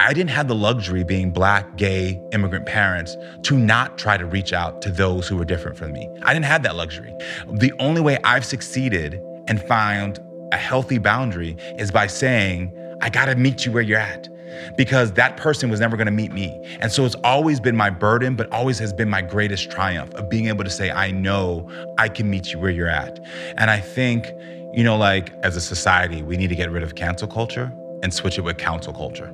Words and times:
I 0.00 0.12
didn't 0.12 0.30
have 0.30 0.46
the 0.46 0.54
luxury 0.54 1.02
being 1.02 1.32
black, 1.32 1.76
gay, 1.76 2.22
immigrant 2.32 2.66
parents 2.66 3.16
to 3.42 3.58
not 3.58 3.98
try 3.98 4.16
to 4.16 4.24
reach 4.24 4.52
out 4.52 4.80
to 4.82 4.92
those 4.92 5.26
who 5.26 5.36
were 5.36 5.44
different 5.44 5.76
from 5.76 5.92
me. 5.92 6.08
I 6.22 6.32
didn't 6.32 6.44
have 6.44 6.62
that 6.62 6.76
luxury. 6.76 7.12
The 7.50 7.72
only 7.80 8.00
way 8.00 8.16
I've 8.22 8.44
succeeded 8.44 9.20
and 9.48 9.60
found 9.60 10.20
a 10.52 10.56
healthy 10.56 10.98
boundary 10.98 11.56
is 11.78 11.90
by 11.90 12.06
saying, 12.06 12.72
I 13.02 13.10
gotta 13.10 13.34
meet 13.34 13.66
you 13.66 13.72
where 13.72 13.82
you're 13.82 13.98
at 13.98 14.28
because 14.76 15.12
that 15.14 15.36
person 15.36 15.68
was 15.68 15.80
never 15.80 15.96
gonna 15.96 16.12
meet 16.12 16.32
me. 16.32 16.64
And 16.80 16.92
so 16.92 17.04
it's 17.04 17.16
always 17.16 17.58
been 17.58 17.76
my 17.76 17.90
burden, 17.90 18.36
but 18.36 18.50
always 18.52 18.78
has 18.78 18.92
been 18.92 19.10
my 19.10 19.20
greatest 19.20 19.68
triumph 19.68 20.14
of 20.14 20.30
being 20.30 20.46
able 20.46 20.62
to 20.62 20.70
say, 20.70 20.92
I 20.92 21.10
know 21.10 21.68
I 21.98 22.08
can 22.08 22.30
meet 22.30 22.52
you 22.52 22.60
where 22.60 22.70
you're 22.70 22.88
at. 22.88 23.18
And 23.56 23.68
I 23.68 23.80
think, 23.80 24.28
you 24.72 24.84
know, 24.84 24.96
like 24.96 25.32
as 25.42 25.56
a 25.56 25.60
society, 25.60 26.22
we 26.22 26.36
need 26.36 26.48
to 26.48 26.56
get 26.56 26.70
rid 26.70 26.84
of 26.84 26.94
cancel 26.94 27.26
culture 27.26 27.72
and 28.02 28.12
switch 28.12 28.38
it 28.38 28.42
with 28.42 28.58
counsel 28.58 28.92
culture. 28.92 29.32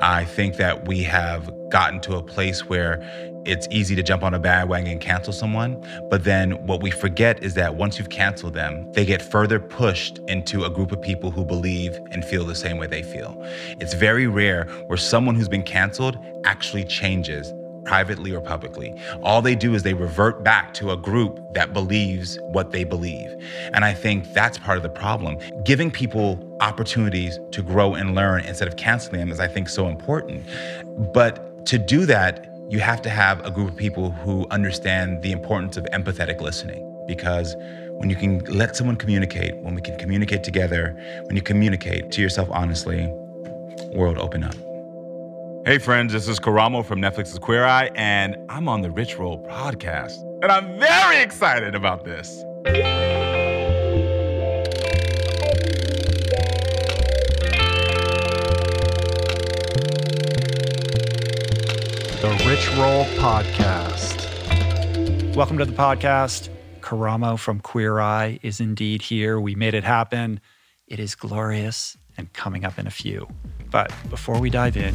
I 0.00 0.24
think 0.24 0.56
that 0.56 0.86
we 0.86 1.02
have 1.04 1.50
gotten 1.70 2.00
to 2.00 2.16
a 2.16 2.22
place 2.22 2.68
where 2.68 3.02
it's 3.44 3.66
easy 3.70 3.94
to 3.94 4.02
jump 4.02 4.22
on 4.22 4.34
a 4.34 4.38
bandwagon 4.38 4.92
and 4.92 5.00
cancel 5.00 5.32
someone. 5.32 5.82
But 6.10 6.24
then 6.24 6.52
what 6.66 6.82
we 6.82 6.90
forget 6.90 7.42
is 7.42 7.54
that 7.54 7.76
once 7.76 7.98
you've 7.98 8.10
canceled 8.10 8.54
them, 8.54 8.90
they 8.92 9.04
get 9.04 9.22
further 9.22 9.58
pushed 9.58 10.18
into 10.28 10.64
a 10.64 10.70
group 10.70 10.92
of 10.92 11.00
people 11.00 11.30
who 11.30 11.44
believe 11.44 11.98
and 12.10 12.24
feel 12.24 12.44
the 12.44 12.54
same 12.54 12.78
way 12.78 12.86
they 12.86 13.02
feel. 13.02 13.42
It's 13.80 13.94
very 13.94 14.26
rare 14.26 14.64
where 14.86 14.98
someone 14.98 15.34
who's 15.34 15.48
been 15.48 15.62
canceled 15.62 16.18
actually 16.44 16.84
changes 16.84 17.52
privately 17.88 18.32
or 18.32 18.40
publicly. 18.40 18.94
All 19.22 19.40
they 19.40 19.54
do 19.54 19.74
is 19.74 19.82
they 19.82 19.94
revert 19.94 20.44
back 20.44 20.74
to 20.74 20.90
a 20.90 20.96
group 20.96 21.40
that 21.54 21.72
believes 21.72 22.38
what 22.52 22.70
they 22.70 22.84
believe. 22.84 23.34
And 23.72 23.84
I 23.84 23.94
think 23.94 24.32
that's 24.34 24.58
part 24.58 24.76
of 24.76 24.82
the 24.82 24.90
problem. 24.90 25.38
Giving 25.64 25.90
people 25.90 26.56
opportunities 26.60 27.38
to 27.52 27.62
grow 27.62 27.94
and 27.94 28.14
learn 28.14 28.44
instead 28.44 28.68
of 28.68 28.76
canceling 28.76 29.20
them 29.20 29.32
is, 29.32 29.40
I 29.40 29.48
think, 29.48 29.70
so 29.70 29.88
important. 29.88 30.44
But 31.14 31.66
to 31.66 31.78
do 31.78 32.04
that, 32.06 32.46
you 32.68 32.80
have 32.80 33.00
to 33.02 33.10
have 33.10 33.44
a 33.46 33.50
group 33.50 33.70
of 33.70 33.76
people 33.76 34.10
who 34.10 34.46
understand 34.50 35.22
the 35.22 35.32
importance 35.32 35.78
of 35.78 35.84
empathetic 35.94 36.42
listening 36.42 36.84
because 37.06 37.56
when 37.92 38.10
you 38.10 38.16
can 38.16 38.40
let 38.44 38.76
someone 38.76 38.96
communicate, 38.96 39.56
when 39.62 39.74
we 39.74 39.80
can 39.80 39.98
communicate 39.98 40.44
together, 40.44 40.94
when 41.24 41.36
you 41.36 41.42
communicate 41.42 42.12
to 42.12 42.20
yourself 42.20 42.48
honestly, 42.52 43.06
world 43.94 44.18
open 44.18 44.44
up. 44.44 44.67
Hey, 45.68 45.76
friends, 45.76 46.14
this 46.14 46.28
is 46.28 46.40
Karamo 46.40 46.82
from 46.82 46.98
Netflix's 46.98 47.38
Queer 47.38 47.62
Eye, 47.62 47.90
and 47.94 48.36
I'm 48.48 48.70
on 48.70 48.80
the 48.80 48.90
Rich 48.90 49.18
Roll 49.18 49.46
podcast. 49.48 50.18
And 50.42 50.50
I'm 50.50 50.78
very 50.78 51.22
excited 51.22 51.74
about 51.74 52.06
this. 52.06 52.42
The 62.22 62.32
Rich 62.46 62.70
Roll 62.78 63.04
Podcast. 63.18 64.16
Welcome 65.36 65.58
to 65.58 65.66
the 65.66 65.72
podcast. 65.72 66.48
Karamo 66.80 67.38
from 67.38 67.60
Queer 67.60 68.00
Eye 68.00 68.38
is 68.42 68.58
indeed 68.58 69.02
here. 69.02 69.38
We 69.38 69.54
made 69.54 69.74
it 69.74 69.84
happen. 69.84 70.40
It 70.86 70.98
is 70.98 71.14
glorious 71.14 71.98
and 72.16 72.32
coming 72.32 72.64
up 72.64 72.78
in 72.78 72.86
a 72.86 72.90
few. 72.90 73.28
But 73.70 73.92
before 74.08 74.40
we 74.40 74.48
dive 74.48 74.78
in, 74.78 74.94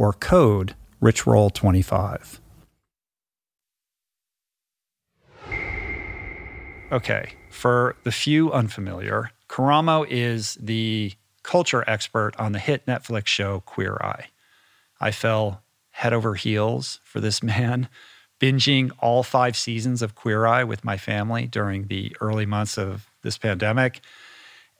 or 0.00 0.14
code 0.14 0.74
richroll25. 1.02 2.38
Okay, 6.90 7.34
for 7.50 7.96
the 8.04 8.10
few 8.10 8.50
unfamiliar, 8.50 9.30
Karamo 9.46 10.06
is 10.08 10.54
the 10.54 11.12
culture 11.42 11.84
expert 11.86 12.32
on 12.38 12.52
the 12.52 12.58
hit 12.58 12.86
Netflix 12.86 13.26
show 13.26 13.60
Queer 13.66 13.98
Eye. 14.00 14.28
I 15.02 15.10
fell 15.10 15.62
head 15.90 16.14
over 16.14 16.34
heels 16.34 16.98
for 17.04 17.20
this 17.20 17.42
man, 17.42 17.90
binging 18.40 18.90
all 19.00 19.22
five 19.22 19.54
seasons 19.54 20.00
of 20.00 20.14
Queer 20.14 20.46
Eye 20.46 20.64
with 20.64 20.82
my 20.82 20.96
family 20.96 21.46
during 21.46 21.88
the 21.88 22.16
early 22.22 22.46
months 22.46 22.78
of 22.78 23.06
this 23.22 23.36
pandemic. 23.36 24.00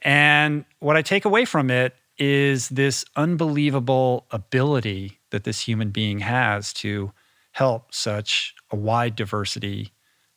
And 0.00 0.64
what 0.78 0.96
I 0.96 1.02
take 1.02 1.26
away 1.26 1.44
from 1.44 1.70
it 1.70 1.94
is 2.20 2.68
this 2.68 3.04
unbelievable 3.16 4.26
ability 4.30 5.18
that 5.30 5.44
this 5.44 5.60
human 5.60 5.90
being 5.90 6.20
has 6.20 6.72
to 6.74 7.12
help 7.52 7.92
such 7.94 8.54
a 8.70 8.76
wide 8.76 9.16
diversity 9.16 9.92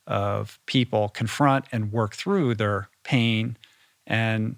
of 0.07 0.59
people 0.65 1.09
confront 1.09 1.65
and 1.71 1.91
work 1.91 2.15
through 2.15 2.55
their 2.55 2.89
pain 3.03 3.57
and 4.07 4.55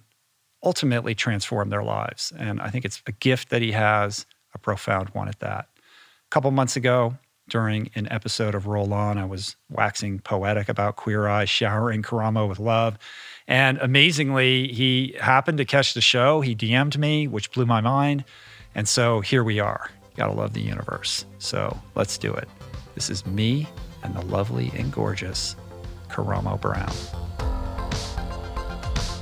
ultimately 0.63 1.15
transform 1.15 1.69
their 1.69 1.83
lives. 1.83 2.31
And 2.37 2.61
I 2.61 2.69
think 2.69 2.85
it's 2.85 3.01
a 3.07 3.11
gift 3.11 3.49
that 3.49 3.61
he 3.61 3.71
has, 3.71 4.25
a 4.53 4.57
profound 4.57 5.09
one 5.09 5.27
at 5.27 5.39
that. 5.39 5.67
A 5.77 6.29
couple 6.29 6.49
months 6.51 6.75
ago, 6.75 7.17
during 7.49 7.89
an 7.95 8.07
episode 8.11 8.55
of 8.55 8.67
Roll 8.67 8.93
On, 8.93 9.17
I 9.17 9.25
was 9.25 9.55
waxing 9.69 10.19
poetic 10.19 10.69
about 10.69 10.95
Queer 10.95 11.27
Eye, 11.27 11.45
showering 11.45 12.01
Karamo 12.01 12.47
with 12.47 12.59
love. 12.59 12.97
And 13.47 13.77
amazingly, 13.77 14.69
he 14.69 15.15
happened 15.19 15.59
to 15.59 15.65
catch 15.65 15.93
the 15.93 16.01
show. 16.01 16.41
He 16.41 16.55
DM'd 16.55 16.97
me, 16.97 17.27
which 17.27 17.51
blew 17.51 17.65
my 17.65 17.81
mind. 17.81 18.23
And 18.73 18.87
so 18.87 19.21
here 19.21 19.43
we 19.43 19.59
are. 19.59 19.89
Gotta 20.15 20.33
love 20.33 20.53
the 20.53 20.61
universe. 20.61 21.25
So 21.39 21.77
let's 21.93 22.17
do 22.17 22.33
it. 22.33 22.49
This 22.95 23.09
is 23.09 23.25
me 23.25 23.67
and 24.03 24.15
the 24.15 24.25
lovely 24.25 24.71
and 24.75 24.91
gorgeous 24.91 25.55
Karamo 26.09 26.59
Brown. 26.59 26.93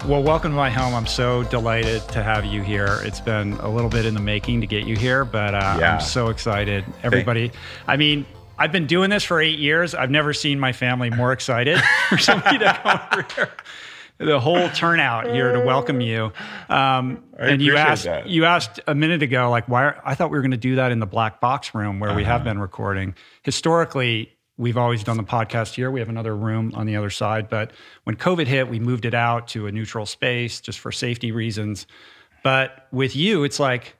Well, 0.05 0.21
welcome 0.21 0.51
to 0.51 0.57
my 0.57 0.69
home. 0.69 0.93
I'm 0.93 1.07
so 1.07 1.43
delighted 1.43 2.01
to 2.09 2.21
have 2.21 2.43
you 2.43 2.61
here. 2.61 2.99
It's 3.03 3.21
been 3.21 3.53
a 3.53 3.69
little 3.69 3.89
bit 3.89 4.05
in 4.05 4.13
the 4.13 4.19
making 4.19 4.59
to 4.59 4.67
get 4.67 4.85
you 4.85 4.97
here, 4.97 5.23
but 5.23 5.55
uh, 5.55 5.77
yeah. 5.79 5.93
I'm 5.93 6.01
so 6.01 6.27
excited. 6.27 6.83
Everybody, 7.03 7.53
I 7.87 7.95
mean, 7.95 8.25
I've 8.59 8.73
been 8.73 8.85
doing 8.85 9.09
this 9.09 9.23
for 9.23 9.39
eight 9.39 9.59
years. 9.59 9.95
I've 9.95 10.11
never 10.11 10.33
seen 10.33 10.59
my 10.59 10.73
family 10.73 11.09
more 11.09 11.31
excited 11.31 11.79
for 12.09 12.17
somebody 12.17 12.59
to 12.59 12.73
come 12.83 12.99
over 13.13 13.27
here. 13.33 13.51
The 14.17 14.41
whole 14.41 14.67
turnout 14.71 15.31
here 15.31 15.53
to 15.53 15.61
welcome 15.61 16.01
you. 16.01 16.33
Um, 16.67 17.23
and 17.39 17.61
you 17.61 17.77
asked 17.77 18.03
that. 18.03 18.27
you 18.27 18.43
asked 18.43 18.81
a 18.85 18.93
minute 18.93 19.23
ago, 19.23 19.49
like, 19.49 19.69
why? 19.69 19.83
Are, 19.85 20.01
I 20.03 20.15
thought 20.15 20.31
we 20.31 20.37
were 20.37 20.41
going 20.43 20.51
to 20.51 20.57
do 20.57 20.75
that 20.75 20.91
in 20.91 20.99
the 20.99 21.05
black 21.05 21.39
box 21.39 21.73
room 21.73 22.01
where 22.01 22.09
uh-huh. 22.09 22.17
we 22.17 22.25
have 22.25 22.41
uh-huh. 22.41 22.49
been 22.49 22.59
recording. 22.59 23.15
Historically, 23.43 24.33
We've 24.57 24.77
always 24.77 25.03
done 25.03 25.17
the 25.17 25.23
podcast 25.23 25.73
here. 25.73 25.89
We 25.89 25.99
have 25.99 26.09
another 26.09 26.35
room 26.35 26.73
on 26.75 26.85
the 26.85 26.95
other 26.95 27.09
side. 27.09 27.49
But 27.49 27.71
when 28.03 28.15
COVID 28.15 28.45
hit, 28.45 28.69
we 28.69 28.79
moved 28.79 29.05
it 29.05 29.13
out 29.13 29.47
to 29.49 29.67
a 29.67 29.71
neutral 29.71 30.05
space 30.05 30.61
just 30.61 30.79
for 30.79 30.91
safety 30.91 31.31
reasons. 31.31 31.87
But 32.43 32.87
with 32.91 33.15
you, 33.15 33.43
it's 33.43 33.59
like, 33.59 33.95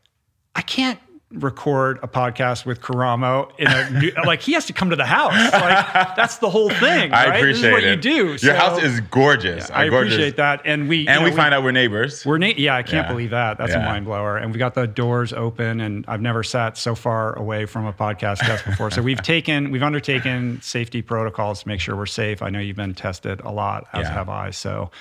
I 0.55 0.61
can't 0.61 0.99
record 1.33 1.99
a 2.03 2.07
podcast 2.07 2.65
with 2.65 2.81
Karamo 2.81 3.51
in 3.57 3.67
a 3.67 3.89
new, 3.89 4.11
like 4.25 4.41
he 4.41 4.53
has 4.53 4.65
to 4.67 4.73
come 4.73 4.89
to 4.89 4.95
the 4.95 5.05
house. 5.05 5.33
Like 5.33 6.15
that's 6.15 6.37
the 6.37 6.49
whole 6.49 6.69
thing. 6.69 7.11
Right? 7.11 7.29
I 7.29 7.35
appreciate 7.37 7.53
this 7.53 7.57
is 7.63 7.71
what 7.71 7.83
it. 7.83 7.89
you 7.89 7.95
do. 7.95 8.25
Your 8.27 8.37
so, 8.37 8.53
house 8.53 8.81
is 8.81 8.99
gorgeous. 9.01 9.69
Yeah, 9.69 9.77
I 9.77 9.89
gorgeous. 9.89 10.13
appreciate 10.13 10.37
that. 10.37 10.61
And 10.65 10.87
we 10.87 11.07
and 11.07 11.23
we, 11.23 11.29
know, 11.31 11.35
find 11.35 11.51
we, 11.51 11.57
out 11.57 11.63
we're 11.63 11.71
neighbors. 11.71 12.25
We're 12.25 12.37
na- 12.37 12.53
yeah, 12.55 12.75
I 12.75 12.83
can't 12.83 13.07
yeah. 13.07 13.11
believe 13.11 13.31
that. 13.31 13.57
That's 13.57 13.71
yeah. 13.71 13.81
a 13.81 13.85
mind 13.85 14.05
blower. 14.05 14.37
And 14.37 14.51
we 14.51 14.59
got 14.59 14.75
the 14.75 14.87
doors 14.87 15.33
open, 15.33 15.81
and 15.81 16.05
I've 16.07 16.21
never 16.21 16.43
sat 16.43 16.77
so 16.77 16.95
far 16.95 17.37
away 17.37 17.65
from 17.65 17.85
a 17.85 17.93
podcast 17.93 18.39
guest 18.39 18.65
before. 18.65 18.91
so 18.91 19.01
we've 19.01 19.21
taken 19.21 19.71
we've 19.71 19.83
undertaken 19.83 20.61
safety 20.61 21.01
protocols 21.01 21.63
to 21.63 21.67
make 21.67 21.79
sure 21.79 21.95
we're 21.95 22.05
safe. 22.05 22.41
I 22.41 22.49
know 22.49 22.59
you've 22.59 22.77
been 22.77 22.93
tested 22.93 23.41
a 23.41 23.51
lot, 23.51 23.87
as 23.93 24.07
have 24.07 24.29
I. 24.29 24.51
So 24.51 24.91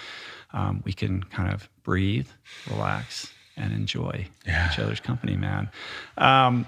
um, 0.53 0.83
we 0.85 0.93
can 0.93 1.23
kind 1.25 1.53
of 1.53 1.69
breathe, 1.83 2.29
relax 2.71 3.32
and 3.57 3.73
enjoy 3.73 4.27
yeah. 4.47 4.71
each 4.73 4.79
other's 4.79 5.01
company, 5.01 5.37
man. 5.37 5.71
Um, 6.19 6.67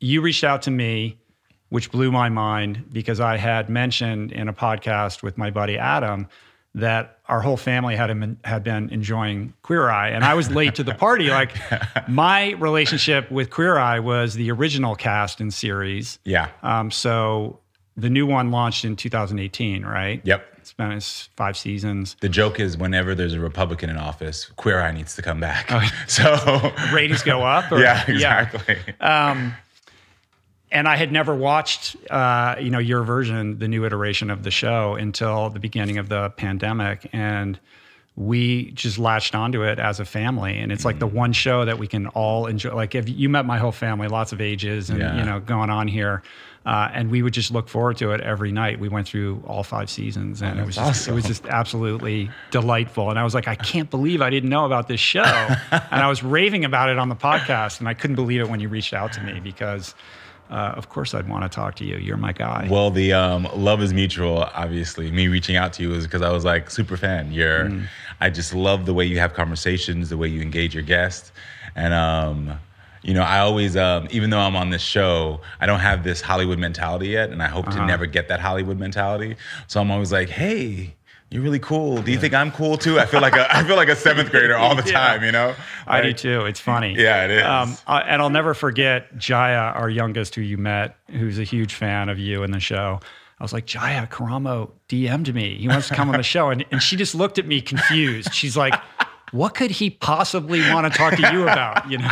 you 0.00 0.20
reached 0.20 0.44
out 0.44 0.62
to 0.62 0.70
me, 0.70 1.18
which 1.68 1.90
blew 1.90 2.10
my 2.10 2.28
mind 2.28 2.84
because 2.92 3.20
I 3.20 3.36
had 3.36 3.70
mentioned 3.70 4.32
in 4.32 4.48
a 4.48 4.52
podcast 4.52 5.22
with 5.22 5.38
my 5.38 5.50
buddy 5.50 5.78
Adam 5.78 6.28
that 6.74 7.18
our 7.28 7.40
whole 7.40 7.56
family 7.56 7.96
had 7.96 8.06
been, 8.08 8.38
had 8.44 8.64
been 8.64 8.88
enjoying 8.90 9.52
Queer 9.62 9.90
Eye, 9.90 10.10
and 10.10 10.24
I 10.24 10.34
was 10.34 10.50
late 10.50 10.74
to 10.76 10.82
the 10.82 10.94
party. 10.94 11.28
Like 11.32 11.56
my 12.08 12.50
relationship 12.52 13.30
with 13.30 13.50
Queer 13.50 13.78
Eye 13.78 14.00
was 14.00 14.34
the 14.34 14.50
original 14.50 14.94
cast 14.94 15.40
and 15.40 15.52
series. 15.52 16.18
Yeah. 16.24 16.48
Um, 16.62 16.90
so 16.90 17.60
the 17.96 18.10
new 18.10 18.26
one 18.26 18.50
launched 18.50 18.84
in 18.84 18.96
2018, 18.96 19.84
right? 19.84 20.20
Yep. 20.24 20.46
It's 20.58 20.72
been 20.72 20.92
it's 20.92 21.28
five 21.36 21.56
seasons. 21.56 22.16
The 22.20 22.28
joke 22.28 22.60
is 22.60 22.76
whenever 22.76 23.14
there's 23.14 23.34
a 23.34 23.40
Republican 23.40 23.90
in 23.90 23.96
office, 23.96 24.46
Queer 24.56 24.80
Eye 24.80 24.92
needs 24.92 25.16
to 25.16 25.22
come 25.22 25.40
back. 25.40 25.66
Oh, 25.70 25.82
so 26.06 26.72
ratings 26.94 27.22
go 27.22 27.42
up. 27.42 27.70
Or, 27.72 27.78
yeah, 27.82 28.04
exactly. 28.08 28.78
Yeah. 29.00 29.30
Um, 29.30 29.54
and 30.70 30.88
I 30.88 30.96
had 30.96 31.12
never 31.12 31.34
watched, 31.34 31.96
uh, 32.10 32.56
you 32.58 32.70
know, 32.70 32.78
your 32.78 33.02
version, 33.02 33.58
the 33.58 33.68
new 33.68 33.84
iteration 33.84 34.30
of 34.30 34.42
the 34.42 34.50
show, 34.50 34.94
until 34.94 35.50
the 35.50 35.60
beginning 35.60 35.98
of 35.98 36.08
the 36.08 36.30
pandemic, 36.30 37.10
and 37.12 37.60
we 38.16 38.70
just 38.72 38.98
latched 38.98 39.34
onto 39.34 39.62
it 39.64 39.78
as 39.78 40.00
a 40.00 40.04
family. 40.04 40.58
And 40.58 40.72
it's 40.72 40.84
like 40.84 40.98
the 40.98 41.08
mm. 41.08 41.12
one 41.12 41.32
show 41.32 41.64
that 41.64 41.78
we 41.78 41.86
can 41.86 42.06
all 42.08 42.46
enjoy. 42.46 42.74
Like, 42.74 42.94
if 42.94 43.08
you 43.08 43.28
met 43.28 43.46
my 43.46 43.58
whole 43.58 43.72
family, 43.72 44.08
lots 44.08 44.32
of 44.32 44.40
ages, 44.40 44.90
and 44.90 45.00
yeah. 45.00 45.18
you 45.18 45.24
know, 45.24 45.40
going 45.40 45.70
on 45.70 45.88
here. 45.88 46.22
Uh, 46.64 46.88
and 46.92 47.10
we 47.10 47.22
would 47.22 47.32
just 47.32 47.50
look 47.50 47.68
forward 47.68 47.96
to 47.96 48.12
it 48.12 48.20
every 48.20 48.52
night. 48.52 48.78
We 48.78 48.88
went 48.88 49.08
through 49.08 49.42
all 49.46 49.64
five 49.64 49.90
seasons, 49.90 50.42
and 50.42 50.60
oh, 50.60 50.62
it 50.62 50.66
was 50.66 50.76
just, 50.76 50.88
awesome. 50.88 51.12
it 51.12 51.14
was 51.16 51.24
just 51.24 51.46
absolutely 51.46 52.30
delightful. 52.52 53.10
And 53.10 53.18
I 53.18 53.24
was 53.24 53.34
like, 53.34 53.48
I 53.48 53.56
can't 53.56 53.90
believe 53.90 54.22
I 54.22 54.30
didn't 54.30 54.50
know 54.50 54.64
about 54.64 54.86
this 54.86 55.00
show, 55.00 55.22
and 55.24 55.56
I 55.90 56.08
was 56.08 56.22
raving 56.22 56.64
about 56.64 56.88
it 56.88 56.98
on 56.98 57.08
the 57.08 57.16
podcast, 57.16 57.80
and 57.80 57.88
I 57.88 57.94
couldn't 57.94 58.16
believe 58.16 58.40
it 58.40 58.48
when 58.48 58.60
you 58.60 58.68
reached 58.68 58.94
out 58.94 59.12
to 59.14 59.22
me 59.22 59.40
because 59.40 59.94
uh, 60.52 60.74
of 60.76 60.88
course 60.88 61.14
I'd 61.14 61.28
want 61.28 61.42
to 61.44 61.48
talk 61.48 61.76
to 61.76 61.84
you. 61.84 61.96
You're 61.96 62.18
my 62.18 62.32
guy. 62.32 62.68
Well, 62.70 62.90
the 62.90 63.12
um, 63.14 63.48
love 63.56 63.82
is 63.82 63.94
mutual. 63.94 64.44
Obviously, 64.54 65.10
me 65.10 65.28
reaching 65.28 65.56
out 65.56 65.72
to 65.74 65.82
you 65.82 65.94
is 65.94 66.04
because 66.04 66.22
I 66.22 66.30
was 66.30 66.44
like 66.44 66.70
super 66.70 66.96
fan. 66.96 67.32
You're, 67.32 67.70
mm. 67.70 67.86
I 68.20 68.28
just 68.28 68.54
love 68.54 68.84
the 68.84 68.92
way 68.92 69.06
you 69.06 69.18
have 69.18 69.32
conversations, 69.32 70.10
the 70.10 70.18
way 70.18 70.28
you 70.28 70.42
engage 70.42 70.74
your 70.74 70.84
guests, 70.84 71.32
and 71.74 71.94
um, 71.94 72.58
you 73.02 73.14
know, 73.14 73.22
I 73.22 73.40
always, 73.40 73.76
um, 73.76 74.08
even 74.10 74.30
though 74.30 74.38
I'm 74.38 74.56
on 74.56 74.70
this 74.70 74.82
show, 74.82 75.40
I 75.60 75.66
don't 75.66 75.80
have 75.80 76.04
this 76.04 76.20
Hollywood 76.20 76.58
mentality 76.58 77.08
yet, 77.08 77.30
and 77.30 77.42
I 77.42 77.48
hope 77.48 77.68
uh-huh. 77.68 77.80
to 77.80 77.86
never 77.86 78.06
get 78.06 78.28
that 78.28 78.40
Hollywood 78.40 78.78
mentality. 78.78 79.36
So 79.66 79.80
I'm 79.80 79.90
always 79.90 80.12
like, 80.12 80.28
hey 80.28 80.94
you're 81.32 81.42
really 81.42 81.58
cool. 81.58 82.02
Do 82.02 82.12
you 82.12 82.18
think 82.18 82.34
I'm 82.34 82.52
cool 82.52 82.76
too? 82.76 83.00
I 83.00 83.06
feel 83.06 83.22
like 83.22 83.34
a 83.34 83.56
I 83.56 83.64
feel 83.64 83.76
like 83.76 83.88
a 83.88 83.96
seventh 83.96 84.30
grader 84.30 84.54
all 84.54 84.76
the 84.76 84.82
yeah. 84.86 84.92
time. 84.92 85.24
You 85.24 85.32
know, 85.32 85.46
like, 85.46 85.56
I 85.86 86.02
do 86.02 86.12
too. 86.12 86.44
It's 86.44 86.60
funny. 86.60 86.94
Yeah, 86.94 87.24
it 87.24 87.30
is. 87.30 87.42
Um, 87.42 87.76
and 87.86 88.20
I'll 88.20 88.30
never 88.30 88.52
forget 88.52 89.16
Jaya, 89.16 89.72
our 89.74 89.88
youngest, 89.88 90.34
who 90.34 90.42
you 90.42 90.58
met, 90.58 90.96
who's 91.10 91.38
a 91.38 91.44
huge 91.44 91.74
fan 91.74 92.10
of 92.10 92.18
you 92.18 92.42
and 92.42 92.52
the 92.52 92.60
show. 92.60 93.00
I 93.40 93.42
was 93.42 93.52
like, 93.52 93.64
Jaya 93.64 94.06
Karamo 94.06 94.70
DM'd 94.88 95.34
me. 95.34 95.56
He 95.56 95.66
wants 95.68 95.88
to 95.88 95.94
come 95.94 96.10
on 96.10 96.16
the 96.16 96.22
show. 96.22 96.50
And, 96.50 96.64
and 96.70 96.82
she 96.82 96.96
just 96.96 97.14
looked 97.14 97.38
at 97.38 97.46
me 97.46 97.60
confused. 97.60 98.32
She's 98.32 98.56
like, 98.56 98.74
what 99.32 99.54
could 99.54 99.72
he 99.72 99.90
possibly 99.90 100.60
want 100.70 100.92
to 100.92 100.96
talk 100.96 101.16
to 101.16 101.32
you 101.32 101.42
about? 101.42 101.90
You 101.90 101.98
know? 101.98 102.10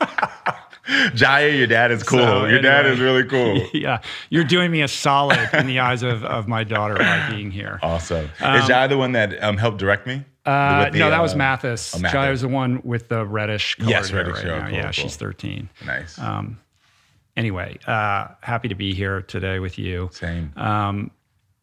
Jaya, 1.14 1.48
your 1.48 1.66
dad 1.66 1.90
is 1.90 2.02
cool. 2.02 2.18
So, 2.18 2.46
your 2.46 2.60
dad 2.60 2.86
is 2.86 2.98
really 2.98 3.24
cool. 3.24 3.66
yeah. 3.74 4.00
You're 4.30 4.44
doing 4.44 4.70
me 4.70 4.82
a 4.82 4.88
solid 4.88 5.38
in 5.52 5.66
the 5.66 5.78
eyes 5.78 6.02
of, 6.02 6.24
of 6.24 6.48
my 6.48 6.64
daughter 6.64 6.96
by 6.96 7.30
being 7.30 7.50
here. 7.50 7.78
Awesome. 7.82 8.24
is 8.40 8.66
Jaya 8.66 8.88
the 8.88 8.98
one 8.98 9.12
that 9.12 9.42
um, 9.42 9.56
helped 9.56 9.78
direct 9.78 10.06
me? 10.06 10.24
Uh, 10.44 10.90
the, 10.90 10.98
no, 10.98 11.10
that 11.10 11.22
was 11.22 11.34
uh, 11.34 11.38
Mathis. 11.38 11.94
oh, 11.94 11.98
Mathis. 11.98 12.12
Jaya 12.12 12.30
was 12.30 12.40
the 12.40 12.48
one 12.48 12.80
with 12.82 13.08
the 13.08 13.24
reddish 13.24 13.76
color 13.76 13.90
Yes, 13.90 14.08
hair 14.08 14.24
reddish 14.24 14.36
right 14.38 14.44
hair. 14.44 14.58
now. 14.58 14.66
Cool, 14.66 14.74
yeah, 14.74 14.82
cool. 14.82 14.92
she's 14.92 15.16
13. 15.16 15.68
Nice. 15.86 16.18
Um, 16.18 16.58
anyway, 17.36 17.78
uh, 17.86 18.28
happy 18.40 18.68
to 18.68 18.74
be 18.74 18.92
here 18.92 19.22
today 19.22 19.60
with 19.60 19.78
you. 19.78 20.08
Same. 20.12 20.52
Um, 20.56 21.12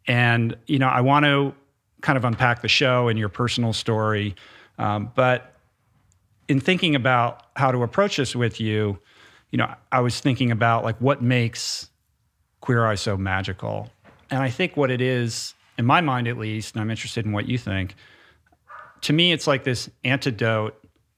and 0.08 0.56
you 0.66 0.80
know, 0.80 0.88
I 0.88 1.02
want 1.02 1.26
to 1.26 1.54
kind 2.02 2.18
of 2.18 2.24
unpack 2.24 2.62
the 2.62 2.70
show 2.70 3.10
and 3.10 3.20
your 3.20 3.30
personal 3.30 3.74
story, 3.74 4.36
um, 4.78 5.12
but 5.14 5.59
in 6.50 6.60
thinking 6.60 6.96
about 6.96 7.46
how 7.56 7.72
to 7.72 7.84
approach 7.84 8.18
this 8.18 8.36
with 8.36 8.60
you, 8.60 9.00
you 9.52 9.58
know, 9.58 9.72
I 9.92 10.02
was 10.02 10.20
thinking 10.20 10.52
about 10.52 10.84
like 10.84 10.98
what 11.00 11.22
makes 11.22 11.90
Queer 12.60 12.86
Eye 12.86 12.96
so 12.96 13.16
magical, 13.16 13.90
and 14.30 14.42
I 14.42 14.50
think 14.50 14.76
what 14.76 14.92
it 14.92 15.00
is, 15.00 15.54
in 15.78 15.86
my 15.86 16.02
mind 16.02 16.28
at 16.28 16.38
least, 16.38 16.76
and 16.76 16.82
I'm 16.82 16.90
interested 16.90 17.26
in 17.26 17.32
what 17.32 17.48
you 17.48 17.58
think. 17.58 17.96
To 19.02 19.14
me, 19.14 19.32
it's 19.32 19.48
like 19.48 19.64
this 19.64 19.90
antidote 20.04 20.76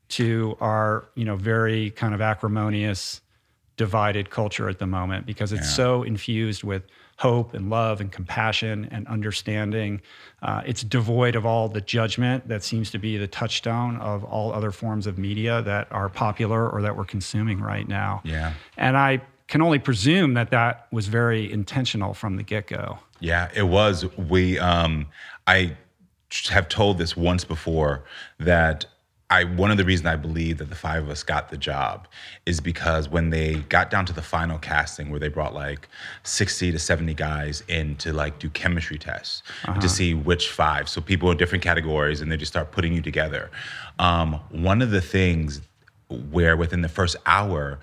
to 0.10 0.56
our, 0.60 1.10
you 1.16 1.26
know, 1.26 1.38
very 1.38 1.90
kind 1.92 2.14
of 2.14 2.22
acrimonious, 2.22 3.22
divided 3.78 4.30
culture 4.30 4.70
at 4.70 4.78
the 4.78 4.86
moment 4.86 5.26
because 5.26 5.52
it's 5.52 5.74
so 5.74 6.04
infused 6.04 6.64
with 6.64 6.84
hope 7.22 7.54
and 7.54 7.70
love 7.70 8.02
and 8.02 8.12
compassion 8.12 8.88
and 8.90 9.08
understanding. 9.08 10.02
Uh, 10.42 10.64
it's 10.66 10.82
devoid 10.82 11.36
of 11.36 11.46
all 11.46 11.70
the 11.70 11.80
judgment 11.80 12.48
that 12.48 12.64
seems 12.64 12.90
to 12.90 12.98
be 12.98 13.16
the 13.16 13.28
touchstone 13.28 13.96
of 13.98 14.24
all 14.24 14.52
other 14.52 14.72
forms 14.72 15.06
of 15.06 15.20
media 15.20 15.62
that 15.62 15.88
are 15.92 16.10
popular 16.10 16.68
or 16.68 16.82
that 16.82 16.98
we're 16.98 17.06
consuming 17.06 17.60
right 17.60 17.88
now. 17.88 18.22
Yeah. 18.24 18.54
And 18.76 18.98
I 18.98 19.22
can 19.48 19.62
only 19.62 19.78
presume 19.78 20.34
that 20.34 20.50
that 20.50 20.88
was 20.92 21.08
very 21.08 21.52
intentional 21.52 22.16
from 22.16 22.38
the 22.38 22.44
get 22.44 22.66
go. 22.66 22.98
Yeah, 23.20 23.52
it 23.54 23.68
was. 23.68 24.06
We, 24.18 24.58
um, 24.58 25.06
I 25.46 25.78
have 26.50 26.70
told 26.70 26.98
this 26.98 27.16
once 27.16 27.44
before 27.44 28.04
that 28.40 28.88
I 29.32 29.46
one 29.46 29.72
of 29.72 29.78
the 29.78 29.86
reasons 29.86 30.08
I 30.08 30.18
believe 30.18 30.58
that 30.58 30.70
the 30.70 30.76
five 30.76 31.04
of 31.04 31.10
us 31.10 31.24
got 31.24 31.50
the 31.50 31.58
job 31.58 32.08
is 32.46 32.60
because 32.60 33.08
when 33.08 33.30
they 33.30 33.56
got 33.70 33.90
down 33.90 34.06
to 34.08 34.14
the 34.14 34.22
final 34.22 34.60
casting 34.60 35.10
where 35.10 35.22
they 35.22 35.30
brought 35.30 35.54
like 35.54 35.88
60 36.24 36.74
to 36.74 36.78
70 36.78 37.14
guys 37.14 37.64
in 37.70 37.96
to 37.98 38.12
like 38.12 38.40
do 38.40 38.50
chemistry 38.50 38.98
tests 38.98 39.42
to 39.80 39.88
see 39.88 40.14
which 40.14 40.50
five. 40.50 40.90
So 40.90 41.00
people 41.00 41.32
in 41.32 41.38
different 41.38 41.64
categories 41.64 42.20
and 42.20 42.30
they 42.30 42.36
just 42.36 42.52
start 42.52 42.72
putting 42.72 42.94
you 42.94 43.02
together. 43.02 43.50
Um, 44.00 44.34
one 44.50 44.82
of 44.82 44.92
the 44.92 45.02
things 45.02 45.62
where 46.30 46.58
within 46.58 46.82
the 46.82 46.90
first 46.90 47.16
hour, 47.26 47.80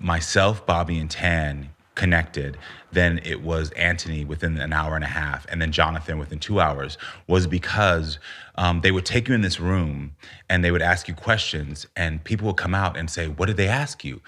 myself, 0.00 0.66
Bobby, 0.66 0.98
and 0.98 1.08
Tan 1.08 1.70
connected, 1.94 2.56
then 2.92 3.20
it 3.24 3.42
was 3.42 3.70
Anthony 3.72 4.24
within 4.24 4.56
an 4.58 4.72
hour 4.72 4.94
and 4.94 5.04
a 5.04 5.08
half, 5.08 5.46
and 5.48 5.60
then 5.60 5.72
Jonathan 5.72 6.18
within 6.18 6.38
two 6.38 6.60
hours, 6.60 6.96
was 7.26 7.46
because 7.46 8.18
um, 8.58 8.80
they 8.82 8.90
would 8.90 9.06
take 9.06 9.28
you 9.28 9.34
in 9.34 9.40
this 9.40 9.58
room 9.60 10.16
and 10.50 10.62
they 10.64 10.70
would 10.70 10.82
ask 10.82 11.08
you 11.08 11.14
questions, 11.14 11.86
and 11.96 12.22
people 12.24 12.48
would 12.48 12.56
come 12.56 12.74
out 12.74 12.96
and 12.98 13.08
say, 13.08 13.28
What 13.28 13.46
did 13.46 13.56
they 13.56 13.68
ask 13.68 14.04
you? 14.04 14.20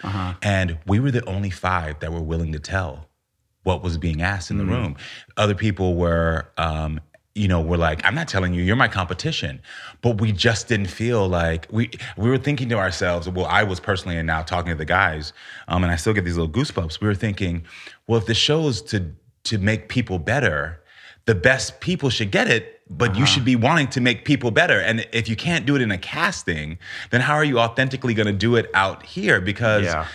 And 0.42 0.78
we 0.86 1.00
were 1.00 1.10
the 1.10 1.24
only 1.26 1.50
five 1.50 1.98
that 2.00 2.12
were 2.12 2.22
willing 2.22 2.52
to 2.52 2.60
tell 2.60 3.08
what 3.64 3.82
was 3.82 3.98
being 3.98 4.22
asked 4.22 4.50
in 4.50 4.56
the 4.56 4.64
room. 4.64 4.96
Other 5.36 5.54
people 5.54 5.94
were, 5.96 6.48
um, 6.56 7.00
you 7.34 7.46
know, 7.46 7.60
were 7.60 7.76
like, 7.76 8.04
"I'm 8.06 8.14
not 8.14 8.26
telling 8.26 8.54
you, 8.54 8.62
you're 8.62 8.74
my 8.76 8.88
competition," 8.88 9.60
but 10.00 10.20
we 10.20 10.32
just 10.32 10.66
didn't 10.68 10.88
feel 10.88 11.28
like 11.28 11.66
we 11.70 11.90
we 12.16 12.28
were 12.30 12.38
thinking 12.38 12.68
to 12.70 12.76
ourselves. 12.76 13.28
Well, 13.28 13.46
I 13.46 13.62
was 13.64 13.78
personally, 13.80 14.16
and 14.16 14.26
now 14.26 14.42
talking 14.42 14.70
to 14.70 14.76
the 14.78 14.84
guys, 14.84 15.32
um, 15.68 15.84
and 15.84 15.92
I 15.92 15.96
still 15.96 16.12
get 16.12 16.24
these 16.24 16.36
little 16.36 16.52
goosebumps. 16.52 17.00
We 17.00 17.06
were 17.06 17.14
thinking, 17.14 17.64
well, 18.06 18.18
if 18.18 18.26
the 18.26 18.34
show's 18.34 18.82
to 18.82 19.12
to 19.44 19.58
make 19.58 19.88
people 19.88 20.18
better, 20.18 20.82
the 21.26 21.34
best 21.34 21.80
people 21.80 22.10
should 22.10 22.30
get 22.30 22.48
it. 22.48 22.79
But 22.92 23.14
you 23.16 23.24
should 23.24 23.44
be 23.44 23.54
wanting 23.54 23.86
to 23.88 24.00
make 24.00 24.24
people 24.24 24.50
better. 24.50 24.80
And 24.80 25.06
if 25.12 25.28
you 25.28 25.36
can't 25.36 25.64
do 25.64 25.76
it 25.76 25.80
in 25.82 25.92
a 25.92 25.98
casting, 25.98 26.76
then 27.10 27.20
how 27.20 27.34
are 27.34 27.44
you 27.44 27.60
authentically 27.60 28.14
going 28.14 28.26
to 28.26 28.32
do 28.32 28.56
it 28.56 28.68
out 28.74 29.04
here? 29.06 29.40
Because 29.40 29.84
Yeah. 29.84 30.06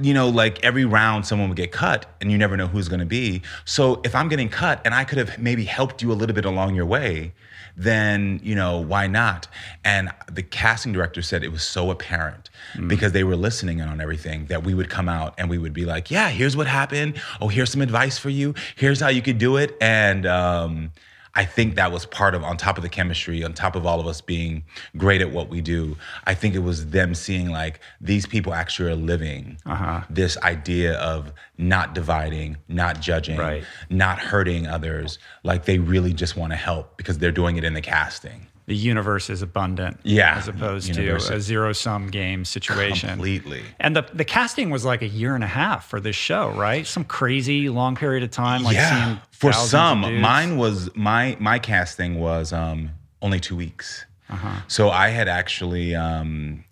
you 0.00 0.12
know, 0.14 0.28
like 0.28 0.62
every 0.62 0.84
round 0.84 1.26
someone 1.26 1.48
would 1.48 1.56
get 1.56 1.72
cut 1.72 2.06
and 2.20 2.30
you 2.30 2.36
never 2.38 2.56
know 2.56 2.66
who's 2.66 2.88
going 2.88 3.00
to 3.00 3.06
be. 3.06 3.40
So 3.64 4.00
if 4.04 4.14
I'm 4.14 4.28
getting 4.28 4.48
cut 4.50 4.80
and 4.84 4.94
I 4.94 5.04
could 5.04 5.18
have 5.18 5.38
maybe 5.38 5.64
helped 5.64 6.02
you 6.02 6.12
a 6.12 6.14
little 6.14 6.34
bit 6.34 6.44
along 6.44 6.74
your 6.74 6.86
way, 6.86 7.32
then, 7.76 8.40
you 8.42 8.54
know, 8.54 8.78
why 8.78 9.06
not? 9.06 9.48
And 9.84 10.10
the 10.30 10.42
casting 10.42 10.92
director 10.92 11.22
said 11.22 11.42
it 11.42 11.50
was 11.52 11.62
so 11.62 11.90
apparent 11.90 12.50
because 12.86 13.12
they 13.12 13.24
were 13.24 13.36
listening 13.36 13.78
in 13.78 13.88
on 13.88 14.00
everything 14.00 14.46
that 14.46 14.62
we 14.64 14.74
would 14.74 14.90
come 14.90 15.08
out 15.08 15.34
and 15.38 15.48
we 15.48 15.56
would 15.56 15.72
be 15.72 15.86
like, 15.86 16.10
yeah, 16.10 16.28
here's 16.28 16.54
what 16.56 16.66
happened. 16.66 17.20
Oh, 17.40 17.48
here's 17.48 17.70
some 17.72 17.80
advice 17.80 18.18
for 18.18 18.28
you. 18.28 18.54
Here's 18.76 19.00
how 19.00 19.08
you 19.08 19.22
could 19.22 19.38
do 19.38 19.56
it. 19.56 19.74
And, 19.80 20.26
um, 20.26 20.92
I 21.34 21.44
think 21.46 21.76
that 21.76 21.90
was 21.92 22.04
part 22.04 22.34
of, 22.34 22.44
on 22.44 22.56
top 22.58 22.76
of 22.76 22.82
the 22.82 22.88
chemistry, 22.90 23.42
on 23.42 23.54
top 23.54 23.74
of 23.74 23.86
all 23.86 24.00
of 24.00 24.06
us 24.06 24.20
being 24.20 24.64
great 24.98 25.22
at 25.22 25.32
what 25.32 25.48
we 25.48 25.60
do. 25.62 25.96
I 26.24 26.34
think 26.34 26.54
it 26.54 26.58
was 26.58 26.90
them 26.90 27.14
seeing 27.14 27.48
like 27.50 27.80
these 28.00 28.26
people 28.26 28.52
actually 28.52 28.90
are 28.90 28.96
living 28.96 29.58
uh-huh. 29.64 30.02
this 30.10 30.36
idea 30.38 30.98
of 30.98 31.32
not 31.56 31.94
dividing, 31.94 32.58
not 32.68 33.00
judging, 33.00 33.38
Right. 33.38 33.64
not 33.88 34.18
hurting 34.18 34.66
others. 34.66 35.18
Like 35.42 35.64
they 35.64 35.78
really 35.78 36.12
just 36.12 36.36
want 36.36 36.52
to 36.52 36.56
help 36.56 36.96
because 36.98 37.18
they're 37.18 37.32
doing 37.32 37.56
it 37.56 37.64
in 37.64 37.72
the 37.74 37.80
casting. 37.80 38.41
The 38.66 38.76
universe 38.76 39.28
is 39.28 39.42
abundant, 39.42 39.98
Yeah. 40.04 40.36
as 40.36 40.46
opposed 40.46 40.88
Universe- 40.96 41.26
to 41.28 41.34
a 41.34 41.40
zero 41.40 41.72
sum 41.72 42.08
game 42.10 42.44
situation. 42.44 43.08
Completely. 43.10 43.62
And 43.80 43.96
the 43.96 44.04
the 44.14 44.24
casting 44.24 44.70
was 44.70 44.84
like 44.84 45.02
a 45.02 45.08
year 45.08 45.34
and 45.34 45.42
a 45.42 45.48
half 45.48 45.88
for 45.88 45.98
this 46.00 46.14
show, 46.14 46.50
right? 46.50 46.86
Some 46.86 47.02
crazy 47.04 47.68
long 47.68 47.96
period 47.96 48.22
of 48.22 48.30
time, 48.30 48.62
like 48.62 48.76
yeah. 48.76 49.18
For 49.32 49.52
some, 49.52 50.20
mine 50.20 50.56
was 50.56 50.94
my 50.94 51.36
my 51.40 51.58
casting 51.58 52.20
was 52.20 52.52
um, 52.52 52.90
only 53.20 53.40
two 53.40 53.56
weeks. 53.56 54.04
Uh-huh. 54.30 54.60
So 54.68 54.90
I 54.90 55.08
had 55.08 55.26
actually 55.28 55.94
um, 55.96 56.64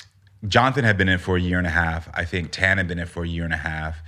Jonathan 0.47 0.85
had 0.85 0.97
been 0.97 1.09
in 1.09 1.18
for 1.18 1.37
a 1.37 1.40
year 1.40 1.59
and 1.59 1.66
a 1.66 1.70
half. 1.70 2.09
I 2.14 2.25
think 2.25 2.52
Tan 2.52 2.78
had 2.78 2.87
been 2.87 3.00
in 3.00 3.06
for 3.06 3.25
a 3.25 3.28
year 3.28 3.44
and 3.44 3.52
a 3.52 3.56
half. 3.59 3.99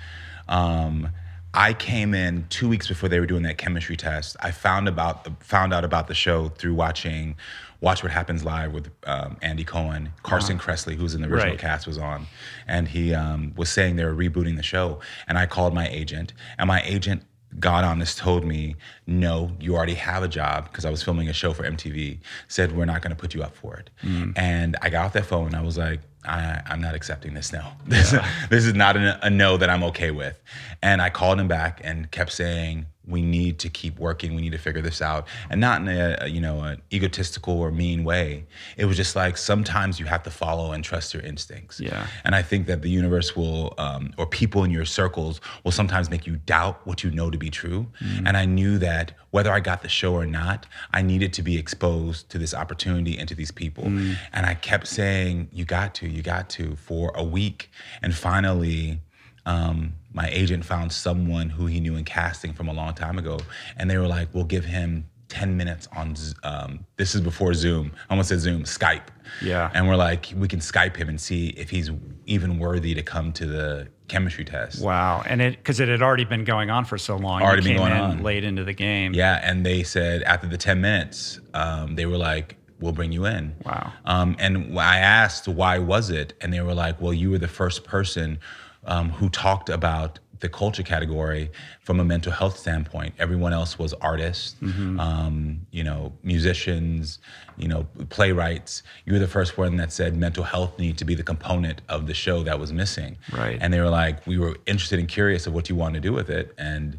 Um, 0.49 1.09
I 1.55 1.75
came 1.75 2.15
in 2.15 2.47
two 2.49 2.69
weeks 2.69 2.89
before 2.89 3.09
they 3.09 3.21
were 3.21 3.27
doing 3.27 3.43
that 3.43 3.59
chemistry 3.59 3.97
test. 3.97 4.37
I 4.41 4.51
found 4.53 4.89
about 4.89 5.43
found 5.43 5.75
out 5.75 5.85
about 5.85 6.09
the 6.09 6.15
show 6.15 6.49
through 6.49 6.75
watching 6.75 7.37
Watch 7.83 8.03
What 8.03 8.11
Happens 8.13 8.43
Live 8.45 8.73
with 8.73 8.91
um, 9.05 9.37
Andy 9.43 9.65
Cohen, 9.65 10.13
Carson 10.23 10.59
Kressley, 10.59 10.95
who's 10.95 11.15
in 11.15 11.21
the 11.21 11.29
original 11.29 11.53
Right. 11.53 11.59
cast, 11.59 11.87
was 11.87 11.99
on, 11.99 12.27
and 12.67 12.89
he 12.89 13.13
um, 13.13 13.53
was 13.57 13.69
saying 13.69 13.97
they 13.97 14.05
were 14.05 14.15
rebooting 14.15 14.57
the 14.57 14.63
show. 14.63 15.01
And 15.29 15.37
I 15.37 15.47
called 15.47 15.75
my 15.75 15.89
agent, 15.89 16.33
and 16.59 16.69
my 16.69 16.81
agent 16.85 17.25
God 17.59 17.85
honest 17.85 18.19
told 18.19 18.45
me, 18.45 18.77
no, 19.07 19.53
you 19.61 19.77
already 19.77 19.95
have 19.95 20.23
a 20.23 20.29
job 20.29 20.65
because 20.65 20.85
I 20.85 20.91
was 20.91 21.03
filming 21.03 21.29
a 21.29 21.33
show 21.33 21.53
for 21.53 21.65
MTV. 21.65 22.19
Said 22.49 22.77
we're 22.77 22.85
not 22.85 23.03
going 23.03 23.15
to 23.15 23.21
put 23.21 23.35
you 23.35 23.43
up 23.43 23.55
for 23.55 23.77
it. 23.77 23.91
Mm. 24.03 24.33
And 24.37 24.77
I 24.81 24.91
got 24.91 25.07
off 25.07 25.13
that 25.15 25.27
phone 25.27 25.49
and 25.49 25.57
I 25.57 25.63
was 25.63 25.77
like, 25.77 26.01
I, 26.25 26.63
I'm 26.67 26.81
not 26.81 26.95
accepting 26.95 27.35
this. 27.35 27.53
No, 27.53 27.67
this, 27.87 28.15
this 28.49 28.65
is 28.65 28.75
not 28.75 28.97
a, 28.97 29.27
a 29.27 29.31
no 29.31 29.57
that 29.57 29.69
I'm 29.69 29.83
okay 29.85 30.11
with. 30.11 30.41
And 30.83 31.03
I 31.03 31.11
called 31.11 31.39
him 31.39 31.49
back 31.49 31.81
and 31.85 32.11
kept 32.11 32.33
saying, 32.33 32.87
we 33.07 33.23
need 33.23 33.59
to 33.61 33.69
keep 33.69 33.99
working. 33.99 34.35
We 34.35 34.43
need 34.43 34.53
to 34.53 34.59
figure 34.59 34.83
this 34.83 35.03
out, 35.03 35.27
and 35.51 35.61
not 35.61 35.81
in 35.81 35.89
a, 35.89 36.17
a, 36.21 36.29
you 36.29 36.41
know 36.41 36.61
an 36.61 36.83
egotistical 36.93 37.59
or 37.59 37.71
mean 37.71 38.05
way. 38.05 38.45
It 38.77 38.85
was 38.85 38.97
just 38.97 39.17
like 39.17 39.37
sometimes 39.37 39.99
you 39.99 40.07
have 40.07 40.23
to 40.25 40.31
follow 40.31 40.73
and 40.73 40.85
trust 40.85 41.15
your 41.15 41.23
instincts. 41.23 41.81
Yeah. 41.81 42.07
And 42.25 42.35
I 42.35 42.43
think 42.43 42.67
that 42.67 42.83
the 42.83 42.91
universe 42.91 43.35
will, 43.35 43.75
um, 43.79 44.13
or 44.19 44.27
people 44.27 44.65
in 44.65 44.71
your 44.71 44.85
circles 44.85 45.41
will 45.65 45.73
sometimes 45.73 46.11
make 46.11 46.27
you 46.27 46.37
doubt 46.37 46.81
what 46.87 47.03
you 47.03 47.11
know 47.11 47.31
to 47.31 47.39
be 47.39 47.51
true. 47.51 47.87
And 48.25 48.37
I 48.37 48.45
knew 48.45 48.79
that 48.79 49.13
whether 49.31 49.53
I 49.53 49.61
got 49.61 49.83
the 49.83 49.89
show 49.89 50.15
or 50.15 50.27
not, 50.27 50.67
I 50.93 51.03
needed 51.03 51.33
to 51.35 51.43
be 51.43 51.57
exposed 51.59 52.29
to 52.31 52.39
this 52.39 52.55
opportunity 52.55 53.19
and 53.19 53.29
to 53.29 53.35
these 53.35 53.51
people. 53.51 53.85
And 53.85 54.47
I 54.47 54.55
kept 54.55 54.87
saying, 54.87 55.49
you 55.53 55.65
got 55.65 55.95
to, 55.97 56.09
you 56.09 56.23
got 56.23 56.49
to, 56.51 56.77
for 56.77 57.13
a 57.15 57.25
week. 57.25 57.71
And 58.03 58.15
finally, 58.15 59.01
um, 59.47 59.95
my 60.13 60.29
agent 60.29 60.65
found 60.65 60.93
someone 60.93 61.49
who 61.49 61.67
he 61.67 61.81
knew 61.81 61.97
in 61.97 62.05
casting 62.05 62.53
from 62.53 62.69
a 62.69 62.73
long 62.73 62.95
time 62.95 63.19
ago. 63.19 63.39
And 63.77 63.91
they 63.91 63.99
were 63.99 64.07
like, 64.07 64.29
we'll 64.35 64.45
give 64.45 64.65
him 64.65 65.07
10 65.29 65.57
minutes 65.57 65.89
on, 65.97 66.15
um, 66.43 66.85
this 66.97 67.15
is 67.15 67.23
before 67.23 67.55
Zoom. 67.55 67.93
I 68.09 68.13
almost 68.13 68.29
said 68.29 68.41
Zoom, 68.41 68.65
Skype. 68.65 69.07
Yeah. 69.41 69.71
And 69.73 69.89
we're 69.89 69.97
like, 69.97 70.33
we 70.37 70.47
can 70.47 70.61
Skype 70.61 70.97
him 70.97 71.09
and 71.09 71.19
see 71.19 71.49
if 71.51 71.71
he's 71.71 71.91
even 72.27 72.59
worthy 72.59 72.95
to 72.95 73.03
come 73.03 73.33
to 73.33 73.47
the 73.47 73.89
chemistry 74.09 74.45
test. 74.45 74.83
Wow, 74.83 75.23
and 75.27 75.41
it 75.41 75.57
because 75.57 75.81
it 75.81 75.89
had 75.89 76.03
already 76.03 76.27
been 76.27 76.45
going 76.45 76.69
on 76.69 76.85
for 76.85 76.99
so 76.99 77.17
long. 77.17 77.41
Already 77.41 77.63
been 77.63 77.79
going 77.79 77.93
in 77.93 77.99
on. 77.99 78.23
late 78.23 78.45
into 78.45 78.63
the 78.63 78.75
game. 78.75 79.15
Yeah. 79.15 79.41
And 79.43 79.65
they 79.65 79.83
said 79.83 80.23
after 80.25 80.47
the 80.47 80.59
10 80.59 80.83
minutes, 80.83 81.41
um, 81.55 81.95
they 81.95 82.05
were 82.05 82.19
like, 82.19 82.57
we'll 82.79 82.93
bring 82.93 83.13
you 83.13 83.25
in. 83.25 83.55
Wow. 83.65 83.93
Um, 84.05 84.37
and 84.39 84.79
I 84.79 84.99
asked, 84.99 85.49
why 85.49 85.79
was 85.79 86.11
it? 86.11 86.35
And 86.41 86.53
they 86.53 86.61
were 86.61 86.75
like, 86.75 87.01
well, 87.01 87.15
you 87.15 87.31
were 87.31 87.39
the 87.39 87.49
first 87.49 87.85
person 87.85 88.39
um, 88.85 89.11
who 89.11 89.29
talked 89.29 89.69
about 89.69 90.19
the 90.41 90.49
culture 90.49 90.83
category 90.83 91.53
from 91.81 92.01
a 92.01 92.05
mental 92.05 92.33
health 92.33 92.59
standpoint. 92.59 93.15
Everyone 93.21 93.53
else 93.53 93.79
was 93.79 93.95
artists, 93.95 94.57
Mm-hmm. 94.61 94.99
um, 94.99 95.61
you 95.71 95.85
know, 95.85 96.13
musicians, 96.25 97.21
you 97.57 97.69
know, 97.69 97.87
playwrights. 98.09 98.83
You 99.07 99.13
were 99.13 99.21
the 99.21 99.29
first 99.29 99.57
one 99.57 99.77
that 99.77 99.93
said 99.93 100.17
mental 100.17 100.43
health 100.43 100.79
need 100.81 100.99
to 100.99 101.05
be 101.05 101.15
the 101.15 101.23
component 101.23 101.81
of 101.89 102.09
the 102.09 102.15
show 102.15 102.43
that 102.43 102.59
was 102.59 102.73
missing. 102.73 103.19
Right. 103.33 103.57
And 103.61 103.73
they 103.73 103.81
were 103.81 103.89
like, 103.89 104.27
we 104.27 104.37
were 104.37 104.57
interested 104.67 104.99
and 104.99 105.07
curious 105.09 105.47
of 105.47 105.53
what 105.55 105.69
you 105.69 105.77
want 105.77 105.95
to 105.95 106.01
do 106.01 106.13
with 106.13 106.29
it, 106.29 106.53
and 106.59 106.99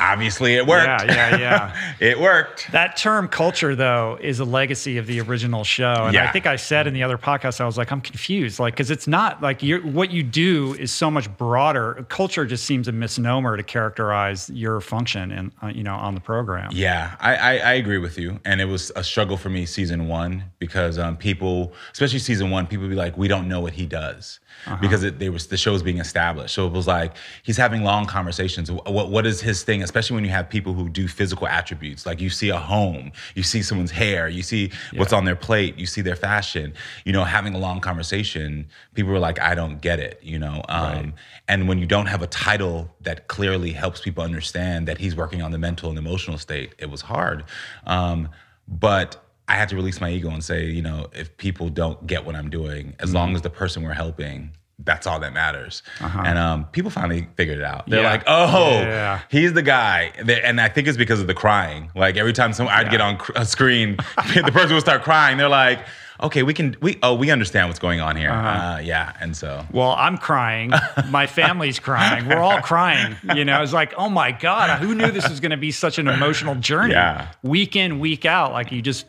obviously 0.00 0.54
it 0.54 0.66
worked. 0.66 0.86
Yeah, 0.86 1.04
yeah, 1.04 1.36
yeah. 1.36 1.94
it 2.00 2.18
worked. 2.18 2.70
That 2.72 2.96
term 2.96 3.28
culture, 3.28 3.74
though, 3.74 4.18
is 4.20 4.40
a 4.40 4.44
legacy 4.44 4.98
of 4.98 5.06
the 5.06 5.20
original 5.20 5.64
show. 5.64 6.06
And 6.06 6.16
I 6.16 6.30
think 6.30 6.46
I 6.46 6.56
said 6.56 6.86
in 6.86 6.94
the 6.94 7.02
other 7.02 7.18
podcast, 7.18 7.60
I 7.60 7.66
was 7.66 7.76
like, 7.76 7.92
I'm 7.92 8.00
confused. 8.00 8.58
Like, 8.58 8.74
because 8.74 8.90
it's 8.90 9.06
not 9.06 9.42
like 9.42 9.62
you're, 9.62 9.80
what 9.80 10.10
you 10.10 10.22
do 10.22 10.74
is 10.74 10.92
so 10.92 11.10
much 11.10 11.34
broader. 11.36 12.06
Culture 12.08 12.46
just 12.46 12.64
seems 12.64 12.88
a 12.88 12.92
misnomer 12.92 13.56
to 13.56 13.62
characterize 13.62 14.50
your 14.50 14.80
function 14.80 15.32
and, 15.32 15.52
uh, 15.62 15.68
you 15.68 15.82
know, 15.82 15.94
on 15.94 16.14
the 16.14 16.20
program. 16.20 16.70
Yeah, 16.72 17.16
I, 17.20 17.36
I, 17.36 17.56
I 17.58 17.72
agree 17.74 17.98
with 17.98 18.18
you. 18.18 18.40
And 18.44 18.60
it 18.60 18.66
was 18.66 18.92
a 18.96 19.04
struggle 19.04 19.36
for 19.36 19.50
me 19.50 19.66
season 19.66 20.08
one 20.08 20.44
because 20.58 20.98
um, 20.98 21.16
people, 21.16 21.72
especially 21.92 22.18
season 22.18 22.50
one, 22.50 22.66
people 22.66 22.88
be 22.88 22.94
like, 22.94 23.16
we 23.16 23.28
don't 23.28 23.48
know 23.48 23.60
what 23.60 23.74
he 23.74 23.86
does 23.86 24.40
because 24.80 25.04
it, 25.04 25.18
they 25.18 25.30
was 25.30 25.46
the 25.46 25.56
show 25.56 25.72
was 25.72 25.82
being 25.82 25.98
established. 25.98 26.54
So 26.54 26.66
it 26.66 26.72
was 26.72 26.86
like 26.86 27.14
he's 27.42 27.56
having 27.56 27.82
long 27.82 28.06
conversations. 28.06 28.70
What 28.70 29.10
what 29.10 29.26
is 29.26 29.40
his 29.40 29.62
thing? 29.62 29.82
Especially 29.82 30.14
when 30.14 30.24
you 30.24 30.30
have 30.30 30.48
people 30.48 30.74
who 30.74 30.88
do 30.88 31.08
physical 31.08 31.46
attributes, 31.46 32.06
like 32.06 32.20
you 32.20 32.30
see 32.30 32.50
a 32.50 32.58
home, 32.58 33.12
you 33.34 33.42
see 33.42 33.62
someone's 33.62 33.90
hair, 33.90 34.28
you 34.28 34.42
see 34.42 34.70
what's 34.94 35.12
on 35.12 35.24
their 35.24 35.36
plate, 35.36 35.78
you 35.78 35.86
see 35.86 36.00
their 36.00 36.16
fashion. 36.16 36.74
You 37.04 37.12
know, 37.12 37.24
having 37.24 37.54
a 37.54 37.58
long 37.58 37.80
conversation, 37.80 38.68
people 38.94 39.12
were 39.12 39.18
like, 39.18 39.40
I 39.40 39.54
don't 39.54 39.80
get 39.80 39.98
it. 39.98 40.20
You 40.22 40.38
know, 40.38 40.62
um, 40.68 41.14
and 41.46 41.68
when 41.68 41.78
you 41.78 41.86
don't 41.86 42.06
have 42.06 42.22
a 42.22 42.26
title 42.26 42.90
that 43.02 43.28
clearly 43.28 43.72
helps 43.72 44.00
people 44.00 44.22
understand 44.22 44.88
that 44.88 44.98
he's 44.98 45.16
working 45.16 45.42
on 45.42 45.52
the 45.52 45.58
mental 45.58 45.88
and 45.88 45.98
emotional 45.98 46.38
state, 46.38 46.74
it 46.78 46.90
was 46.90 47.02
hard. 47.02 47.44
Um, 47.86 48.28
but 48.66 49.27
I 49.48 49.54
had 49.54 49.68
to 49.70 49.76
release 49.76 50.00
my 50.00 50.10
ego 50.10 50.28
and 50.30 50.44
say, 50.44 50.66
you 50.66 50.82
know, 50.82 51.08
if 51.12 51.36
people 51.38 51.68
don't 51.70 52.06
get 52.06 52.24
what 52.26 52.34
I'm 52.36 52.50
doing, 52.50 52.94
as 53.00 53.12
long 53.14 53.34
as 53.34 53.42
the 53.42 53.50
person 53.50 53.82
we're 53.82 53.94
helping, 53.94 54.50
that's 54.84 55.06
all 55.08 55.18
that 55.20 55.32
matters. 55.32 55.82
And 56.00 56.38
um, 56.38 56.66
people 56.66 56.90
finally 56.90 57.26
figured 57.36 57.58
it 57.58 57.64
out. 57.64 57.88
They're 57.88 58.02
Yeah. 58.02 58.10
like, 58.10 58.22
oh, 58.26 58.70
Yeah. 58.80 59.20
he's 59.30 59.52
the 59.54 59.62
guy. 59.62 60.12
And 60.44 60.60
I 60.60 60.68
think 60.68 60.86
it's 60.86 60.98
because 60.98 61.20
of 61.20 61.26
the 61.26 61.34
crying. 61.34 61.90
Like 61.96 62.16
every 62.16 62.32
time 62.32 62.52
someone 62.52 62.74
I'd 62.74 62.90
get 62.90 63.00
on 63.00 63.18
a 63.34 63.44
screen, 63.44 63.96
the 64.16 64.50
person 64.52 64.74
would 64.74 64.82
start 64.82 65.02
crying. 65.02 65.36
They're 65.38 65.48
like, 65.48 65.80
okay, 66.22 66.42
we 66.42 66.52
can, 66.54 66.76
we, 66.82 66.98
oh, 67.02 67.14
we 67.14 67.30
understand 67.30 67.68
what's 67.68 67.78
going 67.80 68.00
on 68.00 68.14
here. 68.16 68.30
uh 68.30 68.78
yeah. 68.80 69.14
And 69.20 69.36
so, 69.36 69.64
Well, 69.72 69.94
I'm 69.98 70.16
crying. 70.18 70.72
My 71.08 71.26
family's 71.26 71.78
crying. 71.80 72.28
We're 72.28 72.38
all 72.40 72.60
crying. 72.60 73.16
You 73.34 73.44
know, 73.44 73.62
it's 73.62 73.72
like, 73.72 73.94
oh 73.96 74.08
my 74.10 74.30
God, 74.32 74.78
who 74.80 74.94
knew 74.94 75.10
this 75.10 75.28
was 75.28 75.40
going 75.40 75.52
to 75.52 75.56
be 75.56 75.70
such 75.72 75.98
an 75.98 76.06
emotional 76.06 76.54
journey? 76.54 76.92
Yeah. 76.92 77.32
Week 77.42 77.74
in, 77.76 77.98
week 77.98 78.24
out. 78.26 78.52
Like 78.52 78.70
you 78.72 78.80
just 78.82 79.06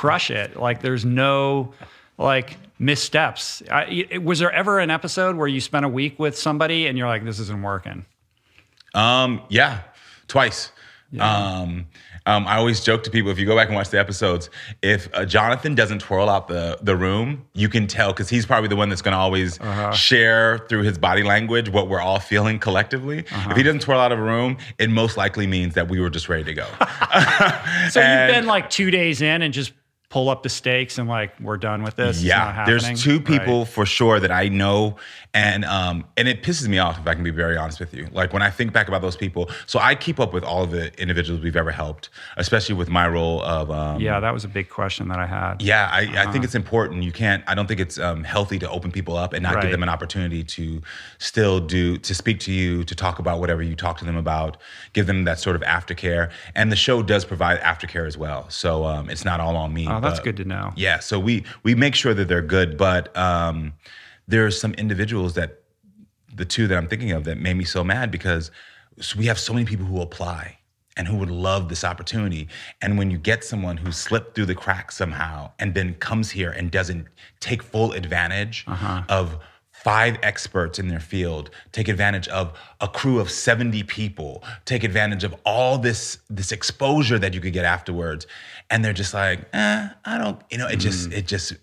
crush 0.00 0.30
it. 0.30 0.56
Like 0.56 0.82
there's 0.82 1.04
no 1.04 1.72
like 2.18 2.56
missteps. 2.78 3.62
I, 3.70 3.84
it- 4.10 4.22
was 4.22 4.38
there 4.40 4.52
ever 4.52 4.78
an 4.78 4.90
episode 4.90 5.36
where 5.36 5.48
you 5.48 5.60
spent 5.60 5.84
a 5.86 5.88
week 5.88 6.18
with 6.18 6.36
somebody 6.36 6.86
and 6.86 6.98
you're 6.98 7.08
like, 7.08 7.24
this 7.24 7.38
isn't 7.38 7.62
working? 7.62 8.04
Um, 8.94 9.40
yeah, 9.48 9.80
twice. 10.28 10.70
Um, 11.20 11.86
um, 12.26 12.46
I 12.48 12.56
always 12.56 12.80
joke 12.80 13.04
to 13.04 13.10
people 13.10 13.30
if 13.30 13.38
you 13.38 13.46
go 13.46 13.54
back 13.56 13.68
and 13.68 13.76
watch 13.76 13.90
the 13.90 13.98
episodes, 14.00 14.50
if 14.82 15.08
uh, 15.14 15.24
Jonathan 15.24 15.74
doesn't 15.76 16.00
twirl 16.00 16.28
out 16.28 16.48
the 16.48 16.76
the 16.82 16.96
room, 16.96 17.46
you 17.54 17.68
can 17.68 17.86
tell 17.86 18.08
because 18.12 18.28
he's 18.28 18.44
probably 18.44 18.68
the 18.68 18.74
one 18.76 18.88
that's 18.88 19.00
going 19.02 19.12
to 19.12 19.18
always 19.18 19.58
share 19.94 20.58
through 20.68 20.82
his 20.82 20.98
body 20.98 21.22
language 21.22 21.68
what 21.70 21.88
we're 21.88 22.00
all 22.00 22.18
feeling 22.18 22.58
collectively. 22.58 23.20
If 23.50 23.56
he 23.56 23.62
doesn't 23.62 23.80
twirl 23.82 24.00
out 24.00 24.10
of 24.12 24.18
a 24.18 24.22
room, 24.22 24.56
it 24.78 24.90
most 24.90 25.16
likely 25.16 25.46
means 25.46 25.74
that 25.74 25.88
we 25.88 26.00
were 26.00 26.10
just 26.10 26.28
ready 26.28 26.44
to 26.44 26.54
go. 26.54 26.66
So 27.90 28.00
And- 28.00 28.28
you've 28.32 28.40
been 28.42 28.46
like 28.48 28.68
two 28.68 28.90
days 28.90 29.22
in 29.22 29.42
and 29.42 29.54
just 29.54 29.72
pull 30.08 30.28
up 30.30 30.44
the 30.44 30.48
stakes 30.48 30.98
and 30.98 31.08
like, 31.08 31.38
we're 31.40 31.56
done 31.56 31.82
with 31.82 31.96
this. 31.96 32.18
It's 32.22 32.28
not 32.28 32.54
yeah, 32.54 32.64
there's 32.64 33.02
two 33.02 33.20
people 33.20 33.58
Right. 33.60 33.68
for 33.68 33.84
sure 33.84 34.20
that 34.20 34.30
I 34.30 34.48
know, 34.48 34.96
and 35.34 35.64
um, 35.64 36.04
and 36.16 36.28
it 36.28 36.42
pisses 36.44 36.68
me 36.68 36.78
off 36.78 36.98
if 36.98 37.06
I 37.08 37.14
can 37.14 37.24
be 37.24 37.30
very 37.30 37.56
honest 37.56 37.80
with 37.80 37.92
you. 37.92 38.06
Like 38.12 38.32
when 38.32 38.40
I 38.40 38.48
think 38.50 38.72
back 38.72 38.86
about 38.86 39.02
those 39.02 39.16
people, 39.16 39.50
so 39.66 39.80
I 39.80 39.96
keep 39.96 40.20
up 40.20 40.32
with 40.32 40.44
all 40.44 40.62
of 40.62 40.70
the 40.70 40.98
individuals 41.00 41.42
we've 41.42 41.56
ever 41.56 41.72
helped, 41.72 42.10
especially 42.36 42.76
with 42.76 42.88
my 42.88 43.08
role 43.08 43.42
of 43.42 43.70
um, 43.72 44.00
Yeah, 44.00 44.20
that 44.20 44.32
was 44.32 44.44
a 44.44 44.48
big 44.48 44.68
question 44.70 45.08
that 45.08 45.18
I 45.18 45.26
had. 45.26 45.60
yeah, 45.60 45.90
I, 45.92 46.28
I 46.28 46.32
think 46.32 46.44
it's 46.44 46.54
important. 46.54 47.02
You 47.02 47.12
can't. 47.12 47.42
I 47.48 47.54
don't 47.56 47.66
think 47.66 47.80
it's 47.80 47.98
um, 47.98 48.22
healthy 48.22 48.58
to 48.60 48.70
open 48.70 48.92
people 48.92 49.16
up 49.16 49.32
and 49.32 49.42
not 49.42 49.56
Right. 49.56 49.62
give 49.62 49.70
them 49.72 49.82
an 49.82 49.88
opportunity 49.88 50.44
to 50.44 50.82
still 51.18 51.58
do 51.60 51.96
to 51.98 52.14
speak 52.14 52.38
to 52.40 52.52
you, 52.52 52.84
to 52.84 52.94
talk 52.94 53.18
about 53.18 53.40
whatever 53.40 53.62
you 53.62 53.74
talk 53.74 53.98
to 53.98 54.04
them 54.04 54.16
about. 54.16 54.56
Give 54.92 55.06
them 55.06 55.24
that 55.24 55.40
sort 55.40 55.56
of 55.56 55.62
aftercare, 55.62 56.30
and 56.54 56.70
the 56.70 56.76
show 56.76 57.02
does 57.02 57.24
provide 57.24 57.58
aftercare 57.60 58.06
as 58.06 58.16
well. 58.16 58.48
So 58.50 58.84
um, 58.84 59.10
it's 59.10 59.24
not 59.24 59.40
all 59.40 59.56
on 59.56 59.74
me. 59.74 59.86
Oh, 59.96 60.00
that's 60.00 60.18
but- 60.20 60.24
good 60.24 60.36
to 60.38 60.44
know. 60.44 60.72
yeah, 60.76 60.98
so 60.98 61.18
we 61.18 61.44
we 61.62 61.74
make 61.74 61.94
sure 61.94 62.14
that 62.14 62.28
they're 62.28 62.42
good, 62.42 62.76
but 62.76 63.16
um, 63.16 63.72
are 64.32 64.50
some 64.50 64.74
individuals 64.74 65.34
that 65.34 65.62
the 66.34 66.44
two 66.44 66.66
that 66.66 66.76
I'm 66.76 66.88
thinking 66.88 67.12
of 67.12 67.24
that 67.24 67.38
made 67.38 67.54
me 67.56 67.64
so 67.64 67.82
mad 67.82 68.10
because 68.10 68.50
we 69.16 69.26
have 69.26 69.38
so 69.38 69.52
many 69.52 69.64
people 69.66 69.86
who 69.86 70.00
apply 70.00 70.58
and 70.96 71.06
who 71.06 71.16
would 71.16 71.30
love 71.30 71.68
this 71.68 71.84
opportunity. 71.84 72.48
And 72.80 72.96
when 72.98 73.10
you 73.10 73.18
get 73.18 73.44
someone 73.44 73.76
who 73.76 73.92
slipped 73.92 74.34
through 74.34 74.46
the 74.46 74.54
cracks 74.54 74.96
somehow 74.96 75.50
and 75.58 75.74
then 75.74 75.94
comes 75.94 76.30
here 76.30 76.50
and 76.50 76.70
doesn't 76.70 77.06
take 77.40 77.62
full 77.62 77.92
advantage 77.92 78.64
of 79.08 79.38
five 79.72 80.16
experts 80.22 80.78
in 80.78 80.88
their 80.88 81.00
field, 81.00 81.50
take 81.72 81.88
advantage 81.88 82.28
of 82.28 82.58
a 82.80 82.88
crew 82.88 83.20
of 83.20 83.30
70 83.30 83.82
people, 83.84 84.42
take 84.64 84.84
advantage 84.84 85.22
of 85.22 85.34
all 85.44 85.76
this 85.78 86.18
this 86.30 86.50
exposure 86.50 87.18
that 87.18 87.34
you 87.34 87.40
could 87.40 87.52
get 87.52 87.64
afterwards. 87.66 88.26
And 88.70 88.84
they're 88.84 88.92
just 88.92 89.14
like, 89.14 89.40
eh, 89.52 89.88
I 90.04 90.18
don't, 90.18 90.40
you 90.50 90.58
know, 90.58 90.66
it 90.66 90.76
just 90.76 91.12
it 91.12 91.26
just 91.26 91.54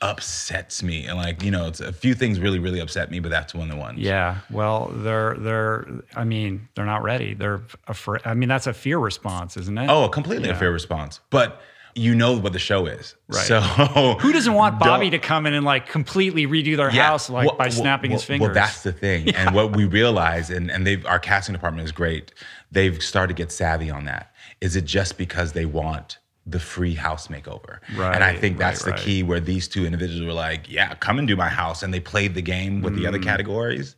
upsets 0.00 0.82
me. 0.82 1.06
And 1.06 1.16
like, 1.18 1.42
you 1.42 1.50
know, 1.50 1.66
it's 1.66 1.80
a 1.80 1.92
few 1.92 2.14
things 2.14 2.40
really, 2.40 2.58
really 2.58 2.80
upset 2.80 3.10
me, 3.10 3.20
but 3.20 3.30
that's 3.30 3.54
one 3.54 3.70
of 3.70 3.76
the 3.76 3.80
ones. 3.80 3.98
Yeah, 3.98 4.38
well, 4.50 4.90
they're 4.94 5.36
they're. 5.38 5.86
I 6.16 6.24
mean, 6.24 6.68
they're 6.74 6.86
not 6.86 7.02
ready. 7.02 7.34
They're 7.34 7.62
afraid. 7.86 8.22
I 8.24 8.34
mean, 8.34 8.48
that's 8.48 8.66
a 8.66 8.72
fear 8.72 8.98
response, 8.98 9.56
isn't 9.56 9.76
it? 9.78 9.88
Oh, 9.88 10.08
completely 10.08 10.48
a 10.48 10.56
fear 10.56 10.72
response. 10.72 11.20
But 11.30 11.60
you 11.96 12.14
know 12.14 12.38
what 12.38 12.52
the 12.52 12.58
show 12.60 12.86
is. 12.86 13.16
Right. 13.28 13.44
So 13.46 13.60
who 13.60 14.32
doesn't 14.32 14.54
want 14.54 14.78
Bobby 14.80 15.10
to 15.10 15.18
come 15.18 15.44
in 15.46 15.54
and 15.54 15.66
like 15.66 15.88
completely 15.88 16.46
redo 16.46 16.76
their 16.76 16.90
Yeah. 16.92 17.06
house 17.06 17.28
like 17.28 17.46
Well- 17.48 17.56
by 17.56 17.64
well- 17.64 17.72
snapping 17.72 18.12
his 18.12 18.22
fingers? 18.22 18.46
Well, 18.46 18.54
that's 18.54 18.82
the 18.84 18.92
thing. 18.92 19.34
And 19.34 19.54
what 19.56 19.74
we 19.76 19.86
realize, 19.86 20.50
and, 20.50 20.70
and 20.70 20.86
they've 20.86 21.04
our 21.04 21.18
casting 21.18 21.52
department 21.52 21.84
is 21.84 21.92
great. 21.92 22.32
They've 22.70 23.02
started 23.02 23.36
to 23.36 23.42
get 23.42 23.50
savvy 23.50 23.90
on 23.90 24.04
that. 24.04 24.32
Is 24.60 24.76
it 24.76 24.84
just 24.84 25.18
because 25.18 25.52
they 25.52 25.64
want 25.66 26.18
the 26.46 26.58
free 26.60 26.94
house 26.94 27.28
makeover? 27.28 27.78
Right, 27.94 28.14
And 28.14 28.24
I 28.24 28.34
think 28.34 28.58
that's 28.58 28.80
right, 28.80 28.86
the 28.86 28.90
right. 28.92 29.00
key 29.00 29.22
where 29.22 29.40
these 29.40 29.68
two 29.68 29.84
individuals 29.84 30.22
were 30.26 30.32
like, 30.32 30.70
yeah, 30.70 30.94
come 30.94 31.18
and 31.18 31.28
do 31.28 31.36
my 31.36 31.48
house. 31.48 31.82
And 31.82 31.92
they 31.92 32.00
played 32.00 32.34
the 32.34 32.42
game 32.42 32.82
with 32.82 32.94
the 32.94 33.04
Mm. 33.04 33.08
other 33.08 33.18
categories. 33.18 33.94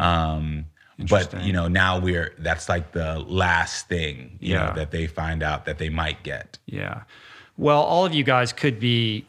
Um, 0.00 0.66
but 1.10 1.34
you 1.42 1.52
know, 1.52 1.68
now 1.68 1.98
we're 1.98 2.32
that's 2.38 2.68
like 2.68 2.92
the 2.92 3.18
last 3.20 3.88
thing, 3.88 4.38
you 4.40 4.54
Yeah. 4.54 4.66
know, 4.68 4.72
that 4.76 4.90
they 4.90 5.06
find 5.06 5.42
out 5.42 5.64
that 5.64 5.78
they 5.78 5.88
might 5.88 6.22
get. 6.22 6.58
Yeah. 6.66 7.02
Well, 7.56 7.82
all 7.82 8.04
of 8.06 8.14
you 8.14 8.24
guys 8.24 8.52
could 8.52 8.78
be 8.80 9.26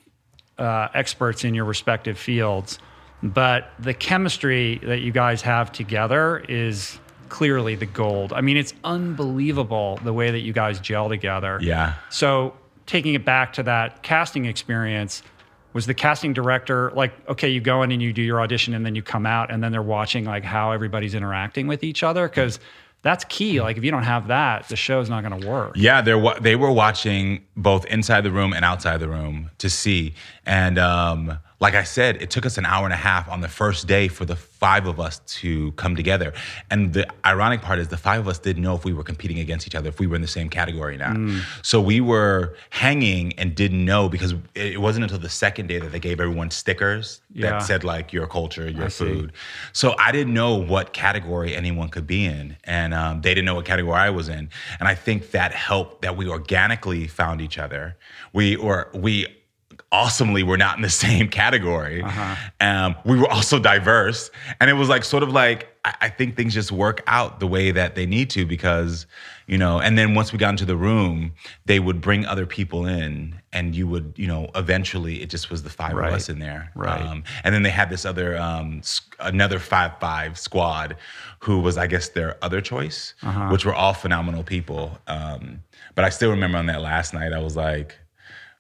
uh, 0.58 0.88
experts 0.94 1.44
in 1.44 1.54
your 1.56 1.66
respective 1.66 2.18
fields, 2.18 2.78
but 3.24 3.72
the 3.80 3.94
chemistry 3.94 4.80
that 4.84 5.00
you 5.02 5.12
guys 5.12 5.42
have 5.42 5.72
together 5.72 6.44
is 6.48 7.00
clearly 7.34 7.74
the 7.74 7.88
gold. 7.88 8.32
I 8.32 8.42
mean, 8.42 8.58
it's 8.58 8.76
unbelievable 8.84 10.00
the 10.04 10.14
way 10.14 10.30
that 10.30 10.42
you 10.42 10.54
guys 10.54 10.80
gel 10.80 11.10
together. 11.10 11.58
Yeah. 11.64 11.96
So, 12.12 12.54
taking 12.86 13.16
it 13.16 13.26
back 13.26 13.54
to 13.54 13.64
that 13.64 14.04
casting 14.04 14.46
experience, 14.46 15.24
was 15.74 15.88
the 15.88 15.96
casting 15.96 16.34
director 16.34 16.92
like, 16.96 17.12
okay, 17.28 17.50
you 17.50 17.60
go 17.60 17.82
in 17.82 17.92
and 17.92 18.04
you 18.04 18.14
do 18.14 18.22
your 18.22 18.40
audition 18.40 18.76
and 18.76 18.86
then 18.86 18.94
you 18.94 19.02
come 19.02 19.26
out 19.26 19.52
and 19.52 19.64
then 19.64 19.72
they're 19.72 19.82
watching 19.82 20.26
like 20.26 20.44
how 20.44 20.74
everybody's 20.74 21.16
interacting 21.16 21.66
with 21.66 21.84
each 21.84 22.04
other? 22.04 22.30
Because 22.30 22.60
that's 23.02 23.26
key. 23.26 23.60
Like, 23.60 23.78
if 23.78 23.84
you 23.84 23.90
don't 23.90 24.04
have 24.04 24.28
that, 24.28 24.70
the 24.70 24.76
show's 24.76 25.10
not 25.10 25.28
going 25.28 25.42
to 25.42 25.48
work. 25.48 25.74
Yeah, 25.76 26.02
they're 26.02 26.20
wa- 26.20 26.38
they 26.38 26.56
were 26.56 26.72
watching 26.72 27.46
both 27.58 27.84
inside 27.86 28.22
the 28.22 28.32
room 28.32 28.54
and 28.54 28.64
outside 28.64 29.00
the 29.00 29.10
room 29.10 29.50
to 29.58 29.72
see. 29.72 30.14
And 30.46 30.78
um, 30.78 31.40
like 31.64 31.76
I 31.76 31.84
said, 31.84 32.22
it 32.22 32.30
took 32.30 32.46
us 32.46 32.58
an 32.58 32.66
hour 32.66 32.84
and 32.84 32.92
a 32.94 32.98
half 32.98 33.30
on 33.30 33.40
the 33.40 33.48
first 33.48 33.88
day 33.88 34.10
for 34.10 34.26
the 34.26 34.36
five 34.36 34.86
of 34.86 35.00
us 35.00 35.20
to 35.40 35.72
come 35.84 35.96
together. 35.96 36.34
And 36.70 36.92
the 36.92 37.08
ironic 37.26 37.62
part 37.62 37.80
is 37.80 37.88
the 37.88 37.96
five 37.96 38.20
of 38.20 38.28
us 38.28 38.38
didn't 38.38 38.62
know 38.62 38.76
if 38.76 38.84
we 38.84 38.92
were 38.92 39.06
competing 39.06 39.40
against 39.40 39.66
each 39.66 39.74
other, 39.74 39.88
if 39.88 39.98
we 39.98 40.06
were 40.06 40.18
in 40.18 40.22
the 40.22 40.28
same 40.28 40.50
category 40.50 40.98
now. 40.98 41.14
Mm. 41.14 41.40
So 41.62 41.80
we 41.80 42.02
were 42.02 42.58
hanging 42.70 43.32
and 43.40 43.56
didn't 43.56 43.86
know 43.86 44.10
because 44.10 44.34
it 44.56 44.82
wasn't 44.82 45.04
until 45.04 45.20
the 45.20 45.30
second 45.30 45.68
day 45.68 45.80
that 45.80 45.94
they 45.94 46.02
gave 46.02 46.20
everyone 46.20 46.52
stickers 46.52 47.22
Yeah. 47.32 47.52
that 47.52 47.64
said 47.64 47.86
like 47.86 48.12
your 48.12 48.28
culture, 48.28 48.70
your 48.70 48.90
see. 48.90 49.06
food. 49.06 49.32
So 49.72 49.96
I 49.98 50.12
didn't 50.12 50.34
know 50.34 50.56
what 50.56 50.92
category 50.92 51.56
anyone 51.56 51.88
could 51.88 52.06
be 52.06 52.26
in, 52.26 52.58
and 52.66 52.94
um, 52.94 53.22
they 53.22 53.34
didn't 53.34 53.46
know 53.46 53.56
what 53.56 53.64
category 53.64 53.96
I 53.96 54.10
was 54.10 54.28
in. 54.28 54.50
And 54.82 54.90
I 54.90 54.96
think 54.96 55.32
that 55.32 55.54
helped 55.54 56.02
that 56.02 56.18
we 56.18 56.28
organically 56.28 57.08
found 57.08 57.40
each 57.40 57.58
other. 57.58 57.96
We 58.34 58.58
or 58.58 58.90
we 58.94 59.28
awesomely 59.94 60.44
we 60.44 60.50
were 60.50 60.58
not 60.58 60.76
in 60.76 60.82
the 60.82 60.90
same 61.08 61.30
category. 61.30 62.04
Um, 62.60 62.96
we 63.06 63.18
were 63.18 63.30
also 63.30 63.60
diverse, 63.60 64.30
and 64.60 64.70
it 64.70 64.74
was 64.74 64.90
like 64.90 65.04
sort 65.06 65.24
of 65.24 65.30
like 65.32 65.70
I, 65.86 65.94
I 66.02 66.10
think 66.10 66.36
things 66.36 66.54
just 66.54 66.72
work 66.72 67.02
out 67.08 67.40
the 67.40 67.48
way 67.48 67.72
that 67.72 67.96
they 67.96 68.06
need 68.06 68.30
to 68.32 68.46
because 68.46 69.06
you 69.48 69.58
know. 69.58 69.80
And 69.80 69.98
then 69.98 70.16
once 70.16 70.32
we 70.34 70.40
got 70.40 70.50
into 70.50 70.66
the 70.66 70.76
room, 70.76 71.34
they 71.66 71.80
would 71.80 72.02
bring 72.02 72.26
other 72.26 72.46
people 72.46 72.86
in, 72.86 73.40
and 73.54 73.76
you 73.76 73.88
would 73.88 74.14
you 74.18 74.28
know 74.28 74.50
eventually 74.56 75.22
it 75.22 75.30
just 75.30 75.50
was 75.50 75.64
the 75.64 75.70
five 75.70 75.94
Right. 75.94 76.10
of 76.10 76.16
us 76.16 76.28
in 76.30 76.40
there, 76.40 76.72
Right. 76.76 77.02
Um, 77.02 77.24
and 77.44 77.54
then 77.54 77.64
they 77.64 77.70
had 77.70 77.90
this 77.90 78.06
other 78.06 78.38
um, 78.38 78.82
another 79.20 79.60
five 79.60 79.92
five 80.00 80.38
squad 80.40 80.98
who 81.40 81.60
was 81.60 81.78
I 81.78 81.88
guess 81.88 82.10
their 82.10 82.38
other 82.42 82.62
choice, 82.62 83.14
Uh-huh. 83.22 83.50
which 83.50 83.64
were 83.66 83.76
all 83.76 83.94
phenomenal 83.94 84.44
people. 84.44 84.98
Um, 85.08 85.62
but 85.96 86.04
I 86.06 86.10
still 86.10 86.32
remember 86.32 86.58
on 86.58 86.66
that 86.68 86.82
last 86.82 87.14
night, 87.14 87.34
I 87.34 87.40
was 87.40 87.56
like, 87.56 87.96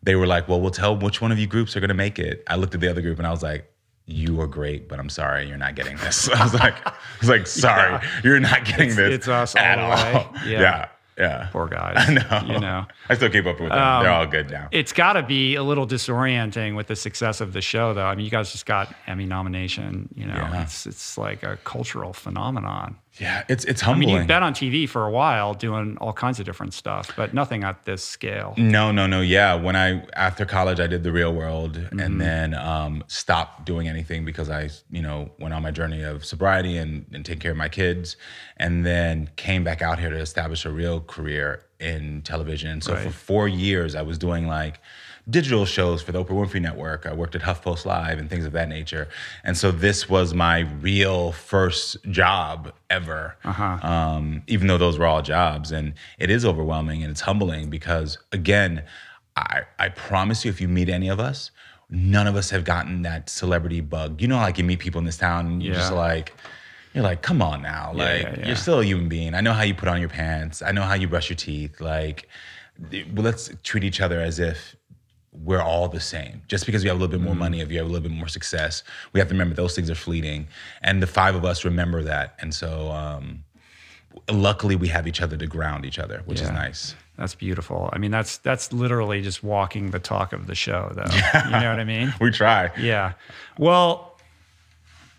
they 0.04 0.16
were 0.16 0.28
like, 0.28 0.48
well, 0.48 0.60
we'll 0.62 0.70
tell 0.72 0.96
which 0.98 1.22
one 1.22 1.32
of 1.32 1.40
you 1.40 1.48
groups 1.48 1.76
are 1.76 1.80
going 1.80 1.88
to 1.88 1.94
make 1.96 2.20
it. 2.20 2.44
I 2.48 2.56
looked 2.58 2.76
at 2.76 2.82
the 2.82 2.90
other 2.90 3.02
group 3.02 3.18
and 3.18 3.26
I 3.28 3.32
was 3.32 3.42
like, 3.42 3.70
you 4.06 4.40
are 4.42 4.48
great, 4.48 4.90
but 4.90 5.00
I'm 5.00 5.10
sorry, 5.10 5.48
you're 5.48 5.58
not 5.58 5.76
getting 5.76 5.96
this. 5.98 6.30
I 6.36 6.44
was 6.44 6.54
like, 6.54 6.76
I 6.86 6.94
was 7.22 7.30
like, 7.30 7.48
sorry, 7.48 7.92
Yeah. 7.94 8.10
you're 8.24 8.40
not 8.42 8.66
getting 8.66 8.90
It's- 8.90 8.96
this 8.98 9.14
it's 9.16 9.28
us 9.30 9.56
at 9.56 9.80
all 9.80 9.92
all. 9.94 10.34
Yeah. 10.46 10.60
yeah, 10.60 10.88
yeah. 11.18 11.48
Poor 11.54 11.68
guys. 11.68 11.96
I 12.10 12.14
know. 12.14 12.54
You 12.54 12.60
know. 12.60 12.86
I 13.08 13.16
still 13.16 13.30
keep 13.30 13.46
up 13.46 13.62
with 13.62 13.70
them. 13.70 13.80
Um, 13.82 14.04
They're 14.04 14.12
all 14.12 14.28
good 14.28 14.50
now. 14.52 14.68
It's 14.72 14.92
got 14.92 15.14
to 15.14 15.24
be 15.24 15.56
a 15.56 15.64
little 15.64 15.88
disorienting 15.88 16.76
with 16.76 16.88
the 16.88 16.98
success 16.98 17.40
of 17.40 17.54
the 17.54 17.62
show, 17.62 17.94
though. 17.94 18.06
I 18.06 18.16
mean, 18.16 18.26
you 18.26 18.32
guys 18.32 18.52
just 18.52 18.66
got 18.66 18.94
Emmy 19.08 19.26
nomination. 19.26 20.10
You 20.16 20.26
know, 20.26 20.34
Yeah. 20.36 20.64
it's 20.64 20.86
it's 20.86 21.18
like 21.18 21.44
a 21.44 21.58
cultural 21.64 22.12
phenomenon. 22.12 22.98
Yeah, 23.20 23.44
it's 23.48 23.64
it's 23.66 23.80
humbling. 23.82 24.10
I 24.10 24.12
mean, 24.14 24.18
you've 24.22 24.28
been 24.28 24.42
on 24.44 24.54
TV 24.54 24.90
for 24.90 25.06
a 25.06 25.12
while 25.12 25.54
doing 25.54 25.98
all 26.02 26.14
kinds 26.14 26.40
of 26.40 26.46
different 26.46 26.74
stuff, 26.74 27.12
but 27.16 27.34
nothing 27.34 27.64
at 27.64 27.86
this 27.86 28.04
scale. 28.04 28.56
No, 28.58 28.92
no, 28.92 29.06
no. 29.06 29.22
Yeah, 29.22 29.54
when 29.56 29.76
I 29.76 30.04
after 30.16 30.46
college, 30.46 30.80
I 30.80 30.88
did 30.88 31.04
the 31.04 31.12
Real 31.12 31.34
World, 31.34 31.74
Mm-hmm. 31.78 32.00
and 32.00 32.20
then 32.20 32.54
um, 32.56 33.04
stopped 33.08 33.66
doing 33.66 33.88
anything 33.88 34.26
because 34.26 34.50
I, 34.50 34.70
you 34.90 35.02
know, 35.02 35.30
went 35.40 35.54
on 35.54 35.62
my 35.62 35.72
journey 35.72 36.02
of 36.02 36.26
sobriety 36.26 36.78
and, 36.78 37.06
and 37.14 37.24
taking 37.24 37.40
care 37.42 37.52
of 37.52 37.58
my 37.58 37.70
kids, 37.70 38.18
and 38.58 38.86
then 38.86 39.30
came 39.36 39.64
back 39.64 39.82
out 39.82 40.00
here 40.00 40.10
to 40.10 40.18
establish 40.20 40.66
a 40.66 40.72
real 40.72 41.00
career 41.02 41.64
in 41.80 42.22
television. 42.24 42.82
So 42.82 42.96
for 42.96 43.12
four 43.12 43.48
years, 43.48 43.94
I 43.94 44.02
was 44.02 44.18
doing 44.18 44.48
like 44.48 44.80
digital 45.30 45.66
shows 45.66 46.02
for 46.02 46.12
the 46.12 46.24
Oprah 46.24 46.32
Winfrey 46.32 46.62
Network. 46.62 47.06
I 47.06 47.14
worked 47.14 47.34
at 47.36 47.42
HuffPost 47.42 47.86
Live 47.86 48.20
and 48.20 48.30
things 48.30 48.46
of 48.46 48.52
that 48.54 48.68
nature. 48.68 49.08
And 49.44 49.58
so 49.58 49.72
this 49.72 50.10
was 50.10 50.34
my 50.34 50.60
real 50.60 51.32
first 51.32 51.98
job 52.12 52.74
ever. 52.90 53.38
Um, 53.82 54.44
even 54.48 54.68
though 54.68 54.78
those 54.78 55.00
were 55.00 55.06
all 55.06 55.22
jobs, 55.22 55.72
and 55.72 55.94
it 56.20 56.30
is 56.30 56.46
overwhelming 56.46 57.04
and 57.04 57.12
it's 57.12 57.22
humbling 57.22 57.70
because 57.70 58.18
again, 58.32 58.84
I, 59.36 59.62
I 59.80 59.90
promise 59.90 60.44
you, 60.46 60.52
if 60.52 60.60
you 60.60 60.68
meet 60.68 60.90
any 60.90 61.08
of 61.08 61.20
us, 61.20 61.52
none 61.90 62.28
of 62.28 62.36
us 62.36 62.50
have 62.50 62.66
gotten 62.66 63.02
that 63.04 63.30
celebrity 63.30 63.82
bug. 63.82 64.22
You 64.22 64.28
know, 64.28 64.38
like 64.38 64.58
you 64.58 64.64
meet 64.64 64.80
people 64.80 65.00
in 65.00 65.06
this 65.06 65.18
town, 65.18 65.48
and 65.48 65.64
you're 65.64 65.76
just 65.76 65.94
like. 65.94 66.34
You're 66.94 67.04
like, 67.04 67.24
come 67.24 67.42
on 67.42 67.64
now. 67.64 67.92
Yeah, 67.96 68.04
Like, 68.04 68.22
yeah, 68.22 68.36
yeah. 68.38 68.46
you're 68.46 68.56
still 68.56 68.80
a 68.80 68.86
human 68.86 69.10
being. 69.10 69.34
I 69.34 69.42
know 69.42 69.52
how 69.52 69.64
you 69.64 69.74
put 69.74 69.88
on 69.90 70.00
your 70.00 70.10
pants. 70.10 70.62
I 70.62 70.72
know 70.72 70.84
how 70.84 70.94
you 70.94 71.08
brush 71.08 71.28
your 71.28 71.36
teeth. 71.36 71.82
Like, 71.82 72.30
let's 73.16 73.52
treat 73.64 73.84
each 73.84 74.02
other 74.02 74.22
as 74.22 74.38
if 74.40 74.76
we're 75.34 75.62
all 75.62 75.88
the 75.88 76.00
same. 76.00 76.42
Just 76.48 76.66
because 76.66 76.84
we 76.84 76.90
have 76.90 76.98
a 76.98 77.00
little 77.00 77.12
bit 77.12 77.18
Mm-hmm. 77.20 77.26
more 77.26 77.36
money, 77.36 77.62
if 77.62 77.72
you 77.72 77.78
have 77.80 77.88
a 77.88 77.90
little 77.90 78.08
bit 78.08 78.16
more 78.16 78.28
success, 78.28 78.84
we 79.14 79.20
have 79.20 79.28
to 79.30 79.34
remember 79.34 79.56
those 79.56 79.76
things 79.76 79.90
are 79.90 79.96
fleeting. 79.96 80.48
And 80.82 81.02
the 81.02 81.08
five 81.08 81.34
of 81.36 81.44
us 81.44 81.66
remember 81.66 82.04
that. 82.04 82.36
And 82.40 82.54
so, 82.54 82.92
um, 82.92 83.44
luckily, 84.32 84.76
we 84.76 84.90
have 84.90 85.08
each 85.08 85.22
other 85.22 85.36
to 85.38 85.48
ground 85.48 85.86
each 85.86 85.98
other, 86.00 86.22
which 86.26 86.40
is 86.42 86.50
nice. 86.52 86.96
That's 87.18 87.36
beautiful. 87.36 87.90
I 87.94 87.98
mean, 88.00 88.12
that's 88.12 88.38
that's 88.40 88.74
literally 88.74 89.22
just 89.22 89.44
walking 89.44 89.92
the 89.92 90.00
talk 90.00 90.34
of 90.34 90.48
the 90.48 90.56
show, 90.56 90.92
though. 90.96 91.04
You 91.46 91.52
know 91.60 91.70
what 91.70 91.80
I 91.80 91.84
mean? 91.84 92.14
We 92.20 92.32
try. 92.32 92.72
Yeah. 92.78 93.14
Well, 93.58 94.18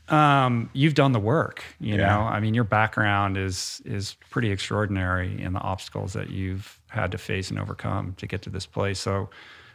um, 0.09 0.68
you've 0.74 0.94
done 0.94 1.12
the 1.12 1.20
work. 1.20 1.64
You 1.81 1.96
Yeah. 1.96 2.07
know, 2.09 2.20
I 2.22 2.40
mean, 2.40 2.53
your 2.55 2.64
background 2.64 3.37
is 3.37 3.81
is 3.85 4.16
pretty 4.31 4.50
extraordinary 4.50 5.40
in 5.40 5.53
the 5.55 5.61
obstacles 5.61 6.12
that 6.12 6.31
you've 6.31 6.79
had 6.88 7.11
to 7.12 7.18
face 7.18 7.50
and 7.50 7.59
overcome 7.59 8.14
to 8.18 8.27
get 8.27 8.42
to 8.42 8.50
this 8.50 8.66
place. 8.66 9.00
So, 9.00 9.31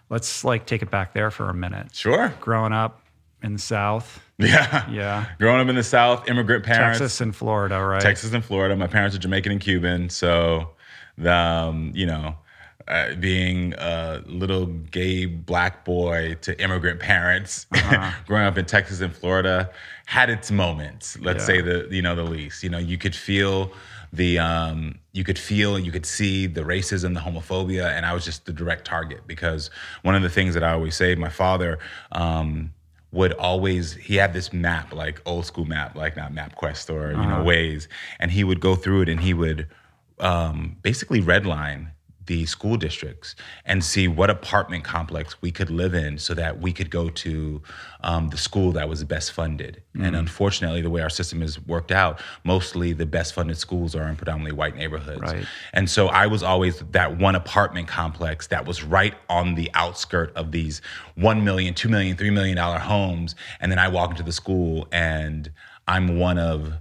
let's 0.10 0.43
like 0.43 0.65
take 0.65 0.82
it 0.82 0.89
back 0.91 1.13
there 1.13 1.32
for 1.32 1.50
a 1.50 1.54
minute. 1.54 1.93
Sure. 1.95 2.34
Growing 2.39 2.74
up 2.74 3.02
in 3.41 3.54
the 3.54 3.60
South, 3.60 4.22
Yeah. 4.38 4.89
yeah, 4.89 5.26
Growing 5.39 5.62
up 5.62 5.67
in 5.69 5.76
the 5.76 5.84
South, 5.84 6.28
immigrant 6.30 6.65
parents. 6.65 7.00
Texas 7.00 7.22
and 7.22 7.36
Florida, 7.36 7.80
right? 7.84 8.02
Texas 8.02 8.34
and 8.34 8.43
Florida. 8.43 8.76
My 8.76 8.88
parents 8.88 9.15
are 9.15 9.19
Jamaican 9.19 9.52
and 9.54 9.62
Cuban, 9.62 10.10
so 10.10 10.69
the 11.17 11.34
um, 11.34 11.91
you 11.95 12.06
know. 12.06 12.36
Uh, 12.88 13.13
being 13.19 13.76
a 13.78 14.19
little 14.26 14.65
gay 14.65 15.28
black 15.28 15.86
boy 15.86 16.36
to 16.41 16.60
immigrant 16.60 17.00
parents, 17.00 17.67
Uh-huh. 17.72 18.12
growing 18.26 18.48
up 18.48 18.58
in 18.58 18.65
Texas 18.65 19.00
and 19.00 19.15
Florida, 19.15 19.69
had 20.08 20.28
its 20.32 20.50
moments. 20.50 21.15
Let's 21.19 21.41
Yeah. 21.43 21.45
say 21.58 21.62
the 21.62 21.88
you 21.91 22.02
know 22.02 22.15
the 22.15 22.24
least. 22.24 22.63
You 22.63 22.69
know, 22.72 22.80
you 22.80 22.98
could 22.98 23.13
feel 23.13 23.72
the 24.12 24.39
um, 24.39 25.00
you 25.12 25.24
could 25.24 25.39
feel 25.39 25.76
and 25.76 25.86
you 25.86 25.91
could 25.91 26.06
see 26.06 26.48
the 26.48 26.62
racism, 26.62 27.13
the 27.13 27.19
homophobia, 27.19 27.91
and 27.91 28.06
I 28.06 28.13
was 28.13 28.26
just 28.26 28.45
the 28.45 28.54
direct 28.54 28.86
target 28.86 29.22
because 29.28 29.69
one 30.02 30.15
of 30.15 30.22
the 30.22 30.30
things 30.30 30.54
that 30.54 30.63
I 30.63 30.74
always 30.74 30.95
say, 30.95 31.15
my 31.15 31.30
father. 31.30 31.80
Um, 32.12 32.74
would 33.12 33.34
always 33.34 33.93
he 33.93 34.17
had 34.17 34.34
this 34.34 34.54
map 34.54 34.93
like 34.93 35.19
old 35.26 35.43
school 35.43 35.65
map 35.65 35.95
like 35.95 36.15
not 36.15 36.32
MapQuest 36.32 36.93
or 36.93 37.10
you 37.10 37.17
know 37.17 37.43
Waze, 37.43 37.88
and 38.19 38.30
he 38.30 38.43
would 38.43 38.60
go 38.60 38.76
through 38.76 39.02
it 39.02 39.10
and 39.10 39.19
he 39.19 39.34
would 39.34 39.67
um, 40.19 40.78
basically 40.84 41.19
redline 41.19 41.88
the 42.30 42.46
school 42.46 42.78
districts 42.78 43.36
and 43.65 43.84
see 43.84 44.08
what 44.08 44.30
apartment 44.30 44.84
complex 44.84 45.42
we 45.42 45.52
could 45.52 45.72
live 45.72 45.96
in 45.96 46.15
so 46.20 46.36
that 46.36 46.62
we 46.62 46.72
could 46.72 46.92
go 46.92 47.10
to 47.10 47.60
um, 48.02 48.30
the 48.30 48.38
school 48.38 48.72
that 48.72 48.88
was 48.88 49.04
best 49.04 49.32
funded. 49.32 49.82
And 50.00 50.15
unfortunately, 50.15 50.84
the 50.84 50.92
way 50.92 51.02
our 51.02 51.10
system 51.10 51.42
is 51.42 51.60
worked 51.65 51.92
out, 51.92 52.22
mostly 52.44 52.94
the 52.94 53.08
best 53.08 53.34
funded 53.34 53.58
schools 53.58 53.96
are 53.96 54.08
in 54.08 54.15
predominantly 54.15 54.56
white 54.56 54.76
neighborhoods. 54.76 55.22
Right. 55.22 55.44
And 55.74 55.89
so 55.89 56.08
I 56.10 56.28
was 56.28 56.44
always 56.44 56.82
that 56.92 57.18
one 57.18 57.34
apartment 57.34 57.88
complex 57.88 58.46
that 58.48 58.63
was 58.63 58.84
right 58.84 59.15
on 59.28 59.56
the 59.56 59.72
outskirt 59.74 60.32
of 60.36 60.52
these 60.52 60.84
$1 61.18 61.42
million, 61.42 61.74
$2 61.74 61.89
million, 61.89 62.15
$3 62.15 62.32
million 62.32 62.58
homes. 62.58 63.34
And 63.60 63.72
then 63.72 63.80
I 63.80 63.88
walk 63.88 64.12
into 64.12 64.24
the 64.24 64.32
school 64.32 64.88
and 64.92 65.52
I'm 65.88 66.20
one 66.20 66.38
of 66.38 66.74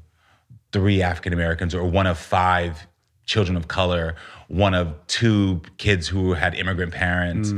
three 0.73 1.01
African 1.01 1.33
Americans 1.33 1.75
or 1.75 1.85
one 1.85 2.07
of 2.07 2.19
five 2.19 2.87
children 3.29 3.57
of 3.57 3.69
color, 3.69 4.17
one 4.49 4.75
of 4.75 4.95
two 5.07 5.61
kids 5.77 6.09
who 6.09 6.33
had 6.33 6.55
immigrant 6.55 6.93
parents. 6.93 7.53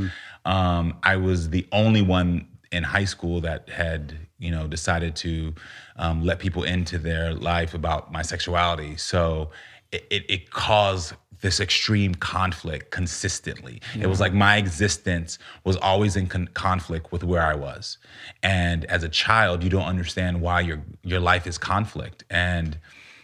Um, 0.45 0.97
I 1.01 1.15
was 1.15 1.49
the 1.49 1.65
only 1.71 2.01
one 2.01 2.47
in 2.71 2.83
high 2.83 3.05
school 3.05 3.41
that 3.41 3.69
had, 3.69 4.15
you 4.37 4.51
know, 4.51 4.67
decided 4.67 5.15
to 5.17 5.53
um, 5.95 6.23
let 6.23 6.39
people 6.39 6.63
into 6.63 6.97
their 6.99 7.33
life 7.33 7.73
about 7.73 8.11
my 8.11 8.21
sexuality. 8.21 8.97
So 8.97 9.51
it, 9.91 10.05
it, 10.09 10.23
it 10.29 10.51
caused 10.51 11.13
this 11.41 11.59
extreme 11.59 12.13
conflict 12.15 12.91
consistently. 12.91 13.81
It 13.99 14.07
was 14.07 14.19
like 14.19 14.33
my 14.33 14.57
existence 14.57 15.39
was 15.63 15.75
always 15.77 16.15
in 16.15 16.27
con- 16.27 16.49
conflict 16.53 17.11
with 17.11 17.23
where 17.23 17.41
I 17.41 17.55
was. 17.55 17.97
And 18.43 18.85
as 18.85 19.03
a 19.03 19.09
child, 19.09 19.63
you 19.63 19.69
don't 19.69 19.87
understand 19.95 20.41
why 20.41 20.61
your 20.61 20.83
your 21.03 21.19
life 21.19 21.47
is 21.47 21.57
conflict 21.57 22.23
and 22.29 22.77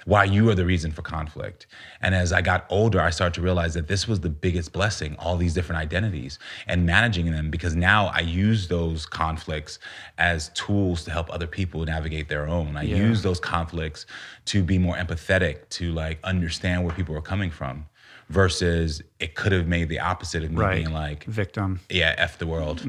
why 0.07 0.23
you 0.23 0.49
are 0.49 0.55
the 0.55 0.65
reason 0.65 0.89
for 0.89 1.01
conflict. 1.01 1.67
And 2.01 2.15
as 2.15 2.31
I 2.31 2.41
got 2.41 2.65
older, 2.69 3.01
I 3.01 3.09
started 3.09 3.33
to 3.33 3.41
realize 3.41 3.73
that 3.73 3.89
this 3.89 4.07
was 4.07 4.21
the 4.21 4.29
biggest 4.29 4.71
blessing, 4.71 5.17
all 5.19 5.35
these 5.35 5.53
different 5.53 5.81
identities 5.81 6.39
and 6.65 6.85
managing 6.85 7.29
them 7.29 7.51
because 7.51 7.75
now 7.75 8.05
I 8.07 8.21
use 8.21 8.69
those 8.69 9.05
conflicts 9.05 9.79
as 10.17 10.47
tools 10.53 11.03
to 11.03 11.11
help 11.11 11.29
other 11.29 11.45
people 11.45 11.83
navigate 11.83 12.29
their 12.29 12.47
own. 12.47 12.77
I 12.77 12.83
Yeah. 12.83 12.95
use 12.95 13.21
those 13.21 13.41
conflicts 13.41 14.05
to 14.45 14.63
be 14.63 14.77
more 14.77 14.95
empathetic, 14.95 15.67
to 15.71 15.91
like 15.91 16.19
understand 16.23 16.85
where 16.85 16.95
people 16.95 17.13
are 17.17 17.21
coming 17.21 17.51
from 17.51 17.87
versus 18.29 19.01
it 19.19 19.35
could 19.35 19.51
have 19.51 19.67
made 19.67 19.87
the 19.89 19.99
opposite 19.99 20.43
of 20.43 20.51
me 20.51 20.57
Right. 20.57 20.75
being 20.83 20.93
like, 20.93 21.23
Victim. 21.23 21.79
yeah, 21.89 22.13
F 22.17 22.37
the 22.37 22.45
world. 22.45 22.81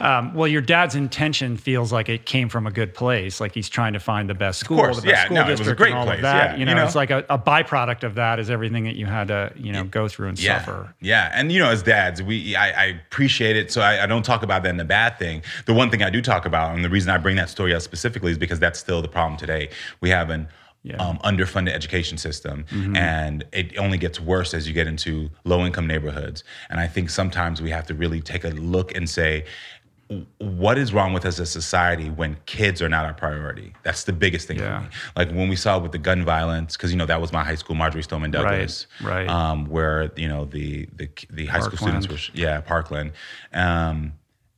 Um, 0.00 0.34
well, 0.34 0.46
your 0.46 0.60
dad's 0.60 0.94
intention 0.94 1.56
feels 1.56 1.92
like 1.92 2.08
it 2.08 2.26
came 2.26 2.48
from 2.48 2.66
a 2.66 2.70
good 2.70 2.94
place. 2.94 3.40
Like 3.40 3.52
he's 3.52 3.68
trying 3.68 3.94
to 3.94 4.00
find 4.00 4.28
the 4.28 4.34
best 4.34 4.60
school, 4.60 4.76
the 4.82 4.88
best 4.88 5.04
yeah, 5.06 5.24
school 5.24 5.34
no, 5.36 5.42
it 5.42 5.50
was 5.50 5.60
a 5.60 5.62
district, 5.64 5.78
great 5.78 5.90
and 5.90 5.98
all 5.98 6.04
place, 6.04 6.18
of 6.18 6.22
that. 6.22 6.50
yeah, 6.52 6.56
you 6.58 6.64
know, 6.64 6.72
you 6.72 6.76
know? 6.76 6.84
it's 6.84 6.94
like 6.94 7.10
a, 7.10 7.24
a 7.30 7.38
byproduct 7.38 8.04
of 8.04 8.14
that 8.16 8.38
is 8.38 8.50
everything 8.50 8.84
that 8.84 8.96
you 8.96 9.06
had 9.06 9.28
to, 9.28 9.52
you 9.56 9.72
know, 9.72 9.84
go 9.84 10.08
through 10.08 10.28
and 10.28 10.38
yeah, 10.38 10.58
suffer. 10.58 10.94
Yeah, 11.00 11.30
and 11.34 11.50
you 11.50 11.58
know, 11.58 11.70
as 11.70 11.82
dads, 11.82 12.22
we 12.22 12.54
I, 12.54 12.70
I 12.70 12.84
appreciate 12.86 13.56
it. 13.56 13.72
So 13.72 13.80
I, 13.80 14.04
I 14.04 14.06
don't 14.06 14.24
talk 14.24 14.42
about 14.42 14.62
that 14.64 14.68
in 14.70 14.76
the 14.76 14.84
bad 14.84 15.18
thing. 15.18 15.42
The 15.66 15.74
one 15.74 15.90
thing 15.90 16.02
I 16.02 16.10
do 16.10 16.20
talk 16.20 16.44
about, 16.46 16.74
and 16.74 16.84
the 16.84 16.90
reason 16.90 17.10
I 17.10 17.18
bring 17.18 17.36
that 17.36 17.48
story 17.48 17.74
up 17.74 17.82
specifically, 17.82 18.30
is 18.32 18.38
because 18.38 18.58
that's 18.60 18.78
still 18.78 19.00
the 19.02 19.08
problem 19.08 19.38
today. 19.38 19.70
We 20.00 20.10
have 20.10 20.30
an 20.30 20.48
Yeah. 20.86 20.96
Mm-hmm. 20.98 21.00
um, 21.00 21.18
underfunded 21.36 21.70
education 21.72 22.18
system, 22.18 22.66
and 22.94 23.42
it 23.52 23.78
only 23.78 23.96
gets 23.96 24.20
worse 24.20 24.52
as 24.52 24.68
you 24.68 24.74
get 24.74 24.86
into 24.86 25.30
low 25.44 25.64
income 25.64 25.86
neighborhoods. 25.86 26.44
And 26.68 26.78
I 26.78 26.86
think 26.88 27.08
sometimes 27.08 27.62
we 27.62 27.70
have 27.70 27.86
to 27.86 27.94
really 27.94 28.20
take 28.20 28.44
a 28.44 28.50
look 28.50 28.94
and 28.94 29.08
say. 29.08 29.46
What 30.38 30.76
is 30.76 30.92
wrong 30.92 31.14
with 31.14 31.24
us 31.24 31.40
as 31.40 31.48
a 31.48 31.52
society 31.52 32.10
when 32.10 32.36
kids 32.44 32.82
are 32.82 32.90
not 32.90 33.06
our 33.06 33.14
priority? 33.14 33.72
That's 33.84 34.04
the 34.04 34.12
biggest 34.12 34.46
thing 34.46 34.58
Yeah. 34.58 34.80
for 34.80 34.84
me. 34.84 34.90
Like 35.16 35.30
when 35.30 35.48
we 35.48 35.56
saw 35.56 35.78
with 35.78 35.92
the 35.92 35.98
gun 35.98 36.22
violence, 36.26 36.76
because 36.76 36.90
you 36.92 36.98
know 36.98 37.06
that 37.06 37.22
was 37.22 37.32
my 37.32 37.42
high 37.42 37.54
school, 37.54 37.74
Marjory 37.74 38.02
Stoneman 38.02 38.30
Douglas, 38.30 38.86
right. 39.02 39.26
right. 39.26 39.28
Um, 39.28 39.64
where 39.64 40.12
you 40.16 40.28
know 40.28 40.44
the 40.44 40.86
the 40.94 41.08
the 41.30 41.46
high 41.46 41.60
school 41.60 41.78
students 41.78 42.06
were, 42.06 42.18
yeah, 42.34 42.60
Parkland. 42.60 43.12
Um, 43.54 44.12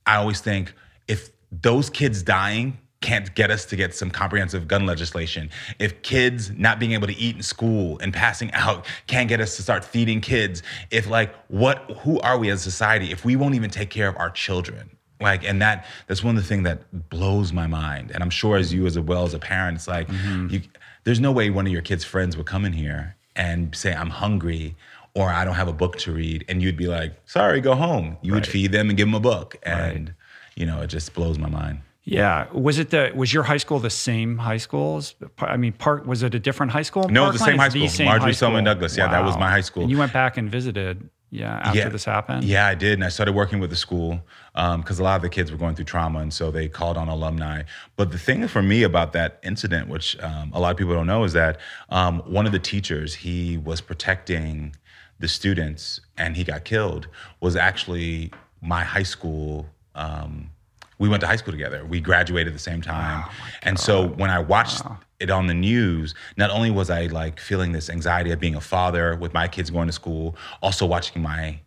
I 0.05 0.17
always 0.17 0.41
think 0.41 0.75
if 1.07 1.31
those 1.53 1.91
kids 1.91 2.25
dying 2.25 2.79
can't 3.01 3.35
get 3.35 3.51
us 3.51 3.65
to 3.67 3.77
get 3.77 3.95
some 3.95 4.11
comprehensive 4.11 4.67
gun 4.67 4.87
legislation. 4.87 5.51
If 5.79 6.03
kids 6.03 6.51
not 6.51 6.79
being 6.79 6.93
able 6.93 7.07
to 7.07 7.17
eat 7.17 7.37
in 7.37 7.43
school 7.43 7.99
and 8.01 8.13
passing 8.13 8.53
out 8.53 8.87
can't 9.07 9.29
get 9.29 9.41
us 9.41 9.57
to 9.57 9.63
start 9.63 9.85
feeding 9.85 10.21
kids, 10.21 10.63
if 10.91 11.09
like 11.09 11.35
what 11.49 11.79
who 12.03 12.19
are 12.21 12.39
we 12.39 12.51
as 12.51 12.61
a 12.61 12.71
society 12.71 13.13
if 13.13 13.25
we 13.25 13.37
won't 13.37 13.55
even 13.55 13.71
take 13.71 13.91
care 13.91 14.09
of 14.09 14.17
our 14.17 14.31
children? 14.31 14.91
Like 15.21 15.45
and 15.45 15.61
that 15.63 15.87
that's 16.07 16.25
one 16.25 16.37
of 16.37 16.43
the 16.43 16.49
things 16.49 16.65
that 16.65 17.11
blows 17.11 17.53
my 17.53 17.67
mind. 17.67 18.11
And 18.13 18.23
I'm 18.23 18.31
sure 18.31 18.57
as 18.57 18.73
you 18.73 18.87
as 18.87 18.99
well 18.99 19.25
as 19.25 19.35
a 19.35 19.39
parent, 19.39 19.77
it's 19.77 19.89
like 19.89 20.09
mm-hmm. 20.09 20.49
you, 20.49 20.63
there's 21.05 21.21
no 21.21 21.33
way 21.33 21.51
one 21.51 21.67
of 21.67 21.73
your 21.73 21.83
kids' 21.83 22.05
friends 22.05 22.37
would 22.37 22.47
come 22.47 22.65
in 22.65 22.73
here 22.73 23.17
and 23.37 23.75
say, 23.77 23.95
I'm 23.95 24.11
hungry 24.11 24.75
or 25.15 25.31
I 25.31 25.45
don't 25.45 25.55
have 25.55 25.69
a 25.69 25.73
book 25.73 25.97
to 25.99 26.13
read. 26.13 26.45
And 26.49 26.63
you'd 26.63 26.77
be 26.77 26.89
like, 26.89 27.15
sorry, 27.27 27.61
go 27.61 27.75
home. 27.75 28.17
You 28.23 28.33
right. 28.33 28.39
would 28.39 28.47
feed 28.47 28.73
them 28.73 28.89
and 28.89 28.99
give 28.99 29.07
them 29.07 29.15
a 29.15 29.21
book. 29.21 29.57
And, 29.63 30.09
right. 30.09 30.15
you 30.57 30.67
know, 30.67 30.83
it 30.83 30.89
just 30.89 31.15
blows 31.15 31.39
my 31.39 31.49
mind. 31.49 31.81
Yeah. 32.07 32.47
Was 32.53 32.79
it 32.79 32.91
the 32.91 33.11
was 33.15 33.35
your 33.35 33.43
high 33.43 33.57
school 33.57 33.81
the 33.81 33.91
same 33.91 34.39
high 34.39 34.57
school? 34.59 35.03
I 35.39 35.57
mean, 35.57 35.73
part 35.73 36.07
was 36.07 36.23
it 36.23 36.35
a 36.35 36.39
different 36.39 36.71
high 36.71 36.83
school? 36.83 37.09
No, 37.09 37.33
the 37.33 37.39
same 37.39 37.59
high 37.59 37.69
school. 37.69 37.89
Same 37.89 38.07
Marjory 38.07 38.33
Stoneman 38.33 38.65
Douglas. 38.65 38.97
Yeah, 38.97 39.07
wow. 39.07 39.13
that 39.13 39.25
was 39.25 39.37
my 39.37 39.51
high 39.51 39.61
school. 39.61 39.83
And 39.83 39.91
you 39.91 39.99
went 39.99 40.13
back 40.13 40.37
and 40.39 40.51
visited. 40.51 41.11
Yeah, 41.29 41.57
after 41.57 41.79
yeah. 41.81 41.89
this 41.89 42.05
happened. 42.05 42.45
Yeah, 42.45 42.69
I 42.69 42.77
did, 42.77 42.93
and 42.95 43.05
I 43.05 43.09
started 43.09 43.35
working 43.35 43.59
with 43.59 43.71
the 43.71 43.77
school 43.77 44.21
because 44.55 45.01
um, 45.01 45.01
a 45.01 45.03
lot 45.03 45.17
of 45.17 45.23
the 45.23 45.29
kids 45.29 45.51
were 45.51 45.59
going 45.59 45.75
through 45.75 45.87
trauma, 45.87 46.21
and 46.21 46.33
so 46.33 46.53
they 46.53 46.69
called 46.69 46.97
on 46.97 47.09
alumni. 47.09 47.65
But 47.97 48.13
the 48.13 48.19
thing 48.19 48.47
for 48.47 48.63
me 48.63 48.85
about 48.85 49.13
that 49.15 49.41
incident, 49.43 49.89
which 49.89 50.17
um, 50.21 50.53
a 50.55 50.61
lot 50.61 50.71
of 50.71 50.77
people 50.77 50.95
don't 50.95 51.09
know, 51.09 51.25
is 51.25 51.33
that 51.33 51.59
um, 51.89 52.21
one 52.21 52.47
of 52.47 52.53
the 52.53 52.61
teachers 52.61 53.17
he 53.17 53.59
was 53.59 53.81
protecting 53.81 54.77
the 55.19 55.27
students, 55.27 56.01
and 56.17 56.37
he 56.37 56.45
got 56.45 56.65
killed. 56.65 57.09
Was 57.41 57.57
actually 57.57 58.31
my 58.63 58.85
high 58.85 59.03
school 59.03 59.67
um, 59.97 60.51
we 60.99 61.09
went 61.09 61.21
to 61.21 61.27
high 61.27 61.37
school 61.37 61.53
together. 61.53 61.85
We 61.85 62.01
graduated 62.01 62.49
at 62.49 62.53
the 62.53 62.63
same 62.63 62.83
time. 62.83 63.25
Oh 63.27 63.33
and 63.63 63.79
so 63.79 64.09
when 64.09 64.31
I 64.31 64.39
watched 64.39 64.85
wow. 64.85 64.99
it 65.21 65.31
on 65.31 65.47
the 65.47 65.55
news, 65.55 66.15
not 66.37 66.51
only 66.51 66.71
was 66.71 66.91
I 66.91 67.07
like 67.07 67.39
feeling 67.41 67.73
this 67.73 67.91
anxiety 67.91 68.31
of 68.31 68.41
being 68.41 68.55
a 68.55 68.61
father 68.61 69.17
with 69.17 69.35
my 69.35 69.49
kids 69.49 69.71
going 69.71 69.89
to 69.89 69.93
school, 69.93 70.37
also 70.63 70.87
watching 70.87 71.23
my 71.23 71.61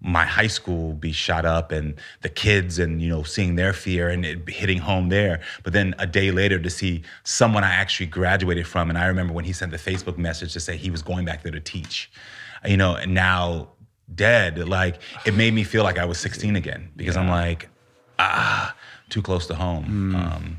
my 0.00 0.24
high 0.24 0.46
school 0.46 0.92
be 0.92 1.10
shot 1.10 1.44
up 1.46 1.72
and 1.72 1.94
the 2.20 2.28
kids 2.28 2.78
and 2.78 3.00
you 3.00 3.08
know 3.08 3.22
seeing 3.22 3.56
their 3.56 3.72
fear 3.72 4.08
and 4.08 4.26
it 4.26 4.48
hitting 4.48 4.78
home 4.78 5.08
there 5.08 5.40
but 5.64 5.72
then 5.72 5.94
a 5.98 6.06
day 6.06 6.30
later 6.30 6.58
to 6.58 6.68
see 6.68 7.02
someone 7.24 7.64
i 7.64 7.72
actually 7.72 8.04
graduated 8.06 8.66
from 8.66 8.90
and 8.90 8.98
i 8.98 9.06
remember 9.06 9.32
when 9.32 9.44
he 9.44 9.54
sent 9.54 9.72
the 9.72 9.78
facebook 9.78 10.18
message 10.18 10.52
to 10.52 10.60
say 10.60 10.76
he 10.76 10.90
was 10.90 11.00
going 11.00 11.24
back 11.24 11.42
there 11.42 11.50
to 11.50 11.60
teach 11.60 12.10
you 12.66 12.76
know 12.76 12.94
and 12.94 13.14
now 13.14 13.68
dead 14.14 14.68
like 14.68 15.00
it 15.24 15.34
made 15.34 15.54
me 15.54 15.64
feel 15.64 15.82
like 15.82 15.98
i 15.98 16.04
was 16.04 16.18
16 16.18 16.56
again 16.56 16.90
because 16.94 17.16
yeah. 17.16 17.22
i'm 17.22 17.28
like 17.28 17.70
ah, 18.18 18.74
too 19.08 19.22
close 19.22 19.46
to 19.46 19.54
home. 19.54 20.12
Mm. 20.12 20.14
Um, 20.14 20.56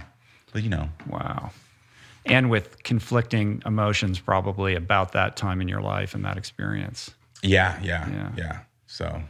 but 0.52 0.64
you 0.64 0.70
know, 0.70 0.90
wow. 1.08 1.52
And 2.26 2.50
with 2.50 2.84
conflicting 2.84 3.62
emotions, 3.66 4.20
probably 4.20 4.76
about 4.76 5.14
that 5.14 5.38
time 5.38 5.62
in 5.62 5.68
your 5.68 5.82
life 5.82 6.14
and 6.14 6.26
that 6.26 6.38
experience. 6.38 7.12
Yeah, 7.42 7.80
yeah, 7.82 8.10
yeah. 8.10 8.32
yeah. 8.36 8.60
So, 8.88 9.22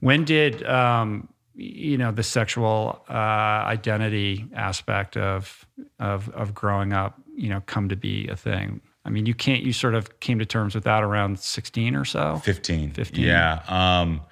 when 0.00 0.24
did 0.24 0.64
um, 0.64 1.28
you 1.54 1.98
know 1.98 2.10
the 2.10 2.22
sexual 2.22 3.04
uh, 3.08 3.12
identity 3.12 4.46
aspect 4.54 5.16
of 5.16 5.66
of 6.00 6.28
of 6.30 6.54
growing 6.54 6.92
up, 6.92 7.20
you 7.36 7.48
know, 7.48 7.62
come 7.66 7.88
to 7.88 7.96
be 7.96 8.26
a 8.28 8.36
thing? 8.36 8.80
I 9.04 9.10
mean, 9.10 9.26
you 9.26 9.34
can't. 9.34 9.62
You 9.62 9.72
sort 9.72 9.94
of 9.94 10.20
came 10.20 10.38
to 10.38 10.46
terms 10.46 10.74
with 10.74 10.84
that 10.84 11.02
around 11.02 11.38
sixteen 11.38 11.94
or 11.94 12.04
so. 12.04 12.40
Fifteen. 12.44 12.92
Fifteen. 12.92 13.26
Yeah. 13.26 13.62
Um, 13.68 14.22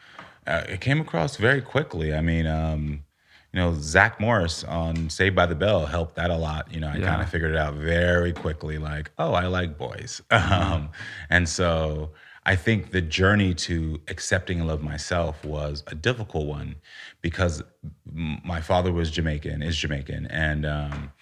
uh, 0.47 0.65
it 0.69 0.81
came 0.81 1.01
across 1.01 1.37
very 1.37 1.61
quickly. 1.61 2.15
I 2.15 2.21
mean, 2.21 2.47
um, 2.47 3.05
you 3.53 3.59
know, 3.59 3.75
Zach 3.75 4.21
Morris 4.21 4.63
on 4.65 5.11
Saved 5.11 5.35
by 5.35 5.47
the 5.47 5.55
Bell 5.55 5.87
helped 5.87 6.15
that 6.17 6.31
a 6.31 6.37
lot. 6.37 6.73
You 6.73 6.81
know, 6.81 6.89
I 6.89 6.97
yeah. 6.97 7.07
kind 7.07 7.23
of 7.23 7.29
figured 7.29 7.53
it 7.53 7.57
out 7.57 7.75
very 7.75 8.33
quickly, 8.33 8.79
like, 8.79 9.11
oh, 9.19 9.33
I 9.33 9.47
like 9.47 9.77
boys. 9.77 10.23
Mm-hmm. 10.31 10.51
Um, 10.71 10.91
and 11.31 11.49
so 11.49 12.11
I 12.45 12.55
think 12.55 12.91
the 12.91 13.01
journey 13.01 13.55
to 13.55 14.01
accepting 14.09 14.59
and 14.59 14.69
love 14.69 14.83
myself 14.83 15.45
was 15.45 15.83
a 15.87 15.95
difficult 15.95 16.47
one 16.47 16.77
because 17.23 17.63
my 18.13 18.61
father 18.61 18.93
was 18.93 19.11
Jamaican, 19.11 19.63
is 19.63 19.77
Jamaican, 19.77 20.27
and 20.27 20.67
um, 20.67 21.13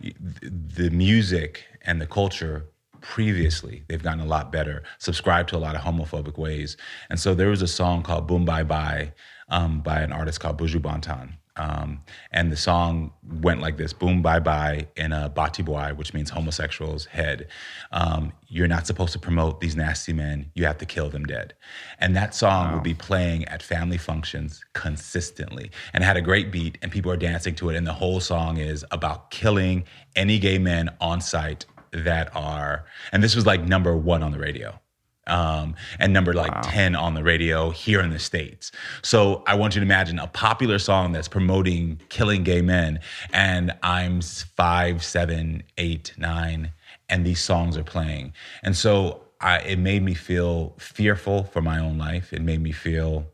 the 0.00 0.90
music 0.90 1.64
and 1.82 2.00
the 2.00 2.06
culture 2.06 2.66
previously 3.00 3.84
they've 3.88 4.02
gotten 4.02 4.20
a 4.20 4.24
lot 4.24 4.50
better 4.50 4.82
subscribed 4.98 5.50
to 5.50 5.56
a 5.56 5.58
lot 5.58 5.74
of 5.74 5.82
homophobic 5.82 6.38
ways 6.38 6.78
and 7.10 7.20
so 7.20 7.34
there 7.34 7.50
was 7.50 7.60
a 7.60 7.66
song 7.66 8.02
called 8.02 8.26
boom 8.26 8.46
bye 8.46 8.62
bye 8.62 9.12
um, 9.50 9.82
by 9.82 10.00
an 10.00 10.10
artist 10.10 10.40
called 10.40 10.56
buju 10.56 10.80
banton 10.80 11.34
um, 11.56 12.02
and 12.32 12.50
the 12.50 12.56
song 12.56 13.12
went 13.40 13.60
like 13.60 13.76
this 13.76 13.92
boom 13.92 14.22
bye 14.22 14.40
bye 14.40 14.88
in 14.96 15.12
a 15.12 15.28
bati 15.28 15.62
boy 15.62 15.92
which 15.94 16.12
means 16.12 16.30
homosexual's 16.30 17.04
head. 17.06 17.46
Um, 17.92 18.32
you're 18.48 18.68
not 18.68 18.86
supposed 18.86 19.12
to 19.12 19.18
promote 19.18 19.60
these 19.60 19.76
nasty 19.76 20.12
men. 20.12 20.50
You 20.54 20.64
have 20.66 20.78
to 20.78 20.86
kill 20.86 21.10
them 21.10 21.24
dead. 21.24 21.54
And 22.00 22.16
that 22.16 22.34
song 22.34 22.68
wow. 22.68 22.74
would 22.74 22.82
be 22.82 22.94
playing 22.94 23.44
at 23.46 23.62
family 23.62 23.98
functions 23.98 24.64
consistently. 24.72 25.70
And 25.92 26.02
had 26.02 26.16
a 26.16 26.22
great 26.22 26.50
beat 26.50 26.78
and 26.82 26.90
people 26.90 27.10
are 27.12 27.16
dancing 27.16 27.54
to 27.56 27.70
it. 27.70 27.76
And 27.76 27.86
the 27.86 27.92
whole 27.92 28.20
song 28.20 28.56
is 28.56 28.84
about 28.90 29.30
killing 29.30 29.84
any 30.16 30.38
gay 30.38 30.58
men 30.58 30.90
on 31.00 31.20
site 31.20 31.66
that 31.92 32.34
are 32.34 32.84
and 33.12 33.22
this 33.22 33.36
was 33.36 33.46
like 33.46 33.62
number 33.62 33.96
one 33.96 34.22
on 34.22 34.32
the 34.32 34.38
radio 34.38 34.78
um, 35.26 35.74
and 35.98 36.12
number 36.12 36.32
like 36.34 36.54
wow. 36.54 36.60
10 36.62 36.94
on 36.94 37.14
the 37.14 37.22
radio 37.22 37.70
here 37.70 38.00
in 38.00 38.10
the 38.10 38.18
States. 38.18 38.72
So 39.02 39.42
I 39.46 39.54
want 39.54 39.74
you 39.74 39.80
to 39.80 39.84
imagine 39.84 40.18
a 40.18 40.26
popular 40.26 40.78
song 40.78 41.12
that's 41.12 41.28
promoting 41.28 42.00
killing 42.08 42.44
gay 42.44 42.62
men, 42.62 43.00
and 43.32 43.72
I'm 43.82 44.20
five, 44.20 45.04
seven, 45.04 45.62
eight, 45.78 46.12
nine, 46.16 46.72
and 47.08 47.24
these 47.24 47.40
songs 47.40 47.76
are 47.76 47.84
playing. 47.84 48.32
And 48.62 48.76
so 48.76 49.22
I, 49.40 49.58
it 49.60 49.78
made 49.78 50.02
me 50.02 50.14
feel 50.14 50.74
fearful 50.78 51.44
for 51.44 51.60
my 51.60 51.78
own 51.78 51.98
life. 51.98 52.32
It 52.32 52.42
made 52.42 52.62
me 52.62 52.72
feel, 52.72 53.26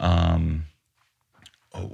um, 0.00 0.64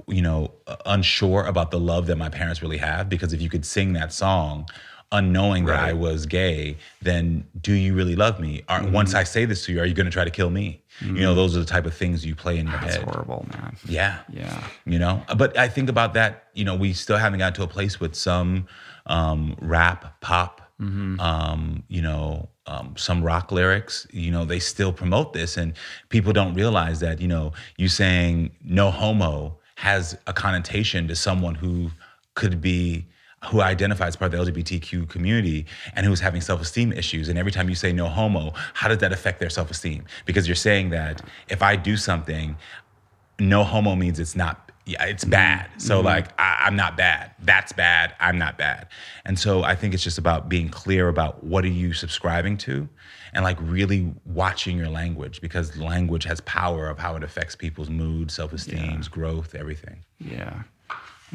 you 0.07 0.21
know, 0.21 0.53
unsure 0.85 1.45
about 1.45 1.71
the 1.71 1.79
love 1.79 2.07
that 2.07 2.17
my 2.17 2.29
parents 2.29 2.61
really 2.61 2.77
have. 2.77 3.09
Because 3.09 3.33
if 3.33 3.41
you 3.41 3.49
could 3.49 3.65
sing 3.65 3.93
that 3.93 4.13
song, 4.13 4.67
unknowing 5.11 5.65
right. 5.65 5.75
that 5.75 5.89
I 5.89 5.93
was 5.93 6.25
gay, 6.25 6.77
then 7.01 7.45
do 7.59 7.73
you 7.73 7.93
really 7.93 8.15
love 8.15 8.39
me? 8.39 8.63
Are, 8.69 8.79
mm-hmm. 8.79 8.93
Once 8.93 9.13
I 9.13 9.23
say 9.23 9.45
this 9.45 9.65
to 9.65 9.73
you, 9.73 9.79
are 9.81 9.85
you 9.85 9.93
going 9.93 10.05
to 10.05 10.11
try 10.11 10.23
to 10.23 10.31
kill 10.31 10.49
me? 10.49 10.81
Mm-hmm. 10.99 11.15
You 11.15 11.21
know, 11.23 11.29
mm-hmm. 11.29 11.37
those 11.37 11.57
are 11.57 11.59
the 11.59 11.65
type 11.65 11.85
of 11.85 11.93
things 11.93 12.25
you 12.25 12.35
play 12.35 12.57
in 12.57 12.67
your 12.67 12.79
That's 12.79 12.95
head. 12.95 13.05
horrible, 13.05 13.45
man. 13.53 13.75
Yeah. 13.85 14.19
Yeah. 14.29 14.63
You 14.85 14.99
know, 14.99 15.23
but 15.35 15.57
I 15.57 15.67
think 15.67 15.89
about 15.89 16.13
that, 16.13 16.45
you 16.53 16.63
know, 16.63 16.75
we 16.75 16.93
still 16.93 17.17
haven't 17.17 17.39
gotten 17.39 17.53
to 17.55 17.63
a 17.63 17.67
place 17.67 17.99
with 17.99 18.15
some 18.15 18.67
um, 19.05 19.55
rap, 19.59 20.19
pop, 20.21 20.61
mm-hmm. 20.79 21.19
um, 21.19 21.83
you 21.87 22.01
know, 22.01 22.49
um, 22.67 22.93
some 22.95 23.23
rock 23.23 23.51
lyrics, 23.51 24.07
you 24.11 24.31
know, 24.31 24.45
they 24.45 24.59
still 24.59 24.93
promote 24.93 25.33
this. 25.33 25.57
And 25.57 25.73
people 26.09 26.31
don't 26.31 26.53
realize 26.53 26.99
that, 27.01 27.19
you 27.19 27.27
know, 27.27 27.53
you 27.77 27.89
saying 27.89 28.51
no 28.63 28.91
homo 28.91 29.57
has 29.75 30.17
a 30.27 30.33
connotation 30.33 31.07
to 31.07 31.15
someone 31.15 31.55
who 31.55 31.89
could 32.35 32.61
be 32.61 33.07
who 33.45 33.61
identifies 33.61 34.09
as 34.09 34.15
part 34.15 34.33
of 34.33 34.45
the 34.45 34.51
LGBTQ 34.51 35.09
community 35.09 35.65
and 35.95 36.05
who's 36.05 36.19
having 36.19 36.41
self-esteem 36.41 36.93
issues. 36.93 37.27
And 37.27 37.39
every 37.39 37.51
time 37.51 37.69
you 37.69 37.75
say 37.75 37.91
no 37.91 38.07
homo, 38.07 38.53
how 38.73 38.87
does 38.87 38.99
that 38.99 39.11
affect 39.11 39.39
their 39.39 39.49
self-esteem? 39.49 40.05
Because 40.25 40.47
you're 40.47 40.55
saying 40.55 40.91
that 40.91 41.21
if 41.49 41.63
I 41.63 41.75
do 41.75 41.97
something, 41.97 42.55
no 43.39 43.63
homo 43.63 43.95
means 43.95 44.19
it's 44.19 44.35
not 44.35 44.71
yeah, 44.85 45.05
it's 45.05 45.23
bad. 45.23 45.69
So 45.77 45.97
mm-hmm. 45.97 46.07
like 46.07 46.39
I, 46.39 46.67
am 46.67 46.75
not 46.75 46.97
bad. 46.97 47.31
That's 47.39 47.71
bad. 47.71 48.15
I'm 48.19 48.37
not 48.37 48.57
bad. 48.57 48.87
And 49.25 49.37
so 49.37 49.63
I 49.63 49.75
think 49.75 49.93
it's 49.93 50.03
just 50.03 50.17
about 50.17 50.49
being 50.49 50.69
clear 50.69 51.07
about 51.07 51.43
what 51.43 51.63
are 51.63 51.69
you 51.69 51.93
subscribing 51.93 52.57
to 52.59 52.89
and 53.33 53.43
like 53.43 53.57
really 53.61 54.11
watching 54.25 54.77
your 54.77 54.89
language 54.89 55.39
because 55.39 55.77
language 55.77 56.23
has 56.23 56.41
power 56.41 56.89
of 56.89 56.97
how 56.97 57.15
it 57.15 57.23
affects 57.23 57.55
people's 57.55 57.89
mood, 57.89 58.31
self-esteem, 58.31 59.01
yeah. 59.01 59.07
growth, 59.09 59.55
everything. 59.55 60.03
Yeah. 60.19 60.63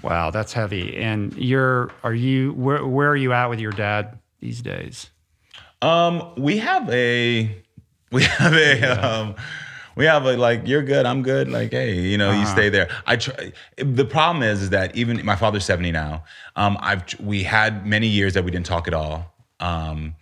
Wow, 0.02 0.30
that's 0.30 0.52
heavy. 0.52 0.96
And 0.96 1.34
you're 1.36 1.90
are 2.02 2.14
you 2.14 2.52
where 2.52 2.86
where 2.86 3.08
are 3.10 3.16
you 3.16 3.32
at 3.32 3.46
with 3.46 3.60
your 3.60 3.72
dad 3.72 4.18
these 4.40 4.60
days? 4.60 5.10
Um, 5.82 6.32
we 6.36 6.58
have 6.58 6.88
a 6.90 7.56
we 8.12 8.22
have 8.24 8.52
a 8.54 8.78
yeah. 8.78 8.92
um 8.92 9.34
we 9.96 10.04
have 10.04 10.26
a 10.26 10.36
like 10.36 10.66
you're 10.66 10.82
good 10.82 11.06
i'm 11.06 11.22
good 11.22 11.48
like 11.48 11.72
hey 11.72 11.94
you 11.94 12.16
know 12.16 12.30
uh-huh. 12.30 12.40
you 12.40 12.46
stay 12.46 12.68
there 12.68 12.88
i 13.06 13.16
try 13.16 13.52
the 13.78 14.04
problem 14.04 14.42
is 14.42 14.62
is 14.62 14.70
that 14.70 14.94
even 14.94 15.24
my 15.24 15.34
father's 15.34 15.64
70 15.64 15.90
now 15.90 16.22
um 16.54 16.76
i've 16.80 17.04
we 17.18 17.42
had 17.42 17.86
many 17.86 18.06
years 18.06 18.34
that 18.34 18.44
we 18.44 18.50
didn't 18.50 18.66
talk 18.66 18.86
at 18.86 18.94
all 18.94 19.34
um 19.60 20.14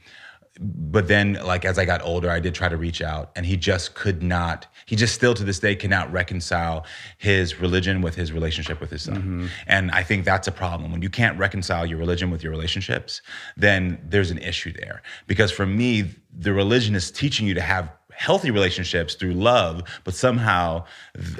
but 0.60 1.08
then 1.08 1.34
like 1.44 1.64
as 1.64 1.78
i 1.78 1.84
got 1.84 2.00
older 2.02 2.30
i 2.30 2.38
did 2.38 2.54
try 2.54 2.68
to 2.68 2.76
reach 2.76 3.02
out 3.02 3.32
and 3.34 3.44
he 3.44 3.56
just 3.56 3.94
could 3.94 4.22
not 4.22 4.66
he 4.86 4.94
just 4.94 5.14
still 5.14 5.34
to 5.34 5.42
this 5.42 5.58
day 5.58 5.74
cannot 5.74 6.10
reconcile 6.12 6.84
his 7.18 7.60
religion 7.60 8.00
with 8.02 8.14
his 8.14 8.32
relationship 8.32 8.80
with 8.80 8.90
his 8.90 9.02
son. 9.02 9.16
Mm-hmm. 9.16 9.46
and 9.66 9.90
i 9.90 10.02
think 10.02 10.24
that's 10.24 10.46
a 10.46 10.52
problem. 10.52 10.92
When 10.92 11.02
you 11.02 11.10
can't 11.10 11.36
reconcile 11.38 11.84
your 11.86 11.98
religion 11.98 12.30
with 12.30 12.42
your 12.42 12.52
relationships 12.52 13.20
then 13.56 14.00
there's 14.08 14.30
an 14.30 14.38
issue 14.38 14.72
there. 14.72 15.02
Because 15.26 15.50
for 15.50 15.66
me 15.66 16.10
the 16.36 16.52
religion 16.52 16.94
is 16.94 17.10
teaching 17.10 17.46
you 17.46 17.54
to 17.54 17.60
have 17.60 17.90
healthy 18.12 18.50
relationships 18.50 19.14
through 19.14 19.34
love 19.34 19.82
but 20.04 20.14
somehow 20.14 20.84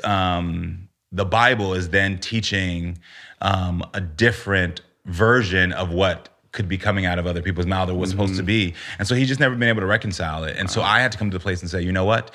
um, 0.03 0.89
the 1.13 1.25
Bible 1.25 1.75
is 1.75 1.91
then 1.91 2.19
teaching 2.19 2.99
um, 3.41 3.85
a 3.95 4.01
different 4.01 4.81
version 5.07 5.73
of 5.73 5.93
what 5.93 6.34
could 6.55 6.69
be 6.69 6.79
coming 6.79 7.05
out 7.05 7.19
of 7.19 7.27
other 7.27 7.43
people's 7.43 7.67
mouth 7.67 7.91
or 7.91 7.95
was 7.95 8.11
supposed 8.11 8.37
to 8.37 8.39
mm-hmm. 8.39 8.47
be. 8.47 8.75
And 8.99 9.07
so 9.07 9.15
he's 9.15 9.29
just 9.29 9.41
never 9.41 9.55
been 9.55 9.69
able 9.69 9.81
to 9.81 9.87
reconcile 9.87 10.45
it. 10.45 10.57
And 10.57 10.71
so 10.71 10.81
I 10.81 11.01
had 11.01 11.13
to 11.13 11.19
come 11.19 11.31
to 11.31 11.37
the 11.37 11.43
place 11.43 11.61
and 11.61 11.71
say, 11.71 11.83
you 11.83 11.93
know 11.93 12.05
what? 12.05 12.31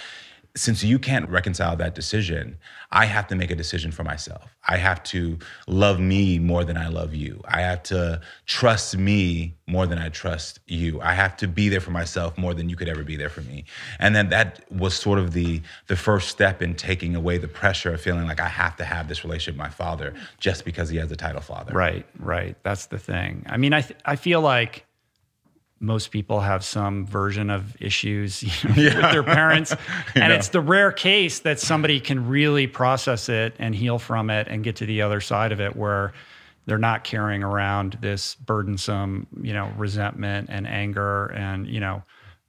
Since 0.59 0.83
you 0.83 0.99
can't 0.99 1.29
reconcile 1.29 1.77
that 1.77 1.95
decision, 1.95 2.57
I 2.91 3.05
have 3.05 3.27
to 3.27 3.35
make 3.35 3.49
a 3.49 3.55
decision 3.55 3.93
for 3.93 4.03
myself. 4.03 4.57
I 4.67 4.75
have 4.75 5.01
to 5.03 5.37
love 5.67 6.01
me 6.01 6.37
more 6.37 6.65
than 6.65 6.75
I 6.75 6.89
love 6.89 7.13
you. 7.13 7.41
I 7.47 7.61
have 7.61 7.81
to 7.83 8.19
trust 8.45 8.97
me 8.97 9.55
more 9.67 9.87
than 9.87 9.97
I 9.97 10.09
trust 10.09 10.59
you. 10.67 10.99
I 10.99 11.13
have 11.13 11.37
to 11.37 11.47
be 11.47 11.69
there 11.69 11.79
for 11.79 11.91
myself 11.91 12.37
more 12.37 12.53
than 12.53 12.67
you 12.67 12.75
could 12.75 12.89
ever 12.89 13.05
be 13.05 13.15
there 13.15 13.29
for 13.29 13.39
me. 13.39 13.63
And 13.99 14.13
then 14.13 14.27
that 14.29 14.69
was 14.69 14.95
sort 14.95 15.17
of 15.17 15.31
the 15.31 15.61
the 15.87 15.95
first 15.95 16.27
step 16.27 16.61
in 16.61 16.75
taking 16.75 17.15
away 17.15 17.37
the 17.37 17.47
pressure 17.47 17.93
of 17.93 18.01
feeling 18.01 18.27
like 18.27 18.41
I 18.41 18.49
have 18.49 18.75
to 18.77 18.83
have 18.83 19.07
this 19.07 19.23
relationship 19.23 19.53
with 19.53 19.65
my 19.65 19.69
father 19.69 20.13
just 20.39 20.65
because 20.65 20.89
he 20.89 20.97
has 20.97 21.07
the 21.07 21.15
title 21.15 21.41
father. 21.41 21.71
Right, 21.73 22.05
right. 22.19 22.57
That's 22.63 22.87
the 22.87 22.99
thing. 22.99 23.45
I 23.47 23.55
mean, 23.55 23.71
I 23.71 23.81
th- 23.81 23.99
I 24.03 24.17
feel 24.17 24.41
like 24.41 24.85
most 25.79 26.11
people 26.11 26.41
have 26.41 26.63
some 26.63 27.05
version 27.05 27.49
of 27.49 27.75
issues 27.81 28.43
you 28.63 28.69
know, 28.69 28.75
yeah. 28.75 29.01
with 29.01 29.11
their 29.11 29.23
parents. 29.23 29.75
and 30.15 30.33
it's 30.33 30.49
the 30.49 30.61
rare 30.61 30.91
case 30.91 31.39
that 31.39 31.59
somebody 31.59 31.99
can 31.99 32.27
really 32.27 32.67
process 32.67 33.29
it 33.29 33.55
and 33.59 33.75
heal 33.75 33.99
from 33.99 34.29
it 34.29 34.47
and 34.47 34.63
get 34.63 34.75
to 34.77 34.85
the 34.85 35.01
other 35.01 35.21
side 35.21 35.51
of 35.51 35.59
it 35.59 35.75
where 35.75 36.13
they're 36.65 36.77
not 36.77 37.03
carrying 37.03 37.43
around 37.43 37.97
this 38.01 38.35
burdensome, 38.35 39.25
you 39.41 39.53
know, 39.53 39.71
resentment 39.77 40.49
and 40.51 40.67
anger 40.67 41.27
and, 41.27 41.67
you 41.67 41.79
know, 41.79 42.03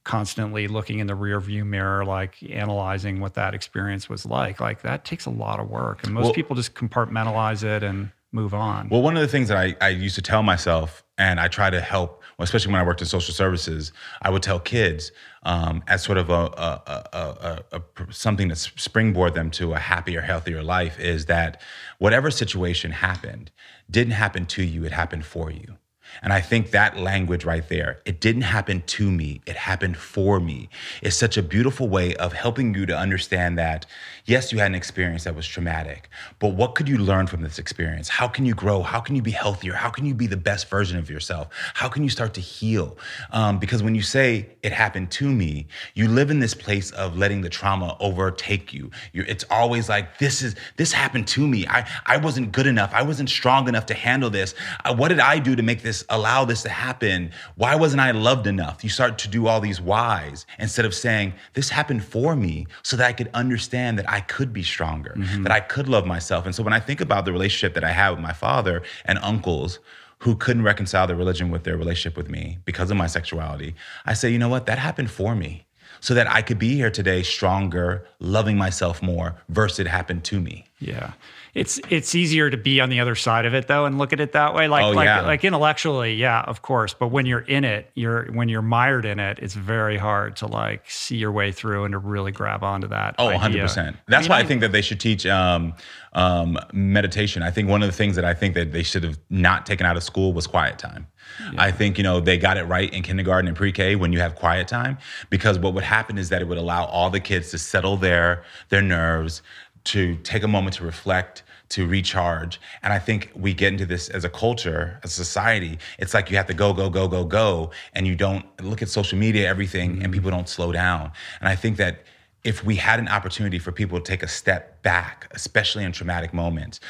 constantly 0.04 0.66
looking 0.66 0.98
in 0.98 1.06
the 1.06 1.14
rear 1.14 1.40
view 1.40 1.64
mirror, 1.64 2.04
like 2.04 2.42
analyzing 2.50 3.20
what 3.20 3.34
that 3.34 3.54
experience 3.54 4.08
was 4.08 4.26
like. 4.26 4.60
Like 4.60 4.82
that 4.82 5.04
takes 5.04 5.26
a 5.26 5.30
lot 5.30 5.60
of 5.60 5.70
work. 5.70 6.04
And 6.04 6.12
most 6.12 6.24
well, 6.24 6.32
people 6.32 6.56
just 6.56 6.74
compartmentalize 6.74 7.62
it 7.62 7.82
and 7.82 8.10
move 8.32 8.54
on. 8.54 8.88
Well, 8.88 9.02
one 9.02 9.16
of 9.16 9.22
the 9.22 9.28
things 9.28 9.48
that 9.48 9.56
I, 9.56 9.76
I 9.80 9.88
used 9.88 10.14
to 10.16 10.22
tell 10.22 10.42
myself, 10.42 11.04
and 11.18 11.40
I 11.40 11.48
try 11.48 11.70
to 11.70 11.80
help, 11.80 12.19
especially 12.42 12.72
when 12.72 12.80
I 12.80 12.84
worked 12.84 13.00
in 13.00 13.06
social 13.06 13.34
services, 13.34 13.92
I 14.22 14.30
would 14.30 14.42
tell 14.42 14.60
kids 14.60 15.12
um, 15.42 15.82
as 15.86 16.02
sort 16.02 16.18
of 16.18 16.30
a, 16.30 16.32
a, 16.32 17.04
a, 17.12 17.64
a, 17.72 18.12
something 18.12 18.48
to 18.48 18.56
springboard 18.56 19.34
them 19.34 19.50
to 19.52 19.72
a 19.74 19.78
happier, 19.78 20.20
healthier 20.20 20.62
life 20.62 20.98
is 20.98 21.26
that 21.26 21.60
whatever 21.98 22.30
situation 22.30 22.90
happened 22.90 23.50
didn't 23.90 24.12
happen 24.12 24.46
to 24.46 24.62
you, 24.62 24.84
it 24.84 24.92
happened 24.92 25.24
for 25.24 25.50
you. 25.50 25.76
And 26.22 26.32
I 26.32 26.40
think 26.40 26.70
that 26.70 26.96
language 26.96 27.44
right 27.44 27.66
there, 27.68 28.00
it 28.04 28.20
didn't 28.20 28.42
happen 28.42 28.82
to 28.86 29.10
me, 29.10 29.40
it 29.46 29.56
happened 29.56 29.96
for 29.96 30.40
me, 30.40 30.68
is 31.02 31.16
such 31.16 31.36
a 31.36 31.42
beautiful 31.42 31.88
way 31.88 32.14
of 32.16 32.32
helping 32.32 32.74
you 32.74 32.86
to 32.86 32.96
understand 32.96 33.58
that, 33.58 33.86
yes, 34.24 34.52
you 34.52 34.58
had 34.58 34.66
an 34.66 34.74
experience 34.74 35.24
that 35.24 35.34
was 35.34 35.46
traumatic, 35.46 36.08
but 36.38 36.48
what 36.48 36.74
could 36.74 36.88
you 36.88 36.98
learn 36.98 37.26
from 37.26 37.42
this 37.42 37.58
experience? 37.58 38.08
How 38.08 38.28
can 38.28 38.44
you 38.44 38.54
grow? 38.54 38.82
How 38.82 39.00
can 39.00 39.16
you 39.16 39.22
be 39.22 39.30
healthier? 39.30 39.74
How 39.74 39.90
can 39.90 40.06
you 40.06 40.14
be 40.14 40.26
the 40.26 40.36
best 40.36 40.68
version 40.68 40.98
of 40.98 41.10
yourself? 41.10 41.48
How 41.74 41.88
can 41.88 42.02
you 42.02 42.10
start 42.10 42.34
to 42.34 42.40
heal? 42.40 42.96
Um, 43.32 43.58
because 43.58 43.82
when 43.82 43.94
you 43.94 44.02
say 44.02 44.50
it 44.62 44.72
happened 44.72 45.10
to 45.12 45.30
me, 45.30 45.66
you 45.94 46.08
live 46.08 46.30
in 46.30 46.40
this 46.40 46.54
place 46.54 46.90
of 46.92 47.16
letting 47.16 47.40
the 47.40 47.48
trauma 47.48 47.96
overtake 48.00 48.72
you. 48.72 48.90
You're, 49.12 49.26
it's 49.26 49.44
always 49.50 49.88
like, 49.88 50.18
this 50.18 50.42
is, 50.42 50.54
this 50.76 50.92
happened 50.92 51.26
to 51.28 51.46
me. 51.46 51.66
I, 51.66 51.86
I 52.06 52.16
wasn't 52.18 52.52
good 52.52 52.66
enough. 52.66 52.92
I 52.92 53.02
wasn't 53.02 53.30
strong 53.30 53.68
enough 53.68 53.86
to 53.86 53.94
handle 53.94 54.30
this. 54.30 54.54
Uh, 54.84 54.94
what 54.94 55.08
did 55.08 55.20
I 55.20 55.38
do 55.38 55.56
to 55.56 55.62
make 55.62 55.82
this 55.82 55.99
allow 56.08 56.44
this 56.44 56.62
to 56.62 56.68
happen? 56.68 57.32
Why 57.56 57.74
wasn't 57.74 58.00
I 58.00 58.10
loved 58.10 58.46
enough? 58.46 58.82
You 58.82 58.90
start 58.90 59.18
to 59.18 59.28
do 59.28 59.46
all 59.46 59.60
these 59.60 59.80
whys 59.80 60.46
instead 60.58 60.84
of 60.84 60.94
saying, 60.94 61.34
this 61.54 61.70
happened 61.70 62.04
for 62.04 62.34
me 62.36 62.66
so 62.82 62.96
that 62.96 63.06
I 63.06 63.12
could 63.12 63.30
understand 63.34 63.98
that 63.98 64.10
I 64.10 64.20
could 64.20 64.52
be 64.52 64.62
stronger, 64.62 65.14
mm-hmm. 65.16 65.42
that 65.42 65.52
I 65.52 65.60
could 65.60 65.88
love 65.88 66.06
myself. 66.06 66.46
And 66.46 66.54
so 66.54 66.62
when 66.62 66.72
I 66.72 66.80
think 66.80 67.00
about 67.00 67.24
the 67.24 67.32
relationship 67.32 67.74
that 67.74 67.84
I 67.84 67.92
had 67.92 68.10
with 68.10 68.20
my 68.20 68.32
father 68.32 68.82
and 69.04 69.18
uncles, 69.18 69.78
who 70.20 70.36
couldn't 70.36 70.64
reconcile 70.64 71.06
their 71.06 71.16
religion 71.16 71.50
with 71.50 71.64
their 71.64 71.78
relationship 71.78 72.14
with 72.14 72.28
me 72.28 72.58
because 72.66 72.90
of 72.90 72.96
my 72.98 73.06
sexuality, 73.06 73.74
I 74.04 74.12
say, 74.12 74.30
you 74.30 74.38
know 74.38 74.50
what? 74.50 74.66
That 74.66 74.78
happened 74.78 75.10
for 75.10 75.34
me 75.34 75.64
so 76.00 76.12
that 76.12 76.30
I 76.30 76.42
could 76.42 76.58
be 76.58 76.74
here 76.74 76.90
today 76.90 77.22
stronger, 77.22 78.06
loving 78.18 78.58
myself 78.58 79.02
more 79.02 79.36
versus 79.48 79.78
it 79.78 79.86
happened 79.86 80.24
to 80.24 80.38
me. 80.38 80.66
Yeah 80.78 81.12
it's 81.54 81.80
it's 81.88 82.14
easier 82.14 82.50
to 82.50 82.56
be 82.56 82.80
on 82.80 82.90
the 82.90 83.00
other 83.00 83.14
side 83.14 83.44
of 83.44 83.54
it 83.54 83.66
though 83.66 83.84
and 83.84 83.98
look 83.98 84.12
at 84.12 84.20
it 84.20 84.32
that 84.32 84.54
way 84.54 84.68
like 84.68 84.84
oh, 84.84 84.90
like 84.90 85.06
yeah. 85.06 85.20
like 85.22 85.44
intellectually 85.44 86.14
yeah 86.14 86.42
of 86.42 86.62
course 86.62 86.94
but 86.94 87.08
when 87.08 87.26
you're 87.26 87.40
in 87.40 87.64
it 87.64 87.90
you're 87.94 88.26
when 88.32 88.48
you're 88.48 88.62
mired 88.62 89.04
in 89.04 89.18
it 89.18 89.38
it's 89.40 89.54
very 89.54 89.96
hard 89.96 90.36
to 90.36 90.46
like 90.46 90.88
see 90.88 91.16
your 91.16 91.32
way 91.32 91.50
through 91.52 91.84
and 91.84 91.92
to 91.92 91.98
really 91.98 92.32
grab 92.32 92.62
onto 92.62 92.88
that 92.88 93.14
oh 93.18 93.28
idea. 93.28 93.64
100% 93.64 93.96
that's 94.06 94.16
I 94.16 94.20
mean, 94.20 94.28
why 94.28 94.36
I, 94.36 94.40
I, 94.40 94.44
think 94.44 94.60
that 94.60 94.72
they 94.72 94.82
should 94.82 95.00
teach 95.00 95.26
um, 95.26 95.74
um, 96.12 96.58
meditation 96.72 97.42
i 97.42 97.50
think 97.50 97.68
one 97.68 97.82
of 97.82 97.88
the 97.88 97.96
things 97.96 98.16
that 98.16 98.24
i 98.24 98.34
think 98.34 98.54
that 98.54 98.72
they 98.72 98.82
should 98.82 99.02
have 99.02 99.18
not 99.28 99.66
taken 99.66 99.86
out 99.86 99.96
of 99.96 100.02
school 100.02 100.32
was 100.32 100.46
quiet 100.46 100.78
time 100.78 101.06
yeah. 101.52 101.62
I 101.62 101.70
think, 101.70 101.98
you 101.98 102.04
know, 102.04 102.20
they 102.20 102.36
got 102.38 102.56
it 102.56 102.64
right 102.64 102.92
in 102.92 103.02
kindergarten 103.02 103.48
and 103.48 103.56
pre-K 103.56 103.96
when 103.96 104.12
you 104.12 104.20
have 104.20 104.34
quiet 104.34 104.68
time 104.68 104.98
because 105.28 105.58
what 105.58 105.74
would 105.74 105.84
happen 105.84 106.18
is 106.18 106.28
that 106.30 106.42
it 106.42 106.48
would 106.48 106.58
allow 106.58 106.84
all 106.84 107.10
the 107.10 107.20
kids 107.20 107.50
to 107.50 107.58
settle 107.58 107.96
their 107.96 108.44
their 108.68 108.82
nerves, 108.82 109.42
to 109.84 110.16
take 110.16 110.42
a 110.42 110.48
moment 110.48 110.76
to 110.76 110.84
reflect, 110.84 111.42
to 111.70 111.86
recharge. 111.86 112.60
And 112.82 112.92
I 112.92 112.98
think 112.98 113.30
we 113.34 113.54
get 113.54 113.72
into 113.72 113.86
this 113.86 114.08
as 114.08 114.24
a 114.24 114.28
culture, 114.28 115.00
as 115.02 115.12
a 115.12 115.14
society. 115.14 115.78
It's 115.98 116.14
like 116.14 116.30
you 116.30 116.36
have 116.36 116.46
to 116.46 116.54
go, 116.54 116.72
go, 116.72 116.90
go, 116.90 117.08
go, 117.08 117.24
go. 117.24 117.70
And 117.94 118.06
you 118.06 118.14
don't 118.14 118.44
look 118.62 118.82
at 118.82 118.88
social 118.88 119.18
media, 119.18 119.48
everything, 119.48 119.92
mm-hmm. 119.92 120.02
and 120.02 120.12
people 120.12 120.30
don't 120.30 120.48
slow 120.48 120.72
down. 120.72 121.12
And 121.40 121.48
I 121.48 121.56
think 121.56 121.76
that 121.78 122.04
if 122.42 122.64
we 122.64 122.76
had 122.76 122.98
an 122.98 123.08
opportunity 123.08 123.58
for 123.58 123.70
people 123.70 124.00
to 124.00 124.04
take 124.04 124.22
a 124.22 124.28
step 124.28 124.82
back, 124.82 125.28
especially 125.32 125.84
in 125.84 125.92
traumatic 125.92 126.32
moments, 126.32 126.80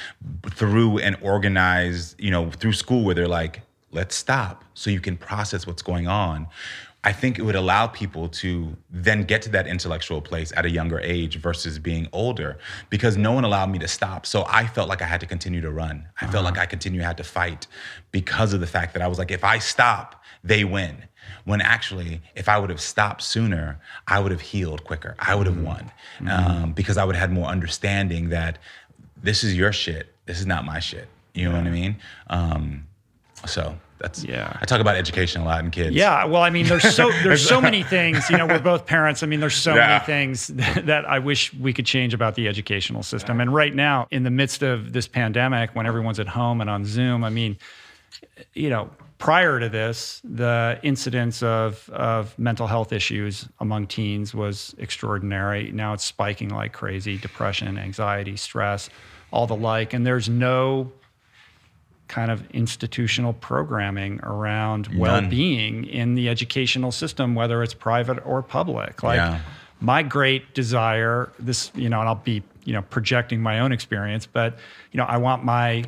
through 0.51 0.99
an 0.99 1.17
organized, 1.21 2.19
you 2.21 2.31
know, 2.31 2.51
through 2.51 2.73
school 2.73 3.05
where 3.05 3.15
they're 3.15 3.29
like, 3.29 3.63
let's 3.93 4.15
stop 4.15 4.65
so 4.75 4.89
you 4.89 5.01
can 5.01 5.17
process 5.17 5.67
what's 5.67 5.83
going 5.83 6.07
on 6.07 6.47
I 7.03 7.13
think 7.13 7.39
it 7.39 7.43
would 7.43 7.57
allow 7.57 7.87
people 7.87 8.29
to 8.29 8.77
then 8.91 9.25
get 9.25 9.41
to 9.43 9.49
that 9.51 9.67
intellectual 9.67 10.21
place 10.21 10.53
at 10.55 10.67
a 10.67 10.71
younger 10.71 11.01
age 11.01 11.39
versus 11.39 11.79
being 11.79 12.09
older 12.13 12.59
because 12.91 13.17
no 13.17 13.33
one 13.33 13.45
allowed 13.45 13.71
me 13.71 13.79
to 13.79 13.89
stop. 13.89 14.27
So 14.27 14.45
I 14.49 14.67
felt 14.67 14.89
like 14.89 15.01
I 15.01 15.07
had 15.07 15.21
to 15.21 15.27
continue 15.27 15.63
to 15.63 15.71
run. 15.71 16.07
I 16.21 16.25
uh-huh. 16.25 16.33
felt 16.33 16.45
like 16.45 16.59
I 16.59 16.67
continue 16.67 17.01
had 17.01 17.17
to 17.17 17.25
fight 17.25 17.67
because 18.13 18.53
of 18.53 18.61
the 18.61 18.67
fact 18.67 18.93
that 18.93 19.03
I 19.03 19.09
was 19.09 19.19
like, 19.19 19.31
if 19.31 19.45
I 19.45 19.59
stop, 19.59 20.23
they 20.45 20.65
win. 20.65 21.05
When 21.45 21.63
actually, 21.63 22.21
if 22.35 22.49
I 22.51 22.59
would 22.59 22.71
have 22.71 22.81
stopped 22.81 23.23
sooner, 23.23 23.81
I 24.07 24.21
would 24.21 24.33
have 24.33 24.41
healed 24.43 24.85
quicker. 24.85 25.15
I 25.19 25.35
would 25.35 25.47
have 25.47 25.57
mm-hmm. 25.57 25.65
won 25.65 25.93
mm-hmm. 26.19 26.29
um, 26.29 26.73
because 26.73 26.99
I 26.99 27.05
would 27.05 27.15
have 27.15 27.31
had 27.31 27.33
more 27.33 27.49
understanding 27.49 28.29
that 28.31 28.59
this 29.23 29.43
is 29.43 29.57
your 29.57 29.73
shit. 29.73 30.15
This 30.27 30.39
is 30.39 30.47
not 30.47 30.67
my 30.67 30.81
shit. 30.81 31.09
You 31.33 31.49
know 31.49 31.57
what 31.57 31.67
I 31.67 31.71
mean? 31.71 31.97
Um, 32.29 32.87
so 33.47 33.79
that's 34.01 34.25
yeah. 34.25 34.57
I 34.61 34.65
talk 34.65 34.81
about 34.81 34.97
education 34.97 35.43
a 35.43 35.45
lot 35.45 35.63
in 35.63 35.71
kids. 35.71 35.95
Yeah, 35.95 36.25
well, 36.25 36.43
I 36.43 36.51
mean, 36.51 36.67
there's 36.67 36.95
so 36.95 37.11
there's 37.23 37.47
so 37.47 37.61
many 37.61 37.83
things. 37.83 38.29
You 38.31 38.39
know, 38.39 38.47
we're 38.47 38.59
both 38.59 38.87
parents. 38.87 39.23
I 39.23 39.27
mean, 39.27 39.41
there's 39.41 39.55
so 39.55 39.75
yeah. 39.75 39.87
many 39.87 40.05
things 40.05 40.47
that 40.85 41.05
I 41.09 41.19
wish 41.19 41.53
we 41.55 41.73
could 41.73 41.87
change 41.87 42.15
about 42.15 42.35
the 42.35 42.49
educational 42.49 43.03
system. 43.03 43.37
Yeah. 43.37 43.43
And 43.43 43.55
right 43.55 43.75
now, 43.75 44.09
in 44.11 44.23
the 44.23 44.31
midst 44.31 44.63
of 44.63 44.93
this 44.93 45.07
pandemic, 45.07 45.75
when 45.75 45.87
everyone's 45.87 46.19
at 46.19 46.29
home 46.29 46.61
and 46.61 46.71
on 46.71 46.85
Zoom, 46.85 47.23
I 47.23 47.31
mean, 47.31 47.59
you 48.55 48.71
know, 48.71 48.91
prior 49.19 49.61
to 49.61 49.69
this, 49.69 50.21
the 50.25 50.81
incidence 50.83 51.43
of 51.43 51.89
of 51.91 52.37
mental 52.39 52.67
health 52.67 52.93
issues 52.93 53.49
among 53.61 53.87
teens 53.87 54.35
was 54.35 54.75
extraordinary. 54.79 55.71
Now 55.73 55.93
it's 55.93 56.05
spiking 56.05 56.49
like 56.49 56.73
crazy: 56.73 57.19
depression, 57.19 57.79
anxiety, 57.79 58.37
stress, 58.37 58.89
all 59.31 59.47
the 59.47 59.57
like. 59.57 59.93
And 59.93 60.07
there's 60.07 60.29
no 60.29 60.91
kind 62.11 62.33
of 62.33 62.45
institutional 62.51 63.33
programming 63.33 64.19
around 64.25 64.89
well-being 64.99 65.85
in 65.85 66.17
the 66.17 66.29
educational 66.29 66.91
system 66.91 67.37
whether 67.37 67.63
it's 67.63 67.73
private 67.73 68.19
or 68.27 68.43
public. 68.43 69.05
Like 69.05 69.19
yeah. 69.19 69.41
my 69.81 70.03
great 70.03 70.53
desire 70.53 71.31
this 71.39 71.71
you 71.77 71.89
know 71.89 72.01
and 72.01 72.09
I'll 72.09 72.17
be 72.17 72.43
you 72.65 72.73
know 72.73 72.83
projecting 72.83 73.41
my 73.41 73.61
own 73.61 73.71
experience 73.71 74.27
but 74.27 74.59
you 74.91 74.99
know 74.99 75.05
I 75.05 75.19
want 75.19 75.45
my 75.45 75.85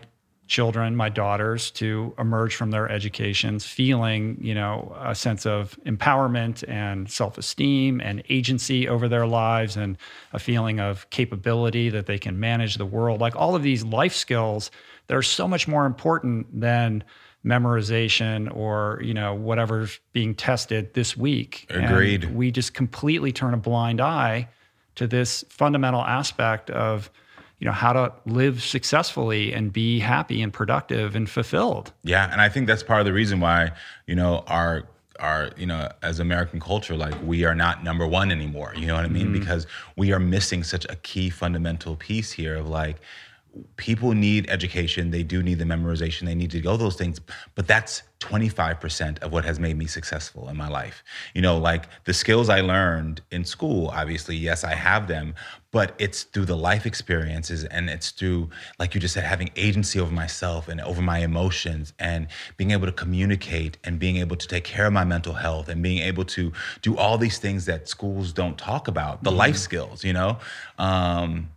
children 0.47 0.95
my 0.95 1.09
daughters 1.09 1.73
to 1.73 2.15
emerge 2.19 2.55
from 2.55 2.71
their 2.71 2.89
educations 2.89 3.67
feeling 3.67 4.39
you 4.41 4.55
know 4.55 4.95
a 5.01 5.17
sense 5.17 5.45
of 5.45 5.77
empowerment 5.87 6.63
and 6.69 7.11
self-esteem 7.11 8.01
and 8.01 8.23
agency 8.29 8.87
over 8.87 9.09
their 9.09 9.27
lives 9.27 9.77
and 9.77 9.99
a 10.33 10.39
feeling 10.39 10.79
of 10.79 11.11
capability 11.11 11.91
that 11.91 12.07
they 12.07 12.19
can 12.19 12.39
manage 12.39 12.77
the 12.77 12.87
world. 12.87 13.21
Like 13.21 13.35
all 13.35 13.57
of 13.57 13.65
these 13.65 13.83
life 13.83 14.15
skills 14.15 14.71
that 15.07 15.17
are 15.17 15.23
so 15.23 15.47
much 15.49 15.69
more 15.69 15.87
important 15.87 16.61
than 16.61 17.05
memorization 17.45 18.55
or 18.55 19.01
you 19.03 19.15
know 19.15 19.35
whatever's 19.35 19.99
being 20.13 20.35
tested 20.35 20.95
this 20.95 21.17
week. 21.17 21.67
Agreed. 21.71 22.25
And 22.25 22.37
we 22.37 22.51
just 22.51 22.75
completely 22.75 23.33
turn 23.33 23.55
a 23.55 23.57
blind 23.57 24.01
eye 24.01 24.49
to 24.95 25.07
this 25.07 25.45
fundamental 25.49 26.03
aspect 26.03 26.71
of 26.71 27.11
you 27.59 27.67
know 27.67 27.73
how 27.73 27.93
to 27.93 28.13
live 28.27 28.63
successfully 28.63 29.53
and 29.53 29.73
be 29.73 30.01
happy 30.01 30.43
and 30.43 30.53
productive 30.53 31.15
and 31.15 31.29
fulfilled. 31.29 31.93
Yeah, 32.03 32.31
and 32.31 32.41
I 32.41 32.49
think 32.49 32.67
that's 32.67 32.83
part 32.83 33.01
of 33.01 33.07
the 33.07 33.13
reason 33.13 33.41
why 33.41 33.73
you 34.07 34.15
know 34.15 34.45
our 34.47 34.89
our 35.21 35.51
you 35.57 35.67
know 35.67 35.91
as 36.03 36.19
American 36.19 36.61
culture 36.61 36.97
like 36.97 37.15
we 37.25 37.45
are 37.45 37.55
not 37.55 37.85
number 37.85 38.07
one 38.07 38.31
anymore. 38.31 38.73
You 38.77 38.87
know 38.87 38.95
what 38.95 39.05
I 39.05 39.09
mean? 39.09 39.29
Mm-hmm. 39.29 39.41
Because 39.41 39.67
we 39.97 40.13
are 40.13 40.19
missing 40.19 40.65
such 40.65 40.85
a 40.89 40.97
key 40.97 41.31
fundamental 41.31 41.97
piece 41.97 42.33
here 42.33 42.57
of 42.57 42.69
like 42.69 42.97
people 43.77 44.13
need 44.13 44.49
education. 44.49 45.11
They 45.11 45.23
do 45.23 45.43
need 45.43 45.59
the 45.59 45.65
memorization. 45.65 46.25
They 46.25 46.35
need 46.35 46.51
to 46.53 46.61
go 46.61 46.77
those 46.77 46.97
things. 46.97 47.21
But 47.55 47.67
that's 47.67 48.03
25% 48.21 49.19
of 49.19 49.33
what 49.33 49.45
has 49.45 49.59
made 49.59 49.77
me 49.77 49.87
successful 49.87 50.49
in 50.49 50.57
my 50.57 50.69
life. 50.69 51.03
You 51.35 51.43
know, 51.43 51.59
like 51.59 51.87
the 52.05 52.15
skills 52.15 52.49
I 52.49 52.61
learned 52.61 53.21
in 53.31 53.45
school, 53.45 53.89
obviously, 53.89 54.37
yes, 54.37 54.65
I 54.65 54.75
have 54.75 55.09
them, 55.09 55.35
but 55.71 55.95
it's 55.99 56.23
through 56.23 56.47
the 56.47 56.57
life 56.57 56.87
experiences 56.87 57.65
and 57.65 57.91
it's 57.91 58.11
through, 58.11 58.49
like 58.79 58.95
you 58.95 59.01
just 59.01 59.15
said, 59.15 59.25
having 59.25 59.51
agency 59.57 59.99
over 60.01 60.13
myself 60.13 60.69
and 60.69 60.81
over 60.81 61.03
my 61.03 61.19
emotions 61.19 61.93
and 61.99 62.29
being 62.57 62.71
able 62.71 62.87
to 62.87 62.93
communicate 62.93 63.77
and 63.85 63.99
being 63.99 64.17
able 64.17 64.37
to 64.37 64.49
take 64.49 64.65
care 64.65 64.87
of 64.87 64.93
my 64.93 65.05
mental 65.05 65.35
health 65.35 65.69
and 65.69 65.83
being 65.83 65.99
able 65.99 66.25
to 66.25 66.53
do 66.81 66.97
all 66.97 67.19
these 67.19 67.39
things 67.39 67.67
that 67.67 67.89
schools 67.89 68.33
don't 68.33 68.57
talk 68.57 68.89
about, 68.89 69.25
the 69.25 69.31
mm-hmm. 69.31 69.39
life 69.41 69.57
skills, 69.57 70.05
you 70.05 70.13
know? 70.13 70.39
Um, 70.79 71.51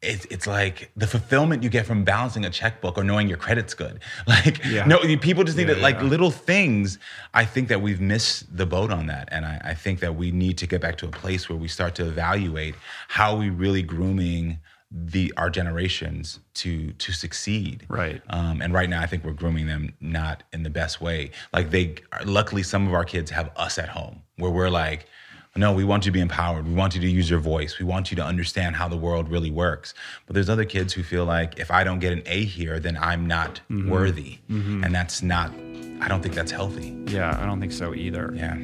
it's 0.00 0.26
it's 0.26 0.46
like 0.46 0.92
the 0.96 1.08
fulfillment 1.08 1.64
you 1.64 1.70
get 1.70 1.84
from 1.84 2.04
balancing 2.04 2.44
a 2.44 2.50
checkbook 2.50 2.96
or 2.96 3.02
knowing 3.02 3.28
your 3.28 3.36
credit's 3.36 3.74
good. 3.74 4.00
Like 4.28 4.64
yeah. 4.64 4.84
no, 4.84 4.98
people 5.18 5.42
just 5.42 5.56
need 5.56 5.68
yeah, 5.68 5.76
it. 5.76 5.80
Like 5.80 5.96
yeah. 5.96 6.02
little 6.02 6.30
things. 6.30 6.98
I 7.34 7.44
think 7.44 7.68
that 7.68 7.80
we've 7.80 8.00
missed 8.00 8.56
the 8.56 8.66
boat 8.66 8.92
on 8.92 9.06
that, 9.06 9.28
and 9.32 9.44
I, 9.44 9.60
I, 9.64 9.74
think 9.74 10.00
that 10.00 10.16
we 10.16 10.30
need 10.30 10.58
to 10.58 10.66
get 10.66 10.82
back 10.82 10.98
to 10.98 11.06
a 11.06 11.10
place 11.10 11.48
where 11.48 11.56
we 11.56 11.66
start 11.66 11.94
to 11.96 12.06
evaluate 12.06 12.74
how 13.08 13.36
we 13.36 13.48
really 13.48 13.82
grooming 13.82 14.58
the 14.90 15.32
our 15.36 15.50
generations 15.50 16.40
to 16.54 16.92
to 16.92 17.12
succeed. 17.12 17.86
Right. 17.88 18.22
Um, 18.30 18.60
and 18.60 18.72
right 18.72 18.88
now, 18.88 19.00
I 19.00 19.06
think 19.06 19.24
we're 19.24 19.32
grooming 19.32 19.66
them 19.66 19.94
not 20.00 20.42
in 20.52 20.62
the 20.62 20.70
best 20.70 21.00
way. 21.00 21.30
Like 21.52 21.70
they, 21.70 21.96
luckily, 22.24 22.62
some 22.62 22.86
of 22.86 22.94
our 22.94 23.04
kids 23.04 23.30
have 23.30 23.50
us 23.56 23.78
at 23.78 23.88
home 23.88 24.22
where 24.36 24.50
we're 24.50 24.70
like 24.70 25.06
no, 25.58 25.72
we 25.72 25.82
want 25.82 26.06
you 26.06 26.12
to 26.12 26.14
be 26.14 26.20
empowered. 26.20 26.68
We 26.68 26.72
want 26.72 26.94
you 26.94 27.00
to 27.00 27.08
use 27.08 27.28
your 27.28 27.40
voice. 27.40 27.80
We 27.80 27.84
want 27.84 28.12
you 28.12 28.16
to 28.16 28.24
understand 28.24 28.76
how 28.76 28.86
the 28.86 28.96
world 28.96 29.28
really 29.28 29.50
works. 29.50 29.92
But 30.26 30.34
there's 30.34 30.48
other 30.48 30.64
kids 30.64 30.92
who 30.92 31.02
feel 31.02 31.24
like 31.24 31.58
if 31.58 31.72
I 31.72 31.82
don't 31.82 31.98
get 31.98 32.12
an 32.12 32.22
A 32.26 32.44
here, 32.44 32.78
then 32.78 32.96
I'm 32.96 33.26
not 33.26 33.60
mm-hmm. 33.68 33.90
worthy. 33.90 34.38
Mm-hmm. 34.48 34.84
And 34.84 34.94
that's 34.94 35.20
not, 35.20 35.50
I 36.00 36.06
don't 36.06 36.22
think 36.22 36.36
that's 36.36 36.52
healthy. 36.52 36.96
Yeah, 37.08 37.36
I 37.42 37.44
don't 37.44 37.58
think 37.58 37.72
so 37.72 37.92
either. 37.92 38.32
Yeah. 38.36 38.56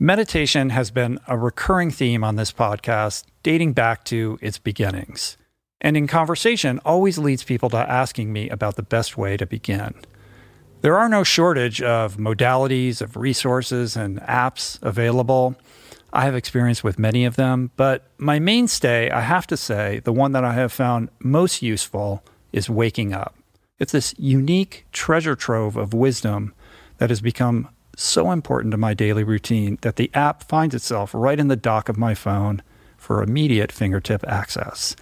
Meditation 0.00 0.70
has 0.70 0.90
been 0.90 1.20
a 1.28 1.38
recurring 1.38 1.92
theme 1.92 2.24
on 2.24 2.34
this 2.34 2.50
podcast 2.50 3.24
dating 3.44 3.74
back 3.74 4.04
to 4.06 4.38
its 4.42 4.58
beginnings. 4.58 5.36
And 5.80 5.96
in 5.96 6.08
conversation, 6.08 6.80
always 6.84 7.16
leads 7.16 7.44
people 7.44 7.70
to 7.70 7.76
asking 7.76 8.32
me 8.32 8.50
about 8.50 8.74
the 8.74 8.82
best 8.82 9.16
way 9.16 9.36
to 9.36 9.46
begin. 9.46 9.94
There 10.82 10.98
are 10.98 11.08
no 11.08 11.24
shortage 11.24 11.82
of 11.82 12.16
modalities, 12.16 13.00
of 13.00 13.16
resources, 13.16 13.96
and 13.96 14.20
apps 14.20 14.80
available. 14.82 15.56
I 16.12 16.24
have 16.24 16.34
experience 16.34 16.84
with 16.84 16.98
many 16.98 17.24
of 17.24 17.36
them, 17.36 17.70
but 17.76 18.04
my 18.18 18.38
mainstay, 18.38 19.10
I 19.10 19.22
have 19.22 19.46
to 19.48 19.56
say, 19.56 20.00
the 20.04 20.12
one 20.12 20.32
that 20.32 20.44
I 20.44 20.52
have 20.52 20.72
found 20.72 21.10
most 21.18 21.62
useful 21.62 22.22
is 22.52 22.70
Waking 22.70 23.12
Up. 23.12 23.34
It's 23.78 23.92
this 23.92 24.14
unique 24.16 24.86
treasure 24.92 25.36
trove 25.36 25.76
of 25.76 25.92
wisdom 25.92 26.54
that 26.98 27.10
has 27.10 27.20
become 27.20 27.68
so 27.96 28.30
important 28.30 28.70
to 28.72 28.78
my 28.78 28.94
daily 28.94 29.24
routine 29.24 29.78
that 29.82 29.96
the 29.96 30.10
app 30.14 30.44
finds 30.44 30.74
itself 30.74 31.12
right 31.14 31.38
in 31.38 31.48
the 31.48 31.56
dock 31.56 31.88
of 31.88 31.98
my 31.98 32.14
phone 32.14 32.62
for 32.96 33.22
immediate 33.22 33.72
fingertip 33.72 34.24
access. 34.26 34.96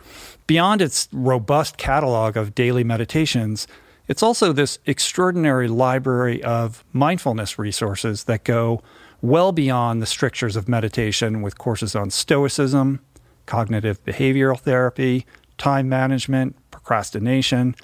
Beyond 0.47 0.83
its 0.83 1.09
robust 1.13 1.77
catalog 1.77 2.37
of 2.37 2.55
daily 2.55 2.85
meditations, 2.85 3.67
it's 4.07 4.23
also 4.23 4.53
this 4.53 4.79
extraordinary 4.87 5.69
library 5.69 6.43
of 6.43 6.85
mindfulness 6.93 7.59
resources 7.59 8.25
that 8.25 8.45
go 8.45 8.83
well 9.23 9.53
beyond 9.53 10.03
the 10.03 10.07
strictures 10.07 10.57
of 10.57 10.69
meditation 10.69 11.41
with 11.41 11.57
courses 11.57 11.97
on 11.97 12.11
stoicism, 12.11 13.01
cognitive 13.47 14.05
behavioral 14.05 14.59
therapy, 14.59 15.25
time 15.57 15.89
management, 15.89 16.57
procrastination, 16.71 17.75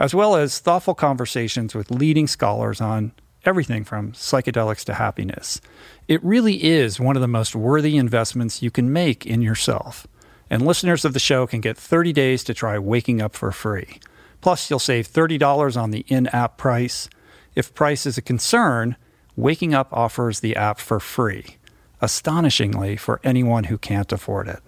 as 0.00 0.14
well 0.14 0.36
as 0.36 0.58
thoughtful 0.58 0.94
conversations 0.94 1.74
with 1.74 1.90
leading 1.90 2.26
scholars 2.26 2.80
on 2.80 3.12
everything 3.44 3.84
from 3.84 4.12
psychedelics 4.12 4.84
to 4.84 4.94
happiness. 4.94 5.60
It 6.08 6.24
really 6.24 6.64
is 6.64 6.98
one 6.98 7.16
of 7.16 7.22
the 7.22 7.28
most 7.28 7.54
worthy 7.54 7.96
investments 7.96 8.62
you 8.62 8.70
can 8.70 8.92
make 8.92 9.26
in 9.26 9.42
yourself. 9.42 10.06
And 10.48 10.64
listeners 10.64 11.04
of 11.04 11.12
the 11.12 11.20
show 11.20 11.46
can 11.46 11.60
get 11.60 11.76
30 11.76 12.12
days 12.12 12.44
to 12.44 12.54
try 12.54 12.78
waking 12.78 13.20
up 13.20 13.34
for 13.34 13.52
free. 13.52 14.00
Plus, 14.46 14.70
you'll 14.70 14.78
save 14.78 15.08
$30 15.12 15.76
on 15.76 15.90
the 15.90 16.04
in 16.06 16.28
app 16.28 16.56
price. 16.56 17.10
If 17.56 17.74
price 17.74 18.06
is 18.06 18.16
a 18.16 18.22
concern, 18.22 18.94
Waking 19.34 19.74
Up 19.74 19.92
offers 19.92 20.38
the 20.38 20.54
app 20.54 20.78
for 20.78 21.00
free, 21.00 21.56
astonishingly 22.00 22.96
for 22.96 23.20
anyone 23.24 23.64
who 23.64 23.76
can't 23.76 24.12
afford 24.12 24.46
it. 24.46 24.60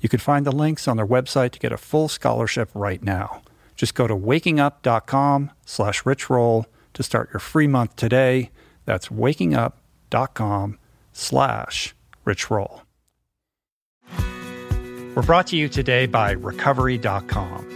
You 0.00 0.08
can 0.08 0.20
find 0.20 0.46
the 0.46 0.52
links 0.52 0.88
on 0.88 0.96
their 0.96 1.06
website 1.06 1.50
to 1.50 1.58
get 1.58 1.70
a 1.70 1.76
full 1.76 2.08
scholarship 2.08 2.70
right 2.72 3.02
now. 3.02 3.42
Just 3.74 3.94
go 3.94 4.06
to 4.06 4.16
wakingup.com 4.16 5.50
slash 5.66 6.02
richroll 6.04 6.64
to 6.94 7.02
start 7.02 7.28
your 7.30 7.40
free 7.40 7.66
month 7.66 7.94
today. 7.94 8.50
That's 8.86 9.08
wakingup.com 9.08 10.78
slash 11.12 11.94
richroll. 12.24 12.80
We're 15.14 15.22
brought 15.22 15.48
to 15.48 15.58
you 15.58 15.68
today 15.68 16.06
by 16.06 16.30
recovery.com. 16.30 17.75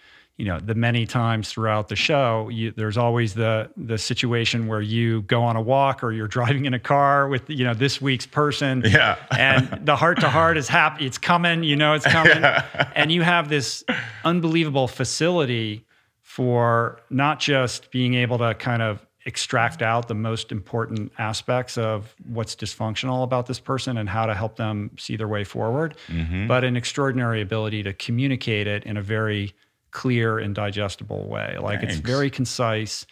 you 0.37 0.45
know 0.45 0.59
the 0.59 0.73
many 0.75 1.05
times 1.05 1.49
throughout 1.51 1.87
the 1.89 1.95
show 1.95 2.49
you, 2.49 2.71
there's 2.71 2.97
always 2.97 3.33
the 3.35 3.69
the 3.77 3.97
situation 3.97 4.67
where 4.67 4.81
you 4.81 5.21
go 5.23 5.43
on 5.43 5.55
a 5.55 5.61
walk 5.61 6.03
or 6.03 6.11
you're 6.11 6.27
driving 6.39 6.65
in 6.65 6.73
a 6.73 6.79
car 6.79 7.27
with 7.27 7.49
you 7.49 7.63
know 7.63 7.73
this 7.73 8.01
week's 8.01 8.25
person 8.25 8.81
Yeah. 8.85 9.17
and 9.37 9.85
the 9.85 9.95
heart 9.95 10.19
to 10.21 10.29
heart 10.29 10.57
is 10.57 10.67
happy 10.67 11.05
it's 11.05 11.17
coming 11.17 11.63
you 11.63 11.75
know 11.75 11.93
it's 11.93 12.05
coming 12.07 12.37
Yeah. 12.41 12.91
and 12.95 13.11
you 13.11 13.21
have 13.21 13.49
this 13.49 13.83
unbelievable 14.23 14.87
facility 14.87 15.85
for 16.21 16.99
not 17.09 17.39
just 17.39 17.91
being 17.91 18.13
able 18.15 18.37
to 18.37 18.53
kind 18.55 18.81
of 18.81 19.05
extract 19.25 19.81
out 19.83 20.07
the 20.07 20.15
most 20.15 20.51
important 20.51 21.11
aspects 21.19 21.77
of 21.77 22.15
what's 22.25 22.55
dysfunctional 22.55 23.23
about 23.23 23.45
this 23.45 23.59
person 23.59 23.97
and 23.97 24.09
how 24.09 24.25
to 24.25 24.33
help 24.33 24.55
them 24.55 24.89
see 24.97 25.15
their 25.15 25.27
way 25.27 25.43
forward, 25.43 25.95
Mm-hmm. 26.07 26.47
but 26.47 26.63
an 26.63 26.75
extraordinary 26.75 27.39
ability 27.41 27.83
to 27.83 27.93
communicate 27.93 28.65
it 28.65 28.83
in 28.85 28.97
a 28.97 29.01
very 29.01 29.53
clear 29.91 30.39
and 30.39 30.55
digestible 30.55 31.27
way. 31.27 31.57
Like 31.59 31.83
it's 31.83 31.97
very 31.97 32.29
concise 32.29 33.05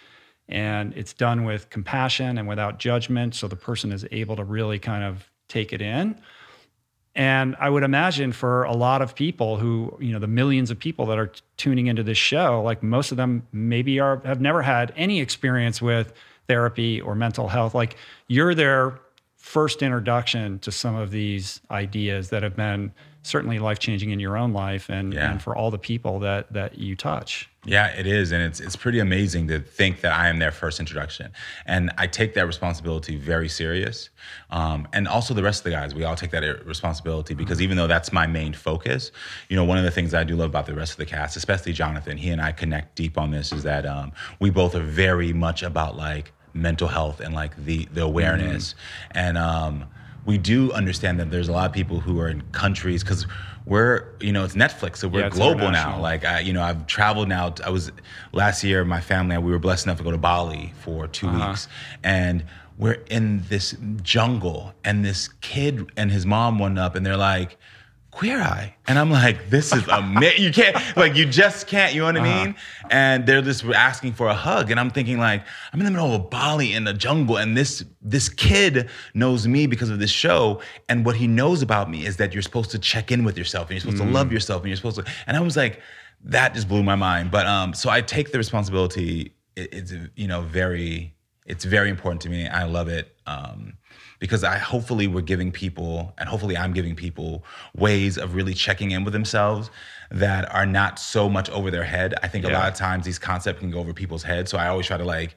and 0.48 0.94
it's 0.96 1.14
done 1.14 1.44
with 1.44 1.70
compassion 1.70 2.38
and 2.38 2.48
without 2.48 2.80
judgment. 2.80 3.36
So 3.36 3.48
the 3.48 3.56
person 3.56 3.92
is 3.92 4.06
able 4.12 4.36
to 4.38 4.44
really 4.44 4.80
kind 4.80 5.04
of 5.04 5.30
take 5.48 5.74
it 5.74 5.82
in. 5.82 6.20
And 7.16 7.56
I 7.60 7.70
would 7.70 7.84
imagine 7.84 8.32
for 8.32 8.64
a 8.64 8.74
lot 8.74 9.02
of 9.02 9.14
people 9.14 9.58
who, 9.58 9.98
you 10.00 10.14
know, 10.14 10.20
the 10.20 10.28
millions 10.28 10.72
of 10.72 10.80
people 10.80 11.06
that 11.08 11.18
are 11.18 11.28
t- 11.28 11.42
tuning 11.58 11.88
into 11.88 12.04
this 12.04 12.18
show, 12.18 12.62
like 12.62 12.82
most 12.82 13.12
of 13.12 13.18
them 13.18 13.46
maybe 13.52 14.00
are 14.00 14.22
have 14.24 14.40
never 14.40 14.62
had 14.62 14.94
any 14.96 15.20
experience 15.20 15.82
with 15.82 16.14
therapy 16.48 17.02
or 17.02 17.16
mental 17.16 17.48
health. 17.48 17.76
Like 17.76 17.98
you're 18.28 18.56
their 18.56 19.00
first 19.36 19.82
introduction 19.82 20.60
to 20.60 20.72
some 20.72 20.96
of 20.96 21.12
these 21.12 21.60
ideas 21.72 22.30
that 22.30 22.44
have 22.44 22.56
been 22.56 22.94
certainly 23.22 23.60
life 23.60 23.80
changing 23.80 24.12
in 24.12 24.20
your 24.20 24.38
own 24.38 24.54
life 24.54 24.90
and, 24.90 25.14
Yeah. 25.14 25.30
and 25.32 25.42
for 25.42 25.56
all 25.56 25.72
the 25.72 25.78
people 25.78 26.20
that 26.20 26.52
that 26.54 26.78
you 26.78 26.96
touch. 26.96 27.50
Yeah, 27.66 27.88
it 27.88 28.08
is, 28.08 28.32
and 28.32 28.42
it's 28.42 28.62
it's 28.62 28.78
pretty 28.78 29.00
amazing 29.00 29.50
to 29.50 29.60
think 29.60 30.00
that 30.02 30.14
I 30.14 30.30
am 30.30 30.40
their 30.40 30.52
first 30.52 30.80
introduction, 30.80 31.32
and 31.66 31.92
I 31.98 32.08
take 32.08 32.34
that 32.36 32.48
responsibility 32.48 33.18
very 33.18 33.50
serious. 33.50 34.10
Um, 34.50 34.88
and 34.94 35.08
also 35.10 35.34
the 35.34 35.44
rest 35.44 35.60
of 35.60 35.64
the 35.66 35.72
guys, 35.72 35.94
we 35.94 36.06
all 36.06 36.16
take 36.16 36.32
that 36.32 36.66
responsibility 36.66 37.34
because 37.34 37.62
even 37.62 37.76
though 37.76 37.88
that's 37.88 38.14
my 38.14 38.26
main 38.28 38.54
focus, 38.54 39.12
you 39.50 39.58
know, 39.58 39.66
one 39.66 39.78
of 39.78 39.84
the 39.84 39.92
things 39.92 40.14
I 40.14 40.24
do 40.24 40.38
love 40.38 40.50
about 40.50 40.68
the 40.68 40.74
rest 40.74 40.94
of 40.94 40.98
the 40.98 41.06
cast, 41.06 41.36
especially 41.36 41.74
Jonathan, 41.74 42.18
he 42.18 42.30
and 42.30 42.42
I 42.42 42.54
connect 42.54 42.96
deep 42.96 43.18
on 43.18 43.32
this, 43.32 43.52
is 43.52 43.64
that 43.64 43.86
um, 43.86 44.14
we 44.40 44.50
both 44.50 44.74
are 44.74 44.80
very 44.84 45.34
much 45.34 45.62
about 45.62 45.98
like 45.98 46.32
mental 46.54 46.88
health 46.88 47.20
and 47.20 47.36
like 47.36 47.58
the 47.66 47.90
the 47.94 48.04
awareness, 48.04 48.74
and 49.12 49.38
um, 49.38 49.84
we 50.30 50.38
do 50.38 50.72
understand 50.74 51.20
that 51.20 51.30
there's 51.32 51.50
a 51.50 51.52
lot 51.60 51.66
of 51.70 51.74
people 51.74 52.00
who 52.00 52.20
are 52.22 52.30
in 52.30 52.42
countries 52.64 53.04
because 53.04 53.26
we're 53.66 53.96
you 54.20 54.32
know 54.32 54.44
it's 54.46 54.56
Netflix, 54.66 54.98
so 54.98 55.08
we're 55.08 55.22
Yeah, 55.24 55.30
global 55.30 55.72
now. 55.72 56.00
Like 56.00 56.24
I, 56.24 56.40
you 56.48 56.54
know, 56.54 56.62
I've 56.70 56.86
traveled 56.88 57.28
now. 57.28 57.54
I 57.66 57.72
was 57.72 57.92
last 58.32 58.64
year. 58.64 58.86
My 58.86 59.02
family, 59.02 59.36
we 59.40 59.52
were 59.52 59.60
blessed 59.68 59.86
enough 59.88 59.98
to 59.98 60.04
go 60.04 60.12
to 60.12 60.18
Bali 60.30 60.74
for 60.84 61.08
2 61.08 61.28
Uh-huh. 61.28 61.50
weeks, 61.50 61.68
and 62.04 62.46
we're 62.78 63.02
in 63.18 63.44
this 63.50 63.76
jungle, 64.04 64.60
and 64.88 65.04
this 65.04 65.30
kid 65.42 65.92
and 65.98 66.12
his 66.12 66.26
mom 66.26 66.60
went 66.60 66.78
up, 66.86 66.96
and 66.96 67.04
they're 67.06 67.18
like. 67.34 67.58
Queer 68.12 68.42
Eye, 68.42 68.76
and 68.88 68.98
I'm 68.98 69.12
like, 69.12 69.50
this 69.50 69.72
is 69.72 69.88
amazing. 69.88 70.44
You 70.44 70.52
can't, 70.52 70.76
like, 70.98 71.16
you 71.16 71.26
just 71.26 71.68
can't. 71.68 71.94
You 71.94 72.00
know 72.02 72.06
what 72.08 72.18
I 72.18 72.20
Uh-huh. 72.20 72.46
mean? 72.46 72.56
And 72.90 73.26
they're 73.26 73.42
just 73.42 73.64
asking 73.64 74.14
for 74.14 74.28
a 74.28 74.34
hug, 74.34 74.72
and 74.72 74.80
I'm 74.80 74.90
thinking, 74.90 75.20
like, 75.20 75.44
I'm 75.72 75.80
in 75.80 75.86
the 75.86 75.92
middle 75.92 76.14
of 76.16 76.30
Bali 76.30 76.74
in 76.74 76.84
the 76.86 76.94
jungle, 76.94 77.38
and 77.38 77.56
this 77.56 77.84
this 78.02 78.28
kid 78.28 78.90
knows 79.14 79.48
me 79.48 79.68
because 79.68 79.90
of 79.90 80.00
this 80.00 80.10
show, 80.10 80.60
and 80.90 81.06
what 81.06 81.16
he 81.18 81.28
knows 81.28 81.62
about 81.62 81.90
me 81.90 82.06
is 82.06 82.18
that 82.18 82.34
you're 82.34 82.42
supposed 82.42 82.72
to 82.72 82.80
check 82.80 83.12
in 83.12 83.24
with 83.24 83.38
yourself, 83.38 83.68
and 83.70 83.76
you're 83.76 83.82
supposed 83.82 84.02
to 84.02 84.10
love 84.10 84.32
yourself, 84.32 84.64
and 84.64 84.70
you're 84.70 84.78
supposed 84.78 84.98
to. 84.98 85.06
And 85.28 85.38
I 85.38 85.42
was 85.42 85.56
like, 85.56 85.80
that 86.24 86.54
just 86.56 86.68
blew 86.68 86.84
my 86.84 86.96
mind. 86.96 87.30
But 87.32 87.46
um, 87.46 87.74
so 87.74 87.90
I 87.90 88.02
take 88.02 88.32
the 88.32 88.38
responsibility. 88.40 89.34
It, 89.56 89.74
it's 89.74 89.94
you 90.16 90.28
know 90.28 90.42
very, 90.42 91.14
it's 91.46 91.64
very 91.64 91.90
important 91.90 92.22
to 92.24 92.30
me. 92.30 92.48
I 92.48 92.64
love 92.64 92.88
it. 92.90 93.16
Um, 93.28 93.74
because 94.20 94.44
I 94.44 94.58
hopefully 94.58 95.08
we're 95.08 95.22
giving 95.22 95.52
people, 95.52 96.14
and 96.18 96.30
hopefully 96.30 96.58
I'm 96.58 96.74
giving 96.74 96.96
people 96.96 97.44
ways 97.76 98.18
of 98.18 98.36
really 98.36 98.54
checking 98.54 98.92
in 98.92 99.04
with 99.04 99.14
themselves 99.14 99.72
that 100.12 100.54
are 100.54 100.66
not 100.66 101.00
so 101.00 101.30
much 101.30 101.50
over 101.50 101.72
their 101.72 101.84
head. 101.84 102.16
I 102.22 102.28
think 102.28 102.46
a 102.46 102.50
lot 102.50 102.68
of 102.68 102.76
times 102.76 103.06
these 103.06 103.20
concepts 103.20 103.60
can 103.60 103.72
go 103.72 103.80
over 103.80 103.94
people's 103.94 104.24
heads. 104.24 104.52
So 104.52 104.58
I 104.58 104.68
always 104.68 104.86
try 104.88 104.98
to 104.98 105.06
like 105.06 105.36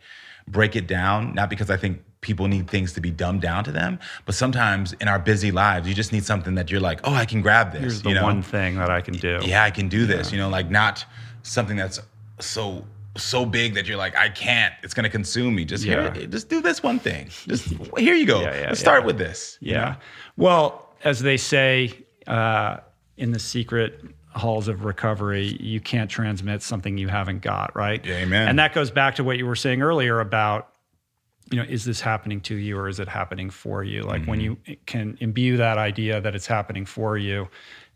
break 0.48 0.74
it 0.76 0.86
down, 0.86 1.34
not 1.34 1.48
because 1.48 1.70
I 1.70 1.76
think 1.76 2.02
people 2.20 2.46
need 2.48 2.70
things 2.70 2.92
to 2.94 3.00
be 3.00 3.10
dumbed 3.10 3.42
down 3.42 3.64
to 3.64 3.72
them, 3.72 3.98
but 4.24 4.34
sometimes 4.34 4.92
in 4.94 5.08
our 5.08 5.18
busy 5.18 5.50
lives, 5.50 5.88
you 5.88 5.94
just 5.94 6.12
need 6.12 6.24
something 6.24 6.54
that 6.54 6.70
you're 6.70 6.80
like, 6.80 7.00
oh, 7.04 7.12
I 7.14 7.26
can 7.26 7.42
grab 7.42 7.72
this. 7.72 7.80
Here's 7.80 8.02
the 8.02 8.10
you 8.10 8.14
know? 8.14 8.22
one 8.22 8.42
thing 8.42 8.76
that 8.76 8.90
I 8.90 9.00
can 9.00 9.14
do. 9.14 9.40
yeah, 9.42 9.64
I 9.64 9.70
can 9.70 9.88
do 9.88 10.06
this. 10.06 10.32
You 10.32 10.38
know, 10.38 10.48
like 10.48 10.70
not 10.70 11.04
something 11.42 11.76
that's 11.76 12.00
so 12.40 12.84
so 13.16 13.44
big 13.44 13.74
that 13.74 13.86
you're 13.86 13.96
like, 13.96 14.16
I 14.16 14.28
can't. 14.28 14.72
It's 14.82 14.94
gonna 14.94 15.10
consume 15.10 15.54
me. 15.54 15.64
Just 15.64 15.84
Yeah. 15.84 16.12
here, 16.14 16.26
just 16.26 16.48
do 16.48 16.60
this 16.62 16.82
one 16.82 16.98
thing. 16.98 17.28
Just 17.46 17.68
here 17.98 18.14
you 18.14 18.26
go. 18.26 18.40
Yeah, 18.40 18.54
yeah, 18.60 18.66
Let's 18.68 18.80
start 18.80 19.04
with 19.04 19.18
this. 19.18 19.58
you 19.60 19.72
Yeah. 19.72 19.80
know? 19.84 19.94
Well, 20.36 20.88
as 21.04 21.20
they 21.20 21.36
say 21.36 21.92
uh, 22.26 22.78
in 23.16 23.32
the 23.32 23.38
secret 23.38 24.00
halls 24.34 24.68
of 24.68 24.84
recovery, 24.84 25.56
you 25.60 25.80
can't 25.80 26.08
transmit 26.10 26.62
something 26.62 26.96
you 26.96 27.08
haven't 27.08 27.42
got, 27.42 27.74
right? 27.76 28.04
Amen. 28.06 28.48
And 28.48 28.58
that 28.58 28.72
goes 28.72 28.90
back 28.90 29.14
to 29.16 29.24
what 29.24 29.36
you 29.36 29.46
were 29.46 29.56
saying 29.56 29.82
earlier 29.82 30.20
about, 30.20 30.68
you 31.50 31.58
know, 31.58 31.64
is 31.68 31.84
this 31.84 32.00
happening 32.00 32.40
to 32.42 32.54
you 32.54 32.78
or 32.78 32.88
is 32.88 32.98
it 32.98 33.08
happening 33.08 33.50
for 33.50 33.84
you? 33.84 34.04
Like 34.04 34.24
when 34.24 34.40
you 34.40 34.56
Mm-hmm. 34.56 34.72
can 34.86 35.18
imbue 35.20 35.58
that 35.58 35.76
idea 35.76 36.20
that 36.20 36.34
it's 36.34 36.46
happening 36.46 36.86
for 36.86 37.18
you 37.18 37.48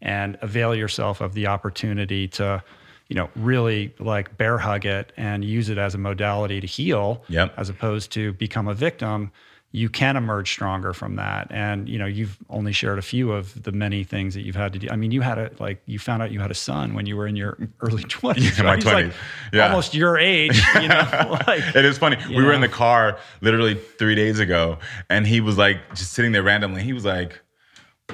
and 0.03 0.37
avail 0.43 0.75
yourself 0.75 1.23
of 1.23 1.33
the 1.33 1.47
opportunity 1.47 2.29
to, 2.29 2.63
you 3.09 3.15
know, 3.17 3.29
really 3.37 3.95
like 3.99 4.37
bear 4.37 4.59
hug 4.59 4.85
it 4.85 5.13
and 5.17 5.45
use 5.45 5.69
it 5.69 5.79
as 5.79 5.95
a 5.95 5.99
modality 5.99 6.61
to 6.61 6.67
heal 6.67 7.23
Yep. 7.29 7.55
as 7.57 7.69
opposed 7.69 8.11
to 8.13 8.33
become 8.35 8.67
a 8.69 8.75
victim, 8.75 9.31
you 9.73 9.89
can 9.91 10.17
emerge 10.17 10.51
stronger 10.51 10.93
from 10.95 11.17
that. 11.17 11.49
And 11.51 11.89
you 11.89 11.99
know, 11.99 12.07
you've 12.07 12.39
only 12.49 12.73
shared 12.73 12.99
a 12.99 13.03
few 13.03 13.31
of 13.33 13.63
the 13.63 13.73
many 13.73 14.05
things 14.05 14.33
that 14.35 14.41
you've 14.43 14.57
had 14.57 14.73
to 14.73 14.79
do. 14.79 14.89
I 14.91 14.97
mean, 14.97 15.11
you 15.11 15.21
had 15.21 15.37
a 15.39 15.51
like 15.59 15.83
you 15.87 15.99
found 15.99 16.23
out 16.23 16.31
you 16.33 16.41
had 16.41 16.51
a 16.51 16.55
son 16.55 16.95
when 16.95 17.05
you 17.07 17.17
were 17.17 17.27
in 17.27 17.37
your 17.37 17.59
early 17.81 18.03
twenties. 18.05 18.57
Yeah, 18.59 18.65
my 18.65 18.71
right? 18.71 18.83
He's 18.83 18.87
like 18.93 19.07
20s. 19.07 19.13
Yeah. 19.53 19.67
almost 19.67 19.95
your 19.95 20.17
age. 20.19 20.59
You 20.81 20.89
know, 20.89 21.39
like 21.47 21.63
It 21.77 21.85
is 21.85 21.99
funny. 21.99 22.17
We 22.31 22.43
were 22.43 22.53
in 22.55 22.61
the 22.63 22.69
car 22.69 23.19
literally 23.41 23.75
three 23.75 24.15
days 24.15 24.39
ago, 24.41 24.79
and 25.11 25.27
he 25.27 25.41
was 25.41 25.59
like 25.59 25.79
just 25.95 26.13
sitting 26.13 26.33
there 26.33 26.43
randomly. 26.43 26.83
He 26.83 26.93
was 26.95 27.05
like, 27.05 27.41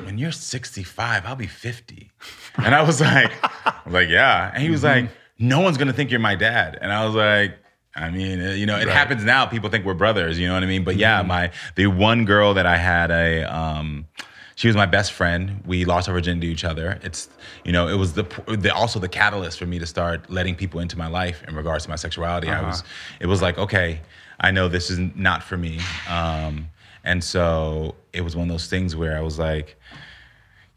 "When 0.04 0.18
you're 0.18 0.32
65, 0.32 1.24
I'll 1.26 1.36
be 1.36 1.46
50," 1.46 2.10
and 2.58 2.74
I 2.74 2.82
was 2.82 3.00
like, 3.00 3.32
"I 3.66 3.74
was 3.84 3.94
like, 3.94 4.08
yeah." 4.08 4.50
And 4.54 4.62
he 4.62 4.70
was 4.70 4.82
Mm-hmm. 4.82 5.06
like, 5.06 5.14
"No 5.38 5.60
one's 5.60 5.76
gonna 5.78 5.92
think 5.92 6.10
you're 6.10 6.20
my 6.20 6.34
dad," 6.34 6.78
and 6.80 6.92
I 6.92 7.04
was 7.06 7.14
like. 7.14 7.56
I 7.94 8.08
mean, 8.08 8.40
uh, 8.42 8.52
you 8.52 8.64
know, 8.64 8.78
it 8.78 8.88
happens 8.88 9.22
now. 9.22 9.44
People 9.44 9.68
think 9.68 9.84
we're 9.84 9.92
brothers. 9.92 10.38
You 10.38 10.48
know 10.48 10.54
what 10.54 10.62
I 10.62 10.66
mean? 10.66 10.82
But 10.82 10.92
Mm-hmm. 10.92 11.00
yeah, 11.00 11.20
my 11.20 11.50
the 11.74 11.88
one 11.88 12.24
girl 12.24 12.54
that 12.54 12.64
I 12.64 12.78
had 12.78 13.10
a, 13.10 13.42
um, 13.42 14.06
she 14.54 14.66
was 14.66 14.74
my 14.74 14.86
best 14.86 15.12
friend. 15.12 15.62
We 15.66 15.84
lost 15.84 16.08
our 16.08 16.14
virginity 16.14 16.46
to 16.46 16.52
each 16.54 16.64
other. 16.64 16.98
It's, 17.02 17.28
you 17.66 17.72
know, 17.72 17.88
it 17.88 17.96
was 17.98 18.14
the, 18.14 18.22
the 18.48 18.72
also 18.74 18.98
the 18.98 19.10
catalyst 19.10 19.58
for 19.58 19.66
me 19.66 19.78
to 19.78 19.84
start 19.84 20.30
letting 20.30 20.54
people 20.54 20.80
into 20.80 20.96
my 20.96 21.06
life 21.06 21.44
in 21.46 21.54
regards 21.54 21.84
to 21.84 21.90
my 21.90 21.96
sexuality. 21.96 22.48
I 22.48 22.62
was, 22.66 22.82
it 23.20 23.26
was 23.26 23.42
like, 23.42 23.58
okay, 23.58 24.00
I 24.40 24.50
know 24.52 24.68
this 24.68 24.88
is 24.88 24.98
not 25.14 25.42
for 25.42 25.58
me. 25.58 25.78
Um, 26.08 26.70
and 27.04 27.22
so 27.22 27.94
it 28.14 28.22
was 28.22 28.34
one 28.36 28.48
of 28.48 28.54
those 28.54 28.68
things 28.68 28.96
where 28.96 29.18
I 29.18 29.20
was 29.20 29.38
like, 29.38 29.76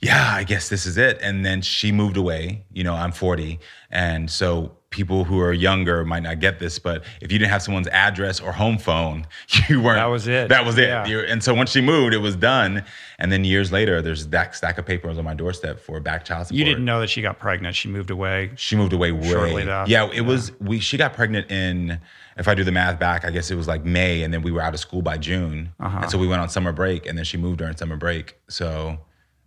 yeah, 0.06 0.32
I 0.34 0.44
guess 0.44 0.70
this 0.70 0.86
is 0.86 0.98
it. 0.98 1.20
And 1.22 1.46
then 1.46 1.62
she 1.62 1.92
moved 1.92 2.18
away. 2.18 2.66
You 2.72 2.84
know, 2.84 2.94
I'm 2.94 3.12
40, 3.12 3.60
and 3.92 4.30
so 4.30 4.72
people 4.92 5.26
who 5.26 5.42
are 5.42 5.52
younger 5.52 6.06
might 6.06 6.24
not 6.24 6.40
get 6.40 6.58
this, 6.58 6.80
but 6.80 7.04
if 7.20 7.30
you 7.30 7.38
didn't 7.38 7.52
have 7.52 7.62
someone's 7.62 7.88
address 7.90 8.40
or 8.40 8.54
home 8.54 8.78
phone, 8.78 9.28
you 9.70 9.82
weren't. 9.82 9.98
That 9.98 10.06
was 10.06 10.26
it. 10.28 10.48
That 10.50 10.64
was 10.66 10.78
it. 10.78 10.88
Yeah. 10.88 11.06
And 11.28 11.44
so 11.44 11.54
once 11.54 11.72
she 11.72 11.82
moved, 11.82 12.14
it 12.14 12.20
was 12.20 12.36
done. 12.38 12.84
And 13.20 13.30
then 13.32 13.44
years 13.44 13.74
later, 13.74 14.02
there's 14.02 14.28
that 14.28 14.56
stack 14.56 14.78
of 14.78 14.86
papers 14.86 15.18
on 15.18 15.26
my 15.26 15.34
doorstep 15.34 15.80
for 15.82 16.00
back 16.00 16.24
child 16.24 16.48
support. 16.48 16.58
You 16.60 16.64
didn't 16.66 16.86
know 16.86 17.02
that 17.02 17.10
she 17.10 17.22
got 17.22 17.40
pregnant. 17.40 17.76
She 17.76 17.90
moved 17.90 18.10
away. 18.10 18.52
She 18.56 18.76
moved 18.78 18.94
away 18.94 19.12
way. 19.12 19.28
Shortly 19.30 19.64
thereafter. 19.66 19.92
Yeah, 19.92 20.10
it 20.14 20.22
was 20.22 20.52
we. 20.62 20.80
She 20.80 20.96
got 20.98 21.14
pregnant 21.14 21.52
in. 21.52 22.00
If 22.38 22.48
I 22.50 22.56
do 22.56 22.64
the 22.66 22.72
math 22.72 23.00
back, 23.00 23.24
I 23.26 23.32
guess 23.32 23.50
it 23.52 23.56
was 23.56 23.68
like 23.68 23.84
May, 23.86 24.22
and 24.24 24.34
then 24.34 24.42
we 24.44 24.52
were 24.52 24.62
out 24.62 24.74
of 24.74 24.80
school 24.80 25.02
by 25.02 25.18
June, 25.18 25.72
Uh-huh. 25.80 26.00
and 26.04 26.12
so 26.12 26.18
we 26.18 26.28
went 26.28 26.42
on 26.42 26.50
summer 26.50 26.74
break, 26.74 27.06
and 27.06 27.18
then 27.18 27.24
she 27.24 27.38
moved 27.38 27.60
during 27.60 27.76
summer 27.78 27.96
break. 27.96 28.36
So 28.50 28.98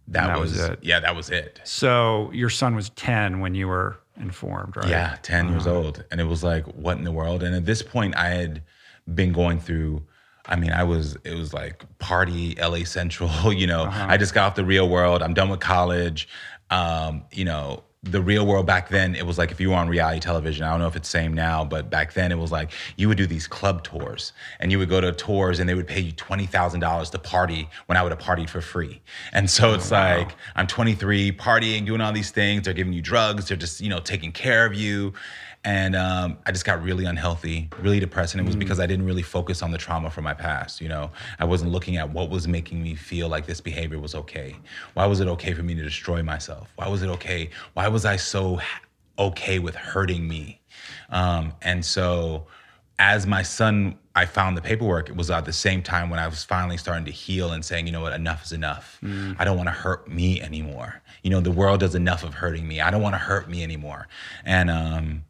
that, 0.08 0.26
that 0.28 0.38
was, 0.40 0.52
was 0.52 0.60
it. 0.70 0.78
Yeah, 0.82 1.00
that 1.00 1.14
was 1.14 1.30
it. 1.30 1.60
So 1.64 2.30
your 2.32 2.50
son 2.50 2.74
was 2.74 2.90
10 2.90 3.40
when 3.40 3.54
you 3.54 3.68
were 3.68 3.98
informed, 4.20 4.76
right? 4.76 4.88
Yeah, 4.88 5.16
10 5.22 5.48
years 5.50 5.66
Uh-huh. 5.66 5.76
old. 5.76 6.04
And 6.10 6.20
it 6.20 6.24
was 6.24 6.42
like, 6.42 6.64
what 6.66 6.98
in 6.98 7.04
the 7.04 7.12
world? 7.12 7.42
And 7.42 7.54
at 7.54 7.64
this 7.66 7.82
point, 7.82 8.16
I 8.16 8.28
had 8.30 8.62
been 9.14 9.32
going 9.32 9.60
through, 9.60 10.02
I 10.46 10.56
mean, 10.56 10.72
I 10.72 10.82
was, 10.84 11.16
it 11.24 11.34
was 11.34 11.52
like 11.54 11.84
party, 11.98 12.56
LA 12.60 12.84
Central, 12.84 13.52
you 13.52 13.66
know, 13.66 13.84
Uh-huh. 13.84 14.06
I 14.08 14.16
just 14.16 14.34
got 14.34 14.46
off 14.48 14.54
the 14.54 14.64
real 14.64 14.88
world. 14.88 15.22
I'm 15.22 15.34
done 15.34 15.48
with 15.50 15.60
college. 15.60 16.28
Um, 16.70 17.24
you 17.32 17.44
know, 17.44 17.82
the 18.04 18.22
real 18.22 18.46
world 18.46 18.64
back 18.64 18.88
then, 18.88 19.16
it 19.16 19.26
was 19.26 19.38
like 19.38 19.50
if 19.50 19.60
you 19.60 19.70
were 19.70 19.76
on 19.76 19.88
reality 19.88 20.20
television, 20.20 20.64
I 20.64 20.70
don't 20.70 20.78
know 20.78 20.86
if 20.86 20.94
it's 20.94 21.08
same 21.08 21.32
now, 21.32 21.64
but 21.64 21.90
back 21.90 22.12
then 22.12 22.30
it 22.30 22.38
was 22.38 22.52
like 22.52 22.70
you 22.96 23.08
would 23.08 23.18
do 23.18 23.26
these 23.26 23.48
club 23.48 23.82
tours 23.82 24.32
and 24.60 24.70
you 24.70 24.78
would 24.78 24.88
go 24.88 25.00
to 25.00 25.10
tours 25.12 25.58
and 25.58 25.68
they 25.68 25.74
would 25.74 25.88
pay 25.88 26.00
you 26.00 26.12
$20,000 26.12 27.10
to 27.10 27.18
party 27.18 27.68
when 27.86 27.98
I 27.98 28.02
would 28.02 28.12
have 28.12 28.20
partied 28.20 28.48
for 28.48 28.60
free. 28.60 29.02
And 29.32 29.50
so 29.50 29.70
oh, 29.70 29.74
it's 29.74 29.90
like, 29.90 30.36
I'm 30.54 30.68
23, 30.68 31.32
partying, 31.32 31.86
doing 31.86 32.00
all 32.00 32.12
these 32.12 32.30
things. 32.30 32.64
They're 32.64 32.74
giving 32.74 32.92
you 32.92 33.02
drugs. 33.02 33.48
They're 33.48 33.56
just, 33.56 33.80
you 33.80 33.88
know, 33.88 33.98
taking 33.98 34.30
care 34.30 34.64
of 34.64 34.74
you. 34.74 35.12
And 35.64 35.96
um, 35.96 36.38
I 36.46 36.52
just 36.52 36.64
got 36.64 36.82
really 36.82 37.04
unhealthy, 37.04 37.68
really 37.80 38.00
depressed. 38.00 38.34
And 38.34 38.40
it 38.40 38.46
was 38.46 38.56
because 38.56 38.80
I 38.80 38.86
didn't 38.86 39.04
really 39.04 39.22
focus 39.22 39.62
on 39.62 39.70
the 39.70 39.78
trauma 39.78 40.10
from 40.10 40.24
my 40.24 40.34
past. 40.34 40.80
You 40.80 40.88
know, 40.88 41.10
I 41.38 41.44
wasn't 41.44 41.72
looking 41.72 41.96
at 41.96 42.10
what 42.10 42.30
was 42.30 42.46
making 42.46 42.82
me 42.82 42.94
feel 42.94 43.28
like 43.28 43.46
this 43.46 43.60
behavior 43.60 43.98
was 43.98 44.14
okay. 44.14 44.56
Why 44.94 45.06
was 45.06 45.20
it 45.20 45.28
okay 45.28 45.54
for 45.54 45.62
me 45.62 45.74
to 45.74 45.82
destroy 45.82 46.22
myself? 46.22 46.72
Why 46.76 46.88
was 46.88 47.02
it 47.02 47.08
okay? 47.08 47.50
Why 47.74 47.88
was 47.88 48.04
I 48.04 48.16
so 48.16 48.60
okay 49.18 49.58
with 49.58 49.74
hurting 49.74 50.26
me? 50.26 50.60
Um, 51.10 51.52
and 51.60 51.84
so, 51.84 52.46
as 53.00 53.26
my 53.26 53.42
son, 53.42 53.98
I 54.14 54.26
found 54.26 54.56
the 54.56 54.62
paperwork. 54.62 55.08
It 55.08 55.16
was 55.16 55.30
at 55.30 55.44
the 55.44 55.52
same 55.52 55.82
time 55.82 56.10
when 56.10 56.18
I 56.18 56.26
was 56.26 56.42
finally 56.42 56.76
starting 56.76 57.04
to 57.04 57.12
heal 57.12 57.52
and 57.52 57.64
saying, 57.64 57.86
you 57.86 57.92
know 57.92 58.00
what, 58.00 58.12
enough 58.12 58.44
is 58.44 58.52
enough. 58.52 58.98
I 59.38 59.44
don't 59.44 59.56
want 59.56 59.68
to 59.68 59.72
hurt 59.72 60.08
me 60.08 60.40
anymore. 60.40 61.00
You 61.22 61.30
know, 61.30 61.40
the 61.40 61.52
world 61.52 61.80
does 61.80 61.94
enough 61.94 62.24
of 62.24 62.34
hurting 62.34 62.66
me. 62.66 62.80
I 62.80 62.90
don't 62.90 63.02
want 63.02 63.14
to 63.14 63.18
hurt 63.18 63.48
me 63.48 63.62
anymore. 63.62 64.08
And 64.44 64.70
um, 64.70 65.24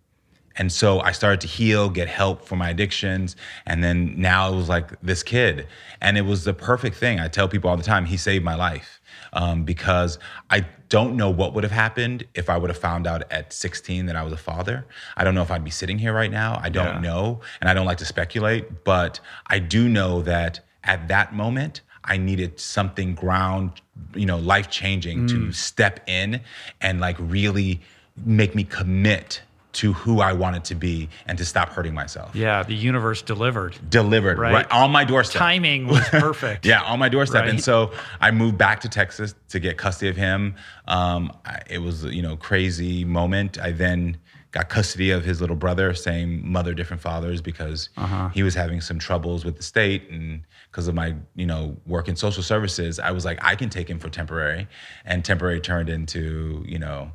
and 0.58 0.72
so 0.72 1.00
I 1.00 1.12
started 1.12 1.40
to 1.42 1.46
heal, 1.46 1.88
get 1.88 2.08
help 2.08 2.44
for 2.44 2.56
my 2.56 2.70
addictions. 2.70 3.36
And 3.64 3.82
then 3.82 4.20
now 4.20 4.52
it 4.52 4.56
was 4.56 4.68
like 4.68 5.00
this 5.00 5.22
kid. 5.22 5.66
And 6.00 6.18
it 6.18 6.22
was 6.22 6.44
the 6.44 6.52
perfect 6.52 6.96
thing. 6.96 7.20
I 7.20 7.28
tell 7.28 7.48
people 7.48 7.70
all 7.70 7.76
the 7.76 7.82
time, 7.84 8.04
he 8.04 8.16
saved 8.16 8.44
my 8.44 8.56
life 8.56 9.00
um, 9.32 9.64
because 9.64 10.18
I 10.50 10.66
don't 10.88 11.16
know 11.16 11.30
what 11.30 11.54
would 11.54 11.64
have 11.64 11.72
happened 11.72 12.24
if 12.34 12.50
I 12.50 12.56
would 12.56 12.70
have 12.70 12.78
found 12.78 13.06
out 13.06 13.30
at 13.30 13.52
16 13.52 14.06
that 14.06 14.16
I 14.16 14.22
was 14.22 14.32
a 14.32 14.36
father. 14.38 14.84
I 15.16 15.22
don't 15.24 15.34
know 15.34 15.42
if 15.42 15.50
I'd 15.50 15.64
be 15.64 15.70
sitting 15.70 15.98
here 15.98 16.12
right 16.12 16.30
now. 16.30 16.58
I 16.62 16.70
don't 16.70 16.96
Yeah. 16.96 17.00
know. 17.00 17.40
And 17.60 17.70
I 17.70 17.74
don't 17.74 17.86
like 17.86 17.98
to 17.98 18.04
speculate, 18.06 18.84
but 18.84 19.20
I 19.46 19.58
do 19.60 19.88
know 19.88 20.22
that 20.22 20.60
at 20.84 21.08
that 21.08 21.34
moment, 21.34 21.82
I 22.04 22.16
needed 22.16 22.58
something 22.58 23.14
ground, 23.14 23.72
you 24.14 24.24
know, 24.24 24.38
life 24.38 24.70
changing 24.70 25.26
to 25.26 25.52
step 25.52 26.00
in 26.08 26.40
and 26.80 27.00
like 27.00 27.16
really 27.18 27.80
make 28.24 28.54
me 28.54 28.64
commit 28.64 29.42
to 29.70 29.92
who 29.92 30.20
I 30.20 30.32
wanted 30.32 30.64
to 30.64 30.74
be 30.74 31.08
and 31.26 31.36
to 31.38 31.44
stop 31.44 31.68
hurting 31.68 31.92
myself. 31.94 32.34
Yeah, 32.34 32.62
the 32.62 32.74
universe 32.74 33.20
delivered. 33.22 33.76
Delivered 33.90 34.38
Right. 34.38 34.52
right, 34.54 34.70
on 34.70 34.90
my 34.90 35.04
doorstep. 35.04 35.38
Timing 35.38 35.86
was 35.86 36.00
perfect. 36.08 36.64
Yeah, 36.64 36.80
on 36.82 36.98
my 36.98 37.08
doorstep. 37.08 37.42
Right. 37.42 37.50
And 37.50 37.62
so 37.62 37.92
I 38.20 38.30
moved 38.30 38.56
back 38.58 38.80
to 38.80 38.88
Texas 38.88 39.34
to 39.50 39.60
get 39.60 39.76
custody 39.76 40.08
of 40.08 40.16
him. 40.16 40.54
Um, 40.86 41.32
I, 41.44 41.60
it 41.68 41.78
was, 41.78 42.04
you 42.04 42.22
know, 42.22 42.36
crazy 42.36 43.04
moment. 43.04 43.58
I 43.60 43.72
then 43.72 44.16
got 44.52 44.70
custody 44.70 45.10
of 45.10 45.24
his 45.26 45.42
little 45.42 45.54
brother, 45.56 45.92
same 45.92 46.50
mother, 46.50 46.72
different 46.72 47.02
fathers, 47.02 47.42
because 47.42 47.90
Uh-huh. 47.98 48.30
he 48.30 48.42
was 48.42 48.54
having 48.54 48.80
some 48.80 48.98
troubles 48.98 49.44
with 49.44 49.56
the 49.58 49.62
state 49.62 50.08
and 50.10 50.40
because 50.70 50.88
of 50.88 50.94
my, 50.94 51.14
you 51.36 51.44
know, 51.46 51.76
work 51.86 52.08
in 52.08 52.16
social 52.16 52.42
services, 52.42 52.98
I 52.98 53.10
was 53.10 53.24
like, 53.26 53.38
I 53.44 53.54
can 53.54 53.68
take 53.68 53.88
him 53.90 53.98
for 53.98 54.08
temporary. 54.08 54.66
And 55.04 55.22
temporary 55.24 55.60
turned 55.60 55.88
into, 55.90 56.64
you 56.66 56.78
know, 56.78 57.12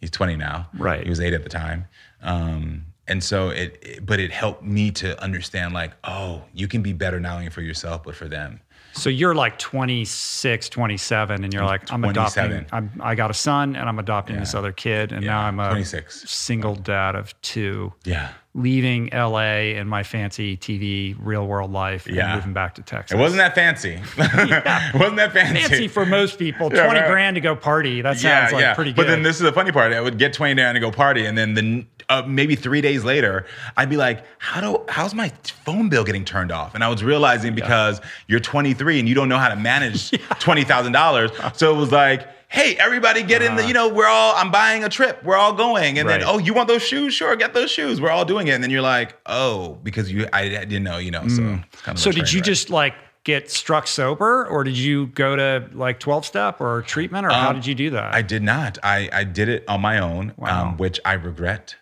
he's 0.00 0.10
20 0.10 0.36
now. 0.36 0.68
Right. 0.74 1.02
He 1.02 1.10
was 1.10 1.20
eight 1.20 1.34
at 1.34 1.42
the 1.42 1.48
time. 1.48 1.86
Um, 2.22 2.86
and 3.06 3.24
so 3.24 3.48
it, 3.48 3.78
it, 3.82 4.06
but 4.06 4.20
it 4.20 4.30
helped 4.30 4.62
me 4.62 4.90
to 4.92 5.20
understand 5.22 5.72
like, 5.74 5.92
oh, 6.04 6.42
you 6.52 6.68
can 6.68 6.82
be 6.82 6.92
better 6.92 7.18
not 7.18 7.36
only 7.36 7.48
for 7.48 7.62
yourself, 7.62 8.02
but 8.02 8.14
for 8.14 8.28
them. 8.28 8.60
So 8.92 9.10
you're 9.10 9.34
like 9.34 9.58
26, 9.58 10.68
27, 10.68 11.44
and 11.44 11.54
you're 11.54 11.64
like, 11.64 11.92
I'm 11.92 12.04
adopting. 12.04 12.66
I'm, 12.72 12.90
I 13.00 13.14
got 13.14 13.30
a 13.30 13.34
son, 13.34 13.76
and 13.76 13.88
I'm 13.88 13.98
adopting 13.98 14.36
this 14.36 14.54
other 14.54 14.72
kid, 14.72 15.12
and 15.12 15.24
now 15.24 15.40
I'm 15.40 15.60
a 15.60 15.70
26. 15.70 16.28
single 16.28 16.74
dad 16.74 17.14
of 17.14 17.40
two. 17.42 17.92
Yeah. 18.04 18.32
Leaving 18.58 19.08
LA 19.12 19.76
and 19.78 19.88
my 19.88 20.02
fancy 20.02 20.56
TV 20.56 21.16
real 21.20 21.46
world 21.46 21.72
life 21.72 22.06
and 22.06 22.16
Yeah. 22.16 22.34
moving 22.34 22.52
back 22.52 22.74
to 22.74 22.82
Texas. 22.82 23.14
It 23.16 23.20
wasn't 23.20 23.38
that 23.38 23.54
fancy. 23.54 24.00
it 24.18 24.94
wasn't 24.94 25.16
that 25.16 25.32
fancy. 25.32 25.60
fancy 25.62 25.88
for 25.88 26.04
most 26.04 26.38
people. 26.38 26.68
Yeah, 26.74 26.84
20 26.84 27.00
right. 27.00 27.08
grand 27.08 27.34
to 27.36 27.40
go 27.40 27.54
party. 27.54 28.02
That 28.02 28.18
sounds 28.18 28.52
like 28.52 28.74
pretty 28.74 28.92
good. 28.92 28.96
But 28.96 29.06
then 29.06 29.22
this 29.22 29.36
is 29.36 29.42
the 29.42 29.52
funny 29.52 29.70
part. 29.70 29.92
I 29.92 30.00
would 30.00 30.18
get 30.18 30.32
20 30.32 30.54
grand 30.54 30.74
to 30.76 30.80
go 30.80 30.90
party, 30.90 31.24
and 31.24 31.38
then 31.38 31.54
the 31.54 31.86
uh, 32.08 32.22
maybe 32.26 32.56
three 32.56 32.80
days 32.80 33.04
later, 33.04 33.46
I'd 33.76 33.90
be 33.90 33.96
like, 33.96 34.24
"How 34.38 34.60
do? 34.60 34.82
How's 34.88 35.14
my 35.14 35.28
phone 35.64 35.88
bill 35.88 36.04
getting 36.04 36.24
turned 36.24 36.50
off?" 36.50 36.74
And 36.74 36.82
I 36.82 36.88
was 36.88 37.04
realizing 37.04 37.54
because 37.54 38.00
you're 38.26 38.40
23 38.40 38.98
and 38.98 39.08
you 39.08 39.14
don't 39.14 39.28
know 39.28 39.38
how 39.38 39.50
to 39.50 39.56
manage 39.56 40.10
twenty 40.40 40.64
thousand 40.64 40.92
dollars, 40.92 41.30
so 41.54 41.72
it 41.74 41.78
was 41.78 41.92
like. 41.92 42.26
Hey, 42.50 42.76
everybody, 42.76 43.22
get 43.22 43.42
in 43.42 43.56
the. 43.56 43.66
You 43.66 43.74
know, 43.74 43.88
we're 43.88 44.06
all. 44.06 44.34
I'm 44.34 44.50
buying 44.50 44.82
a 44.82 44.88
trip. 44.88 45.22
We're 45.22 45.36
all 45.36 45.52
going, 45.52 45.98
and 45.98 46.08
Right. 46.08 46.20
then 46.20 46.28
oh, 46.28 46.38
you 46.38 46.54
want 46.54 46.66
those 46.68 46.82
shoes? 46.82 47.12
Sure, 47.12 47.36
get 47.36 47.52
those 47.52 47.70
shoes. 47.70 48.00
We're 48.00 48.10
all 48.10 48.24
doing 48.24 48.46
it, 48.48 48.52
and 48.52 48.62
then 48.64 48.70
you're 48.70 48.80
like, 48.82 49.18
oh, 49.26 49.78
because 49.82 50.10
you, 50.10 50.26
I, 50.32 50.44
I 50.44 50.64
didn't 50.64 50.84
know, 50.84 50.96
you 50.96 51.10
know. 51.10 51.28
So, 51.28 51.42
it's 51.72 51.82
kind 51.82 51.96
of 51.96 52.00
Mm. 52.00 52.04
so 52.04 52.10
did 52.10 52.32
you 52.32 52.38
wreck. 52.38 52.46
just 52.46 52.70
like 52.70 52.94
get 53.24 53.50
struck 53.50 53.86
sober 53.86 54.46
or 54.46 54.64
did 54.64 54.78
you 54.78 55.08
go 55.08 55.36
to 55.36 55.68
like 55.74 56.00
12 56.00 56.24
step 56.24 56.62
or 56.62 56.80
treatment 56.82 57.26
or 57.26 57.30
how 57.30 57.52
did 57.52 57.66
you 57.66 57.74
do 57.74 57.90
that? 57.90 58.06
Um, 58.06 58.14
I 58.14 58.22
did 58.22 58.42
not. 58.42 58.78
I, 58.82 59.10
I 59.12 59.24
did 59.24 59.50
it 59.50 59.64
on 59.68 59.82
my 59.82 59.98
own, 59.98 60.32
Wow. 60.38 60.68
um, 60.70 60.76
which 60.78 60.98
I 61.04 61.12
regret. 61.14 61.76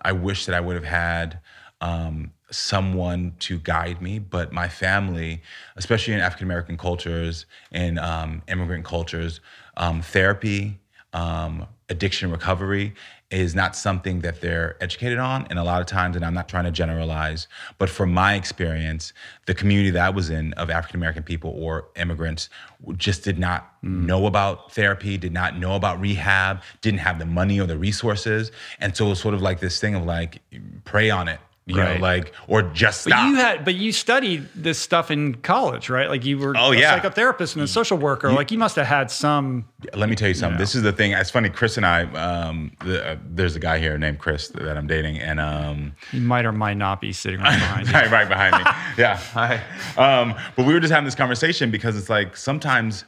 I 0.00 0.12
wish 0.12 0.46
that 0.46 0.54
I 0.54 0.60
would 0.60 0.76
have 0.76 0.84
had 0.84 1.40
um, 1.80 2.30
someone 2.52 3.34
to 3.40 3.58
guide 3.58 4.00
me, 4.00 4.20
but 4.20 4.52
my 4.52 4.68
family, 4.68 5.42
especially 5.74 6.14
in 6.14 6.20
African 6.20 6.46
American 6.46 6.76
cultures 6.76 7.46
and 7.72 7.98
um, 7.98 8.42
immigrant 8.46 8.84
cultures, 8.84 9.40
um, 9.76 10.02
therapy, 10.02 10.78
um, 11.12 11.66
addiction 11.88 12.30
recovery 12.30 12.94
is 13.30 13.54
not 13.54 13.74
something 13.74 14.20
that 14.20 14.42
they're 14.42 14.76
educated 14.82 15.18
on. 15.18 15.46
And 15.48 15.58
a 15.58 15.64
lot 15.64 15.80
of 15.80 15.86
times, 15.86 16.16
and 16.16 16.24
I'm 16.24 16.34
not 16.34 16.48
trying 16.48 16.64
to 16.64 16.70
generalize, 16.70 17.48
but 17.78 17.88
from 17.88 18.12
my 18.12 18.34
experience, 18.34 19.14
the 19.46 19.54
community 19.54 19.90
that 19.90 20.04
I 20.04 20.10
was 20.10 20.28
in 20.28 20.52
of 20.54 20.68
African 20.68 21.00
American 21.00 21.22
people 21.22 21.54
or 21.56 21.88
immigrants 21.96 22.50
just 22.98 23.24
did 23.24 23.38
not 23.38 23.72
know 23.82 24.26
about 24.26 24.72
therapy, 24.72 25.16
did 25.16 25.32
not 25.32 25.58
know 25.58 25.74
about 25.76 25.98
rehab, 25.98 26.62
didn't 26.82 27.00
have 27.00 27.18
the 27.18 27.26
money 27.26 27.58
or 27.58 27.66
the 27.66 27.78
resources. 27.78 28.52
And 28.80 28.94
so 28.94 29.06
it 29.06 29.10
was 29.10 29.20
sort 29.20 29.34
of 29.34 29.40
like 29.40 29.60
this 29.60 29.80
thing 29.80 29.94
of 29.94 30.04
like, 30.04 30.42
pray 30.84 31.08
on 31.08 31.28
it, 31.28 31.40
you 31.64 31.76
Right. 31.80 31.96
know, 31.98 32.02
like, 32.02 32.32
or 32.48 32.62
just 32.62 33.04
but 33.04 33.12
stop. 33.12 33.28
you 33.28 33.36
had, 33.36 33.64
but 33.64 33.74
you 33.76 33.92
studied 33.92 34.48
this 34.54 34.78
stuff 34.80 35.12
in 35.12 35.34
college, 35.36 35.88
right? 35.88 36.08
Like 36.08 36.24
you 36.24 36.36
were 36.38 36.54
Oh, 36.58 36.72
a 36.72 36.76
yeah. 36.76 36.98
psychotherapist 36.98 37.54
and 37.54 37.62
a 37.62 37.68
social 37.68 37.96
worker. 37.96 38.32
like 38.32 38.50
you 38.50 38.58
must 38.58 38.74
have 38.76 38.86
had 38.86 39.10
some. 39.12 39.64
Let 39.94 40.08
me 40.08 40.16
tell 40.16 40.26
you 40.28 40.34
something. 40.34 40.58
This 40.58 40.74
is 40.74 40.82
the 40.82 40.92
thing. 40.92 41.12
It's 41.12 41.30
funny. 41.30 41.48
Chris 41.50 41.76
and 41.76 41.86
I, 41.86 42.02
um, 42.14 42.72
the, 42.84 43.12
uh, 43.12 43.16
there's 43.30 43.54
a 43.54 43.60
guy 43.60 43.78
here 43.78 43.96
named 43.96 44.18
Chris 44.18 44.48
that 44.48 44.76
I'm 44.76 44.88
dating, 44.88 45.18
and 45.20 45.38
um, 45.38 45.92
You 46.10 46.20
might 46.20 46.44
or 46.44 46.52
might 46.52 46.76
not 46.76 47.00
be 47.00 47.12
sitting 47.12 47.38
right 47.40 47.52
behind 47.58 47.86
you. 47.86 47.94
right, 47.94 48.10
right 48.10 48.28
behind 48.28 48.56
me. 48.56 48.70
Yeah. 48.98 49.16
Hi. 49.16 49.62
Um, 49.96 50.34
but 50.56 50.66
we 50.66 50.74
were 50.74 50.80
just 50.80 50.92
having 50.92 51.04
this 51.04 51.14
conversation 51.14 51.70
because 51.70 51.96
it's 51.96 52.10
like 52.10 52.36
sometimes 52.36 53.04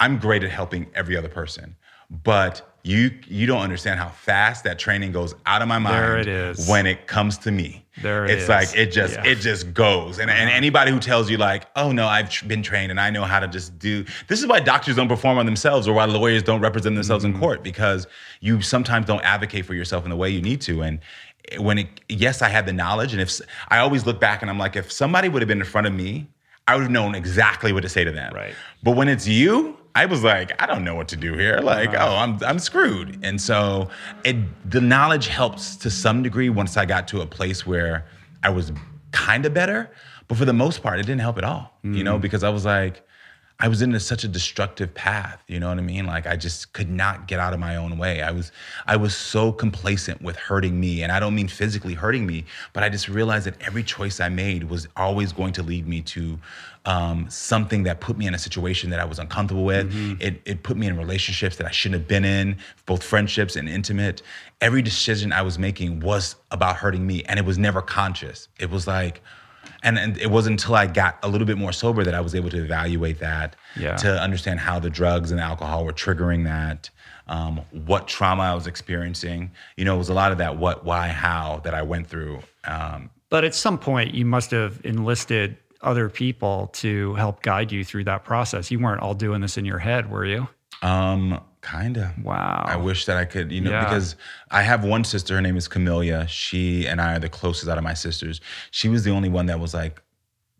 I'm 0.00 0.18
great 0.18 0.42
at 0.44 0.50
helping 0.50 0.86
every 0.94 1.16
other 1.16 1.28
person, 1.28 1.76
but 2.10 2.62
you 2.84 3.10
you 3.26 3.46
don't 3.46 3.60
understand 3.60 4.00
how 4.00 4.08
fast 4.08 4.64
that 4.64 4.78
training 4.78 5.12
goes 5.12 5.34
out 5.46 5.60
of 5.62 5.68
my 5.68 5.78
mind 5.78 5.94
There 5.96 6.18
it 6.18 6.26
is. 6.28 6.68
when 6.68 6.86
it 6.86 7.06
comes 7.06 7.36
to 7.38 7.50
me. 7.50 7.84
There 8.02 8.24
it 8.24 8.30
it's 8.32 8.42
is. 8.44 8.48
like 8.48 8.76
it 8.76 8.92
just 8.92 9.14
Yeah. 9.14 9.20
Uh-huh. 9.20 9.30
it 9.30 9.34
just 9.36 9.74
goes. 9.74 10.18
And, 10.18 10.30
and 10.30 10.50
anybody 10.50 10.90
who 10.90 11.00
tells 11.00 11.28
you 11.30 11.36
like, 11.36 11.66
oh 11.76 11.92
no, 11.92 12.06
I've 12.06 12.30
been 12.46 12.62
trained 12.62 12.90
and 12.90 13.00
I 13.00 13.10
know 13.10 13.24
how 13.24 13.40
to 13.40 13.48
just 13.48 13.78
do 13.78 14.04
this 14.28 14.40
is 14.40 14.46
why 14.46 14.60
doctors 14.60 14.96
don't 14.96 15.08
perform 15.08 15.38
on 15.38 15.46
themselves 15.46 15.88
or 15.88 15.92
why 15.94 16.04
lawyers 16.04 16.42
don't 16.42 16.60
represent 16.60 16.94
themselves 16.94 17.24
Mm-hmm. 17.24 17.34
in 17.34 17.40
court 17.40 17.62
because 17.62 18.06
you 18.40 18.60
sometimes 18.62 19.06
don't 19.06 19.22
advocate 19.24 19.64
for 19.66 19.74
yourself 19.74 20.04
in 20.04 20.10
the 20.10 20.16
way 20.16 20.30
you 20.30 20.40
need 20.42 20.60
to. 20.62 20.82
And 20.82 21.00
when 21.58 21.78
it 21.78 21.88
yes, 22.08 22.42
I 22.42 22.48
had 22.48 22.66
the 22.66 22.72
knowledge, 22.72 23.12
and 23.12 23.20
if 23.22 23.40
I 23.68 23.78
always 23.78 24.04
look 24.06 24.20
back 24.20 24.42
and 24.42 24.50
I'm 24.50 24.58
like, 24.58 24.76
if 24.76 24.92
somebody 24.92 25.28
would 25.28 25.40
have 25.42 25.48
been 25.48 25.60
in 25.60 25.64
front 25.66 25.86
of 25.86 25.92
me, 25.94 26.28
I 26.66 26.74
would 26.74 26.82
have 26.82 26.90
known 26.90 27.14
exactly 27.14 27.72
what 27.72 27.82
to 27.82 27.88
say 27.88 28.04
to 28.04 28.10
them. 28.12 28.34
Right. 28.34 28.54
But 28.82 28.96
when 28.96 29.08
it's 29.08 29.26
you, 29.26 29.76
I 29.98 30.06
was 30.06 30.22
like, 30.22 30.52
I 30.62 30.66
don't 30.66 30.84
know 30.84 30.94
what 30.94 31.08
to 31.08 31.16
do 31.16 31.34
here. 31.34 31.58
Like, 31.58 31.92
oh, 31.92 32.14
I'm 32.16 32.38
I'm 32.44 32.60
screwed. 32.60 33.18
And 33.24 33.40
so 33.40 33.90
it 34.22 34.36
the 34.70 34.80
knowledge 34.80 35.26
helps 35.26 35.74
to 35.78 35.90
some 35.90 36.22
degree 36.22 36.50
once 36.50 36.76
I 36.76 36.84
got 36.86 37.08
to 37.08 37.20
a 37.20 37.26
place 37.26 37.66
where 37.66 38.06
I 38.44 38.50
was 38.50 38.70
kind 39.10 39.44
of 39.44 39.52
better. 39.52 39.90
But 40.28 40.38
for 40.38 40.44
the 40.44 40.52
most 40.52 40.84
part, 40.84 41.00
it 41.00 41.02
didn't 41.02 41.22
help 41.22 41.36
at 41.36 41.42
all. 41.42 41.72
You 41.82 42.04
know, 42.04 42.12
mm-hmm. 42.12 42.22
because 42.22 42.44
I 42.44 42.50
was 42.50 42.64
like, 42.64 43.02
I 43.60 43.66
was 43.66 43.82
in 43.82 43.98
such 43.98 44.22
a 44.22 44.28
destructive 44.28 44.94
path, 44.94 45.42
you 45.48 45.58
know 45.58 45.68
what 45.68 45.78
I 45.78 45.82
mean? 45.82 46.06
Like 46.06 46.28
I 46.28 46.36
just 46.36 46.72
could 46.74 46.88
not 46.88 47.26
get 47.26 47.40
out 47.40 47.52
of 47.52 47.58
my 47.58 47.74
own 47.74 47.98
way. 47.98 48.22
I 48.22 48.30
was 48.30 48.52
I 48.86 48.96
was 48.96 49.16
so 49.16 49.50
complacent 49.50 50.22
with 50.22 50.36
hurting 50.36 50.78
me, 50.78 51.02
and 51.02 51.10
I 51.10 51.18
don't 51.18 51.34
mean 51.34 51.48
physically 51.48 51.94
hurting 51.94 52.24
me, 52.24 52.44
but 52.72 52.84
I 52.84 52.88
just 52.88 53.08
realized 53.08 53.46
that 53.46 53.60
every 53.60 53.82
choice 53.82 54.20
I 54.20 54.28
made 54.28 54.70
was 54.70 54.86
always 54.96 55.32
going 55.32 55.52
to 55.54 55.64
lead 55.64 55.88
me 55.88 56.02
to 56.02 56.38
um, 56.84 57.28
something 57.28 57.82
that 57.82 57.98
put 57.98 58.16
me 58.16 58.28
in 58.28 58.34
a 58.34 58.38
situation 58.38 58.90
that 58.90 59.00
I 59.00 59.04
was 59.04 59.18
uncomfortable 59.18 59.64
with. 59.64 59.92
It 60.20 60.40
it 60.44 60.62
put 60.62 60.76
me 60.76 60.86
in 60.86 60.96
relationships 60.96 61.56
that 61.56 61.66
I 61.66 61.72
shouldn't 61.72 62.00
have 62.02 62.08
been 62.08 62.24
in, 62.24 62.58
both 62.86 63.02
friendships 63.02 63.56
and 63.56 63.68
intimate. 63.68 64.22
Every 64.60 64.82
decision 64.82 65.32
I 65.32 65.42
was 65.42 65.58
making 65.58 65.98
was 65.98 66.36
about 66.52 66.76
hurting 66.76 67.04
me, 67.04 67.24
and 67.24 67.40
it 67.40 67.44
was 67.44 67.58
never 67.58 67.82
conscious. 67.82 68.48
It 68.60 68.70
was 68.70 68.86
like 68.86 69.20
and, 69.82 69.98
and 69.98 70.16
it 70.18 70.30
wasn't 70.30 70.60
until 70.60 70.74
I 70.74 70.86
got 70.86 71.18
a 71.22 71.28
little 71.28 71.46
bit 71.46 71.58
more 71.58 71.72
sober 71.72 72.04
that 72.04 72.14
I 72.14 72.20
was 72.20 72.34
able 72.34 72.50
to 72.50 72.62
evaluate 72.62 73.18
that, 73.20 73.56
Yeah. 73.76 73.96
to 73.96 74.20
understand 74.20 74.60
how 74.60 74.78
the 74.78 74.90
drugs 74.90 75.30
and 75.30 75.38
the 75.40 75.44
alcohol 75.44 75.84
were 75.84 75.92
triggering 75.92 76.44
that, 76.44 76.90
um, 77.28 77.60
what 77.86 78.08
trauma 78.08 78.42
I 78.44 78.54
was 78.54 78.66
experiencing. 78.66 79.50
You 79.76 79.84
know, 79.84 79.94
it 79.94 79.98
was 79.98 80.08
a 80.08 80.14
lot 80.14 80.32
of 80.32 80.38
that 80.38 80.56
what, 80.56 80.84
why, 80.84 81.08
how 81.08 81.60
that 81.64 81.74
I 81.74 81.82
went 81.82 82.06
through. 82.08 82.40
Um, 82.64 83.10
But 83.30 83.44
at 83.44 83.54
some 83.54 83.78
point, 83.78 84.14
you 84.14 84.24
must 84.24 84.50
have 84.52 84.80
enlisted 84.84 85.56
other 85.82 86.08
people 86.08 86.68
to 86.72 87.14
help 87.14 87.42
guide 87.42 87.70
you 87.70 87.84
through 87.84 88.04
that 88.04 88.24
process. 88.24 88.70
You 88.70 88.80
weren't 88.80 89.00
all 89.00 89.14
doing 89.14 89.40
this 89.40 89.56
in 89.58 89.64
your 89.64 89.78
head, 89.78 90.10
were 90.10 90.24
you? 90.24 90.48
um, 90.82 91.40
kinda. 91.70 92.14
Wow. 92.22 92.64
I 92.66 92.76
wish 92.76 93.04
that 93.06 93.16
I 93.16 93.24
could, 93.24 93.50
you 93.52 93.60
know, 93.60 93.70
Yeah. 93.70 93.84
because 93.84 94.16
I 94.50 94.62
have 94.62 94.84
one 94.84 95.04
sister. 95.04 95.34
Her 95.34 95.42
name 95.42 95.56
is 95.56 95.68
Camellia. 95.68 96.26
She 96.28 96.86
and 96.86 97.00
I 97.00 97.14
are 97.16 97.18
the 97.18 97.28
closest 97.28 97.68
out 97.68 97.78
of 97.78 97.84
my 97.84 97.94
sisters. 97.94 98.40
She 98.70 98.88
was 98.88 99.04
the 99.04 99.10
only 99.10 99.28
one 99.28 99.46
that 99.46 99.60
was 99.60 99.74
like, 99.74 100.00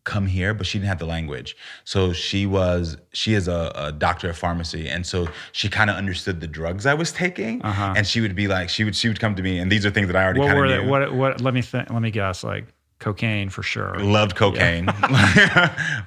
"Come 0.04 0.26
here," 0.26 0.54
but 0.54 0.66
she 0.66 0.78
didn't 0.78 0.88
have 0.88 0.98
the 0.98 1.06
language. 1.06 1.56
So 1.84 2.12
she 2.12 2.46
was. 2.46 2.96
She 3.12 3.34
is 3.34 3.48
a, 3.48 3.72
a 3.74 3.92
doctor 3.92 4.30
of 4.30 4.36
pharmacy, 4.38 4.88
and 4.88 5.06
so 5.06 5.28
she 5.52 5.68
kind 5.68 5.90
of 5.90 5.96
understood 5.96 6.40
the 6.40 6.46
drugs 6.46 6.86
I 6.86 6.94
was 6.94 7.12
taking. 7.12 7.60
Uh-huh. 7.62 7.94
And 7.96 8.06
she 8.06 8.20
would 8.20 8.34
be 8.34 8.48
like, 8.48 8.68
she 8.68 8.84
would 8.84 8.96
she 8.96 9.08
would 9.08 9.20
come 9.20 9.34
to 9.34 9.42
me, 9.42 9.58
and 9.58 9.70
these 9.72 9.84
are 9.86 9.90
things 9.90 10.06
that 10.08 10.16
I 10.16 10.24
already 10.24 10.40
kind 10.40 10.58
of 10.58 10.84
knew. 10.84 10.90
What? 10.90 11.12
What? 11.14 11.40
Let 11.40 11.54
me 11.54 11.62
think. 11.62 11.90
Let 11.90 12.02
me 12.02 12.10
guess. 12.10 12.42
Like 12.44 12.66
cocaine 12.98 13.48
for 13.48 13.62
sure. 13.62 13.98
Loved 13.98 14.34
cocaine. 14.36 14.86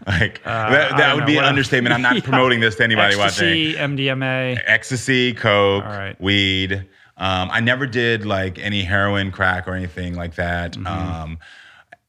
like 0.08 0.44
that, 0.44 0.98
that 0.98 1.16
would 1.16 1.22
know. 1.22 1.26
be 1.28 1.38
an 1.38 1.44
understatement. 1.46 1.94
I'm 1.94 2.02
not 2.02 2.16
Yeah. 2.16 2.22
promoting 2.22 2.60
this 2.60 2.76
to 2.76 2.84
anybody 2.84 3.16
watching. 3.16 3.48
Ecstasy, 3.48 3.74
MDMA. 3.76 4.62
ecstasy, 4.66 5.34
coke, 5.34 5.84
right. 5.86 6.20
weed. 6.20 6.74
Um, 7.18 7.50
I 7.52 7.60
never 7.60 7.86
did 7.86 8.26
like 8.26 8.58
any 8.60 8.82
heroin, 8.84 9.32
crack, 9.32 9.68
or 9.68 9.74
anything 9.76 10.16
like 10.16 10.36
that. 10.36 10.74
Mm-hmm. 10.74 10.88
Um, 10.88 11.38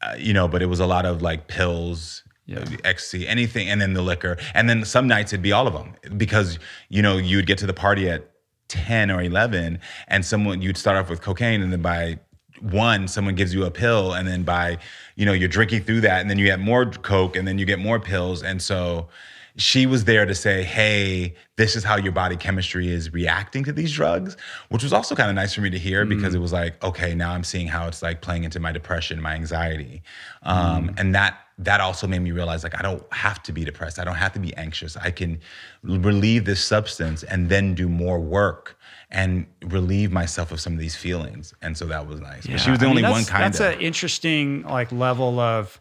uh, 0.00 0.14
you 0.18 0.32
know, 0.32 0.48
but 0.48 0.62
it 0.62 0.66
was 0.66 0.80
a 0.80 0.86
lot 0.86 1.04
of 1.06 1.22
like 1.22 1.46
pills, 1.48 2.22
Yeah. 2.46 2.64
ecstasy, 2.84 3.28
anything, 3.28 3.68
and 3.68 3.80
then 3.80 3.92
the 3.94 4.02
liquor. 4.02 4.36
And 4.54 4.68
then 4.68 4.84
some 4.84 5.06
nights 5.06 5.32
it'd 5.32 5.42
be 5.42 5.52
all 5.52 5.66
of 5.66 5.74
them 5.74 5.94
because 6.16 6.58
you 6.88 7.02
know 7.02 7.18
you'd 7.18 7.46
get 7.46 7.58
to 7.58 7.66
the 7.66 7.74
party 7.74 8.08
at 8.08 8.28
ten 8.68 9.10
or 9.10 9.22
eleven, 9.22 9.78
and 10.08 10.24
someone 10.24 10.62
you'd 10.62 10.76
start 10.78 10.96
off 10.96 11.08
with 11.10 11.20
cocaine, 11.20 11.62
and 11.62 11.72
then 11.72 11.82
by 11.82 12.18
one 12.62 13.08
someone 13.08 13.34
gives 13.34 13.52
you 13.52 13.64
a 13.64 13.70
pill 13.70 14.12
and 14.14 14.26
then 14.26 14.42
by 14.42 14.78
you 15.16 15.26
know 15.26 15.32
you're 15.32 15.48
drinking 15.48 15.82
through 15.82 16.00
that 16.00 16.20
and 16.20 16.30
then 16.30 16.38
you 16.38 16.44
get 16.46 16.60
more 16.60 16.86
coke 16.86 17.36
and 17.36 17.46
then 17.46 17.58
you 17.58 17.64
get 17.64 17.78
more 17.78 17.98
pills 17.98 18.42
and 18.42 18.62
so 18.62 19.08
she 19.56 19.84
was 19.84 20.04
there 20.04 20.24
to 20.24 20.34
say 20.34 20.62
hey 20.62 21.34
this 21.56 21.76
is 21.76 21.84
how 21.84 21.96
your 21.96 22.12
body 22.12 22.36
chemistry 22.36 22.88
is 22.88 23.12
reacting 23.12 23.64
to 23.64 23.72
these 23.72 23.92
drugs 23.92 24.36
which 24.68 24.82
was 24.82 24.92
also 24.92 25.14
kind 25.14 25.28
of 25.28 25.34
nice 25.34 25.52
for 25.52 25.60
me 25.60 25.70
to 25.70 25.78
hear 25.78 26.04
because 26.04 26.34
it 26.34 26.38
was 26.38 26.52
like 26.52 26.82
okay 26.84 27.14
now 27.14 27.32
i'm 27.32 27.44
seeing 27.44 27.66
how 27.66 27.86
it's 27.86 28.00
like 28.00 28.20
playing 28.22 28.44
into 28.44 28.60
my 28.60 28.72
depression 28.72 29.20
my 29.20 29.34
anxiety. 29.34 30.02
Um, 30.42 30.94
and 30.98 31.14
that 31.14 31.38
that 31.58 31.80
also 31.80 32.06
made 32.06 32.20
me 32.20 32.32
realize 32.32 32.64
like 32.64 32.78
i 32.78 32.82
don't 32.82 33.04
have 33.12 33.42
to 33.44 33.52
be 33.52 33.64
depressed. 33.64 33.98
I 33.98 34.04
don't 34.04 34.16
have 34.16 34.32
to 34.32 34.40
be 34.40 34.54
anxious. 34.56 34.96
I 34.96 35.10
can 35.10 35.40
relieve 35.82 36.44
this 36.44 36.62
substance 36.64 37.22
and 37.22 37.48
then 37.48 37.74
do 37.74 37.88
more 37.88 38.18
work 38.20 38.78
and 39.14 39.46
relieve 39.66 40.10
myself 40.10 40.50
of 40.50 40.60
some 40.60 40.72
of 40.72 40.78
these 40.80 40.96
feelings 40.96 41.52
and 41.62 41.76
so 41.76 41.84
that 41.86 42.06
was 42.08 42.20
nice 42.20 42.46
but 42.46 42.58
she 42.58 42.70
was 42.70 42.80
the 42.80 42.86
I 42.86 42.88
only 42.88 43.02
mean, 43.02 43.10
one 43.10 43.24
kind 43.24 43.44
That's 43.44 43.60
an 43.60 43.78
interesting 43.80 44.62
like 44.62 44.90
level 44.90 45.38
of 45.38 45.80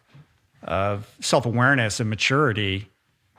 of 0.62 1.12
self 1.20 1.46
awareness 1.46 1.98
and 1.98 2.08
maturity 2.10 2.88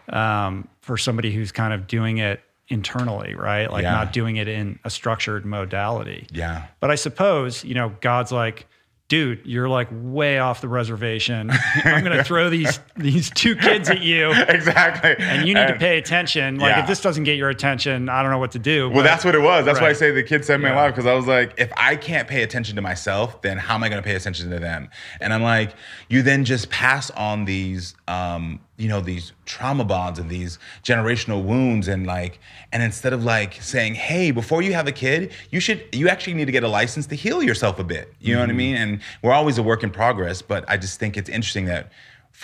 um, 0.10 0.68
for 0.82 0.98
somebody 0.98 1.32
who's 1.32 1.52
kind 1.54 1.74
of 1.74 1.88
doing 1.88 2.18
it 2.18 2.42
internally, 2.68 3.36
right? 3.36 3.72
Like 3.72 3.84
Yeah. 3.84 3.92
not 3.92 4.12
doing 4.12 4.36
it 4.38 4.48
in 4.50 4.80
a 4.84 4.90
structured 4.90 5.46
modality. 5.46 6.28
yeah 6.32 6.66
But 6.82 6.92
I 6.92 6.96
suppose 6.96 7.64
you 7.64 7.74
know 7.76 7.96
God's 8.02 8.32
like. 8.32 8.68
Dude, 9.10 9.42
you're 9.46 9.68
like 9.70 9.90
way 9.92 10.40
off 10.40 10.62
the 10.62 10.68
reservation. 10.70 11.52
I'm 11.84 12.04
going 12.04 12.18
to 12.18 12.24
throw 12.24 12.50
these 12.50 12.80
these 12.96 13.30
two 13.30 13.56
kids 13.56 13.90
at 13.90 14.02
you, 14.02 14.32
exactly 14.48 15.14
and 15.20 15.46
you 15.48 15.54
need 15.54 15.68
to 15.68 15.76
pay 15.76 15.98
attention. 15.98 16.58
Like, 16.58 16.70
Yeah. 16.76 16.82
if 16.82 16.88
this 16.88 17.02
doesn't 17.02 17.26
get 17.26 17.38
your 17.38 17.50
attention, 17.50 18.08
I 18.08 18.22
don't 18.24 18.32
know 18.32 18.38
what 18.40 18.52
to 18.52 18.60
do. 18.60 18.90
Well, 18.90 19.04
that's 19.04 19.26
what 19.26 19.36
it 19.36 19.42
was. 19.42 19.66
That's 19.66 19.82
why 19.82 19.90
I 19.90 19.94
say 19.94 20.12
the 20.12 20.24
kids 20.24 20.48
saved 20.48 20.64
my 20.64 20.70
Yeah. 20.70 20.78
life 20.84 20.94
because 20.96 21.06
I 21.06 21.14
was 21.14 21.28
like, 21.28 21.54
if 21.58 21.72
I 21.76 21.96
can't 21.98 22.28
pay 22.28 22.44
attention 22.44 22.78
to 22.78 22.82
myself, 22.82 23.42
then 23.42 23.58
how 23.58 23.76
am 23.76 23.84
I 23.84 23.90
going 23.90 24.02
to 24.02 24.08
pay 24.08 24.16
attention 24.16 24.50
to 24.50 24.58
them? 24.60 24.90
And 25.20 25.34
I'm 25.34 25.44
like, 25.44 25.76
you 26.10 26.22
then 26.22 26.46
just 26.46 26.70
pass 26.72 27.12
on 27.12 27.46
these, 27.46 27.96
um, 28.08 28.62
you 28.78 28.90
know, 28.90 29.02
these 29.02 29.34
trauma 29.46 29.84
bonds 29.86 30.18
and 30.18 30.30
these 30.30 30.58
generational 30.84 31.44
wounds, 31.44 31.88
and 31.88 32.08
like, 32.08 32.40
and 32.72 32.82
instead 32.82 33.14
of 33.14 33.24
like 33.24 33.62
saying, 33.62 33.96
hey, 33.96 34.32
before 34.32 34.62
you 34.62 34.74
have 34.74 34.88
a 34.88 34.92
kid, 34.92 35.32
you 35.52 35.60
should, 35.60 35.84
you 35.92 36.10
actually 36.10 36.34
need 36.34 36.46
to 36.46 36.52
get 36.52 36.64
a 36.64 36.68
license 36.68 37.06
to 37.08 37.16
heal 37.16 37.44
yourself 37.44 37.80
a 37.80 37.84
bit. 37.84 38.14
You 38.20 38.34
know 38.34 38.40
what 38.40 38.50
I 38.50 38.52
mm-hmm. 38.52 38.58
mean? 38.58 38.76
And 38.76 39.02
we're 39.22 39.34
always 39.34 39.58
a 39.58 39.64
work 39.64 39.84
in 39.84 39.92
progress, 39.92 40.42
but 40.42 40.66
I 40.68 40.78
just 40.78 41.00
think 41.00 41.18
it's 41.18 41.30
interesting 41.30 41.66
that 41.66 41.92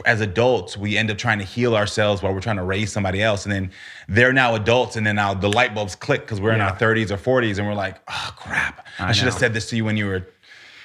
as 0.05 0.21
adults, 0.21 0.77
we 0.77 0.97
end 0.97 1.09
up 1.09 1.17
trying 1.17 1.39
to 1.39 1.45
heal 1.45 1.75
ourselves 1.75 2.21
while 2.21 2.33
we're 2.33 2.41
trying 2.41 2.57
to 2.57 2.63
raise 2.63 2.91
somebody 2.91 3.21
else. 3.21 3.45
And 3.45 3.51
then 3.51 3.71
they're 4.07 4.33
now 4.33 4.55
adults, 4.55 4.95
and 4.95 5.05
then 5.05 5.15
now 5.15 5.33
the 5.33 5.49
light 5.49 5.73
bulbs 5.73 5.95
click 5.95 6.21
because 6.21 6.39
we're 6.39 6.53
in 6.53 6.61
our 6.61 6.75
30s 6.75 7.11
or 7.11 7.17
40s, 7.17 7.57
and 7.57 7.67
we're 7.67 7.73
like, 7.73 7.97
oh, 8.07 8.33
crap. 8.37 8.85
I, 8.99 9.09
I 9.09 9.11
should 9.11 9.25
have 9.25 9.33
said 9.33 9.53
this 9.53 9.69
to 9.71 9.75
you 9.75 9.85
when 9.85 9.97
you 9.97 10.05
were 10.05 10.27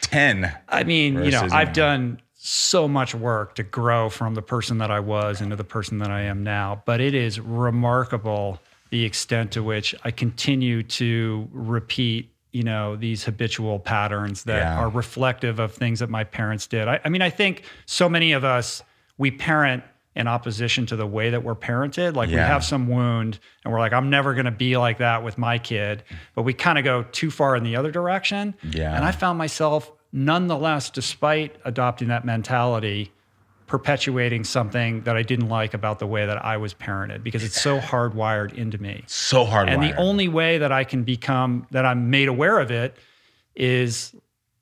10. 0.01 0.53
I 0.69 0.85
mean, 0.85 1.23
you 1.23 1.31
know, 1.31 1.47
I've 1.53 1.73
done 1.73 2.21
so 2.47 2.87
much 2.87 3.15
work 3.15 3.55
to 3.55 3.63
grow 3.63 4.11
from 4.11 4.35
the 4.35 4.43
person 4.43 4.77
that 4.77 4.91
I 4.91 5.01
was 5.01 5.41
into 5.41 5.57
the 5.57 5.65
person 5.65 5.97
that 6.01 6.11
I 6.11 6.21
am 6.23 6.43
now, 6.45 6.83
but 6.85 7.01
it 7.01 7.15
is 7.15 7.41
remarkable 7.41 8.61
the 8.91 9.03
extent 9.05 9.53
to 9.53 9.63
which 9.63 9.95
I 10.05 10.11
continue 10.11 10.83
to 10.83 11.49
repeat, 11.53 12.31
you 12.53 12.63
know, 12.63 12.97
these 12.97 13.25
habitual 13.25 13.79
patterns 13.79 14.45
that 14.45 14.59
Yeah. 14.59 14.79
are 14.79 14.91
reflective 14.91 15.59
of 15.59 15.73
things 15.73 16.01
that 16.01 16.11
my 16.11 16.23
parents 16.23 16.67
did. 16.67 16.87
I, 16.87 17.01
I 17.03 17.09
mean, 17.09 17.23
I 17.23 17.31
think 17.31 17.63
so 17.87 18.11
many 18.11 18.33
of 18.33 18.45
us, 18.45 18.83
we 19.17 19.31
parent 19.31 19.83
in 20.15 20.29
opposition 20.29 20.85
to 20.87 20.97
the 20.97 21.07
way 21.07 21.31
that 21.31 21.43
we're 21.43 21.55
parented. 21.57 22.15
Like 22.15 22.29
we 22.29 22.35
have 22.37 22.63
some 22.63 22.89
wound 22.89 23.39
and 23.65 23.73
we're 23.73 23.81
like, 23.81 23.95
I'm 23.95 24.11
never 24.11 24.35
going 24.35 24.45
to 24.45 24.51
be 24.53 24.77
like 24.77 24.99
that 24.99 25.25
with 25.25 25.39
my 25.39 25.59
kid. 25.59 26.05
But 26.35 26.43
we 26.43 26.53
kind 26.53 26.77
of 26.79 26.85
go 26.85 27.05
too 27.11 27.31
far 27.31 27.57
in 27.57 27.65
the 27.65 27.75
other 27.77 27.91
direction. 27.91 28.55
Yeah. 28.71 28.95
And 28.95 29.03
I 29.05 29.11
found 29.13 29.39
myself, 29.39 29.91
nonetheless, 30.15 30.91
despite 30.91 31.57
adopting 31.65 32.07
that 32.09 32.25
mentality, 32.25 33.13
perpetuating 33.67 34.45
something 34.45 35.03
that 35.03 35.17
I 35.17 35.23
didn't 35.23 35.49
like 35.49 35.75
about 35.75 35.99
the 35.99 36.07
way 36.07 36.25
that 36.25 36.43
I 36.45 36.57
was 36.57 36.73
parented 36.73 37.25
because 37.25 37.43
it's 37.43 37.61
so 37.61 37.81
hardwired 37.81 38.55
into 38.55 38.79
me. 38.79 39.03
So 39.09 39.45
hardwired. 39.45 39.71
And 39.71 39.83
the 39.83 39.97
only 39.97 40.29
way 40.29 40.59
that 40.59 40.71
I 40.71 40.85
can 40.85 41.03
become, 41.03 41.67
that 41.73 41.85
I'm 41.85 42.11
made 42.11 42.29
aware 42.29 42.61
of 42.61 42.71
it 42.71 42.97
is, 43.57 44.15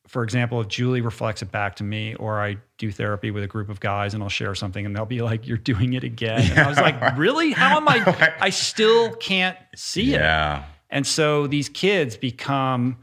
for 0.08 0.22
example, 0.24 0.58
if 0.62 0.68
Julie 0.68 1.02
reflects 1.02 1.42
it 1.42 1.52
back 1.52 1.76
to 1.76 1.84
me 1.84 2.14
or 2.14 2.40
I 2.40 2.56
do 2.78 2.90
therapy 2.90 3.30
with 3.30 3.44
a 3.44 3.48
group 3.48 3.68
of 3.68 3.78
guys 3.78 4.14
and 4.14 4.22
I'll 4.22 4.30
share 4.30 4.54
something 4.54 4.86
and 4.86 4.96
they'll 4.96 5.04
be 5.04 5.20
like, 5.20 5.46
You're 5.46 5.58
doing 5.58 5.92
it 5.92 6.04
again. 6.04 6.50
And 6.50 6.60
I 6.60 6.68
was 6.68 6.78
like, 6.78 6.98
Really? 7.18 7.52
How 7.52 7.76
am 7.76 7.86
I? 7.88 8.32
I 8.40 8.48
still 8.48 9.14
can't 9.16 9.58
see 9.76 10.14
it. 10.14 10.20
Yeah. 10.20 10.64
And 10.88 11.06
so 11.06 11.46
these 11.46 11.68
kids 11.68 12.16
become 12.16 12.96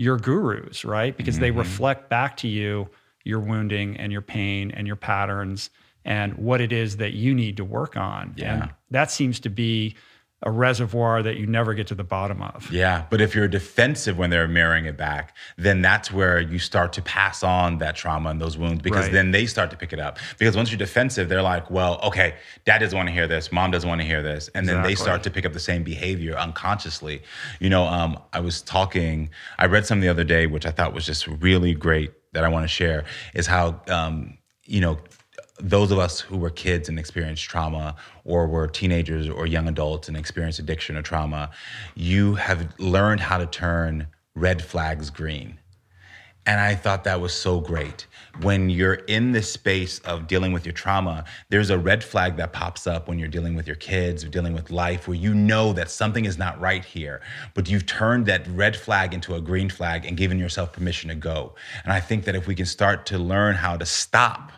your 0.00 0.16
gurus, 0.16 0.82
right? 0.82 1.14
Because 1.14 1.38
they 1.38 1.50
Mm-hmm. 1.50 1.58
reflect 1.58 2.08
back 2.08 2.34
to 2.38 2.48
you 2.48 2.88
your 3.22 3.38
wounding 3.38 3.98
and 3.98 4.10
your 4.10 4.22
pain 4.22 4.70
and 4.70 4.86
your 4.86 4.96
patterns 4.96 5.68
and 6.06 6.32
what 6.38 6.62
it 6.62 6.72
is 6.72 6.96
that 6.96 7.12
you 7.12 7.34
need 7.34 7.58
to 7.58 7.64
work 7.66 7.98
on. 7.98 8.32
Yeah. 8.34 8.62
And 8.62 8.70
that 8.90 9.10
seems 9.10 9.38
to 9.40 9.50
be 9.50 9.94
a 10.42 10.50
reservoir 10.50 11.22
that 11.22 11.36
you 11.36 11.46
never 11.46 11.74
get 11.74 11.86
to 11.88 11.94
the 11.94 12.04
bottom 12.04 12.40
of. 12.40 12.70
Yeah, 12.72 13.04
but 13.10 13.20
if 13.20 13.34
you're 13.34 13.46
defensive 13.48 14.16
when 14.16 14.30
they're 14.30 14.48
mirroring 14.48 14.86
it 14.86 14.96
back, 14.96 15.36
then 15.58 15.82
that's 15.82 16.10
where 16.10 16.40
you 16.40 16.58
start 16.58 16.94
to 16.94 17.02
pass 17.02 17.42
on 17.42 17.78
that 17.78 17.94
trauma 17.94 18.30
and 18.30 18.40
those 18.40 18.56
wounds 18.56 18.80
because 18.82 19.04
Right. 19.04 19.12
then 19.12 19.32
they 19.32 19.44
start 19.44 19.70
to 19.70 19.76
pick 19.76 19.92
it 19.92 20.00
up. 20.00 20.18
Because 20.38 20.56
once 20.56 20.70
you're 20.70 20.78
defensive, 20.78 21.28
they're 21.28 21.42
like, 21.42 21.70
well, 21.70 22.00
okay, 22.02 22.36
dad 22.64 22.78
doesn't 22.78 22.96
want 22.96 23.08
to 23.08 23.12
hear 23.12 23.28
this, 23.28 23.52
mom 23.52 23.70
doesn't 23.70 23.88
want 23.88 24.00
to 24.00 24.06
hear 24.06 24.22
this. 24.22 24.48
And 24.54 24.66
then 24.66 24.82
they 24.82 24.94
start 24.94 25.22
to 25.24 25.30
pick 25.30 25.44
up 25.44 25.52
the 25.52 25.60
same 25.60 25.82
behavior 25.82 26.36
unconsciously. 26.38 27.22
You 27.58 27.68
know, 27.68 27.84
um, 27.84 28.18
I 28.32 28.40
was 28.40 28.62
talking, 28.62 29.28
I 29.58 29.66
read 29.66 29.84
something 29.84 30.00
the 30.02 30.08
other 30.08 30.24
day, 30.24 30.46
which 30.46 30.64
I 30.64 30.70
thought 30.70 30.94
was 30.94 31.04
just 31.04 31.26
really 31.26 31.74
great 31.74 32.12
that 32.32 32.44
I 32.44 32.48
want 32.48 32.64
to 32.64 32.68
share, 32.68 33.04
is 33.34 33.46
how, 33.46 33.80
um, 33.88 34.38
you 34.64 34.80
know, 34.80 34.98
those 35.62 35.90
of 35.90 35.98
us 35.98 36.20
who 36.20 36.36
were 36.36 36.50
kids 36.50 36.88
and 36.88 36.98
experienced 36.98 37.44
trauma, 37.44 37.96
or 38.24 38.46
were 38.46 38.66
teenagers 38.66 39.28
or 39.28 39.46
young 39.46 39.68
adults 39.68 40.08
and 40.08 40.16
experienced 40.16 40.58
addiction 40.58 40.96
or 40.96 41.02
trauma, 41.02 41.50
you 41.94 42.34
have 42.34 42.78
learned 42.78 43.20
how 43.20 43.38
to 43.38 43.46
turn 43.46 44.06
red 44.34 44.62
flags 44.62 45.10
green. 45.10 45.58
And 46.46 46.58
I 46.58 46.74
thought 46.74 47.04
that 47.04 47.20
was 47.20 47.34
so 47.34 47.60
great. 47.60 48.06
When 48.40 48.70
you're 48.70 48.94
in 48.94 49.32
this 49.32 49.52
space 49.52 49.98
of 50.00 50.26
dealing 50.26 50.52
with 50.52 50.64
your 50.64 50.72
trauma, 50.72 51.24
there's 51.50 51.68
a 51.68 51.78
red 51.78 52.02
flag 52.02 52.36
that 52.38 52.52
pops 52.52 52.86
up 52.86 53.08
when 53.08 53.18
you're 53.18 53.28
dealing 53.28 53.54
with 53.54 53.66
your 53.66 53.76
kids 53.76 54.24
or 54.24 54.28
dealing 54.28 54.54
with 54.54 54.70
life 54.70 55.06
where 55.06 55.16
you 55.16 55.34
know 55.34 55.74
that 55.74 55.90
something 55.90 56.24
is 56.24 56.38
not 56.38 56.58
right 56.58 56.84
here, 56.84 57.20
but 57.54 57.68
you've 57.68 57.84
turned 57.84 58.24
that 58.26 58.48
red 58.48 58.74
flag 58.74 59.12
into 59.12 59.34
a 59.34 59.40
green 59.40 59.68
flag 59.68 60.06
and 60.06 60.16
given 60.16 60.38
yourself 60.38 60.72
permission 60.72 61.10
to 61.10 61.14
go. 61.14 61.54
And 61.84 61.92
I 61.92 62.00
think 62.00 62.24
that 62.24 62.34
if 62.34 62.46
we 62.46 62.54
can 62.54 62.66
start 62.66 63.04
to 63.06 63.18
learn 63.18 63.54
how 63.54 63.76
to 63.76 63.84
stop 63.84 64.50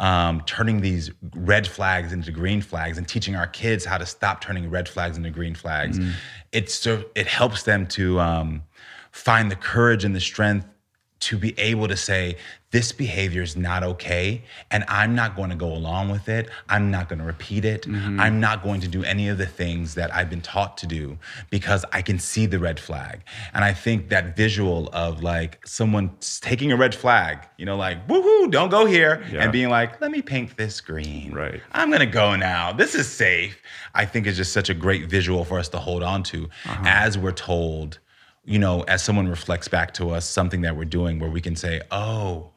um, 0.00 0.40
turning 0.46 0.80
these 0.80 1.10
red 1.36 1.68
flags 1.68 2.12
into 2.12 2.32
green 2.32 2.62
flags 2.62 2.96
and 2.96 3.06
teaching 3.06 3.36
our 3.36 3.46
kids 3.46 3.84
how 3.84 3.98
to 3.98 4.06
stop 4.06 4.40
turning 4.40 4.68
red 4.70 4.88
flags 4.88 5.16
into 5.16 5.30
green 5.30 5.54
flags, 5.54 5.98
mm. 5.98 6.12
it's 6.52 6.86
it 6.86 7.26
helps 7.26 7.64
them 7.64 7.86
to 7.86 8.18
um, 8.18 8.62
find 9.12 9.50
the 9.50 9.56
courage 9.56 10.04
and 10.04 10.16
the 10.16 10.20
strength 10.20 10.66
to 11.20 11.36
be 11.36 11.56
able 11.58 11.86
to 11.86 11.96
say, 11.96 12.36
this 12.70 12.92
behavior 12.92 13.42
is 13.42 13.56
not 13.56 13.82
okay, 13.82 14.42
and 14.70 14.84
I'm 14.86 15.16
not 15.16 15.34
going 15.34 15.50
to 15.50 15.56
go 15.56 15.72
along 15.72 16.10
with 16.10 16.28
it. 16.28 16.48
I'm 16.68 16.90
not 16.90 17.08
going 17.08 17.18
to 17.18 17.24
repeat 17.24 17.64
it. 17.64 17.82
Mm-hmm. 17.82 18.20
I'm 18.20 18.38
not 18.38 18.62
going 18.62 18.80
to 18.82 18.88
do 18.88 19.02
any 19.02 19.28
of 19.28 19.38
the 19.38 19.46
things 19.46 19.94
that 19.96 20.14
I've 20.14 20.30
been 20.30 20.40
taught 20.40 20.78
to 20.78 20.86
do 20.86 21.18
because 21.50 21.84
I 21.92 22.02
can 22.02 22.20
see 22.20 22.46
the 22.46 22.60
red 22.60 22.78
flag. 22.78 23.22
And 23.54 23.64
I 23.64 23.72
think 23.72 24.08
that 24.10 24.36
visual 24.36 24.88
of 24.92 25.20
like 25.20 25.66
someone 25.66 26.12
taking 26.40 26.70
a 26.70 26.76
red 26.76 26.94
flag, 26.94 27.40
you 27.56 27.66
know, 27.66 27.76
like, 27.76 28.06
woohoo, 28.06 28.50
don't 28.52 28.70
go 28.70 28.86
here, 28.86 29.24
yeah. 29.32 29.42
and 29.42 29.52
being 29.52 29.68
like, 29.68 30.00
let 30.00 30.12
me 30.12 30.22
paint 30.22 30.56
this 30.56 30.80
green. 30.80 31.32
Right. 31.32 31.60
I'm 31.72 31.88
going 31.88 32.00
to 32.00 32.06
go 32.06 32.36
now. 32.36 32.72
This 32.72 32.94
is 32.94 33.08
safe. 33.08 33.60
I 33.96 34.04
think 34.06 34.28
is 34.28 34.36
just 34.36 34.52
such 34.52 34.70
a 34.70 34.74
great 34.74 35.10
visual 35.10 35.44
for 35.44 35.58
us 35.58 35.68
to 35.70 35.78
hold 35.78 36.04
on 36.04 36.22
to 36.24 36.44
uh-huh. 36.64 36.84
as 36.86 37.18
we're 37.18 37.32
told 37.32 37.98
you 38.44 38.58
know, 38.58 38.80
as 38.88 39.02
someone 39.02 39.28
reflects 39.28 39.68
back 39.68 39.92
to 39.94 40.10
us 40.10 40.24
something 40.24 40.62
that 40.62 40.74
we're 40.74 40.84
doing 40.84 41.18
where 41.18 41.30
we 41.30 41.40
can 41.40 41.54
say, 41.54 41.80
oh, 41.90 42.50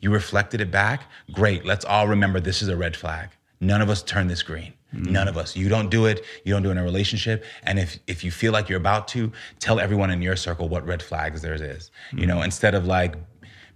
you 0.00 0.10
reflected 0.10 0.60
it 0.60 0.70
back? 0.70 1.04
Great. 1.32 1.64
Let's 1.64 1.84
all 1.84 2.08
remember 2.08 2.40
this 2.40 2.62
is 2.62 2.68
a 2.68 2.76
red 2.76 2.96
flag. 2.96 3.30
None 3.60 3.82
of 3.82 3.90
us 3.90 4.02
turn 4.02 4.26
this 4.26 4.42
green. 4.42 4.72
Mm-hmm. 4.94 5.12
None 5.12 5.28
of 5.28 5.36
us. 5.36 5.54
You 5.54 5.68
don't 5.68 5.90
do 5.90 6.06
it. 6.06 6.24
You 6.44 6.52
don't 6.52 6.62
do 6.62 6.70
it 6.70 6.72
in 6.72 6.78
a 6.78 6.82
relationship. 6.82 7.44
And 7.62 7.78
if 7.78 7.98
if 8.06 8.24
you 8.24 8.30
feel 8.30 8.52
like 8.52 8.68
you're 8.68 8.78
about 8.78 9.06
to, 9.08 9.30
tell 9.60 9.78
everyone 9.78 10.10
in 10.10 10.20
your 10.22 10.36
circle 10.36 10.68
what 10.68 10.84
red 10.86 11.02
flags 11.02 11.42
there 11.42 11.54
is. 11.54 11.60
Mm-hmm. 11.60 12.18
You 12.18 12.26
know, 12.26 12.36
mm-hmm. 12.36 12.44
instead 12.44 12.74
of 12.74 12.86
like 12.86 13.14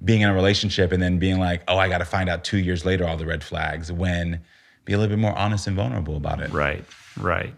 being 0.05 0.23
in 0.23 0.29
a 0.29 0.35
relationship 0.35 0.91
and 0.93 1.03
then 1.03 1.19
being 1.19 1.39
like, 1.39 1.63
oh, 1.69 1.79
I 1.79 1.89
got 1.89 1.99
to 1.99 2.05
find 2.05 2.29
out 2.29 2.45
two 2.45 2.59
years 2.59 2.85
later 2.85 3.07
all 3.07 3.17
the 3.17 3.27
red 3.27 3.45
flags. 3.45 3.93
When 3.93 4.41
be 4.85 4.93
a 4.93 4.99
little 4.99 5.15
bit 5.15 5.21
more 5.21 5.37
honest 5.37 5.67
and 5.67 5.77
vulnerable 5.77 6.17
about 6.17 6.41
it. 6.41 6.51
Right. 6.51 6.85
Right. 7.19 7.55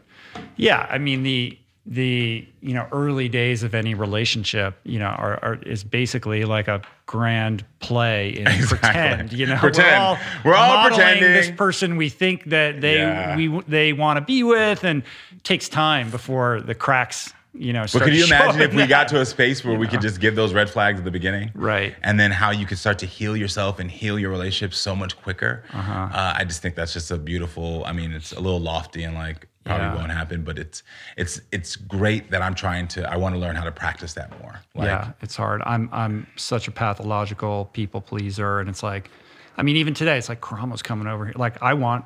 Yeah. 0.56 0.86
I 0.90 0.98
mean 0.98 1.22
the 1.22 1.58
the 1.86 2.46
you 2.60 2.74
know 2.74 2.86
early 2.90 3.28
days 3.28 3.62
of 3.62 3.72
any 3.72 3.94
relationship 3.94 4.76
you 4.82 4.98
know 4.98 5.06
are, 5.06 5.38
are 5.42 5.54
is 5.62 5.84
basically 5.84 6.44
like 6.44 6.66
a 6.66 6.82
grand 7.06 7.64
play 7.78 8.30
in 8.30 8.46
exactly. 8.48 8.78
pretend 8.78 9.32
you 9.32 9.46
know 9.46 9.56
pretend. 9.56 9.86
we're 9.86 9.96
all, 9.96 10.18
we're 10.44 10.54
all 10.54 10.88
pretending 10.88 11.22
this 11.22 11.50
person 11.52 11.96
we 11.96 12.08
think 12.08 12.44
that 12.46 12.80
they 12.80 12.96
yeah. 12.96 13.36
we 13.36 13.60
they 13.68 13.92
want 13.92 14.16
to 14.16 14.20
be 14.20 14.42
with 14.42 14.82
and 14.82 15.04
takes 15.44 15.68
time 15.68 16.10
before 16.10 16.60
the 16.60 16.74
cracks 16.74 17.32
you 17.58 17.72
know 17.72 17.84
but 17.92 18.02
could 18.02 18.14
you 18.14 18.24
imagine 18.24 18.60
if 18.60 18.72
we 18.72 18.78
that, 18.78 18.88
got 18.88 19.08
to 19.08 19.20
a 19.20 19.26
space 19.26 19.64
where 19.64 19.78
we 19.78 19.86
know. 19.86 19.92
could 19.92 20.00
just 20.00 20.20
give 20.20 20.34
those 20.36 20.52
red 20.52 20.68
flags 20.68 20.98
at 20.98 21.04
the 21.04 21.10
beginning 21.10 21.50
right 21.54 21.94
and 22.02 22.18
then 22.18 22.30
how 22.30 22.50
you 22.50 22.66
could 22.66 22.78
start 22.78 22.98
to 22.98 23.06
heal 23.06 23.36
yourself 23.36 23.78
and 23.78 23.90
heal 23.90 24.18
your 24.18 24.30
relationship 24.30 24.74
so 24.74 24.94
much 24.94 25.16
quicker 25.22 25.64
uh-huh. 25.72 26.08
uh, 26.12 26.34
i 26.36 26.44
just 26.44 26.62
think 26.62 26.74
that's 26.74 26.92
just 26.92 27.10
a 27.10 27.18
beautiful 27.18 27.84
i 27.84 27.92
mean 27.92 28.12
it's 28.12 28.32
a 28.32 28.40
little 28.40 28.60
lofty 28.60 29.02
and 29.02 29.14
like 29.14 29.48
probably 29.64 29.86
yeah. 29.86 29.96
won't 29.96 30.12
happen 30.12 30.42
but 30.42 30.58
it's 30.58 30.82
it's 31.16 31.40
it's 31.52 31.76
great 31.76 32.30
that 32.30 32.42
i'm 32.42 32.54
trying 32.54 32.86
to 32.86 33.10
i 33.10 33.16
want 33.16 33.34
to 33.34 33.38
learn 33.38 33.56
how 33.56 33.64
to 33.64 33.72
practice 33.72 34.12
that 34.14 34.30
more 34.40 34.60
like, 34.74 34.86
yeah 34.86 35.12
it's 35.22 35.36
hard 35.36 35.62
i'm 35.66 35.88
i'm 35.92 36.26
such 36.36 36.68
a 36.68 36.70
pathological 36.70 37.68
people 37.72 38.00
pleaser 38.00 38.60
and 38.60 38.68
it's 38.68 38.82
like 38.82 39.10
i 39.56 39.62
mean 39.62 39.76
even 39.76 39.92
today 39.92 40.16
it's 40.16 40.28
like 40.28 40.40
karamo's 40.40 40.82
coming 40.82 41.08
over 41.08 41.24
here 41.24 41.34
like 41.36 41.60
i 41.62 41.74
want 41.74 42.04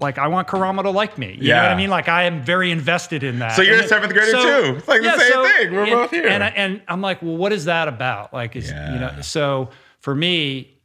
like 0.00 0.18
I 0.18 0.28
want 0.28 0.48
Karamo 0.48 0.82
to 0.82 0.90
like 0.90 1.18
me. 1.18 1.32
You 1.32 1.48
yeah. 1.48 1.56
know 1.56 1.62
what 1.62 1.72
I 1.72 1.76
mean? 1.76 1.90
Like 1.90 2.08
I 2.08 2.24
am 2.24 2.42
very 2.42 2.70
invested 2.70 3.22
in 3.22 3.38
that. 3.38 3.52
So 3.52 3.62
you're 3.62 3.76
and 3.76 3.84
a 3.84 3.88
seventh 3.88 4.12
grader 4.12 4.30
so, 4.32 4.42
too. 4.42 4.76
It's 4.76 4.88
like 4.88 5.02
yeah, 5.02 5.16
the 5.16 5.22
same 5.22 5.32
so, 5.32 5.48
thing. 5.48 5.72
We're 5.72 5.86
both 5.86 6.10
here. 6.10 6.28
And, 6.28 6.44
I, 6.44 6.48
and 6.48 6.82
I'm 6.88 7.00
like, 7.00 7.22
well, 7.22 7.36
what 7.36 7.52
is 7.52 7.64
that 7.66 7.88
about? 7.88 8.32
Like, 8.32 8.56
is, 8.56 8.70
yeah. 8.70 8.92
you 8.92 9.00
know, 9.00 9.20
so 9.22 9.70
for 10.00 10.14
me, 10.14 10.78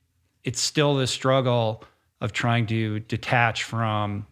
it's 0.43 0.62
still 0.62 0.95
this 0.95 1.12
struggle 1.12 1.84
of 2.22 2.32
trying 2.32 2.68
to 2.68 2.99
detach 3.01 3.64
from 3.64 4.26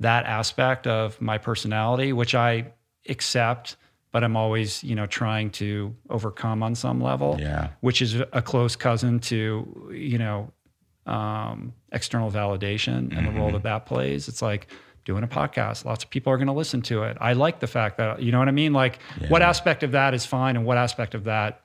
that 0.00 0.26
aspect 0.26 0.86
of 0.86 1.20
my 1.20 1.38
personality, 1.38 2.12
which 2.12 2.34
I 2.34 2.72
accept, 3.08 3.76
but 4.12 4.24
I'm 4.24 4.36
always, 4.36 4.82
you 4.82 4.94
know, 4.94 5.06
trying 5.06 5.50
to 5.52 5.94
overcome 6.10 6.62
on 6.62 6.74
some 6.74 7.00
level. 7.00 7.36
Yeah. 7.38 7.68
Which 7.80 8.02
is 8.02 8.14
a 8.14 8.42
close 8.42 8.76
cousin 8.76 9.20
to, 9.20 9.90
you 9.92 10.18
know, 10.18 10.52
um, 11.06 11.72
external 11.92 12.30
validation 12.30 12.96
and 12.96 13.12
mm-hmm. 13.12 13.24
the 13.26 13.32
role 13.32 13.46
mm-hmm. 13.46 13.54
that 13.54 13.62
that 13.62 13.86
plays. 13.86 14.28
It's 14.28 14.42
like 14.42 14.68
doing 15.04 15.22
a 15.22 15.28
podcast. 15.28 15.84
Lots 15.84 16.04
of 16.04 16.10
people 16.10 16.32
are 16.32 16.36
going 16.36 16.48
to 16.48 16.52
listen 16.52 16.82
to 16.82 17.04
it. 17.04 17.16
I 17.20 17.32
like 17.32 17.60
the 17.60 17.66
fact 17.66 17.96
that, 17.98 18.20
you 18.20 18.32
know 18.32 18.40
what 18.40 18.48
I 18.48 18.52
mean? 18.52 18.72
Like, 18.72 18.98
yeah. 19.20 19.28
what 19.28 19.40
aspect 19.40 19.82
of 19.82 19.92
that 19.92 20.14
is 20.14 20.26
fine 20.26 20.56
and 20.56 20.66
what 20.66 20.76
aspect 20.76 21.14
of 21.14 21.24
that 21.24 21.62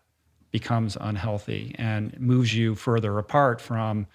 becomes 0.51 0.97
unhealthy 0.99 1.75
and 1.77 2.17
moves 2.19 2.53
you 2.53 2.75
further 2.75 3.17
apart 3.17 3.59
from 3.59 4.05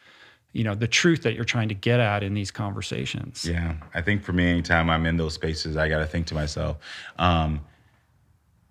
you 0.52 0.64
know 0.64 0.74
the 0.74 0.88
truth 0.88 1.22
that 1.22 1.34
you're 1.34 1.44
trying 1.44 1.68
to 1.68 1.74
get 1.74 2.00
at 2.00 2.22
in 2.22 2.34
these 2.34 2.50
conversations 2.50 3.46
yeah 3.46 3.74
i 3.94 4.02
think 4.02 4.22
for 4.22 4.32
me 4.32 4.46
anytime 4.46 4.88
i'm 4.90 5.06
in 5.06 5.16
those 5.16 5.34
spaces 5.34 5.76
i 5.76 5.88
got 5.88 5.98
to 5.98 6.06
think 6.06 6.26
to 6.26 6.34
myself 6.34 6.76
um, 7.18 7.60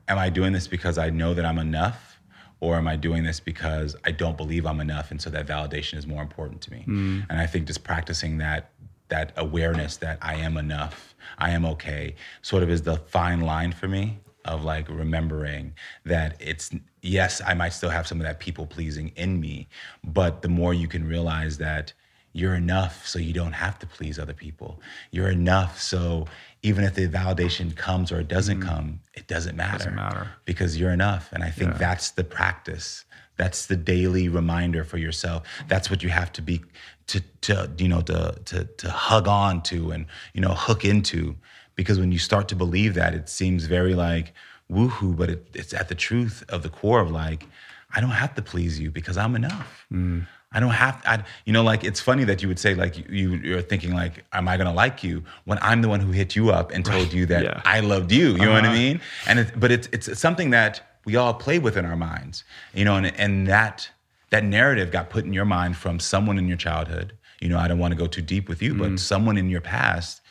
am 0.07 0.17
i 0.17 0.29
doing 0.29 0.53
this 0.53 0.67
because 0.67 0.97
i 0.97 1.09
know 1.09 1.33
that 1.33 1.45
i'm 1.45 1.57
enough 1.57 2.14
or 2.59 2.75
am 2.75 2.87
i 2.87 2.95
doing 2.95 3.23
this 3.23 3.39
because 3.39 3.95
i 4.03 4.11
don't 4.11 4.37
believe 4.37 4.65
i'm 4.65 4.79
enough 4.79 5.11
and 5.11 5.21
so 5.21 5.29
that 5.29 5.45
validation 5.45 5.97
is 5.97 6.07
more 6.07 6.21
important 6.21 6.61
to 6.61 6.71
me 6.71 6.83
mm. 6.87 7.25
and 7.29 7.39
i 7.39 7.45
think 7.45 7.65
just 7.65 7.83
practicing 7.83 8.37
that 8.37 8.71
that 9.07 9.31
awareness 9.37 9.97
that 9.97 10.17
i 10.21 10.35
am 10.35 10.57
enough 10.57 11.15
i 11.37 11.51
am 11.51 11.65
okay 11.65 12.15
sort 12.41 12.63
of 12.63 12.69
is 12.69 12.81
the 12.83 12.97
fine 12.97 13.41
line 13.41 13.71
for 13.71 13.87
me 13.87 14.19
of 14.45 14.63
like 14.63 14.87
remembering 14.89 15.73
that 16.05 16.35
it's 16.39 16.69
yes, 17.05 17.41
I 17.45 17.53
might 17.53 17.69
still 17.69 17.89
have 17.89 18.07
some 18.07 18.19
of 18.19 18.25
that 18.25 18.39
people 18.39 18.65
pleasing 18.65 19.11
in 19.15 19.39
me, 19.39 19.67
but 20.03 20.41
the 20.41 20.49
more 20.49 20.73
you 20.73 20.87
can 20.87 21.07
realize 21.07 21.57
that 21.59 21.93
you're 22.33 22.55
enough 22.55 23.07
so 23.07 23.17
you 23.17 23.31
don't 23.31 23.53
have 23.53 23.79
to 23.79 23.87
please 23.87 24.19
other 24.19 24.33
people. 24.33 24.81
You're 25.11 25.29
enough 25.29 25.79
so 25.79 26.27
even 26.65 26.83
if 26.83 26.95
the 26.95 27.07
validation 27.07 27.75
comes 27.75 28.11
or 28.11 28.19
it 28.19 28.27
doesn't 28.27 28.59
mm-hmm. 28.59 28.69
come, 28.69 28.99
it 29.13 29.27
doesn't 29.27 29.55
matter. 29.55 29.77
Doesn't 29.77 29.95
matter. 29.95 30.29
Because 30.45 30.77
you're 30.77 30.91
enough. 30.91 31.29
And 31.31 31.43
I 31.43 31.49
think 31.49 31.73
yeah. 31.73 31.77
that's 31.77 32.11
the 32.11 32.23
practice. 32.23 33.05
That's 33.37 33.67
the 33.67 33.75
daily 33.75 34.29
reminder 34.29 34.83
for 34.83 34.97
yourself. 34.97 35.43
That's 35.67 35.89
what 35.89 36.01
you 36.03 36.09
have 36.09 36.31
to 36.33 36.41
be 36.41 36.61
to 37.07 37.21
to 37.41 37.69
you 37.77 37.87
know 37.87 38.01
to 38.01 38.35
to 38.45 38.63
to 38.63 38.89
hug 38.89 39.27
on 39.27 39.61
to 39.63 39.91
and 39.91 40.07
you 40.33 40.41
know 40.41 40.53
hook 40.55 40.83
into 40.83 41.35
because 41.75 41.99
when 41.99 42.11
you 42.11 42.17
start 42.17 42.47
to 42.49 42.55
believe 42.55 42.93
that, 42.95 43.13
it 43.13 43.29
seems 43.29 43.65
very 43.65 43.93
like 43.93 44.33
woohoo, 44.71 45.15
but 45.15 45.29
it, 45.29 45.47
it's 45.53 45.73
at 45.73 45.89
the 45.89 45.95
truth 45.95 46.43
of 46.49 46.63
the 46.63 46.69
core 46.69 46.99
of 46.99 47.11
like, 47.11 47.47
I 47.93 48.01
don't 48.01 48.11
have 48.11 48.35
to 48.35 48.41
please 48.41 48.79
you 48.79 48.91
because 48.91 49.17
I'm 49.17 49.35
enough. 49.35 49.85
Mm. 49.91 50.27
I 50.55 50.61
don't 50.61 50.71
have, 50.71 51.01
I, 51.05 51.21
you 51.43 51.51
know, 51.51 51.63
like 51.63 51.83
it's 51.83 51.99
funny 51.99 52.23
that 52.23 52.41
you 52.41 52.47
would 52.47 52.59
say 52.59 52.75
like 52.75 52.97
you, 53.09 53.33
you're 53.35 53.61
thinking 53.61 53.93
like, 53.93 54.23
am 54.31 54.47
I 54.47 54.55
gonna 54.55 54.73
like 54.73 55.03
you 55.03 55.21
when 55.43 55.59
I'm 55.61 55.81
the 55.81 55.89
one 55.89 55.99
who 55.99 56.13
hit 56.13 56.33
you 56.33 56.49
up 56.49 56.71
and 56.71 56.85
told 56.85 57.03
right. 57.03 57.13
you 57.13 57.25
that 57.25 57.43
yeah. 57.43 57.61
I 57.65 57.81
loved 57.81 58.09
you. 58.09 58.29
You 58.29 58.35
uh-huh. 58.35 58.45
know 58.45 58.51
what 58.53 58.63
I 58.63 58.67
uh-huh. 58.67 58.77
mean? 58.77 59.01
And 59.27 59.39
it, 59.39 59.59
but 59.59 59.69
it's 59.69 59.89
it's 59.91 60.17
something 60.17 60.51
that 60.51 60.81
we 61.03 61.17
all 61.17 61.33
play 61.33 61.59
with 61.59 61.75
in 61.75 61.85
our 61.85 61.97
minds, 61.97 62.45
you 62.73 62.85
know, 62.85 62.95
and 62.95 63.07
and 63.19 63.47
that 63.47 63.89
that 64.29 64.45
narrative 64.45 64.91
got 64.91 65.09
put 65.09 65.25
in 65.25 65.33
your 65.33 65.43
mind 65.43 65.75
from 65.75 65.99
someone 65.99 66.37
in 66.37 66.47
your 66.47 66.57
childhood. 66.57 67.17
You 67.41 67.49
know, 67.49 67.59
I 67.59 67.67
don't 67.67 67.77
want 67.77 67.91
to 67.91 67.97
go 67.97 68.07
too 68.07 68.21
deep 68.21 68.47
with 68.47 68.61
you, 68.61 68.73
mm. 68.73 68.79
but 68.79 68.99
someone 68.99 69.37
in 69.37 69.49
your 69.49 69.61
past 69.61 70.21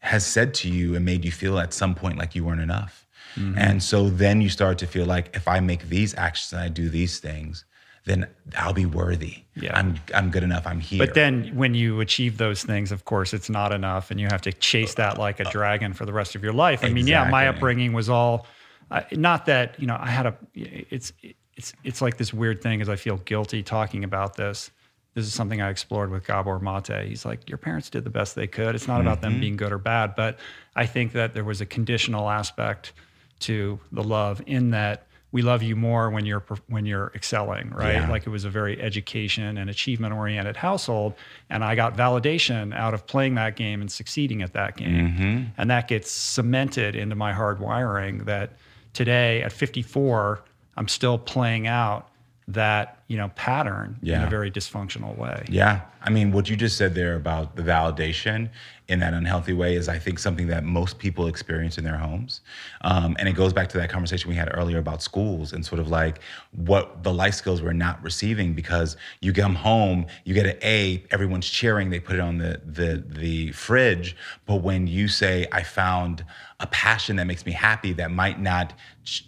has 0.00 0.26
said 0.26 0.54
to 0.54 0.68
you 0.68 0.96
and 0.96 1.04
made 1.04 1.24
you 1.24 1.30
feel 1.30 1.60
at 1.60 1.72
some 1.72 1.94
point 1.94 2.18
like 2.18 2.34
you 2.34 2.44
weren't 2.44 2.60
enough. 2.60 3.06
Mm-hmm. 3.36 3.56
And 3.56 3.82
so 3.82 4.10
then 4.10 4.40
you 4.40 4.48
start 4.48 4.78
to 4.78 4.86
feel 4.88 5.06
like 5.06 5.34
if 5.36 5.46
I 5.46 5.60
make 5.60 5.88
these 5.88 6.14
actions 6.16 6.52
and 6.52 6.60
I 6.60 6.68
do 6.68 6.88
these 6.88 7.20
things, 7.20 7.64
then 8.04 8.26
I'll 8.56 8.72
be 8.72 8.86
worthy. 8.86 9.44
Yeah. 9.54 9.76
I'm 9.76 9.98
I'm 10.14 10.30
good 10.30 10.42
enough. 10.42 10.66
I'm 10.66 10.80
here. 10.80 10.98
But 10.98 11.14
then 11.14 11.50
when 11.54 11.74
you 11.74 12.00
achieve 12.00 12.38
those 12.38 12.64
things, 12.64 12.90
of 12.90 13.04
course, 13.04 13.32
it's 13.32 13.48
not 13.48 13.72
enough 13.72 14.10
and 14.10 14.20
you 14.20 14.26
have 14.30 14.42
to 14.42 14.52
chase 14.52 14.94
that 14.94 15.18
like 15.18 15.40
a 15.40 15.44
dragon 15.44 15.92
for 15.92 16.04
the 16.04 16.12
rest 16.12 16.34
of 16.34 16.42
your 16.42 16.52
life. 16.52 16.84
I 16.84 16.88
mean, 16.88 17.06
yeah, 17.06 17.28
my 17.28 17.48
upbringing 17.48 17.92
was 17.92 18.08
all 18.08 18.46
uh, 18.90 19.02
not 19.12 19.46
that, 19.46 19.78
you 19.78 19.86
know, 19.86 19.96
I 19.98 20.08
had 20.08 20.26
a 20.26 20.36
it's 20.54 21.12
it's 21.54 21.72
it's 21.84 22.02
like 22.02 22.16
this 22.16 22.32
weird 22.34 22.60
thing 22.62 22.80
as 22.82 22.88
I 22.88 22.96
feel 22.96 23.18
guilty 23.18 23.62
talking 23.62 24.04
about 24.04 24.36
this 24.36 24.70
this 25.14 25.26
is 25.26 25.34
something 25.34 25.60
I 25.60 25.68
explored 25.68 26.10
with 26.10 26.26
Gabor 26.26 26.58
Mate. 26.58 27.06
He's 27.06 27.24
like, 27.24 27.48
your 27.48 27.58
parents 27.58 27.90
did 27.90 28.04
the 28.04 28.10
best 28.10 28.34
they 28.34 28.46
could. 28.46 28.74
It's 28.74 28.88
not 28.88 28.98
mm-hmm. 28.98 29.08
about 29.08 29.20
them 29.20 29.32
mm-hmm. 29.32 29.40
being 29.40 29.56
good 29.56 29.72
or 29.72 29.78
bad, 29.78 30.14
but 30.16 30.38
I 30.74 30.86
think 30.86 31.12
that 31.12 31.34
there 31.34 31.44
was 31.44 31.60
a 31.60 31.66
conditional 31.66 32.30
aspect 32.30 32.92
to 33.40 33.78
the 33.90 34.02
love 34.02 34.40
in 34.46 34.70
that 34.70 35.06
we 35.32 35.40
love 35.42 35.62
you 35.62 35.74
more 35.74 36.10
when 36.10 36.26
you're 36.26 36.44
when 36.68 36.84
you're 36.86 37.10
excelling, 37.14 37.70
right? 37.70 37.94
Yeah. 37.94 38.10
Like 38.10 38.26
it 38.26 38.30
was 38.30 38.44
a 38.44 38.50
very 38.50 38.80
education 38.80 39.56
and 39.58 39.68
achievement 39.70 40.12
oriented 40.14 40.56
household, 40.56 41.14
and 41.50 41.64
I 41.64 41.74
got 41.74 41.96
validation 41.96 42.74
out 42.76 42.92
of 42.94 43.06
playing 43.06 43.34
that 43.36 43.56
game 43.56 43.80
and 43.80 43.90
succeeding 43.90 44.42
at 44.42 44.52
that 44.52 44.76
game, 44.76 45.08
Mm-hmm. 45.08 45.42
and 45.56 45.70
that 45.70 45.88
gets 45.88 46.10
cemented 46.10 46.94
into 46.94 47.16
my 47.16 47.32
hard 47.32 47.60
wiring. 47.60 48.24
That 48.24 48.52
today 48.92 49.42
at 49.42 49.52
54, 49.52 50.42
I'm 50.76 50.88
still 50.88 51.16
playing 51.18 51.66
out 51.66 52.08
that 52.48 52.98
you 53.08 53.16
know 53.16 53.28
pattern 53.36 53.98
in 54.02 54.22
a 54.26 54.28
very 54.30 54.50
dysfunctional 54.50 55.16
way. 55.16 55.44
Yeah. 55.48 55.80
I 56.02 56.10
mean, 56.10 56.32
what 56.32 56.50
you 56.50 56.56
just 56.56 56.76
said 56.76 56.94
there 56.94 57.14
about 57.14 57.56
the 57.56 57.62
validation 57.62 58.50
in 58.88 58.98
that 59.00 59.14
unhealthy 59.14 59.52
way 59.52 59.76
is, 59.76 59.88
I 59.88 59.98
think, 59.98 60.18
something 60.18 60.48
that 60.48 60.64
most 60.64 60.98
people 60.98 61.26
experience 61.26 61.78
in 61.78 61.84
their 61.84 61.96
homes. 61.96 62.40
Um, 62.82 63.16
and 63.18 63.28
it 63.28 63.32
goes 63.32 63.52
back 63.52 63.68
to 63.70 63.78
that 63.78 63.90
conversation 63.90 64.28
we 64.28 64.34
had 64.36 64.50
earlier 64.56 64.78
about 64.78 65.02
schools 65.02 65.52
and 65.52 65.64
sort 65.64 65.80
of 65.80 65.88
like 65.88 66.20
what 66.50 67.02
the 67.02 67.12
life 67.12 67.34
skills 67.34 67.62
we're 67.62 67.72
not 67.72 68.02
receiving 68.02 68.54
because 68.54 68.96
you 69.20 69.32
come 69.32 69.54
home, 69.54 70.06
you 70.24 70.34
get 70.34 70.46
an 70.46 70.58
A, 70.62 71.04
everyone's 71.10 71.48
cheering, 71.48 71.90
they 71.90 72.00
put 72.00 72.16
it 72.16 72.20
on 72.20 72.38
the, 72.38 72.60
the, 72.64 73.04
the 73.06 73.52
fridge. 73.52 74.16
But 74.46 74.56
when 74.56 74.86
you 74.86 75.08
say, 75.08 75.46
I 75.52 75.62
found 75.62 76.24
a 76.58 76.66
passion 76.68 77.16
that 77.16 77.26
makes 77.26 77.44
me 77.44 77.52
happy 77.52 77.92
that 77.94 78.10
might 78.10 78.40
not 78.40 78.72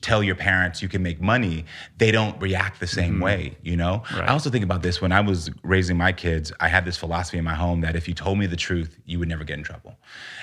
tell 0.01 0.23
your 0.23 0.37
parents 0.37 0.81
you 0.83 0.89
can 0.89 1.03
make 1.03 1.21
money, 1.21 1.65
they 1.99 2.13
don't 2.13 2.41
react 2.41 2.79
the 2.81 2.87
same 2.87 3.19
way, 3.19 3.57
you 3.63 3.77
know? 3.77 4.03
Right. 4.15 4.29
I 4.29 4.33
also 4.33 4.51
think 4.51 4.65
about 4.65 4.83
this 4.83 5.01
when 5.01 5.11
I 5.11 5.21
was 5.21 5.51
raising 5.63 5.97
my 5.97 6.13
kids, 6.13 6.53
I 6.61 6.69
had 6.69 6.85
this 6.85 6.97
philosophy 6.97 7.39
in 7.39 7.45
my 7.45 7.55
home 7.55 7.81
that 7.81 7.97
if 7.97 8.07
you 8.07 8.15
told 8.15 8.39
me 8.39 8.47
the 8.47 8.57
truth, 8.57 8.99
you 9.05 9.19
would 9.19 9.29
never 9.29 9.44
get 9.45 9.59
in 9.59 9.65
trouble. 9.65 9.97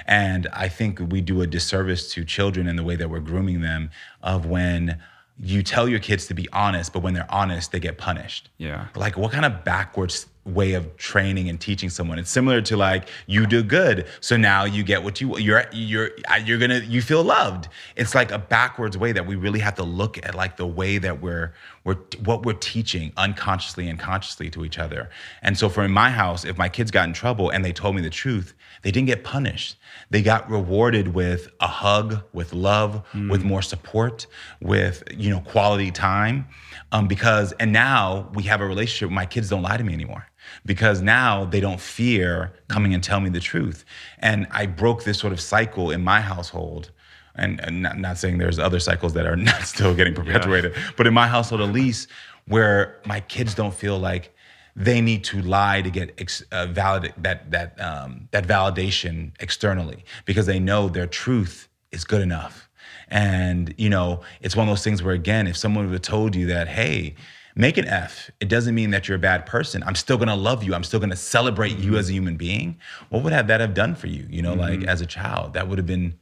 And 0.05 0.47
I 0.53 0.67
think 0.67 0.99
we 0.99 1.21
do 1.21 1.41
a 1.41 1.47
disservice 1.47 2.11
to 2.13 2.25
children 2.25 2.67
in 2.67 2.75
the 2.75 2.83
way 2.83 2.95
that 2.95 3.09
we're 3.09 3.19
grooming 3.19 3.61
them 3.61 3.91
of 4.21 4.45
when 4.45 5.01
you 5.39 5.63
tell 5.63 5.87
your 5.89 5.99
kids 5.99 6.27
to 6.27 6.33
be 6.33 6.47
honest, 6.53 6.93
but 6.93 7.01
when 7.01 7.13
they're 7.13 7.31
honest, 7.31 7.71
they 7.71 7.79
get 7.79 7.97
punished. 7.97 8.49
Yeah. 8.57 8.87
Like 8.95 9.17
what 9.17 9.31
kind 9.31 9.45
of 9.45 9.63
backwards 9.63 10.27
way 10.45 10.73
of 10.73 10.97
training 10.97 11.49
and 11.49 11.59
teaching 11.59 11.89
someone? 11.89 12.19
It's 12.19 12.29
similar 12.29 12.61
to 12.61 12.77
like 12.77 13.09
you 13.27 13.45
do 13.45 13.63
good, 13.63 14.07
so 14.19 14.37
now 14.37 14.63
you 14.63 14.83
get 14.83 15.03
what 15.03 15.21
you 15.21 15.37
you're 15.37 15.65
you're 15.71 16.11
you're 16.43 16.57
gonna 16.57 16.79
you 16.79 17.01
feel 17.01 17.23
loved. 17.23 17.67
It's 17.95 18.15
like 18.15 18.31
a 18.31 18.39
backwards 18.39 18.97
way 18.97 19.11
that 19.11 19.25
we 19.25 19.35
really 19.35 19.59
have 19.59 19.75
to 19.75 19.83
look 19.83 20.17
at 20.25 20.35
like 20.35 20.57
the 20.57 20.67
way 20.67 20.97
that 20.97 21.21
we're 21.21 21.53
we're 21.83 21.97
what 22.23 22.45
we're 22.45 22.53
teaching 22.53 23.11
unconsciously 23.17 23.87
and 23.87 23.99
consciously 23.99 24.49
to 24.51 24.65
each 24.65 24.79
other. 24.79 25.09
And 25.41 25.57
so 25.57 25.69
for 25.69 25.83
in 25.83 25.91
my 25.91 26.09
house, 26.09 26.45
if 26.45 26.57
my 26.57 26.69
kids 26.69 26.91
got 26.91 27.07
in 27.07 27.13
trouble 27.13 27.49
and 27.49 27.65
they 27.65 27.73
told 27.73 27.95
me 27.95 28.01
the 28.01 28.09
truth, 28.09 28.53
they 28.83 28.91
didn't 28.91 29.07
get 29.07 29.23
punished. 29.23 29.77
They 30.09 30.21
got 30.21 30.49
rewarded 30.49 31.09
with 31.09 31.49
a 31.59 31.67
hug, 31.67 32.23
with 32.33 32.53
love, 32.53 33.03
with 33.29 33.43
more 33.43 33.61
support, 33.61 34.27
with 34.61 35.03
you 35.15 35.29
know 35.29 35.41
quality 35.41 35.91
time. 35.91 36.47
Um, 36.91 37.07
because 37.07 37.53
and 37.53 37.71
now 37.71 38.29
we 38.33 38.43
have 38.43 38.61
a 38.61 38.65
relationship. 38.65 39.11
My 39.11 39.25
kids 39.25 39.49
don't 39.49 39.61
lie 39.61 39.77
to 39.77 39.83
me 39.83 39.93
anymore 39.93 40.27
because 40.65 41.01
now 41.01 41.45
they 41.45 41.59
don't 41.59 41.79
fear 41.79 42.53
coming 42.67 42.93
and 42.93 43.03
tell 43.03 43.19
me 43.19 43.29
the 43.29 43.39
truth. 43.39 43.85
And 44.19 44.47
I 44.51 44.65
broke 44.65 45.03
this 45.03 45.19
sort 45.19 45.33
of 45.33 45.41
cycle 45.41 45.91
in 45.91 46.03
my 46.03 46.21
household. 46.21 46.91
And, 47.35 47.61
and 47.61 47.81
not, 47.81 47.97
not 47.97 48.17
saying 48.17 48.39
there's 48.39 48.59
other 48.59 48.79
cycles 48.79 49.13
that 49.13 49.25
are 49.25 49.35
not 49.51 49.61
still 49.61 49.95
getting 49.95 50.13
perpetuated, 50.13 50.75
but 50.97 51.07
in 51.07 51.13
my 51.13 51.27
household 51.27 51.61
at 51.61 51.71
least, 51.71 52.09
where 52.47 52.99
my 53.05 53.21
kids 53.21 53.55
don't 53.55 53.73
feel 53.73 53.97
like 53.97 54.35
they 54.75 55.01
need 55.01 55.23
to 55.25 55.41
lie 55.41 55.81
to 55.81 55.89
get 55.89 56.13
ex, 56.17 56.41
uh, 56.51 56.65
valid 56.67 57.13
that 57.17 57.51
that 57.51 57.79
um, 57.81 58.27
that 58.31 58.47
validation 58.47 59.31
externally 59.39 60.05
because 60.25 60.45
they 60.45 60.59
know 60.59 60.87
their 60.87 61.07
truth 61.07 61.67
is 61.91 62.03
good 62.03 62.21
enough. 62.21 62.69
And 63.09 63.73
you 63.77 63.89
know, 63.89 64.21
it's 64.41 64.55
one 64.55 64.67
of 64.67 64.71
those 64.71 64.83
things 64.83 65.03
where 65.03 65.13
again, 65.13 65.47
if 65.47 65.57
someone 65.57 65.85
would 65.85 65.93
have 65.93 66.01
told 66.01 66.35
you 66.35 66.47
that, 66.47 66.67
hey, 66.69 67.15
make 67.55 67.77
an 67.77 67.87
F, 67.87 68.29
it 68.39 68.47
doesn't 68.49 68.73
mean 68.75 68.91
that 68.91 69.07
you're 69.07 69.17
a 69.17 69.19
bad 69.19 69.45
person. 69.45 69.83
I'm 69.85 69.95
still 69.95 70.17
gonna 70.17 70.35
love 70.35 70.63
you. 70.63 70.73
I'm 70.73 70.83
still 70.83 70.99
gonna 70.99 71.15
celebrate 71.15 71.77
you 71.77 71.97
as 71.97 72.09
a 72.09 72.13
human 72.13 72.37
being. 72.37 72.77
What 73.09 73.23
would 73.23 73.33
have 73.33 73.47
that 73.47 73.59
have 73.61 73.73
done 73.73 73.95
for 73.95 74.07
you? 74.07 74.25
You 74.29 74.41
know, 74.41 74.53
like 74.53 74.83
as 74.83 75.01
a 75.01 75.05
child, 75.05 75.53
that 75.53 75.67
would 75.67 75.77
have 75.77 75.87
been 75.87 76.17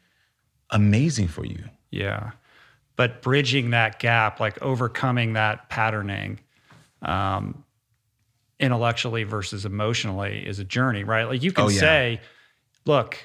amazing 0.71 1.27
for 1.27 1.45
you. 1.45 1.63
Yeah. 1.91 2.31
But 2.95 3.21
bridging 3.21 3.69
that 3.71 3.99
gap, 3.99 4.39
like 4.39 4.61
overcoming 4.61 5.33
that 5.33 5.69
patterning 5.69 6.39
um, 7.01 7.63
intellectually 8.59 9.23
versus 9.23 9.65
emotionally 9.65 10.45
is 10.45 10.59
a 10.59 10.65
journey, 10.65 11.03
right? 11.03 11.23
Like 11.23 11.41
you 11.41 11.51
can 11.51 11.65
Oh, 11.65 11.69
yeah. 11.69 11.79
say, 11.79 12.21
look, 12.85 13.17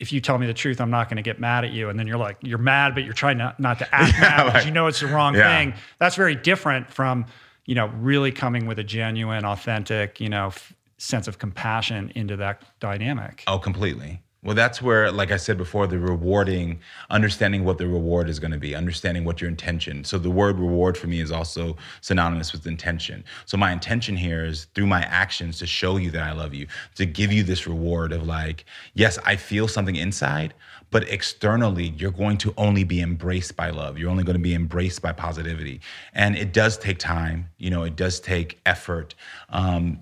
if 0.00 0.12
you 0.12 0.20
tell 0.20 0.38
me 0.38 0.46
the 0.46 0.54
truth, 0.54 0.80
I'm 0.80 0.90
not 0.90 1.08
going 1.08 1.16
to 1.16 1.22
get 1.22 1.40
mad 1.40 1.64
at 1.64 1.72
you. 1.72 1.88
And 1.88 1.98
then 1.98 2.06
you're 2.06 2.18
like, 2.18 2.36
you're 2.42 2.58
mad, 2.58 2.94
but 2.94 3.04
you're 3.04 3.12
trying 3.14 3.38
not, 3.38 3.58
not 3.58 3.78
to 3.80 3.94
act 3.94 4.12
mad 4.20 4.36
because 4.44 4.54
like- 4.54 4.66
you 4.66 4.70
know 4.72 4.86
it's 4.86 5.00
the 5.00 5.06
wrong 5.08 5.34
Yeah. 5.34 5.56
thing. 5.56 5.74
That's 5.98 6.14
very 6.16 6.34
different 6.36 6.90
from, 6.90 7.26
you 7.66 7.74
know, 7.74 7.88
really 7.98 8.30
coming 8.32 8.66
with 8.66 8.78
a 8.78 8.84
genuine, 8.84 9.44
authentic, 9.44 10.20
you 10.20 10.28
know, 10.28 10.46
f- 10.48 10.72
sense 10.98 11.26
of 11.28 11.38
compassion 11.38 12.12
into 12.14 12.36
that 12.36 12.62
dynamic. 12.80 13.42
Oh, 13.46 13.58
completely. 13.58 14.22
Well, 14.48 14.54
that's 14.54 14.80
where, 14.80 15.12
like 15.12 15.30
I 15.30 15.36
said 15.36 15.58
before, 15.58 15.86
the 15.86 15.98
rewarding, 15.98 16.80
understanding 17.10 17.66
what 17.66 17.76
the 17.76 17.86
reward 17.86 18.30
is 18.30 18.38
going 18.38 18.52
to 18.52 18.58
be, 18.58 18.74
understanding 18.74 19.22
what 19.24 19.42
your 19.42 19.50
intention. 19.50 20.04
So 20.04 20.16
the 20.16 20.30
word 20.30 20.58
reward 20.58 20.96
for 20.96 21.06
me 21.06 21.20
is 21.20 21.30
also 21.30 21.76
synonymous 22.00 22.54
with 22.54 22.66
intention. 22.66 23.24
So 23.44 23.58
my 23.58 23.72
intention 23.72 24.16
here 24.16 24.46
is 24.46 24.64
through 24.74 24.86
my 24.86 25.02
actions 25.02 25.58
to 25.58 25.66
show 25.66 25.98
you 25.98 26.10
that 26.12 26.22
I 26.22 26.32
love 26.32 26.54
you, 26.54 26.66
to 26.94 27.04
give 27.04 27.30
you 27.30 27.42
this 27.42 27.66
reward 27.66 28.10
of 28.10 28.26
like, 28.26 28.64
yes, 28.94 29.18
I 29.26 29.36
feel 29.36 29.68
something 29.68 29.96
inside, 29.96 30.54
but 30.90 31.06
externally, 31.10 31.88
you're 31.98 32.10
going 32.10 32.38
to 32.38 32.54
only 32.56 32.84
be 32.84 33.02
embraced 33.02 33.54
by 33.54 33.68
love. 33.68 33.98
You're 33.98 34.08
only 34.08 34.24
going 34.24 34.38
to 34.38 34.42
be 34.42 34.54
embraced 34.54 35.02
by 35.02 35.12
positivity. 35.12 35.82
And 36.14 36.34
it 36.34 36.54
does 36.54 36.78
take 36.78 36.98
time. 36.98 37.50
You 37.58 37.68
know, 37.68 37.82
it 37.82 37.96
does 37.96 38.18
take 38.18 38.60
effort. 38.64 39.14
Um, 39.50 39.98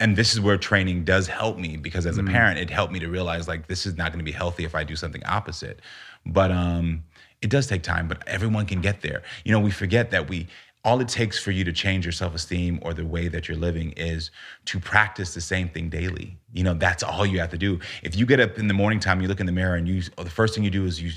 and 0.00 0.16
this 0.16 0.32
is 0.32 0.40
where 0.40 0.56
training 0.56 1.04
does 1.04 1.26
help 1.26 1.58
me 1.58 1.76
because 1.76 2.06
as 2.06 2.18
a 2.18 2.22
parent 2.22 2.58
it 2.58 2.70
helped 2.70 2.92
me 2.92 3.00
to 3.00 3.08
realize 3.08 3.48
like 3.48 3.66
this 3.66 3.84
is 3.86 3.96
not 3.96 4.12
going 4.12 4.18
to 4.18 4.24
be 4.24 4.32
healthy 4.32 4.64
if 4.64 4.74
i 4.74 4.84
do 4.84 4.96
something 4.96 5.24
opposite. 5.24 5.80
But 6.26 6.50
um 6.50 7.04
it 7.40 7.50
does 7.50 7.66
take 7.66 7.82
time 7.82 8.08
but 8.08 8.26
everyone 8.26 8.66
can 8.66 8.80
get 8.80 9.00
there. 9.00 9.22
You 9.44 9.52
know 9.52 9.60
we 9.60 9.70
forget 9.70 10.10
that 10.10 10.28
we 10.28 10.46
all 10.84 11.00
it 11.00 11.08
takes 11.08 11.38
for 11.38 11.50
you 11.50 11.64
to 11.64 11.72
change 11.72 12.04
your 12.04 12.12
self-esteem 12.12 12.78
or 12.82 12.94
the 12.94 13.04
way 13.04 13.28
that 13.28 13.48
you're 13.48 13.58
living 13.58 13.92
is 13.92 14.30
to 14.66 14.78
practice 14.78 15.34
the 15.34 15.40
same 15.40 15.68
thing 15.68 15.88
daily 15.88 16.38
you 16.54 16.64
know 16.64 16.72
that's 16.72 17.02
all 17.02 17.26
you 17.26 17.40
have 17.40 17.50
to 17.50 17.58
do. 17.58 17.78
If 18.02 18.16
you 18.16 18.24
get 18.24 18.40
up 18.40 18.58
in 18.58 18.68
the 18.68 18.74
morning 18.74 19.00
time 19.00 19.20
you 19.20 19.28
look 19.28 19.40
in 19.40 19.44
the 19.44 19.52
mirror 19.52 19.74
and 19.74 19.86
you 19.86 20.02
or 20.16 20.24
the 20.24 20.30
first 20.30 20.54
thing 20.54 20.64
you 20.64 20.70
do 20.70 20.86
is 20.86 21.00
you 21.00 21.10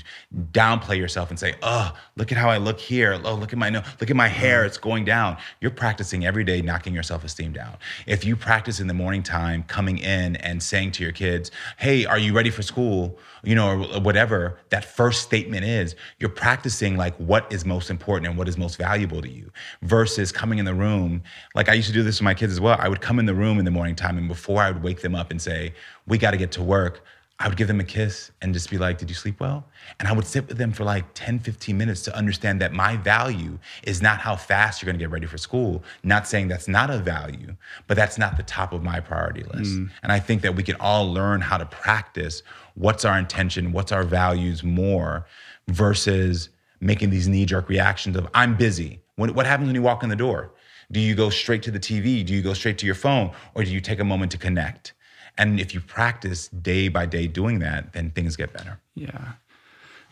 downplay 0.50 0.98
yourself 0.98 1.30
and 1.30 1.38
say 1.38 1.54
oh 1.62 1.92
look 2.16 2.32
at 2.32 2.38
how 2.38 2.50
i 2.50 2.58
look 2.58 2.78
here. 2.78 3.18
Oh 3.24 3.34
look 3.34 3.52
at 3.52 3.58
my 3.58 3.70
nose 3.70 3.84
look 3.98 4.10
at 4.10 4.16
my 4.16 4.28
mm-hmm. 4.28 4.36
hair. 4.36 4.64
It's 4.66 4.76
going 4.76 5.06
down. 5.06 5.38
You're 5.60 5.70
practicing 5.70 6.26
every 6.26 6.44
day 6.44 6.60
knocking 6.60 6.92
your 6.92 7.02
self-esteem 7.02 7.52
down. 7.52 7.78
If 8.06 8.26
you 8.26 8.36
practice 8.36 8.78
in 8.78 8.88
the 8.88 8.94
morning 8.94 9.22
time 9.22 9.62
coming 9.62 9.98
in 9.98 10.36
and 10.36 10.62
saying 10.62 10.92
to 10.92 11.02
your 11.02 11.12
kids 11.12 11.50
hey 11.78 12.04
are 12.04 12.18
you 12.18 12.34
ready 12.34 12.50
for 12.50 12.62
school? 12.62 13.18
You 13.42 13.54
know 13.54 13.70
or 13.70 14.00
whatever 14.00 14.58
that 14.68 14.84
first 14.84 15.22
statement 15.22 15.64
is 15.64 15.96
you're 16.18 16.30
practicing 16.30 16.98
like 16.98 17.16
what 17.16 17.50
is 17.50 17.64
most 17.64 17.88
important 17.88 18.28
and 18.28 18.36
what 18.36 18.48
is 18.48 18.58
most 18.58 18.76
valuable 18.76 19.22
to 19.22 19.28
you 19.30 19.50
versus 19.80 20.30
coming 20.30 20.58
in 20.58 20.66
the 20.66 20.74
room. 20.74 21.22
Like 21.54 21.70
i 21.70 21.72
used 21.72 21.88
to 21.88 21.94
do 21.94 22.02
this 22.02 22.20
with 22.20 22.24
my 22.24 22.34
kids 22.34 22.52
as 22.52 22.60
well. 22.60 22.76
I 22.78 22.88
would 22.88 23.00
come 23.00 23.18
in 23.18 23.24
the 23.24 23.34
room 23.34 23.58
in 23.58 23.64
the 23.64 23.70
morning 23.70 23.96
time 23.96 24.18
and 24.18 24.28
before 24.28 24.60
i 24.60 24.70
would 24.70 24.82
wake 24.82 25.00
them 25.00 25.14
up 25.14 25.21
and 25.30 25.40
say 25.40 25.74
we 26.06 26.18
got 26.18 26.32
to 26.32 26.36
get 26.36 26.52
to 26.52 26.62
work 26.62 27.02
I 27.42 27.48
would 27.48 27.56
give 27.56 27.66
them 27.66 27.80
a 27.80 27.84
kiss 27.84 28.30
and 28.40 28.54
just 28.54 28.70
be 28.70 28.78
like, 28.78 28.98
Did 28.98 29.08
you 29.08 29.16
sleep 29.16 29.40
well? 29.40 29.64
And 29.98 30.06
I 30.06 30.12
would 30.12 30.26
sit 30.26 30.46
with 30.46 30.58
them 30.58 30.70
for 30.70 30.84
like 30.84 31.04
10, 31.14 31.40
15 31.40 31.76
minutes 31.76 32.02
to 32.02 32.16
understand 32.16 32.60
that 32.60 32.72
my 32.72 32.96
value 32.96 33.58
is 33.82 34.00
not 34.00 34.20
how 34.20 34.36
fast 34.36 34.80
you're 34.80 34.86
gonna 34.86 34.98
get 35.00 35.10
ready 35.10 35.26
for 35.26 35.38
school. 35.38 35.82
Not 36.04 36.28
saying 36.28 36.46
that's 36.46 36.68
not 36.68 36.88
a 36.88 36.98
value, 36.98 37.56
but 37.88 37.96
that's 37.96 38.16
not 38.16 38.36
the 38.36 38.44
top 38.44 38.72
of 38.72 38.84
my 38.84 39.00
priority 39.00 39.42
list. 39.42 39.72
Mm. 39.72 39.90
And 40.04 40.12
I 40.12 40.20
think 40.20 40.42
that 40.42 40.54
we 40.54 40.62
can 40.62 40.76
all 40.78 41.12
learn 41.12 41.40
how 41.40 41.58
to 41.58 41.66
practice 41.66 42.44
what's 42.74 43.04
our 43.04 43.18
intention, 43.18 43.72
what's 43.72 43.90
our 43.90 44.04
values 44.04 44.62
more 44.62 45.26
versus 45.66 46.48
making 46.80 47.10
these 47.10 47.26
knee 47.26 47.44
jerk 47.44 47.68
reactions 47.68 48.16
of, 48.16 48.28
I'm 48.34 48.56
busy. 48.56 49.00
What, 49.16 49.34
what 49.34 49.46
happens 49.46 49.66
when 49.66 49.74
you 49.74 49.82
walk 49.82 50.04
in 50.04 50.10
the 50.10 50.16
door? 50.16 50.52
Do 50.92 51.00
you 51.00 51.16
go 51.16 51.28
straight 51.28 51.64
to 51.64 51.72
the 51.72 51.80
TV? 51.80 52.24
Do 52.24 52.34
you 52.34 52.42
go 52.42 52.54
straight 52.54 52.78
to 52.78 52.86
your 52.86 52.94
phone? 52.94 53.32
Or 53.54 53.64
do 53.64 53.70
you 53.70 53.80
take 53.80 53.98
a 53.98 54.04
moment 54.04 54.30
to 54.32 54.38
connect? 54.38 54.92
And 55.38 55.58
if 55.60 55.72
you 55.74 55.80
practice 55.80 56.48
day 56.48 56.88
by 56.88 57.06
day 57.06 57.26
doing 57.26 57.58
that, 57.60 57.92
then 57.94 58.10
things 58.10 58.36
get 58.36 58.52
better. 58.52 58.78
Yeah. 58.94 59.32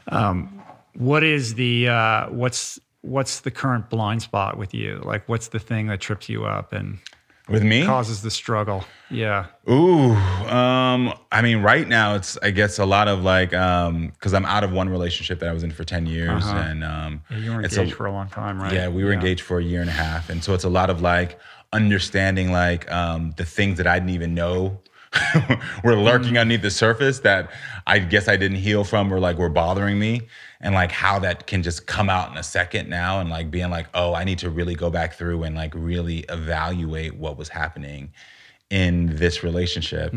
Um, 0.08 0.62
what 0.94 1.22
is 1.22 1.54
the 1.54 1.88
uh, 1.88 2.30
what's 2.30 2.80
what's 3.02 3.40
the 3.40 3.50
current 3.50 3.90
blind 3.90 4.22
spot 4.22 4.56
with 4.58 4.74
you? 4.74 5.00
Like, 5.04 5.28
what's 5.28 5.48
the 5.48 5.58
thing 5.58 5.86
that 5.88 6.00
trips 6.00 6.28
you 6.28 6.44
up 6.44 6.72
and 6.72 6.98
With 7.48 7.62
me? 7.62 7.84
causes 7.86 8.22
the 8.22 8.30
struggle? 8.30 8.84
Yeah. 9.10 9.46
Ooh, 9.68 10.12
um, 10.14 11.12
I 11.32 11.42
mean, 11.42 11.62
right 11.62 11.86
now 11.86 12.14
it's 12.14 12.36
I 12.42 12.50
guess 12.50 12.78
a 12.78 12.84
lot 12.86 13.06
of 13.08 13.22
like 13.22 13.52
um 13.54 14.08
because 14.08 14.32
I'm 14.34 14.46
out 14.46 14.64
of 14.64 14.72
one 14.72 14.88
relationship 14.88 15.38
that 15.40 15.48
I 15.48 15.52
was 15.52 15.62
in 15.62 15.70
for 15.70 15.84
10 15.84 16.06
years 16.06 16.44
Uh-huh. 16.44 16.58
and 16.58 16.82
um 16.84 17.22
Yeah, 17.30 17.36
you 17.38 17.52
were 17.52 17.62
it's 17.62 17.76
engaged 17.76 17.92
a, 17.92 17.96
for 17.96 18.06
a 18.06 18.12
long 18.12 18.28
time, 18.28 18.60
right? 18.60 18.72
Yeah, 18.72 18.88
we 18.88 19.04
were 19.04 19.12
engaged 19.12 19.42
for 19.42 19.58
a 19.58 19.62
year 19.64 19.80
and 19.80 19.90
a 19.90 19.92
half. 19.92 20.30
And 20.30 20.42
so 20.42 20.54
it's 20.54 20.64
a 20.64 20.68
lot 20.70 20.90
of 20.90 21.00
like 21.02 21.38
understanding 21.72 22.50
like 22.52 22.90
um 22.90 23.32
the 23.36 23.44
things 23.44 23.78
that 23.78 23.86
I 23.86 23.98
didn't 23.98 24.14
even 24.14 24.34
know 24.34 24.80
were 25.84 25.96
lurking 25.96 26.38
underneath 26.38 26.62
the 26.62 26.70
surface 26.70 27.20
that 27.20 27.50
I 27.86 27.98
guess 27.98 28.28
I 28.28 28.36
didn't 28.36 28.58
heal 28.58 28.84
from 28.84 29.12
or 29.12 29.18
like 29.18 29.38
were 29.38 29.48
bothering 29.48 29.98
me. 29.98 30.22
And 30.60 30.74
like 30.74 30.92
how 30.92 31.18
that 31.20 31.46
can 31.46 31.62
just 31.62 31.86
come 31.86 32.08
out 32.10 32.30
in 32.30 32.36
a 32.36 32.42
second 32.42 32.88
now 32.88 33.18
and 33.20 33.30
like 33.30 33.50
being 33.50 33.70
like 33.70 33.86
oh 33.94 34.14
I 34.14 34.24
need 34.24 34.38
to 34.40 34.50
really 34.50 34.74
go 34.74 34.90
back 34.90 35.14
through 35.14 35.42
and 35.42 35.56
like 35.56 35.72
really 35.74 36.20
evaluate 36.28 37.14
what 37.16 37.36
was 37.38 37.48
happening 37.48 38.12
in 38.70 39.16
this 39.16 39.42
relationship. 39.42 40.12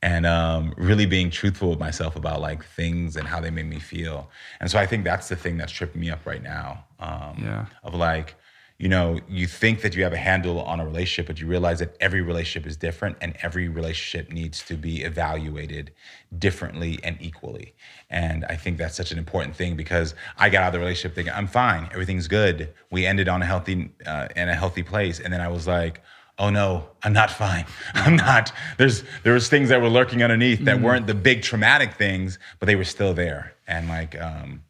And 0.00 0.26
um, 0.26 0.72
really 0.76 1.06
being 1.06 1.28
truthful 1.28 1.70
with 1.70 1.80
myself 1.80 2.14
about 2.14 2.40
like 2.40 2.64
things 2.64 3.16
and 3.16 3.26
how 3.26 3.40
they 3.40 3.50
made 3.50 3.66
me 3.66 3.80
feel. 3.80 4.30
And 4.60 4.70
so 4.70 4.78
I 4.78 4.86
think 4.86 5.02
that's 5.02 5.28
the 5.28 5.34
thing 5.34 5.56
that's 5.56 5.72
tripping 5.72 6.00
me 6.00 6.10
up 6.10 6.24
right 6.24 6.42
now 6.42 6.84
um, 7.00 7.42
Yeah. 7.42 7.66
of 7.82 7.94
like 7.94 8.36
you 8.78 8.88
know 8.88 9.18
you 9.28 9.46
think 9.46 9.80
that 9.80 9.94
you 9.94 10.02
have 10.02 10.12
a 10.12 10.18
handle 10.18 10.60
on 10.60 10.80
a 10.80 10.84
relationship 10.84 11.26
but 11.26 11.40
you 11.40 11.46
realize 11.46 11.78
that 11.78 11.96
every 12.00 12.20
relationship 12.20 12.68
is 12.68 12.76
different 12.76 13.16
and 13.20 13.34
every 13.42 13.68
relationship 13.68 14.30
needs 14.30 14.62
to 14.62 14.74
be 14.76 15.02
evaluated 15.02 15.92
differently 16.38 16.98
and 17.02 17.16
equally. 17.20 17.74
And 18.10 18.44
i 18.46 18.56
think 18.56 18.78
that's 18.78 18.96
such 18.96 19.12
an 19.12 19.18
important 19.18 19.56
thing 19.56 19.76
because 19.76 20.14
i 20.38 20.48
got 20.50 20.62
out 20.62 20.66
of 20.68 20.72
the 20.74 20.78
relationship 20.80 21.14
thinking 21.14 21.32
i'm 21.34 21.46
fine. 21.46 21.88
Everything's 21.92 22.28
good. 22.28 22.72
We 22.90 23.06
ended 23.06 23.28
on 23.28 23.42
a 23.42 23.46
healthy 23.46 23.90
uh, 24.04 24.28
in 24.36 24.48
a 24.48 24.54
healthy 24.54 24.82
place. 24.82 25.20
And 25.20 25.32
then 25.32 25.40
i 25.40 25.48
was 25.48 25.66
like 25.66 26.02
oh 26.38 26.50
no 26.50 26.86
i'm 27.02 27.14
not 27.14 27.30
fine. 27.30 27.64
I'm 27.94 28.16
not 28.16 28.52
there's 28.76 29.04
there 29.22 29.32
was 29.32 29.48
things 29.48 29.70
that 29.70 29.80
were 29.80 29.88
lurking 29.88 30.22
underneath 30.22 30.64
that 30.66 30.80
weren't 30.82 31.06
the 31.06 31.14
big 31.14 31.42
traumatic 31.42 31.94
things 31.94 32.38
but 32.58 32.66
they 32.66 32.76
were 32.76 32.84
still 32.84 33.14
there. 33.14 33.54
And 33.66 33.88
like 33.88 34.20
um 34.20 34.62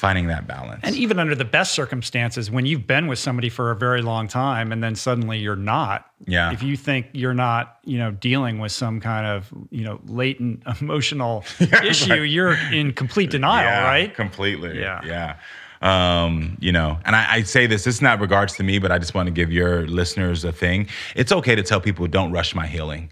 finding 0.00 0.28
that 0.28 0.46
balance 0.46 0.80
And 0.82 0.96
even 0.96 1.18
under 1.18 1.34
the 1.34 1.44
best 1.44 1.72
circumstances, 1.72 2.50
when 2.50 2.64
you've 2.64 2.86
been 2.86 3.06
with 3.06 3.18
somebody 3.18 3.50
for 3.50 3.70
a 3.70 3.76
very 3.76 4.00
long 4.00 4.28
time 4.28 4.72
and 4.72 4.82
then 4.82 4.94
suddenly 4.94 5.38
you're 5.38 5.56
not, 5.56 6.10
Yeah. 6.26 6.52
if 6.52 6.62
you 6.62 6.74
think 6.78 7.08
you're 7.12 7.34
not, 7.34 7.76
you 7.84 7.98
know, 7.98 8.10
dealing 8.10 8.60
with 8.60 8.72
some 8.72 8.98
kind 9.00 9.26
of, 9.26 9.52
you 9.70 9.84
know, 9.84 10.00
latent 10.06 10.62
emotional 10.80 11.44
issue, 11.84 12.22
you're 12.22 12.56
in 12.72 12.94
complete 12.94 13.28
denial, 13.30 13.66
Yeah, 13.66 13.84
right? 13.84 14.14
Completely. 14.14 14.80
Yeah. 14.80 15.02
Yeah. 15.04 15.36
Um, 15.82 16.56
you 16.60 16.72
know, 16.72 16.98
and 17.04 17.14
I, 17.16 17.34
I 17.36 17.42
say 17.42 17.66
this, 17.66 17.84
this 17.84 17.96
is 17.96 18.02
not 18.02 18.20
regards 18.20 18.54
to 18.56 18.62
me, 18.62 18.78
but 18.78 18.90
I 18.92 18.98
just 18.98 19.14
want 19.14 19.26
to 19.28 19.30
give 19.30 19.50
your 19.52 19.86
listeners 19.86 20.44
a 20.44 20.52
thing. 20.52 20.88
It's 21.14 21.32
okay 21.32 21.54
to 21.54 21.62
tell 21.62 21.80
people 21.80 22.06
don't 22.06 22.32
rush 22.32 22.54
my 22.54 22.66
healing. 22.66 23.10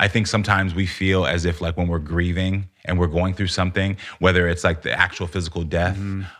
I 0.00 0.08
think 0.08 0.26
sometimes 0.26 0.74
we 0.74 0.86
feel 0.86 1.26
as 1.26 1.44
if 1.44 1.60
like 1.60 1.76
when 1.76 1.86
we're 1.86 1.98
grieving 1.98 2.70
and 2.86 2.98
we're 2.98 3.06
going 3.06 3.34
through 3.34 3.48
something, 3.48 3.98
whether 4.18 4.48
it's 4.48 4.64
like 4.64 4.80
the 4.80 4.98
actual 4.98 5.26
physical 5.26 5.62
death 5.62 5.98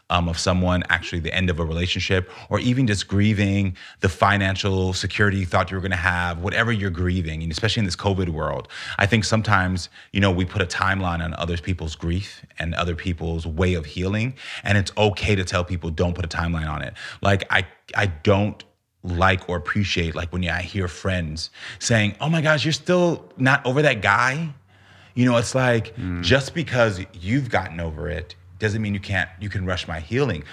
um, 0.09 0.31
of 0.31 0.39
someone, 0.39 0.83
actually 0.89 1.21
the 1.21 1.35
end 1.35 1.51
of 1.51 1.61
a 1.61 1.65
relationship, 1.65 2.31
or 2.49 2.59
even 2.61 2.87
just 2.87 3.07
grieving 3.07 3.77
the 4.01 4.09
financial 4.09 4.95
security 4.95 5.37
you 5.37 5.45
thought 5.45 5.71
you 5.71 5.77
were 5.77 5.83
going 5.83 5.91
to 5.91 5.97
have, 5.97 6.39
whatever 6.39 6.73
you're 6.73 6.89
grieving, 6.89 7.43
and 7.43 7.53
especially 7.53 7.81
in 7.81 7.85
this 7.85 7.97
COVID 7.97 8.31
world, 8.31 8.67
I 8.99 9.05
think 9.05 9.25
sometimes 9.25 9.91
you 10.13 10.21
know 10.21 10.31
we 10.31 10.47
put 10.47 10.63
a 10.63 10.67
timeline 10.67 11.23
on 11.23 11.35
other 11.35 11.59
people's 11.59 11.95
grief 11.95 12.43
and 12.59 12.75
other 12.75 12.97
people's 12.97 13.47
way 13.47 13.75
of 13.75 13.85
healing, 13.85 14.35
and 14.65 14.79
it's 14.79 14.93
okay 14.97 15.35
to 15.35 15.45
tell 15.45 15.65
people 15.65 15.91
don't 15.91 16.15
put 16.15 16.25
a 16.25 16.29
timeline 16.29 16.71
on 16.71 16.81
it. 16.81 16.95
Like 17.21 17.45
I, 17.51 17.67
I 17.95 18.07
don't 18.07 18.65
like 19.03 19.49
or 19.49 19.57
appreciate 19.57 20.15
like 20.15 20.33
when 20.33 20.47
I 20.49 20.63
hear 20.63 20.89
friends 20.89 21.51
saying, 21.79 22.17
"Oh 22.21 22.29
my 22.29 22.41
gosh, 22.41 22.65
you're 22.65 22.73
still 22.73 23.31
not 23.37 23.65
over 23.65 23.83
that 23.83 24.03
guy." 24.03 24.51
You 25.15 25.25
know, 25.25 25.37
it's 25.37 25.55
like 25.55 25.97
mm. 25.97 26.23
just 26.23 26.55
because 26.55 27.01
you've 27.13 27.51
gotten 27.51 27.81
over 27.81 28.09
it 28.09 28.35
doesn't 28.59 28.81
mean 28.81 28.95
you 28.95 29.01
can't 29.01 29.29
you 29.41 29.49
can 29.49 29.65
rush 29.67 29.89
my 29.89 30.01
healing. 30.01 30.45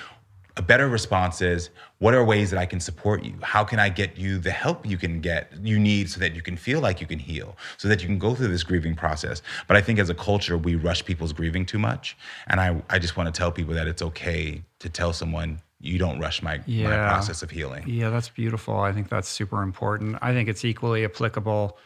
A 0.56 0.62
better 0.62 0.88
response 0.88 1.42
is, 1.42 1.70
what 2.00 2.14
are 2.14 2.24
ways 2.24 2.52
that 2.52 2.60
I 2.60 2.66
can 2.66 2.80
support 2.80 3.24
you? 3.24 3.34
How 3.42 3.64
can 3.64 3.80
I 3.80 3.90
get 3.90 4.18
you 4.18 4.38
the 4.38 4.52
help 4.52 4.86
you 4.86 4.98
can 4.98 5.20
get 5.20 5.52
you 5.64 5.80
need 5.80 6.10
so 6.10 6.20
that 6.20 6.34
you 6.34 6.42
can 6.42 6.56
feel 6.56 6.80
like 6.80 7.02
you 7.02 7.08
can 7.08 7.20
heal, 7.20 7.58
so 7.78 7.88
that 7.88 8.02
you 8.02 8.08
can 8.08 8.20
go 8.20 8.36
through 8.36 8.50
this 8.50 8.64
grieving 8.64 8.96
process. 8.96 9.42
But 9.68 9.78
I 9.78 9.82
think 9.82 9.98
as 9.98 10.10
a 10.10 10.16
culture, 10.16 10.58
we 10.58 10.76
rush 10.76 11.04
people's 11.04 11.34
grieving 11.34 11.66
too 11.66 11.80
much. 11.80 12.16
And 12.48 12.60
I, 12.60 12.82
I 12.90 13.00
just 13.00 13.18
want 13.18 13.34
to 13.34 13.38
tell 13.38 13.52
people 13.52 13.74
that 13.74 13.88
it's 13.88 14.02
okay 14.02 14.64
to 14.80 14.90
tell 14.90 15.12
someone 15.12 15.60
you 15.80 15.98
don't 15.98 16.20
rush 16.20 16.42
my, 16.42 16.58
my 16.68 16.96
process 16.96 17.42
of 17.44 17.52
healing. 17.52 17.88
Yeah, 17.88 18.10
that's 18.10 18.30
beautiful. 18.30 18.80
I 18.80 18.92
think 18.92 19.10
that's 19.10 19.28
super 19.28 19.62
important. 19.62 20.18
I 20.22 20.34
think 20.34 20.50
it's 20.50 20.66
equally 20.66 21.04
applicable 21.06 21.78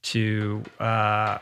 to 0.00 0.62
uh, 0.78 1.38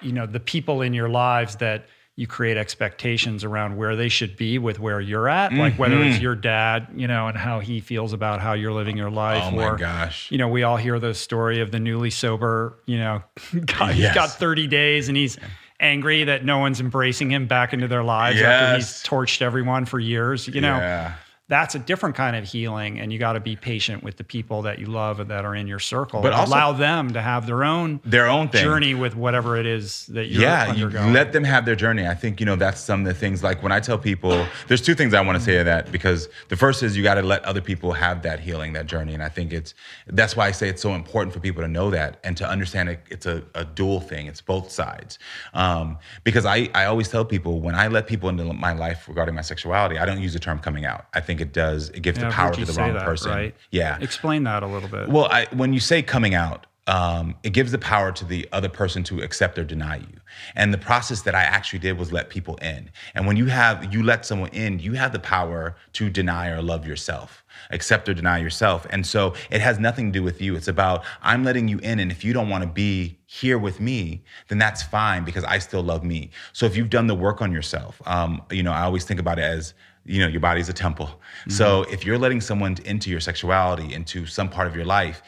you 0.00 0.12
know 0.12 0.26
the 0.26 0.40
people 0.40 0.82
in 0.82 0.92
your 0.92 1.08
lives 1.08 1.56
that 1.56 1.86
you 2.18 2.26
create 2.26 2.56
expectations 2.56 3.44
around 3.44 3.76
where 3.76 3.94
they 3.94 4.08
should 4.08 4.36
be 4.38 4.58
with 4.58 4.80
where 4.80 5.00
you're 5.00 5.28
at, 5.28 5.52
like 5.52 5.74
whether 5.78 5.96
Mm-hmm. 5.96 6.12
it's 6.12 6.18
your 6.20 6.34
dad, 6.34 6.88
you 6.96 7.06
know, 7.06 7.28
and 7.28 7.36
how 7.36 7.60
he 7.60 7.78
feels 7.80 8.14
about 8.14 8.40
how 8.40 8.54
you're 8.54 8.72
living 8.72 8.96
your 8.96 9.10
life. 9.10 9.42
Oh 9.44 9.50
my 9.50 9.68
or, 9.68 9.76
gosh. 9.76 10.30
You 10.32 10.38
know, 10.38 10.48
we 10.48 10.62
all 10.62 10.78
hear 10.78 10.98
the 10.98 11.12
story 11.12 11.60
of 11.60 11.70
the 11.72 11.78
newly 11.78 12.08
sober, 12.08 12.78
you 12.86 12.96
know, 12.98 13.22
guy 13.66 13.92
he's 13.92 14.02
Yes. 14.04 14.14
got 14.14 14.30
30 14.30 14.66
days 14.66 15.08
and 15.08 15.16
he's 15.16 15.38
angry 15.78 16.24
that 16.24 16.42
no 16.42 16.56
one's 16.58 16.80
embracing 16.80 17.30
him 17.30 17.46
back 17.46 17.74
into 17.74 17.86
their 17.86 18.02
lives 18.02 18.40
after 18.40 18.76
he's 18.76 19.02
torched 19.02 19.42
everyone 19.42 19.84
for 19.84 19.98
years. 20.00 20.48
You 20.48 20.62
know, 20.62 20.78
Yeah. 20.78 21.14
That's 21.48 21.76
a 21.76 21.78
different 21.78 22.16
kind 22.16 22.34
of 22.34 22.42
healing 22.44 22.98
and 22.98 23.12
you 23.12 23.20
got 23.20 23.34
to 23.34 23.40
be 23.40 23.54
patient 23.54 24.02
with 24.02 24.16
the 24.16 24.24
people 24.24 24.62
that 24.62 24.80
you 24.80 24.86
love 24.86 25.20
and 25.20 25.30
that 25.30 25.44
are 25.44 25.54
in 25.54 25.68
your 25.68 25.78
circle 25.78 26.20
But 26.20 26.32
also- 26.32 26.50
allow 26.52 26.72
them 26.72 27.12
to 27.12 27.22
have 27.22 27.46
their 27.46 27.62
own 27.62 28.00
Their 28.04 28.26
own 28.26 28.48
thing. 28.48 28.64
journey 28.64 28.94
with 28.94 29.14
whatever 29.14 29.56
it 29.56 29.64
is 29.64 30.06
that 30.06 30.26
you're 30.26 30.42
yeah, 30.42 30.72
you 30.74 30.88
let 30.88 31.32
them 31.32 31.44
have 31.44 31.64
their 31.64 31.76
journey. 31.76 32.06
I 32.06 32.14
think 32.14 32.40
you 32.40 32.46
know 32.46 32.56
that's 32.56 32.80
some 32.80 33.00
of 33.00 33.06
the 33.06 33.14
things. 33.14 33.44
Like 33.44 33.62
when 33.62 33.70
I 33.70 33.78
tell 33.78 33.96
people, 33.96 34.44
there's 34.66 34.82
two 34.82 34.94
things 34.96 35.14
I 35.14 35.20
want 35.20 35.38
to 35.38 35.44
say 35.44 35.58
to 35.58 35.64
that 35.64 35.92
because 35.92 36.28
the 36.48 36.56
first 36.56 36.82
is 36.82 36.96
you 36.96 37.04
got 37.04 37.14
to 37.14 37.22
let 37.22 37.44
other 37.44 37.60
people 37.60 37.92
have 37.92 38.22
that 38.22 38.40
healing, 38.40 38.72
that 38.72 38.86
journey, 38.86 39.14
and 39.14 39.22
I 39.22 39.28
think 39.28 39.52
it's 39.52 39.74
that's 40.08 40.34
why 40.36 40.48
I 40.48 40.50
say 40.50 40.68
it's 40.68 40.82
so 40.82 40.94
important 40.94 41.32
for 41.32 41.38
people 41.40 41.62
to 41.62 41.68
know 41.68 41.90
that 41.90 42.18
and 42.24 42.36
to 42.38 42.48
understand 42.48 42.88
it. 42.88 43.00
It's 43.08 43.26
a, 43.26 43.44
a 43.54 43.64
dual 43.64 44.00
thing. 44.00 44.26
It's 44.26 44.40
both 44.40 44.70
sides. 44.72 45.18
Um, 45.54 45.98
because 46.24 46.44
I 46.44 46.68
I 46.74 46.86
always 46.86 47.08
tell 47.08 47.24
people 47.24 47.60
when 47.60 47.76
I 47.76 47.86
let 47.86 48.08
people 48.08 48.28
into 48.28 48.44
my 48.52 48.72
life 48.72 49.06
regarding 49.08 49.36
my 49.36 49.42
sexuality, 49.42 49.96
I 49.98 50.04
don't 50.06 50.20
use 50.20 50.32
the 50.32 50.40
term 50.40 50.58
coming 50.58 50.84
out. 50.84 51.06
I 51.14 51.20
think 51.20 51.35
it 51.40 51.52
does 51.52 51.90
it 51.90 52.00
gives 52.00 52.18
Yeah, 52.18 52.26
the 52.28 52.32
power 52.32 52.52
to 52.52 52.64
the 52.64 52.72
wrong 52.74 52.94
that, 52.94 53.04
person. 53.04 53.30
right? 53.30 53.54
Yeah. 53.70 53.98
explain 54.00 54.44
that 54.44 54.62
a 54.62 54.66
little 54.66 54.88
bit 54.88 55.08
Well, 55.08 55.26
I, 55.30 55.46
when 55.52 55.72
you 55.72 55.80
say 55.80 56.02
coming 56.02 56.34
out, 56.34 56.66
um, 56.88 57.34
it 57.42 57.50
gives 57.50 57.72
the 57.72 57.78
power 57.78 58.12
to 58.12 58.24
the 58.24 58.48
other 58.52 58.68
person 58.68 59.02
to 59.04 59.20
accept 59.20 59.58
or 59.58 59.64
deny 59.64 59.96
you. 59.96 60.20
And 60.54 60.72
the 60.72 60.78
process 60.78 61.22
that 61.22 61.34
I 61.34 61.42
actually 61.42 61.80
did 61.80 61.98
was 61.98 62.12
let 62.12 62.30
people 62.30 62.54
in. 62.56 62.90
And 63.14 63.26
when 63.26 63.36
you 63.36 63.46
have 63.46 63.92
you 63.92 64.04
let 64.04 64.24
someone 64.24 64.50
in, 64.50 64.78
you 64.78 64.92
have 64.92 65.12
the 65.12 65.18
power 65.18 65.74
to 65.94 66.08
deny 66.10 66.48
or 66.48 66.62
love 66.62 66.86
yourself, 66.86 67.44
accept 67.70 68.08
or 68.08 68.14
deny 68.14 68.38
yourself. 68.38 68.86
And 68.90 69.04
so 69.04 69.34
it 69.50 69.60
has 69.60 69.80
nothing 69.80 70.12
to 70.12 70.18
do 70.20 70.22
with 70.22 70.40
you. 70.40 70.54
It's 70.54 70.68
about 70.68 71.04
I'm 71.22 71.42
letting 71.42 71.66
you 71.66 71.78
in, 71.78 71.98
and 71.98 72.12
if 72.12 72.22
you 72.24 72.32
don't 72.32 72.48
want 72.48 72.62
to 72.62 72.70
be 72.70 73.18
here 73.26 73.58
with 73.58 73.80
me, 73.80 74.22
then 74.46 74.58
that's 74.58 74.82
fine 74.84 75.24
because 75.24 75.42
I 75.42 75.58
still 75.58 75.82
love 75.82 76.04
me. 76.04 76.30
So 76.52 76.66
if 76.66 76.76
you've 76.76 76.90
done 76.90 77.08
the 77.08 77.16
work 77.16 77.42
on 77.42 77.50
yourself, 77.50 78.00
um, 78.06 78.42
you 78.52 78.62
know, 78.62 78.72
I 78.72 78.82
always 78.82 79.04
think 79.04 79.18
about 79.18 79.40
it 79.40 79.44
as 79.44 79.74
you 80.06 80.20
know 80.20 80.28
your 80.28 80.40
body's 80.40 80.68
a 80.68 80.72
temple. 80.72 81.10
So 81.48 81.82
if 81.90 82.04
you're 82.04 82.18
letting 82.18 82.40
someone 82.40 82.76
into 82.84 83.10
your 83.10 83.20
sexuality 83.20 83.92
into 83.92 84.26
some 84.26 84.48
part 84.48 84.66
of 84.66 84.76
your 84.76 84.84
life 84.84 85.22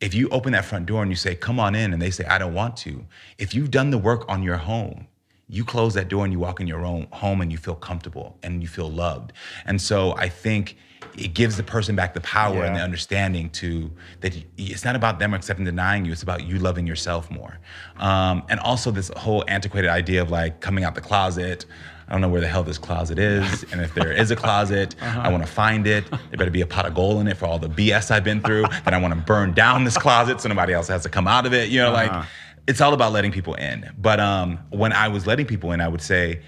if 0.00 0.12
you 0.12 0.28
open 0.30 0.52
that 0.52 0.64
front 0.64 0.86
door 0.86 1.02
and 1.02 1.10
you 1.10 1.16
say 1.16 1.34
come 1.34 1.58
on 1.58 1.74
in 1.74 1.92
and 1.92 2.02
they 2.02 2.10
say 2.10 2.24
i 2.26 2.36
don't 2.36 2.52
want 2.52 2.76
to 2.76 3.06
if 3.38 3.54
you've 3.54 3.70
done 3.70 3.90
the 3.90 3.96
work 3.96 4.24
on 4.28 4.42
your 4.42 4.56
home 4.56 5.06
you 5.48 5.64
close 5.64 5.94
that 5.94 6.08
door 6.08 6.24
and 6.24 6.32
you 6.32 6.38
walk 6.38 6.60
in 6.60 6.66
your 6.66 6.84
own 6.84 7.06
home 7.12 7.40
and 7.40 7.52
you 7.52 7.58
feel 7.58 7.74
comfortable 7.74 8.38
and 8.42 8.62
you 8.62 8.68
feel 8.68 8.90
loved. 8.90 9.32
And 9.66 9.80
so 9.80 10.14
i 10.16 10.28
think 10.28 10.76
it 11.16 11.32
gives 11.32 11.56
the 11.56 11.62
person 11.62 11.94
back 11.94 12.12
the 12.12 12.20
power 12.20 12.64
and 12.64 12.74
the 12.74 12.80
understanding 12.80 13.48
to 13.48 13.88
that 14.20 14.36
it's 14.56 14.84
not 14.84 14.96
about 14.96 15.20
them 15.20 15.32
accepting 15.32 15.64
denying 15.64 16.04
you 16.04 16.10
it's 16.10 16.24
about 16.24 16.44
you 16.44 16.58
loving 16.58 16.86
yourself 16.86 17.30
more. 17.30 17.58
Um, 17.98 18.42
and 18.48 18.58
also 18.60 18.90
this 18.90 19.10
whole 19.16 19.44
antiquated 19.46 19.90
idea 19.90 20.22
of 20.22 20.30
like 20.30 20.60
coming 20.60 20.82
out 20.82 20.94
the 20.94 21.00
closet 21.00 21.66
don't 22.14 22.20
know 22.20 22.28
where 22.28 22.40
the 22.40 22.48
hell 22.48 22.62
this 22.62 22.78
closet 22.78 23.18
is. 23.18 23.64
And 23.74 23.80
if 23.82 23.92
there 23.94 24.12
is 24.12 24.30
a 24.30 24.36
closet, 24.36 24.94
I 25.02 25.30
want 25.30 25.44
to 25.44 25.50
find 25.50 25.86
it. 25.86 26.08
There 26.10 26.38
better 26.38 26.50
be 26.50 26.60
a 26.60 26.66
pot 26.66 26.86
of 26.86 26.94
gold 26.94 27.20
in 27.20 27.26
it 27.26 27.36
for 27.36 27.46
all 27.46 27.58
the 27.58 27.68
BS 27.68 28.10
I've 28.12 28.22
been 28.22 28.40
through. 28.40 28.66
then 28.84 28.94
I 28.94 28.98
want 28.98 29.12
to 29.14 29.20
burn 29.20 29.52
down 29.52 29.82
this 29.84 29.98
closet 29.98 30.40
so 30.40 30.48
nobody 30.48 30.72
else 30.72 30.86
has 30.88 31.02
to 31.02 31.08
come 31.08 31.26
out 31.26 31.44
of 31.44 31.52
it. 31.52 31.70
You 31.70 31.80
know, 31.80 31.90
like 31.90 32.24
it's 32.68 32.80
all 32.80 32.94
about 32.94 33.12
letting 33.12 33.32
people 33.32 33.54
in. 33.54 33.90
But 33.98 34.20
um, 34.20 34.58
when 34.70 34.92
I 34.92 35.08
was 35.08 35.26
letting 35.26 35.46
people 35.46 35.72
in, 35.72 35.80
I 35.80 35.88
would 35.88 36.00
say, 36.00 36.40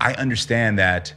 I 0.00 0.14
understand 0.14 0.78
that 0.78 1.14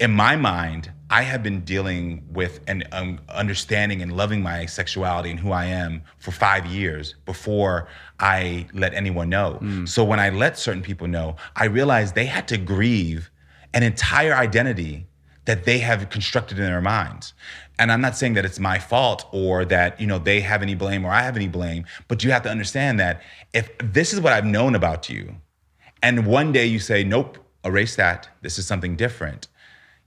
in 0.00 0.10
my 0.10 0.34
mind, 0.34 0.90
I 1.10 1.22
have 1.22 1.42
been 1.42 1.60
dealing 1.60 2.24
with 2.32 2.60
and 2.66 2.86
um, 2.92 3.20
understanding 3.28 4.00
and 4.00 4.16
loving 4.16 4.42
my 4.42 4.64
sexuality 4.64 5.30
and 5.30 5.38
who 5.38 5.52
I 5.52 5.66
am 5.66 6.02
for 6.18 6.30
five 6.30 6.64
years 6.66 7.16
before 7.26 7.86
I 8.18 8.66
let 8.72 8.94
anyone 8.94 9.28
know. 9.28 9.58
So 9.86 10.02
when 10.02 10.18
I 10.18 10.30
let 10.30 10.58
certain 10.58 10.82
people 10.82 11.06
know, 11.06 11.36
I 11.54 11.66
realized 11.66 12.14
they 12.14 12.26
had 12.26 12.48
to 12.48 12.56
grieve 12.56 13.30
an 13.74 13.82
entire 13.82 14.34
identity 14.34 15.06
that 15.44 15.64
they 15.64 15.78
have 15.78 16.08
constructed 16.10 16.58
in 16.58 16.64
their 16.64 16.80
minds. 16.80 17.34
And 17.78 17.92
I'm 17.92 18.00
not 18.00 18.16
saying 18.16 18.34
that 18.34 18.44
it's 18.44 18.58
my 18.58 18.78
fault 18.78 19.26
or 19.32 19.64
that, 19.66 20.00
you 20.00 20.06
know, 20.06 20.18
they 20.18 20.40
have 20.40 20.62
any 20.62 20.74
blame 20.74 21.04
or 21.04 21.10
I 21.10 21.22
have 21.22 21.36
any 21.36 21.48
blame, 21.48 21.84
but 22.08 22.24
you 22.24 22.30
have 22.30 22.42
to 22.44 22.50
understand 22.50 22.98
that 23.00 23.20
if 23.52 23.70
this 23.78 24.12
is 24.12 24.20
what 24.20 24.32
I've 24.32 24.46
known 24.46 24.74
about 24.74 25.08
you, 25.10 25.36
and 26.02 26.26
one 26.26 26.52
day 26.52 26.66
you 26.66 26.78
say, 26.78 27.04
nope, 27.04 27.38
erase 27.64 27.96
that, 27.96 28.28
this 28.42 28.58
is 28.58 28.66
something 28.66 28.96
different, 28.96 29.48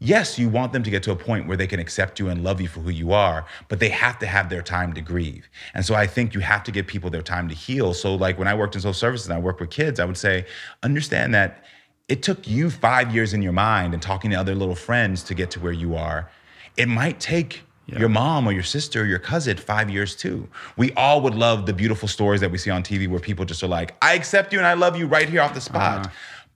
yes, 0.04 0.38
you 0.38 0.50
want 0.50 0.74
them 0.74 0.84
to 0.84 0.90
get 0.90 1.02
to 1.04 1.12
a 1.12 1.16
point 1.16 1.48
where 1.48 1.56
they 1.56 1.66
can 1.66 1.80
accept 1.80 2.20
you 2.20 2.28
and 2.28 2.44
love 2.44 2.60
you 2.60 2.68
for 2.68 2.82
who 2.82 2.90
you 2.90 3.14
are, 3.14 3.46
but 3.70 3.80
they 3.80 3.90
have 3.90 4.20
to 4.20 4.28
have 4.28 4.50
their 4.50 4.62
time 4.62 4.94
to 4.94 5.02
grieve. 5.02 5.48
And 5.74 5.86
so 5.86 5.96
I 5.96 6.06
think 6.06 6.34
you 6.34 6.42
have 6.42 6.64
to 6.66 6.72
give 6.72 6.86
people 6.86 7.10
their 7.10 7.22
time 7.22 7.48
to 7.48 7.56
heal. 7.56 7.94
So, 7.94 8.14
like 8.14 8.38
when 8.38 8.48
I 8.48 8.54
worked 8.54 8.76
in 8.76 8.82
social 8.82 8.94
services 8.94 9.28
and 9.28 9.34
I 9.34 9.40
worked 9.40 9.62
with 9.62 9.70
kids, 9.70 10.00
I 10.00 10.06
would 10.06 10.18
say, 10.18 10.46
understand 10.84 11.34
that 11.34 11.64
it 12.10 12.22
took 12.22 12.48
you 12.48 12.70
five 12.70 13.16
years 13.16 13.34
in 13.34 13.42
your 13.42 13.54
mind 13.54 13.94
and 13.94 14.04
talking 14.04 14.32
to 14.32 14.36
other 14.36 14.56
little 14.56 14.76
friends 14.76 15.24
to 15.24 15.34
get 15.34 15.50
to 15.52 15.60
where 15.62 15.72
you 15.72 15.96
are. 15.96 16.30
It 16.76 16.90
might 16.90 17.20
take 17.20 17.62
yeah. 17.86 18.00
your 18.00 18.10
mom 18.10 18.48
or 18.48 18.52
your 18.52 18.64
sister 18.64 19.02
or 19.02 19.06
your 19.06 19.20
cousin 19.20 19.58
five 19.58 19.90
years 19.90 20.16
too. 20.16 20.50
We 20.76 20.92
all 20.94 21.22
would 21.22 21.36
love 21.36 21.66
the 21.66 21.74
beautiful 21.74 22.10
stories 22.10 22.42
that 22.42 22.52
we 22.52 22.58
see 22.58 22.70
on 22.70 22.84
TV 22.84 23.08
where 23.08 23.20
people 23.20 23.46
just 23.46 23.64
are 23.64 23.68
like, 23.68 23.96
I 24.02 24.16
accept 24.16 24.52
you 24.52 24.60
and 24.60 24.68
I 24.68 24.74
love 24.74 24.98
you 24.98 25.08
right 25.08 25.30
here 25.30 25.42
off 25.42 25.54
the 25.54 25.62
spot. 25.62 26.08
Uh-huh. 26.08 26.14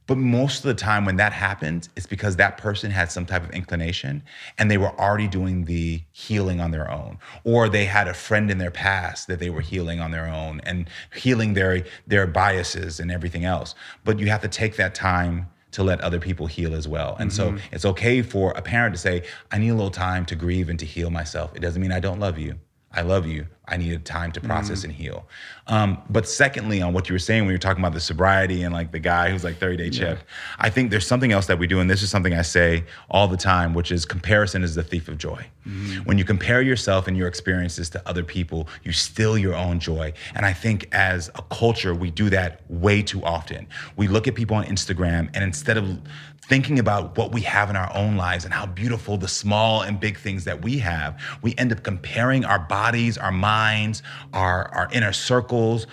But 0.07 0.17
most 0.17 0.59
of 0.59 0.63
the 0.63 0.73
time, 0.73 1.05
when 1.05 1.17
that 1.17 1.33
happens, 1.33 1.89
it's 1.95 2.07
because 2.07 2.37
that 2.37 2.57
person 2.57 2.89
had 2.89 3.11
some 3.11 3.25
type 3.25 3.43
of 3.43 3.51
inclination 3.51 4.23
and 4.57 4.71
they 4.71 4.77
were 4.77 4.97
already 4.99 5.27
doing 5.27 5.65
the 5.65 6.01
healing 6.13 6.59
on 6.59 6.71
their 6.71 6.89
own, 6.89 7.19
or 7.43 7.69
they 7.69 7.85
had 7.85 8.07
a 8.07 8.13
friend 8.13 8.49
in 8.49 8.57
their 8.57 8.71
past 8.71 9.27
that 9.27 9.39
they 9.39 9.49
were 9.49 9.61
healing 9.61 9.99
on 9.99 10.11
their 10.11 10.27
own 10.27 10.61
and 10.61 10.89
healing 11.13 11.53
their 11.53 11.83
their 12.07 12.25
biases 12.25 12.99
and 12.99 13.11
everything 13.11 13.45
else. 13.45 13.75
But 14.03 14.17
you 14.19 14.27
have 14.27 14.41
to 14.41 14.47
take 14.47 14.77
that 14.77 14.95
time 14.95 15.47
to 15.71 15.83
let 15.83 15.99
other 16.01 16.19
people 16.19 16.47
heal 16.47 16.73
as 16.73 16.87
well. 16.87 17.17
And 17.19 17.29
mm-hmm. 17.29 17.57
so 17.57 17.63
it's 17.71 17.85
okay 17.85 18.21
for 18.21 18.51
a 18.51 18.61
parent 18.61 18.95
to 18.95 18.99
say, 18.99 19.23
I 19.51 19.57
need 19.57 19.69
a 19.69 19.75
little 19.75 19.91
time 19.91 20.25
to 20.27 20.35
grieve 20.35 20.69
and 20.69 20.79
to 20.79 20.85
heal 20.85 21.09
myself. 21.09 21.55
It 21.55 21.59
doesn't 21.59 21.81
mean 21.81 21.91
I 21.91 21.99
don't 21.99 22.19
love 22.19 22.39
you. 22.39 22.55
I 22.93 23.01
love 23.01 23.27
you. 23.27 23.47
I 23.69 23.75
needed 23.75 24.05
time 24.05 24.31
to 24.31 24.39
process 24.39 24.81
mm. 24.81 24.85
and 24.85 24.93
heal. 24.93 25.27
Um, 25.67 26.01
but 26.09 26.27
secondly, 26.27 26.81
on 26.81 26.93
what 26.93 27.09
you 27.09 27.13
were 27.13 27.19
saying 27.19 27.41
when 27.41 27.49
you 27.49 27.55
were 27.55 27.59
talking 27.59 27.83
about 27.83 27.93
the 27.93 27.99
sobriety 27.99 28.63
and 28.63 28.73
like 28.73 28.93
the 28.93 28.99
guy 28.99 29.29
who's 29.29 29.43
like 29.43 29.57
30 29.57 29.75
day 29.75 29.89
chip, 29.89 30.17
yeah. 30.17 30.23
I 30.57 30.69
think 30.69 30.89
there's 30.89 31.05
something 31.05 31.33
else 31.33 31.47
that 31.47 31.59
we 31.59 31.67
do. 31.67 31.81
And 31.81 31.89
this 31.89 32.01
is 32.01 32.09
something 32.09 32.33
I 32.33 32.43
say 32.43 32.85
all 33.11 33.27
the 33.27 33.35
time, 33.35 33.73
which 33.73 33.91
is 33.91 34.05
comparison 34.05 34.63
is 34.63 34.75
the 34.75 34.83
thief 34.83 35.09
of 35.09 35.17
joy. 35.17 35.45
Mm. 35.67 36.05
When 36.05 36.17
you 36.17 36.23
compare 36.23 36.61
yourself 36.61 37.07
and 37.07 37.17
your 37.17 37.27
experiences 37.27 37.89
to 37.89 38.07
other 38.07 38.23
people, 38.23 38.69
you 38.83 38.93
steal 38.93 39.37
your 39.37 39.53
own 39.53 39.81
joy. 39.81 40.13
And 40.33 40.45
I 40.45 40.53
think 40.53 40.87
as 40.93 41.27
a 41.35 41.41
culture, 41.53 41.93
we 41.93 42.09
do 42.09 42.29
that 42.29 42.61
way 42.69 43.01
too 43.01 43.21
often. 43.25 43.67
We 43.97 44.07
look 44.07 44.29
at 44.29 44.35
people 44.35 44.55
on 44.55 44.63
Instagram 44.63 45.29
and 45.33 45.43
instead 45.43 45.75
of 45.75 45.99
thinking 46.47 46.79
about 46.79 47.17
what 47.17 47.33
we 47.33 47.41
have 47.41 47.69
in 47.69 47.75
our 47.75 47.93
own 47.93 48.15
lives 48.15 48.45
and 48.45 48.53
how 48.53 48.65
beautiful 48.65 49.17
the 49.17 49.27
small 49.27 49.81
and 49.81 49.99
big 49.99 50.17
things 50.17 50.45
that 50.45 50.61
we 50.61 50.77
have, 50.77 51.19
we 51.41 51.53
end 51.57 51.73
up 51.73 51.83
comparing 51.83 52.45
our 52.45 52.59
bodies, 52.59 53.17
our 53.17 53.33
minds, 53.33 54.01
our, 54.33 54.69
our 54.73 54.89
inner 54.93 55.11
circles, 55.11 55.87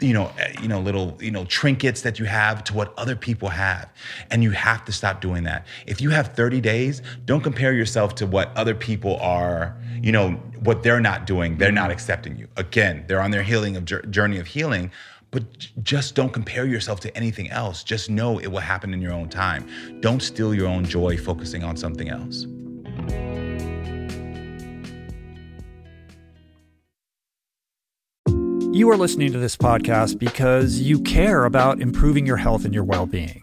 you 0.00 0.12
know, 0.12 0.32
eh, 0.38 0.52
you 0.60 0.66
know, 0.66 0.80
little, 0.80 1.16
you 1.20 1.30
know, 1.30 1.44
trinkets 1.44 2.02
that 2.02 2.18
you 2.18 2.24
have 2.24 2.64
to 2.64 2.74
what 2.74 2.92
other 2.98 3.14
people 3.14 3.48
have. 3.48 3.88
And 4.30 4.42
you 4.42 4.50
have 4.50 4.84
to 4.86 4.92
stop 4.92 5.20
doing 5.20 5.44
that. 5.44 5.64
If 5.86 6.00
you 6.00 6.10
have 6.10 6.34
30 6.34 6.60
days, 6.60 7.02
don't 7.24 7.42
compare 7.42 7.72
yourself 7.72 8.16
to 8.16 8.26
what 8.26 8.50
other 8.56 8.74
people 8.74 9.16
are, 9.20 9.76
you 10.02 10.10
know, 10.10 10.30
what 10.64 10.82
they're 10.82 11.00
not 11.00 11.26
doing. 11.26 11.56
They're 11.56 11.70
not 11.70 11.90
accepting 11.90 12.36
you. 12.36 12.48
Again, 12.56 13.04
they're 13.06 13.20
on 13.20 13.30
their 13.30 13.42
healing 13.44 13.76
of 13.76 13.84
journey 13.84 14.38
of 14.38 14.48
healing 14.48 14.90
but 15.30 15.44
just 15.82 16.14
don't 16.14 16.32
compare 16.32 16.66
yourself 16.66 17.00
to 17.00 17.16
anything 17.16 17.50
else. 17.50 17.84
Just 17.84 18.10
know 18.10 18.38
it 18.38 18.48
will 18.48 18.58
happen 18.58 18.92
in 18.92 19.00
your 19.00 19.12
own 19.12 19.28
time. 19.28 19.68
Don't 20.00 20.20
steal 20.20 20.54
your 20.54 20.66
own 20.66 20.84
joy 20.84 21.16
focusing 21.16 21.62
on 21.62 21.76
something 21.76 22.08
else. 22.08 22.46
You 28.72 28.88
are 28.90 28.96
listening 28.96 29.32
to 29.32 29.38
this 29.38 29.56
podcast 29.56 30.18
because 30.18 30.80
you 30.80 31.00
care 31.00 31.44
about 31.44 31.80
improving 31.80 32.24
your 32.24 32.36
health 32.36 32.64
and 32.64 32.72
your 32.72 32.84
well 32.84 33.04
being. 33.04 33.42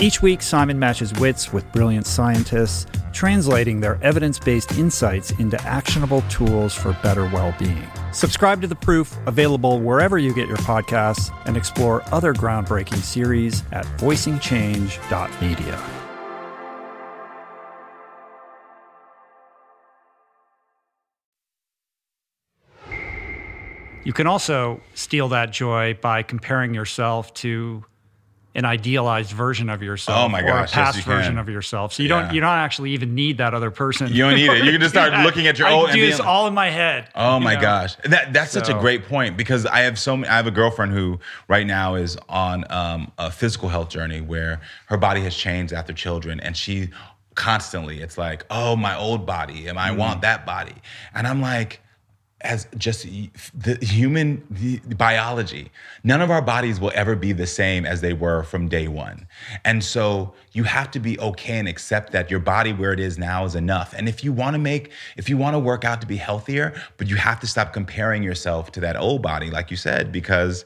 Each 0.00 0.20
week, 0.20 0.42
Simon 0.42 0.78
matches 0.78 1.12
wits 1.14 1.52
with 1.52 1.70
brilliant 1.72 2.06
scientists, 2.06 2.86
translating 3.12 3.80
their 3.80 3.98
evidence 4.02 4.38
based 4.38 4.78
insights 4.78 5.30
into 5.32 5.60
actionable 5.62 6.22
tools 6.22 6.74
for 6.74 6.92
better 7.02 7.24
well 7.26 7.54
being. 7.58 7.86
Subscribe 8.12 8.60
to 8.62 8.66
The 8.66 8.74
Proof, 8.74 9.16
available 9.26 9.80
wherever 9.80 10.18
you 10.18 10.34
get 10.34 10.48
your 10.48 10.56
podcasts, 10.58 11.30
and 11.46 11.56
explore 11.56 12.02
other 12.12 12.34
groundbreaking 12.34 12.98
series 12.98 13.62
at 13.72 13.86
voicingchange.media. 13.98 15.82
You 24.04 24.12
can 24.12 24.26
also 24.26 24.80
steal 24.94 25.28
that 25.28 25.52
joy 25.52 25.96
by 26.00 26.24
comparing 26.24 26.74
yourself 26.74 27.32
to 27.34 27.84
an 28.54 28.64
idealized 28.66 29.30
version 29.30 29.70
of 29.70 29.82
yourself 29.82 30.18
oh 30.18 30.28
my 30.28 30.42
gosh, 30.42 30.70
or 30.70 30.80
a 30.80 30.84
past 30.84 30.96
yes, 30.96 31.04
version 31.06 31.38
of 31.38 31.48
yourself. 31.48 31.94
So 31.94 32.02
you 32.02 32.08
yeah. 32.08 32.22
don't 32.22 32.34
you 32.34 32.40
don't 32.40 32.50
actually 32.50 32.90
even 32.90 33.14
need 33.14 33.38
that 33.38 33.54
other 33.54 33.70
person. 33.70 34.08
You 34.08 34.24
don't 34.24 34.34
need 34.34 34.50
it. 34.50 34.64
You 34.64 34.72
can 34.72 34.80
just 34.80 34.94
start 34.94 35.12
looking 35.24 35.46
at 35.46 35.58
your 35.58 35.68
I 35.68 35.72
own. 35.72 35.92
do 35.92 36.04
this 36.04 36.20
all 36.20 36.46
in 36.46 36.54
my 36.54 36.68
head. 36.68 37.08
Oh 37.14 37.40
my 37.40 37.54
know? 37.54 37.60
gosh, 37.60 37.96
that 38.04 38.32
that's 38.32 38.52
so. 38.52 38.60
such 38.60 38.68
a 38.68 38.78
great 38.78 39.06
point 39.06 39.36
because 39.36 39.64
I 39.64 39.80
have 39.80 39.98
so 39.98 40.16
many, 40.16 40.28
I 40.28 40.36
have 40.36 40.46
a 40.46 40.52
girlfriend 40.52 40.92
who 40.92 41.18
right 41.48 41.66
now 41.66 41.94
is 41.94 42.18
on 42.28 42.70
um, 42.70 43.10
a 43.18 43.30
physical 43.30 43.68
health 43.68 43.88
journey 43.88 44.20
where 44.20 44.60
her 44.86 44.98
body 44.98 45.22
has 45.22 45.34
changed 45.34 45.72
after 45.72 45.92
children, 45.92 46.38
and 46.40 46.56
she 46.56 46.90
constantly 47.34 48.02
it's 48.02 48.18
like, 48.18 48.44
oh 48.50 48.76
my 48.76 48.96
old 48.98 49.24
body, 49.24 49.68
and 49.68 49.78
I 49.78 49.90
mm. 49.90 49.96
want 49.96 50.20
that 50.22 50.44
body, 50.44 50.74
and 51.14 51.26
I'm 51.26 51.40
like 51.40 51.80
as 52.42 52.66
just 52.76 53.04
the 53.54 53.78
human 53.80 54.44
the 54.50 54.78
biology. 54.94 55.70
None 56.04 56.20
of 56.20 56.30
our 56.30 56.42
bodies 56.42 56.80
will 56.80 56.92
ever 56.94 57.16
be 57.16 57.32
the 57.32 57.46
same 57.46 57.86
as 57.86 58.00
they 58.00 58.12
were 58.12 58.42
from 58.42 58.68
day 58.68 58.88
one. 58.88 59.26
And 59.64 59.82
so 59.82 60.34
you 60.52 60.64
have 60.64 60.90
to 60.92 61.00
be 61.00 61.18
okay 61.20 61.58
and 61.58 61.68
accept 61.68 62.12
that 62.12 62.30
your 62.30 62.40
body 62.40 62.72
where 62.72 62.92
it 62.92 63.00
is 63.00 63.18
now 63.18 63.44
is 63.44 63.54
enough. 63.54 63.94
And 63.96 64.08
if 64.08 64.24
you 64.24 64.32
want 64.32 64.54
to 64.54 64.58
make 64.58 64.92
if 65.16 65.28
you 65.28 65.36
want 65.36 65.54
to 65.54 65.58
work 65.58 65.84
out 65.84 66.00
to 66.00 66.06
be 66.06 66.16
healthier 66.16 66.74
but 66.96 67.08
you 67.08 67.16
have 67.16 67.40
to 67.40 67.46
stop 67.46 67.72
comparing 67.72 68.22
yourself 68.22 68.72
to 68.72 68.80
that 68.80 68.96
old 68.96 69.22
body 69.22 69.50
like 69.50 69.70
you 69.70 69.76
said 69.76 70.12
because 70.12 70.64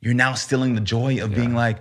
you're 0.00 0.14
now 0.14 0.34
stealing 0.34 0.74
the 0.74 0.80
joy 0.80 1.22
of 1.22 1.30
yeah. 1.30 1.36
being 1.36 1.54
like 1.54 1.78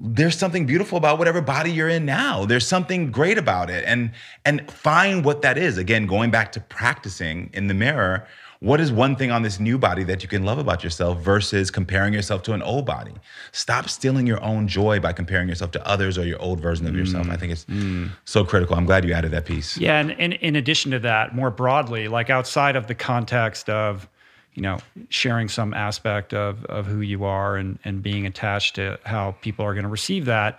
there's 0.00 0.38
something 0.38 0.66
beautiful 0.66 0.96
about 0.96 1.18
whatever 1.18 1.40
body 1.40 1.72
you're 1.72 1.88
in 1.88 2.04
now. 2.04 2.44
There's 2.44 2.66
something 2.66 3.10
great 3.10 3.38
about 3.38 3.70
it. 3.70 3.84
And 3.86 4.12
and 4.44 4.70
find 4.70 5.24
what 5.24 5.42
that 5.42 5.58
is. 5.58 5.78
Again 5.78 6.06
going 6.06 6.30
back 6.30 6.52
to 6.52 6.60
practicing 6.60 7.50
in 7.52 7.66
the 7.66 7.74
mirror 7.74 8.26
What 8.60 8.80
is 8.80 8.90
one 8.90 9.14
thing 9.14 9.30
on 9.30 9.42
this 9.42 9.60
new 9.60 9.78
body 9.78 10.02
that 10.04 10.22
you 10.22 10.28
can 10.28 10.44
love 10.44 10.58
about 10.58 10.82
yourself 10.82 11.20
versus 11.20 11.70
comparing 11.70 12.12
yourself 12.12 12.42
to 12.44 12.54
an 12.54 12.62
old 12.62 12.84
body? 12.86 13.14
Stop 13.52 13.88
stealing 13.88 14.26
your 14.26 14.42
own 14.42 14.66
joy 14.66 14.98
by 14.98 15.12
comparing 15.12 15.48
yourself 15.48 15.70
to 15.72 15.86
others 15.86 16.18
or 16.18 16.26
your 16.26 16.40
old 16.42 16.60
version 16.60 16.86
of 16.88 16.96
yourself. 16.96 17.28
Mm. 17.28 17.32
I 17.32 17.36
think 17.36 17.52
it's 17.52 17.64
mm. 17.66 18.10
so 18.24 18.44
critical. 18.44 18.76
I'm 18.76 18.84
glad 18.84 19.04
you 19.04 19.12
added 19.12 19.30
that 19.30 19.46
piece. 19.46 19.78
Yeah, 19.78 20.00
and, 20.00 20.10
and 20.12 20.32
in 20.34 20.56
addition 20.56 20.90
to 20.90 20.98
that, 21.00 21.36
more 21.36 21.50
broadly, 21.50 22.08
like 22.08 22.30
outside 22.30 22.74
of 22.74 22.88
the 22.88 22.96
context 22.96 23.70
of, 23.70 24.08
you 24.54 24.62
know, 24.62 24.78
sharing 25.08 25.48
some 25.48 25.72
aspect 25.72 26.34
of 26.34 26.64
of 26.64 26.86
who 26.86 27.00
you 27.00 27.22
are 27.22 27.56
and 27.56 27.78
and 27.84 28.02
being 28.02 28.26
attached 28.26 28.74
to 28.74 28.98
how 29.04 29.36
people 29.40 29.64
are 29.64 29.72
going 29.72 29.84
to 29.84 29.88
receive 29.88 30.24
that, 30.24 30.58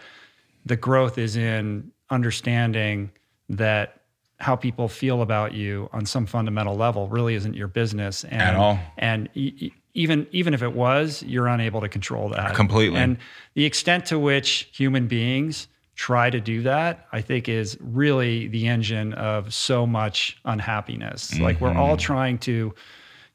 the 0.66 0.78
growth 0.78 1.18
is 1.18 1.36
in 1.36 1.92
understanding 2.10 3.12
that 3.50 3.99
how 4.40 4.56
people 4.56 4.88
feel 4.88 5.22
about 5.22 5.54
you 5.54 5.90
on 5.92 6.06
some 6.06 6.26
fundamental 6.26 6.76
level 6.76 7.10
really 7.10 7.36
isn't 7.36 7.56
your 7.56 7.68
business 7.68 8.24
and, 8.24 8.42
At 8.42 8.56
all. 8.56 8.80
And 8.98 9.30
e- 9.36 9.72
even 9.94 10.28
even 10.32 10.54
if 10.54 10.62
it 10.62 10.74
was, 10.74 11.24
you're 11.24 11.48
unable 11.48 11.82
to 11.82 11.90
control 11.90 12.30
that 12.30 12.56
Completely. 12.56 13.00
And 13.00 13.18
the 13.54 13.66
extent 13.66 14.06
to 14.08 14.20
which 14.20 14.70
human 14.72 15.08
beings 15.08 15.68
try 15.96 16.30
to 16.30 16.40
do 16.40 16.62
that, 16.62 17.08
I 17.12 17.20
think, 17.22 17.50
is 17.50 17.78
really 17.82 18.48
the 18.48 18.68
engine 18.68 19.14
of 19.14 19.54
so 19.54 19.86
much 19.86 20.40
unhappiness. 20.46 21.38
Like 21.38 21.60
we're 21.60 21.74
all 21.74 21.98
mm-hmm. 21.98 21.98
trying 21.98 22.38
to 22.40 22.74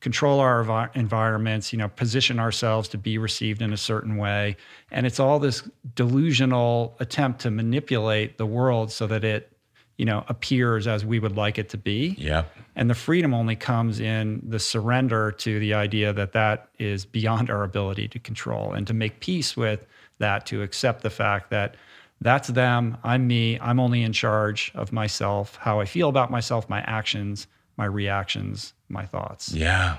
control 0.01 0.41
our 0.41 0.65
envi- 0.65 0.97
environments, 0.97 1.73
you 1.73 1.79
know, 1.79 1.89
position 1.89 2.39
ourselves 2.39 2.89
to 2.89 2.99
be 2.99 3.19
received 3.19 3.61
in 3.61 3.73
a 3.73 3.77
certain 3.77 4.17
way, 4.17 4.57
and 4.91 5.05
it's 5.07 5.21
all 5.21 5.39
this 5.39 5.69
delusional 5.95 6.97
attempt 7.01 7.41
to 7.41 7.51
manipulate 7.51 8.39
the 8.39 8.47
world 8.47 8.91
so 8.91 9.07
that 9.07 9.25
it, 9.25 9.54
you 9.97 10.05
know, 10.05 10.25
appears 10.29 10.87
as 10.87 11.05
we 11.05 11.19
would 11.19 11.37
like 11.37 11.59
it 11.59 11.69
to 11.71 11.77
be. 11.77 12.17
Yep. 12.19 12.51
And 12.77 12.91
the 12.91 12.95
freedom 12.95 13.33
only 13.33 13.57
comes 13.57 14.01
in 14.01 14.43
the 14.47 14.59
surrender 14.59 15.31
to 15.33 15.61
the 15.61 15.75
idea 15.75 16.13
that 16.13 16.33
that 16.33 16.69
is 16.79 17.05
beyond 17.05 17.51
our 17.51 17.63
ability 17.63 18.09
to 18.09 18.19
control 18.19 18.73
and 18.73 18.87
to 18.87 18.95
make 18.95 19.21
peace 19.21 19.57
with 19.57 19.87
that, 20.19 20.47
to 20.47 20.63
accept 20.63 21.03
the 21.03 21.11
fact 21.11 21.51
that 21.51 21.77
that's 22.21 22.49
them, 22.49 22.97
I'm 23.05 23.27
me, 23.27 23.59
I'm 23.61 23.79
only 23.79 24.03
in 24.03 24.13
charge 24.13 24.73
of 24.75 24.93
myself, 24.93 25.57
how 25.57 25.81
I 25.81 25.85
feel 25.85 26.09
about 26.09 26.31
myself, 26.31 26.69
my 26.69 26.81
actions, 26.81 27.47
my 27.77 27.85
reactions, 27.85 28.73
my 28.89 29.05
thoughts. 29.05 29.53
Yeah. 29.53 29.99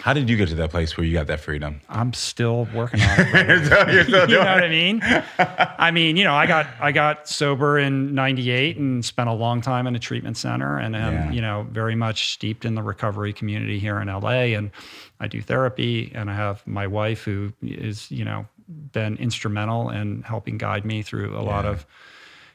How 0.00 0.12
did 0.14 0.30
you 0.30 0.36
get 0.36 0.48
to 0.48 0.54
that 0.56 0.70
place 0.70 0.96
where 0.96 1.04
you 1.06 1.12
got 1.12 1.26
that 1.26 1.40
freedom? 1.40 1.80
I'm 1.88 2.12
still 2.14 2.66
working 2.74 3.00
on 3.02 3.08
it. 3.18 3.66
So 3.68 3.88
you're 3.92 4.04
still 4.04 4.20
you 4.30 4.34
know 4.36 4.40
what. 4.40 4.64
I 4.64 4.68
mean? 4.68 5.00
I 5.38 5.90
mean, 5.90 6.16
you 6.16 6.24
know, 6.24 6.34
I 6.34 6.46
got 6.46 6.66
I 6.80 6.90
got 6.92 7.28
sober 7.28 7.78
in 7.78 8.14
'98 8.14 8.76
and 8.78 9.04
spent 9.04 9.28
a 9.28 9.32
long 9.34 9.60
time 9.60 9.86
in 9.86 9.94
a 9.94 9.98
treatment 9.98 10.36
center, 10.36 10.78
and 10.78 10.96
am 10.96 11.12
Yeah. 11.12 11.30
you 11.32 11.40
know 11.42 11.66
very 11.70 11.94
much 11.94 12.32
steeped 12.32 12.64
in 12.64 12.74
the 12.74 12.82
recovery 12.82 13.32
community 13.32 13.78
here 13.78 14.00
in 14.00 14.08
LA. 14.08 14.54
And 14.56 14.70
I 15.20 15.28
do 15.28 15.42
therapy, 15.42 16.10
and 16.14 16.30
I 16.30 16.34
have 16.34 16.66
my 16.66 16.86
wife 16.86 17.24
who 17.24 17.52
is 17.62 18.10
you 18.10 18.24
know 18.24 18.46
been 18.92 19.16
instrumental 19.18 19.90
in 19.90 20.22
helping 20.22 20.56
guide 20.56 20.84
me 20.84 21.02
through 21.02 21.36
a 21.36 21.42
lot 21.42 21.66
of. 21.66 21.84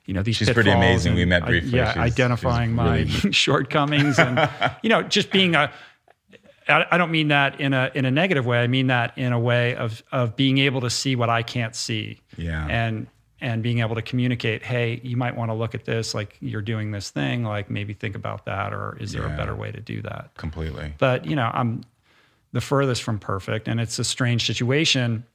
You 0.08 0.14
know 0.14 0.22
these 0.22 0.36
She's 0.36 0.50
pretty 0.52 0.70
amazing. 0.70 1.16
We 1.16 1.26
met 1.26 1.44
I- 1.44 1.48
briefly. 1.48 1.72
yeah, 1.80 1.94
She's- 1.94 2.06
identifying 2.06 2.70
she's 2.72 2.76
my 2.78 2.98
really- 3.00 3.32
shortcomings 3.34 4.20
and 4.20 4.50
you 4.84 4.90
know 4.90 5.02
just 5.04 5.32
being 5.32 5.56
a 5.56 5.72
I 6.68 6.86
I 6.92 6.98
don't 6.98 7.12
mean 7.12 7.30
that 7.30 7.60
in 7.60 7.74
a 7.74 7.92
in 7.94 8.06
a 8.06 8.12
negative 8.12 8.46
way. 8.46 8.60
I 8.60 8.68
mean 8.68 8.88
that 8.88 9.18
in 9.18 9.34
a 9.34 9.40
way 9.40 9.76
of 9.76 10.04
of 10.12 10.36
being 10.36 10.58
able 10.60 10.82
to 10.82 10.90
see 10.90 11.16
what 11.16 11.30
I 11.30 11.44
can't 11.44 11.76
see. 11.76 12.22
Yeah. 12.38 12.66
And 12.68 13.08
and 13.42 13.62
being 13.62 13.80
able 13.80 13.96
to 13.96 14.02
communicate, 14.02 14.64
hey, 14.64 15.00
you 15.04 15.18
might 15.18 15.36
want 15.36 15.52
to 15.52 15.54
look 15.54 15.76
at 15.76 15.84
this, 15.86 16.14
like 16.16 16.38
you're 16.40 16.62
doing 16.62 16.92
this 16.92 17.10
thing, 17.12 17.44
like 17.44 17.70
maybe 17.70 17.94
think 17.94 18.16
about 18.16 18.46
that, 18.46 18.74
or 18.74 18.98
is 19.00 19.12
there 19.12 19.28
Yeah. 19.28 19.34
a 19.34 19.38
better 19.38 19.56
way 19.56 19.72
to 19.72 19.82
do 19.82 20.02
that? 20.04 20.32
Completely. 20.38 20.94
But 20.98 21.26
you 21.26 21.36
know, 21.36 21.52
I'm 21.54 21.84
the 22.54 22.62
furthest 22.62 23.04
from 23.04 23.20
perfect, 23.20 23.68
and 23.68 23.80
it's 23.80 24.00
a 24.00 24.04
strange 24.04 24.46
situation. 24.46 25.26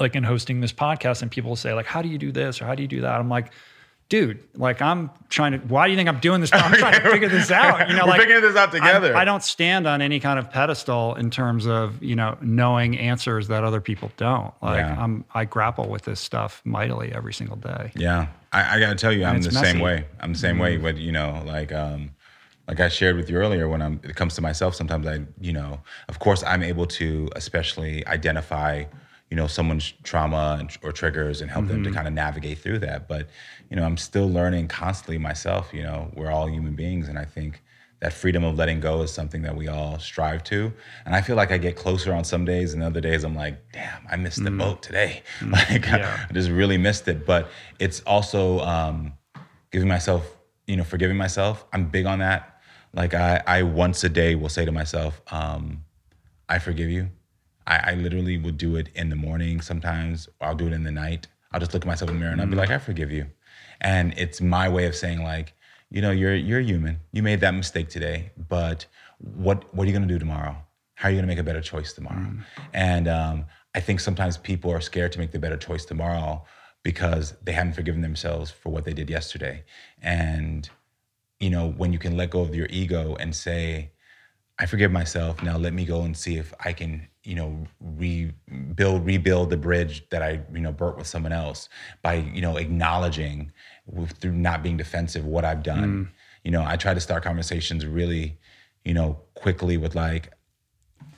Like 0.00 0.16
in 0.16 0.24
hosting 0.24 0.60
this 0.60 0.72
podcast, 0.72 1.22
and 1.22 1.30
people 1.30 1.54
say, 1.54 1.72
like, 1.72 1.86
how 1.86 2.02
do 2.02 2.08
you 2.08 2.18
do 2.18 2.32
this 2.32 2.60
or 2.60 2.64
how 2.64 2.74
do 2.74 2.82
you 2.82 2.88
do 2.88 3.00
that? 3.02 3.20
I'm 3.20 3.28
like, 3.28 3.52
dude, 4.08 4.42
like 4.54 4.80
I'm 4.82 5.10
trying 5.28 5.52
to. 5.52 5.58
Why 5.58 5.86
do 5.86 5.92
you 5.92 5.96
think 5.96 6.08
I'm 6.08 6.20
doing 6.20 6.40
this? 6.40 6.52
I'm 6.52 6.72
trying 6.74 7.00
to 7.00 7.10
figure 7.10 7.28
this 7.28 7.50
out. 7.50 7.88
You 7.88 7.96
know, 7.96 8.04
We're 8.04 8.10
like 8.10 8.20
figuring 8.20 8.42
this 8.42 8.56
out 8.56 8.72
together. 8.72 9.16
I 9.16 9.24
don't 9.24 9.42
stand 9.42 9.86
on 9.86 10.00
any 10.02 10.20
kind 10.20 10.38
of 10.38 10.50
pedestal 10.50 11.14
in 11.16 11.30
terms 11.30 11.66
of 11.66 12.02
you 12.02 12.14
know 12.16 12.36
knowing 12.40 12.98
answers 12.98 13.48
that 13.48 13.64
other 13.64 13.80
people 13.80 14.10
don't. 14.16 14.52
Like 14.62 14.78
Yeah. 14.78 15.02
I'm, 15.02 15.24
I 15.34 15.44
grapple 15.44 15.88
with 15.88 16.02
this 16.02 16.20
stuff 16.20 16.60
mightily 16.64 17.12
every 17.12 17.32
single 17.34 17.56
day. 17.56 17.92
Yeah, 17.96 18.26
I, 18.52 18.76
I 18.76 18.80
got 18.80 18.90
to 18.90 18.96
tell 18.96 19.12
you, 19.12 19.24
I'm 19.24 19.40
the 19.40 19.50
messy. 19.52 19.66
same 19.66 19.80
way. 19.80 20.06
I'm 20.20 20.32
the 20.32 20.38
same 20.38 20.58
way. 20.58 20.76
But 20.76 20.96
you 20.96 21.12
know, 21.12 21.42
like 21.46 21.72
um, 21.72 22.10
like 22.68 22.80
I 22.80 22.88
shared 22.88 23.16
with 23.16 23.28
you 23.28 23.36
earlier, 23.36 23.68
when 23.68 23.82
I'm 23.82 24.00
it 24.04 24.16
comes 24.16 24.34
to 24.36 24.40
myself, 24.42 24.74
sometimes 24.74 25.06
I, 25.06 25.20
you 25.40 25.52
know, 25.52 25.80
of 26.08 26.18
course, 26.18 26.42
I'm 26.44 26.62
able 26.62 26.86
to 26.86 27.28
especially 27.36 28.06
identify, 28.06 28.84
you 29.30 29.36
know, 29.36 29.46
someone's 29.46 29.92
trauma 30.02 30.56
and, 30.58 30.70
or 30.82 30.92
triggers 30.92 31.40
and 31.42 31.50
help 31.50 31.66
them 31.68 31.84
to 31.84 31.90
kind 31.90 32.06
of 32.06 32.14
navigate 32.14 32.58
through 32.58 32.78
that. 32.80 33.06
But 33.08 33.28
you 33.74 33.80
know, 33.80 33.86
I'm 33.86 33.96
still 33.96 34.30
learning 34.30 34.68
constantly 34.68 35.18
myself. 35.18 35.70
You 35.74 35.82
know, 35.82 36.08
we're 36.14 36.30
all 36.30 36.48
human 36.48 36.76
beings, 36.76 37.08
and 37.08 37.18
I 37.18 37.24
think 37.24 37.60
that 37.98 38.12
freedom 38.12 38.44
of 38.44 38.56
letting 38.56 38.78
go 38.78 39.02
is 39.02 39.10
something 39.12 39.42
that 39.42 39.56
we 39.56 39.66
all 39.66 39.98
strive 39.98 40.44
to. 40.44 40.72
And 41.04 41.12
I 41.12 41.20
feel 41.20 41.34
like 41.34 41.50
I 41.50 41.58
get 41.58 41.74
closer 41.74 42.14
on 42.14 42.22
some 42.22 42.44
days, 42.44 42.72
and 42.72 42.84
other 42.84 43.00
days 43.00 43.24
I'm 43.24 43.34
like, 43.34 43.58
damn, 43.72 44.06
I 44.08 44.14
missed 44.14 44.44
the 44.44 44.52
boat 44.52 44.80
today. 44.80 45.24
Like 45.44 45.86
Yeah. 45.86 46.24
I 46.30 46.32
just 46.32 46.50
really 46.50 46.78
missed 46.78 47.08
it. 47.08 47.26
But 47.26 47.48
it's 47.80 47.98
also 48.02 48.60
um, 48.60 49.14
giving 49.72 49.88
myself, 49.88 50.36
you 50.68 50.76
know, 50.76 50.84
forgiving 50.84 51.16
myself. 51.16 51.64
I'm 51.72 51.88
big 51.88 52.06
on 52.06 52.20
that. 52.20 52.60
Like 52.92 53.12
I, 53.12 53.42
I 53.44 53.64
once 53.64 54.04
a 54.04 54.08
day 54.08 54.36
will 54.36 54.48
say 54.50 54.64
to 54.64 54.70
myself, 54.70 55.20
um, 55.32 55.82
I 56.48 56.60
forgive 56.60 56.90
you. 56.90 57.08
I, 57.66 57.90
I 57.90 57.94
literally 57.94 58.38
would 58.38 58.56
do 58.56 58.76
it 58.76 58.90
in 58.94 59.08
the 59.08 59.16
morning 59.16 59.60
sometimes, 59.60 60.28
or 60.40 60.46
I'll 60.46 60.54
do 60.54 60.68
it 60.68 60.72
in 60.72 60.84
the 60.84 60.92
night. 60.92 61.26
I'll 61.50 61.58
just 61.58 61.74
look 61.74 61.82
at 61.82 61.88
myself 61.88 62.08
in 62.10 62.16
the 62.16 62.20
mirror 62.20 62.32
and 62.32 62.40
I'll 62.40 62.46
be 62.46 62.54
like, 62.54 62.70
I 62.70 62.78
forgive 62.78 63.10
you. 63.10 63.26
And 63.84 64.14
it's 64.16 64.40
my 64.40 64.68
way 64.68 64.86
of 64.86 64.96
saying 64.96 65.22
like, 65.22 65.52
you 65.90 66.02
know, 66.02 66.10
you're 66.10 66.34
you're 66.34 66.60
human. 66.60 66.98
You 67.12 67.22
made 67.22 67.40
that 67.40 67.52
mistake 67.54 67.88
today, 67.90 68.32
but 68.48 68.86
what 69.18 69.72
what 69.74 69.84
are 69.84 69.86
you 69.86 69.92
gonna 69.92 70.06
do 70.06 70.18
tomorrow? 70.18 70.56
How 70.94 71.08
are 71.08 71.12
you 71.12 71.18
gonna 71.18 71.28
make 71.28 71.38
a 71.38 71.44
better 71.44 71.60
choice 71.60 71.92
tomorrow? 71.92 72.32
And 72.72 73.06
um, 73.06 73.44
I 73.74 73.80
think 73.80 74.00
sometimes 74.00 74.38
people 74.38 74.72
are 74.72 74.80
scared 74.80 75.12
to 75.12 75.18
make 75.18 75.32
the 75.32 75.38
better 75.38 75.58
choice 75.58 75.84
tomorrow 75.84 76.42
because 76.82 77.34
they 77.44 77.52
haven't 77.52 77.74
forgiven 77.74 78.00
themselves 78.00 78.50
for 78.50 78.70
what 78.70 78.84
they 78.84 78.94
did 78.94 79.10
yesterday. 79.10 79.64
And 80.02 80.68
you 81.38 81.50
know, 81.50 81.70
when 81.70 81.92
you 81.92 81.98
can 81.98 82.16
let 82.16 82.30
go 82.30 82.40
of 82.40 82.54
your 82.54 82.68
ego 82.70 83.16
and 83.20 83.36
say, 83.36 83.90
I 84.58 84.66
forgive 84.66 84.92
myself. 84.92 85.42
Now 85.42 85.58
let 85.58 85.72
me 85.72 85.84
go 85.84 86.02
and 86.02 86.16
see 86.16 86.36
if 86.36 86.54
I 86.64 86.72
can, 86.72 87.08
you 87.24 87.34
know, 87.34 87.66
rebuild, 87.80 89.04
rebuild 89.04 89.50
the 89.50 89.56
bridge 89.56 90.08
that 90.10 90.22
I, 90.22 90.42
you 90.52 90.60
know, 90.60 90.70
burnt 90.72 90.96
with 90.96 91.08
someone 91.08 91.32
else 91.32 91.68
by, 92.02 92.14
you 92.14 92.40
know, 92.40 92.56
acknowledging 92.56 93.52
through 94.20 94.32
not 94.32 94.62
being 94.62 94.76
defensive 94.76 95.24
what 95.24 95.44
I've 95.44 95.62
done. 95.62 96.04
Mm. 96.04 96.08
You 96.44 96.50
know, 96.50 96.64
I 96.64 96.76
try 96.76 96.94
to 96.94 97.00
start 97.00 97.22
conversations 97.22 97.86
really, 97.86 98.38
you 98.84 98.94
know, 98.94 99.18
quickly 99.34 99.76
with 99.76 99.94
like, 99.94 100.32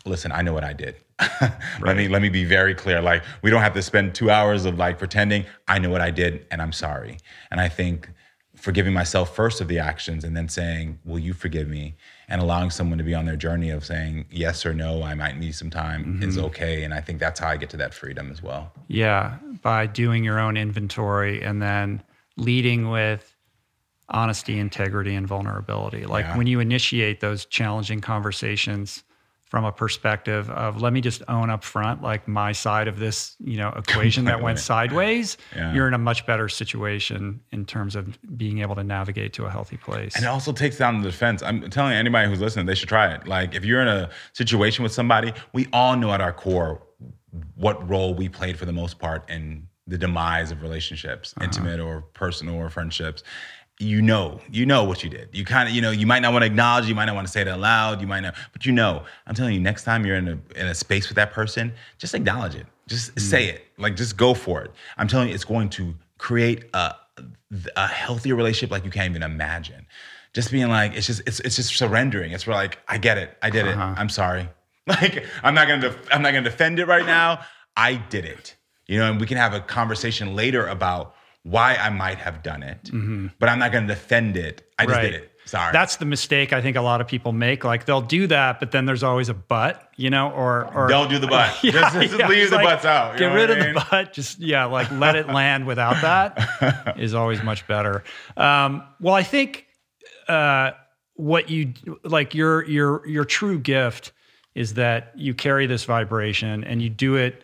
listen, 0.05 0.33
I 0.33 0.43
know 0.43 0.53
what 0.53 0.65
I 0.65 0.73
did. 0.73 0.97
let 1.81 1.97
me 1.97 2.09
let 2.09 2.21
me 2.21 2.29
be 2.29 2.45
very 2.45 2.75
clear. 2.75 3.01
Like 3.01 3.23
we 3.43 3.51
don't 3.51 3.63
have 3.63 3.75
to 3.75 3.83
spend 3.83 4.15
two 4.15 4.31
hours 4.31 4.65
of 4.65 4.79
like 4.79 4.99
pretending. 4.99 5.45
I 5.67 5.79
know 5.79 5.91
what 5.91 6.01
I 6.01 6.11
did 6.11 6.47
and 6.51 6.61
I'm 6.61 6.73
sorry. 6.73 7.19
And 7.51 7.61
I 7.61 7.69
think 7.69 8.11
forgiving 8.55 8.93
myself 8.93 9.35
first 9.35 9.61
of 9.61 9.69
the 9.69 9.79
actions 9.79 10.25
and 10.25 10.37
then 10.37 10.49
saying, 10.49 10.99
Will 11.05 11.19
you 11.19 11.33
forgive 11.33 11.69
me? 11.69 11.97
And 12.29 12.41
allowing 12.41 12.71
someone 12.71 12.99
to 12.99 13.05
be 13.05 13.15
on 13.15 13.25
their 13.25 13.37
journey 13.37 13.71
of 13.71 13.85
saying 13.85 14.27
yes 14.31 14.67
or 14.67 14.75
no, 14.75 15.03
I 15.03 15.15
might 15.15 15.39
need 15.39 15.55
some 15.55 15.71
time 15.71 16.05
mm-hmm. 16.05 16.29
is 16.29 16.39
okay. 16.39 16.83
And 16.83 16.93
I 16.93 17.01
think 17.01 17.19
that's 17.19 17.41
how 17.41 17.49
I 17.49 17.57
get 17.57 17.71
to 17.71 17.77
that 17.79 17.95
freedom 17.95 18.31
as 18.31 18.43
well. 18.43 18.73
Yeah, 18.89 19.37
by 19.63 19.87
doing 19.87 20.25
your 20.25 20.39
own 20.39 20.57
inventory 20.57 21.43
and 21.43 21.63
then 21.63 22.03
leading 22.37 22.91
with 22.91 23.35
honesty, 24.09 24.59
integrity, 24.59 25.15
and 25.15 25.27
vulnerability. 25.27 26.07
Like 26.07 26.25
Yeah. 26.27 26.37
when 26.37 26.47
you 26.47 26.61
initiate 26.61 27.21
those 27.21 27.45
challenging 27.45 28.01
conversations 28.01 29.03
from 29.51 29.65
a 29.65 29.71
perspective 29.73 30.51
of 30.51 30.83
let 30.83 30.93
me 30.93 31.01
just 31.01 31.23
own 31.29 31.51
up 31.51 31.63
front 31.63 32.03
like 32.03 32.27
my 32.27 32.51
side 32.51 32.89
of 32.89 32.99
this 32.99 33.37
you 33.39 33.57
know 33.57 33.69
equation 33.77 34.25
that 34.25 34.43
went 34.43 34.59
sideways 34.73 35.37
Yeah. 35.55 35.73
you're 35.73 35.87
in 35.87 35.95
a 35.95 35.99
much 35.99 36.27
better 36.27 36.49
situation 36.49 37.41
in 37.53 37.65
terms 37.65 37.95
of 37.95 38.19
being 38.37 38.59
able 38.59 38.75
to 38.75 38.83
navigate 38.83 39.33
to 39.35 39.45
a 39.47 39.51
healthy 39.51 39.77
place 39.77 40.17
And 40.17 40.25
it 40.25 40.29
also 40.29 40.53
takes 40.53 40.77
down 40.79 41.01
the 41.01 41.09
defense. 41.09 41.43
I'm 41.45 41.71
telling 41.71 41.93
anybody 41.93 42.29
who's 42.29 42.41
listening, 42.41 42.67
they 42.67 42.75
should 42.75 42.89
try 42.89 43.15
it. 43.15 43.29
Like 43.29 43.55
if 43.55 43.65
you're 43.65 43.81
in 43.83 43.89
a 43.89 44.11
situation 44.33 44.83
with 44.83 44.93
somebody, 44.93 45.33
we 45.53 45.69
all 45.73 45.97
know 45.97 46.11
at 46.13 46.21
our 46.21 46.33
core 46.33 46.83
what 47.55 47.89
role 47.89 48.15
we 48.15 48.29
played 48.29 48.59
for 48.59 48.65
the 48.67 48.73
most 48.73 48.99
part 48.99 49.31
in 49.31 49.69
the 49.87 49.99
demise 49.99 50.51
of 50.51 50.63
relationships, 50.63 51.35
intimate 51.41 51.81
or 51.81 52.03
personal 52.15 52.57
or 52.57 52.69
friendships. 52.71 53.23
You 53.79 54.01
know, 54.01 54.41
you 54.51 54.65
know 54.65 54.85
what 54.85 55.05
you 55.05 55.11
did. 55.11 55.29
You 55.33 55.45
kind 55.45 55.69
of, 55.69 55.75
you 55.75 55.83
know, 55.83 55.91
you 55.91 56.07
might 56.07 56.21
not 56.21 56.33
want 56.33 56.43
to 56.43 56.47
acknowledge, 56.47 56.89
you 56.89 56.95
might 56.95 57.05
not 57.05 57.15
want 57.15 57.27
to 57.27 57.33
say 57.33 57.43
it 57.43 57.49
out 57.49 57.61
loud, 57.61 58.01
you 58.01 58.07
might 58.07 58.21
not, 58.21 58.35
but 58.53 58.65
you 58.65 58.73
know. 58.73 59.05
I'm 59.27 59.35
telling 59.35 59.53
you, 59.53 59.61
next 59.61 59.85
time 59.85 60.07
you're 60.07 60.17
in 60.17 60.29
a 60.29 60.59
in 60.59 60.67
a 60.67 60.75
space 60.75 61.09
with 61.11 61.17
that 61.17 61.33
person, 61.33 61.73
just 61.99 62.15
acknowledge 62.15 62.55
it. 62.55 62.67
Just 62.87 63.19
say 63.21 63.47
it. 63.49 63.67
Like 63.77 63.95
just 63.97 64.17
go 64.17 64.33
for 64.33 64.63
it. 64.63 64.71
I'm 64.97 65.09
telling 65.09 65.29
you, 65.29 65.35
it's 65.35 65.45
going 65.45 65.69
to 65.71 65.95
create 66.19 66.65
a 66.73 66.95
a 67.77 67.87
healthier 67.87 68.35
relationship 68.35 68.71
like 68.71 68.85
you 68.85 68.91
can't 68.91 69.11
even 69.11 69.23
imagine 69.23 69.87
just 70.33 70.51
being 70.51 70.69
like, 70.69 70.95
it's 70.95 71.07
just 71.07 71.21
it's 71.27 71.41
it's 71.41 71.57
just 71.57 71.77
surrendering. 71.77 72.33
It's 72.33 72.47
where 72.47 72.57
like, 72.57 72.79
I 72.89 72.97
get 72.99 73.19
it, 73.19 73.37
I 73.43 73.51
did 73.51 73.67
Uh-huh. 73.69 73.93
it. 73.95 74.01
I'm 74.01 74.09
sorry. 74.09 74.49
Like 74.89 75.25
I'm 75.43 75.55
not 75.55 75.67
gonna 75.69 75.83
def- 75.83 76.09
I'm 76.13 76.23
not 76.23 76.31
gonna 76.33 76.49
defend 76.49 76.79
it 76.79 76.87
right 76.87 77.05
now. 77.05 77.41
I 77.77 77.95
did 77.97 78.25
it. 78.25 78.55
You 78.87 78.99
know, 78.99 79.11
and 79.11 79.21
we 79.21 79.27
can 79.27 79.37
have 79.37 79.53
a 79.53 79.61
conversation 79.61 80.35
later 80.35 80.67
about 80.67 81.15
why 81.43 81.75
I 81.77 81.91
might 81.91 82.19
have 82.19 82.43
done 82.43 82.63
it, 82.63 82.91
but 83.39 83.49
I'm 83.49 83.59
not 83.59 83.73
gonna 83.73 83.87
defend 83.87 84.37
it. 84.37 84.69
I 84.79 84.87
just 84.87 85.01
did 85.01 85.15
it. 85.15 85.33
Sorry. 85.47 85.73
That's 85.73 85.95
the 85.97 86.05
mistake 86.05 86.53
I 86.53 86.61
think 86.61 86.77
a 86.77 86.81
lot 86.81 87.01
of 87.01 87.07
people 87.07 87.31
make. 87.31 87.63
Like 87.63 87.85
they'll 87.85 88.01
do 88.01 88.27
that, 88.27 88.59
but 88.59 88.73
then 88.73 88.85
there's 88.85 89.05
always 89.05 89.29
a 89.29 89.35
but, 89.35 89.91
you 89.97 90.11
know, 90.11 90.33
or 90.33 90.73
or 90.75 90.89
don't 90.89 91.09
do 91.09 91.21
the 91.21 91.29
butt. 91.29 91.57
Yeah, 91.63 91.71
just 91.71 91.95
just 91.95 92.19
yeah, 92.19 92.29
leave 92.29 92.51
the 92.51 92.57
like, 92.57 92.65
butts 92.65 92.85
out. 92.85 93.17
Get 93.17 93.33
rid 93.33 93.51
of 93.51 93.59
mean? 93.59 93.75
the 93.75 93.87
butt. 93.89 94.13
Just 94.13 94.41
yeah, 94.41 94.65
like 94.65 94.91
let 94.91 95.15
it 95.15 95.29
land 95.29 95.65
without 95.65 96.03
that 96.03 96.97
is 96.99 97.15
always 97.15 97.45
much 97.45 97.65
better. 97.69 98.03
Um, 98.37 98.83
well, 99.01 99.15
I 99.15 99.23
think 99.23 99.67
uh, 100.27 100.73
what 101.15 101.49
you 101.49 101.75
like 102.03 102.35
your 102.35 102.65
your 102.65 103.07
your 103.07 103.25
true 103.25 103.61
gift 103.61 104.11
is 104.57 104.75
that 104.75 105.13
you 105.15 105.33
carry 105.33 105.67
this 105.67 105.85
vibration 105.85 106.65
and 106.65 106.83
you 106.83 106.91
do 106.91 107.15
it 107.15 107.43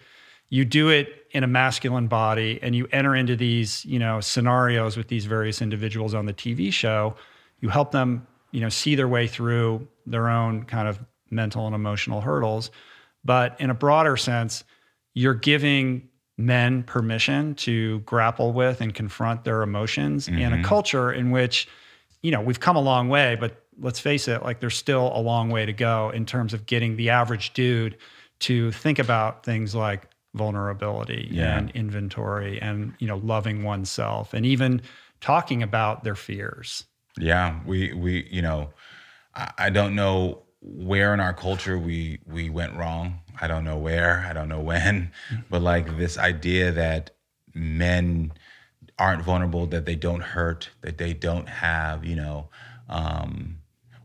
you 0.48 0.64
do 0.64 0.89
it 0.89 1.22
in 1.33 1.45
a 1.45 1.47
masculine 1.47 2.07
body 2.07 2.59
and 2.63 2.77
you 2.77 2.87
enter 2.93 3.15
into 3.17 3.35
these 3.35 3.85
you 3.85 3.99
know 3.99 4.21
scenarios 4.21 4.97
with 4.97 5.09
these 5.09 5.25
various 5.25 5.61
individuals 5.61 6.15
on 6.15 6.27
the 6.27 6.33
TV 6.33 6.73
show 6.73 7.15
you 7.61 7.69
help 7.69 7.91
them 7.91 8.27
you 8.51 8.61
know 8.61 8.69
see 8.69 8.95
their 8.95 9.09
way 9.09 9.27
through 9.27 9.87
their 10.07 10.29
own 10.29 10.65
kind 10.65 10.87
of 10.87 11.01
mental 11.31 11.67
and 11.67 11.75
emotional 11.75 12.21
hurdles. 12.21 12.71
But 13.25 13.59
in 13.61 13.71
a 13.71 13.75
broader 13.75 14.17
sense 14.17 14.65
you're 15.15 15.35
giving 15.35 16.09
men 16.39 16.83
permission 16.83 17.55
to 17.55 18.01
grapple 18.01 18.53
with 18.53 18.81
and 18.81 18.95
confront 18.95 19.45
their 19.45 19.63
emotions 19.63 20.29
in 20.29 20.41
a 20.41 20.51
mm-hmm. 20.51 20.63
culture 20.63 21.13
in 21.13 21.31
which 21.31 21.69
you 22.23 22.31
know 22.31 22.41
we've 22.41 22.61
come 22.61 22.77
a 22.77 22.81
long 22.81 23.09
way 23.09 23.37
but 23.39 23.65
let's 23.79 24.01
face 24.01 24.29
it 24.29 24.43
like 24.43 24.61
there's 24.61 24.77
still 24.77 25.13
a 25.15 25.21
long 25.21 25.51
way 25.51 25.67
to 25.67 25.73
go 25.73 26.11
in 26.11 26.25
terms 26.25 26.55
of 26.55 26.67
getting 26.67 26.97
the 26.97 27.11
average 27.11 27.53
dude 27.53 27.97
to 28.39 28.73
think 28.73 28.99
about 28.99 29.45
things 29.45 29.75
like 29.75 30.09
vulnerability 30.35 31.29
Yeah. 31.31 31.59
and 31.59 31.71
inventory 31.73 32.61
and 32.61 32.95
you 32.99 33.07
know 33.07 33.19
loving 33.19 33.63
oneself 33.65 34.35
and 34.35 34.47
even 34.47 34.81
talking 35.21 35.63
about 35.63 36.05
their 36.05 36.17
fears 36.17 36.85
Yeah, 37.19 37.61
we 37.67 37.93
we 37.93 38.27
you 38.31 38.43
know, 38.43 38.71
I, 39.35 39.53
I 39.67 39.71
don't 39.71 39.95
know 39.95 40.43
where 40.63 41.13
in 41.13 41.21
our 41.21 41.35
culture 41.35 41.79
we 41.79 42.19
we 42.27 42.49
went 42.51 42.75
wrong. 42.77 43.19
I 43.41 43.47
don't 43.49 43.65
know 43.65 43.77
where. 43.79 44.25
I 44.29 44.33
don't 44.33 44.49
know 44.49 44.61
when. 44.61 45.11
But 45.51 45.61
like 45.63 45.99
this 45.99 46.17
idea 46.19 46.73
that 46.73 47.11
men 47.55 48.33
aren't 48.99 49.23
vulnerable, 49.23 49.67
that 49.67 49.85
they 49.85 49.97
don't 49.97 50.23
hurt, 50.23 50.71
that 50.81 50.97
they 50.99 51.13
don't 51.15 51.49
have, 51.49 52.05
you 52.05 52.17
know. 52.17 52.49
Um, 52.89 53.59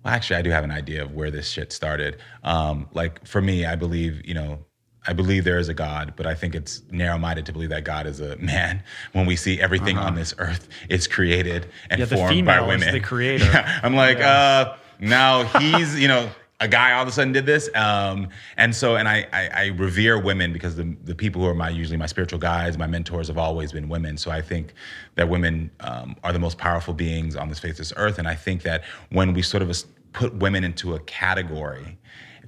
well, 0.04 0.14
actually, 0.14 0.38
I 0.38 0.42
do 0.42 0.50
have 0.50 0.64
an 0.64 0.72
idea 0.72 1.04
of 1.04 1.12
where 1.14 1.32
this 1.32 1.50
shit 1.50 1.72
started. 1.72 2.18
Um, 2.44 2.88
like 2.94 3.26
for 3.26 3.42
me, 3.42 3.66
I 3.66 3.76
believe, 3.76 4.26
you 4.26 4.34
know, 4.34 4.66
I 5.08 5.14
believe 5.14 5.46
there 5.46 5.58
is 5.58 5.70
a 5.70 5.74
God, 5.74 6.14
but 6.18 6.28
I 6.28 6.36
think 6.36 6.54
it's 6.54 6.84
narrow-minded 6.92 7.46
to 7.46 7.54
believe 7.54 7.70
that 7.70 7.86
God 7.86 8.06
is 8.06 8.20
a 8.20 8.36
man. 8.38 8.84
When 9.14 9.26
we 9.26 9.36
see 9.36 9.60
everything 9.60 9.98
on 9.98 10.16
this 10.16 10.34
earth 10.38 10.68
is 10.90 11.08
created 11.08 11.68
and 11.90 12.00
Yeah, 12.00 12.06
the 12.06 12.18
formed 12.18 12.46
by 12.46 12.62
women, 12.62 12.92
the 12.92 13.00
creator. 13.14 13.46
Yeah, 13.46 13.80
I'm 13.82 13.96
like, 13.96 14.20
uh, 14.20 14.76
now 15.00 15.44
he's, 15.60 16.00
you 16.00 16.08
know, 16.08 16.30
a 16.60 16.68
guy 16.68 16.94
all 16.94 17.04
of 17.04 17.08
a 17.08 17.12
sudden 17.12 17.34
did 17.34 17.46
this, 17.46 17.70
um, 17.76 18.30
and 18.58 18.76
so, 18.76 18.96
and 18.96 19.08
I, 19.08 19.28
I, 19.32 19.50
I 19.54 19.66
revere 19.68 20.20
women 20.20 20.52
because 20.54 20.76
the 20.76 20.96
the 21.04 21.14
people 21.14 21.42
who 21.42 21.48
are 21.48 21.54
my 21.54 21.70
usually 21.70 21.98
my 21.98 22.08
spiritual 22.08 22.40
guides, 22.40 22.78
my 22.80 22.88
mentors 22.88 23.28
have 23.28 23.38
always 23.38 23.72
been 23.72 23.90
women. 23.90 24.18
So 24.18 24.32
I 24.32 24.42
think 24.42 24.74
that 25.16 25.30
women 25.30 25.70
um, 25.82 26.16
are 26.24 26.34
the 26.34 26.40
most 26.40 26.58
powerful 26.58 26.96
beings 26.96 27.36
on 27.36 27.50
this 27.50 27.60
face 27.60 27.74
of 27.74 27.78
this 27.78 27.94
earth, 27.96 28.18
and 28.18 28.28
I 28.28 28.34
think 28.34 28.64
that 28.64 28.84
when 29.12 29.34
we 29.34 29.44
sort 29.44 29.62
of 29.62 29.72
put 30.14 30.34
women 30.36 30.64
into 30.64 30.96
a 30.96 31.00
category 31.02 31.98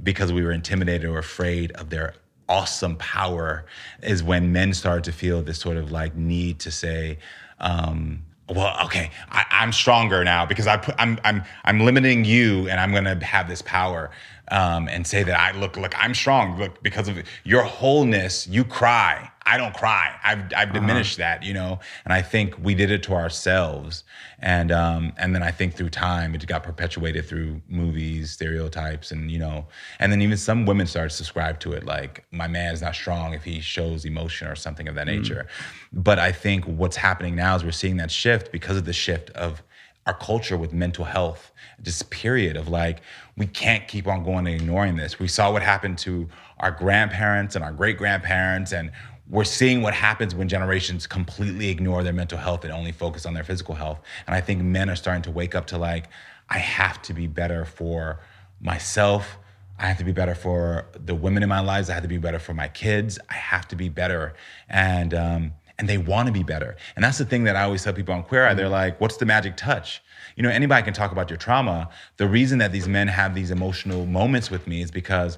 because 0.01 0.33
we 0.33 0.41
were 0.41 0.51
intimidated 0.51 1.07
or 1.07 1.19
afraid 1.19 1.71
of 1.73 1.89
their 1.89 2.15
awesome 2.49 2.95
power 2.97 3.63
is 4.01 4.23
when 4.23 4.51
men 4.51 4.73
start 4.73 5.03
to 5.05 5.11
feel 5.11 5.41
this 5.41 5.59
sort 5.59 5.77
of 5.77 5.91
like 5.91 6.15
need 6.15 6.59
to 6.59 6.71
say 6.71 7.17
um, 7.59 8.23
well 8.49 8.75
okay 8.83 9.11
I, 9.29 9.45
i'm 9.51 9.71
stronger 9.71 10.23
now 10.23 10.45
because 10.45 10.65
I 10.65 10.77
put, 10.77 10.95
I'm, 10.97 11.19
I'm, 11.23 11.43
I'm 11.63 11.79
limiting 11.81 12.25
you 12.25 12.67
and 12.67 12.79
i'm 12.79 12.91
to 13.05 13.25
have 13.25 13.47
this 13.47 13.61
power 13.61 14.09
um, 14.49 14.89
and 14.89 15.05
say 15.05 15.21
that 15.23 15.39
i 15.39 15.57
look 15.57 15.77
look 15.77 15.93
i'm 15.97 16.15
strong. 16.15 16.57
Look 16.57 16.81
because 16.81 17.07
of 17.07 17.19
your 17.43 17.63
wholeness 17.63 18.47
you 18.47 18.65
cry 18.65 19.29
i 19.49 19.57
don't 19.57 19.73
cry. 19.73 20.15
I've, 20.23 20.43
I've 20.55 20.73
diminished 20.73 21.17
that 21.17 21.43
you 21.43 21.53
know? 21.53 21.79
And 22.05 22.13
i 22.13 22.21
think 22.21 22.55
we 22.61 22.75
did 22.75 22.91
it 22.91 23.03
to 23.03 23.13
ourselves. 23.13 24.03
And 24.41 24.71
um, 24.71 25.13
and 25.17 25.35
then 25.35 25.43
i 25.43 25.51
think 25.51 25.73
through 25.73 25.89
time 25.89 26.33
it 26.35 26.45
got 26.47 26.63
perpetuated 26.63 27.25
through 27.25 27.61
movies 27.67 28.31
stereotypes 28.31 29.11
and 29.11 29.29
you 29.29 29.39
know 29.39 29.65
and 29.99 30.11
then 30.11 30.21
even 30.21 30.37
some 30.37 30.65
women 30.65 30.87
started 30.87 31.09
to 31.09 31.15
subscribe 31.15 31.59
to 31.61 31.73
it 31.73 31.85
like 31.85 32.25
my 32.31 32.47
man's 32.47 32.81
not 32.81 32.95
strong 32.95 33.33
if 33.33 33.43
he 33.43 33.59
shows 33.59 34.05
emotion 34.05 34.47
or 34.47 34.55
something 34.55 34.87
of 34.87 34.95
that 34.95 35.07
nature. 35.07 35.47
But 35.91 36.19
i 36.19 36.31
think 36.31 36.65
what's 36.65 36.95
happening 36.95 37.35
now 37.35 37.55
is 37.55 37.63
we're 37.63 37.71
seeing 37.71 37.97
that 37.97 38.11
shift 38.11 38.51
because 38.51 38.77
of 38.77 38.85
the 38.85 38.93
shift 38.93 39.29
of 39.31 39.63
our 40.05 40.13
culture 40.13 40.57
with 40.57 40.73
mental 40.73 41.05
health 41.05 41.51
just 41.81 42.09
period 42.09 42.57
of 42.57 42.67
like 42.67 43.01
we 43.37 43.45
can't 43.45 43.87
keep 43.87 44.07
on 44.07 44.23
going 44.23 44.47
and 44.47 44.55
ignoring 44.55 44.95
this. 44.95 45.19
We 45.19 45.27
saw 45.27 45.51
what 45.51 45.61
happened 45.61 45.97
to 45.99 46.27
our 46.59 46.71
grandparents 46.71 47.55
and 47.55 47.63
our 47.63 47.71
great 47.71 47.97
grandparents 47.97 48.73
and 48.73 48.91
we're 49.29 49.43
seeing 49.43 49.81
what 49.81 49.93
happens 49.93 50.33
when 50.33 50.47
generations 50.47 51.05
completely 51.05 51.69
ignore 51.69 52.03
their 52.03 52.13
mental 52.13 52.37
health 52.37 52.63
and 52.63 52.73
only 52.73 52.91
focus 52.91 53.25
on 53.25 53.33
their 53.33 53.43
physical 53.43 53.75
health 53.75 53.99
and 54.27 54.35
i 54.35 54.41
think 54.41 54.61
men 54.61 54.89
are 54.89 54.95
starting 54.95 55.21
to 55.21 55.31
wake 55.31 55.55
up 55.55 55.65
to 55.67 55.77
like 55.77 56.05
i 56.49 56.57
have 56.57 57.01
to 57.01 57.13
be 57.13 57.27
better 57.27 57.65
for 57.65 58.19
myself 58.59 59.37
I 59.79 59.87
have 59.87 59.97
to 59.99 60.03
be 60.03 60.11
better 60.11 60.35
for 60.35 60.87
the 60.93 61.15
women 61.15 61.41
in 61.41 61.47
my 61.47 61.61
lives. 61.61 61.89
I 61.89 61.93
have 61.93 62.03
to 62.03 62.09
be 62.09 62.17
better 62.17 62.39
for 62.39 62.53
my 62.53 62.67
kids. 62.67 63.17
I 63.29 63.35
have 63.35 63.65
to 63.69 63.77
be 63.77 63.87
better, 63.87 64.33
and 64.67 65.13
um, 65.13 65.53
and 65.77 65.87
they 65.87 65.97
want 65.97 66.27
to 66.27 66.33
be 66.33 66.43
better. 66.43 66.75
And 66.95 67.05
that's 67.05 67.17
the 67.17 67.25
thing 67.25 67.45
that 67.45 67.55
I 67.55 67.63
always 67.63 67.83
tell 67.83 67.93
people 67.93 68.13
on 68.13 68.23
Queer 68.23 68.45
Eye. 68.45 68.53
They're 68.53 68.67
like, 68.67 68.99
"What's 68.99 69.15
the 69.17 69.25
magic 69.25 69.55
touch?" 69.55 70.03
You 70.35 70.43
know, 70.43 70.49
anybody 70.49 70.83
can 70.83 70.93
talk 70.93 71.13
about 71.13 71.29
your 71.29 71.37
trauma. 71.37 71.89
The 72.17 72.27
reason 72.27 72.59
that 72.59 72.73
these 72.73 72.89
men 72.89 73.07
have 73.07 73.33
these 73.33 73.51
emotional 73.51 74.05
moments 74.05 74.51
with 74.51 74.67
me 74.67 74.81
is 74.81 74.91
because 74.91 75.37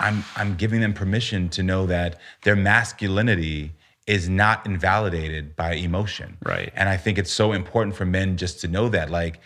I'm 0.00 0.24
I'm 0.36 0.56
giving 0.56 0.80
them 0.80 0.94
permission 0.94 1.48
to 1.50 1.62
know 1.62 1.86
that 1.86 2.18
their 2.42 2.56
masculinity 2.56 3.72
is 4.06 4.28
not 4.28 4.64
invalidated 4.64 5.54
by 5.54 5.74
emotion. 5.74 6.38
Right. 6.42 6.72
And 6.74 6.88
I 6.88 6.96
think 6.96 7.18
it's 7.18 7.32
so 7.32 7.52
important 7.52 7.94
for 7.94 8.06
men 8.06 8.38
just 8.38 8.60
to 8.62 8.68
know 8.68 8.88
that, 8.88 9.10
like 9.10 9.38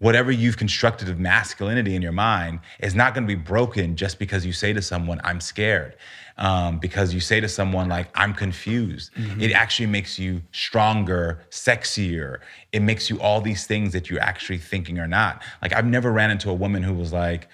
whatever 0.00 0.32
you've 0.32 0.56
constructed 0.56 1.08
of 1.08 1.20
masculinity 1.20 1.94
in 1.94 2.02
your 2.02 2.12
mind 2.12 2.58
is 2.80 2.94
not 2.94 3.14
going 3.14 3.22
to 3.22 3.28
be 3.28 3.40
broken 3.40 3.94
just 3.94 4.18
because 4.18 4.44
you 4.44 4.52
say 4.52 4.72
to 4.72 4.82
someone 4.82 5.20
i'm 5.22 5.40
scared 5.40 5.94
um, 6.38 6.78
because 6.78 7.12
you 7.12 7.20
say 7.20 7.38
to 7.38 7.48
someone 7.48 7.88
like 7.88 8.08
i'm 8.14 8.34
confused 8.34 9.10
it 9.38 9.52
actually 9.52 9.86
makes 9.86 10.18
you 10.18 10.42
stronger 10.52 11.42
sexier 11.50 12.38
it 12.72 12.80
makes 12.80 13.08
you 13.08 13.20
all 13.20 13.40
these 13.40 13.66
things 13.66 13.92
that 13.92 14.10
you're 14.10 14.22
actually 14.22 14.58
thinking 14.58 14.98
or 14.98 15.06
not 15.06 15.42
like 15.62 15.72
i've 15.74 15.86
never 15.86 16.10
ran 16.10 16.30
into 16.30 16.50
a 16.50 16.54
woman 16.54 16.82
who 16.82 16.94
was 16.94 17.12
like 17.12 17.48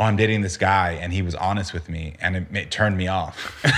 oh 0.00 0.04
i'm 0.04 0.16
dating 0.16 0.40
this 0.40 0.56
guy 0.56 0.92
and 0.92 1.12
he 1.12 1.22
was 1.22 1.34
honest 1.36 1.72
with 1.72 1.88
me 1.88 2.14
and 2.20 2.34
it, 2.34 2.46
it 2.52 2.70
turned 2.70 2.96
me 2.96 3.06
off. 3.06 3.56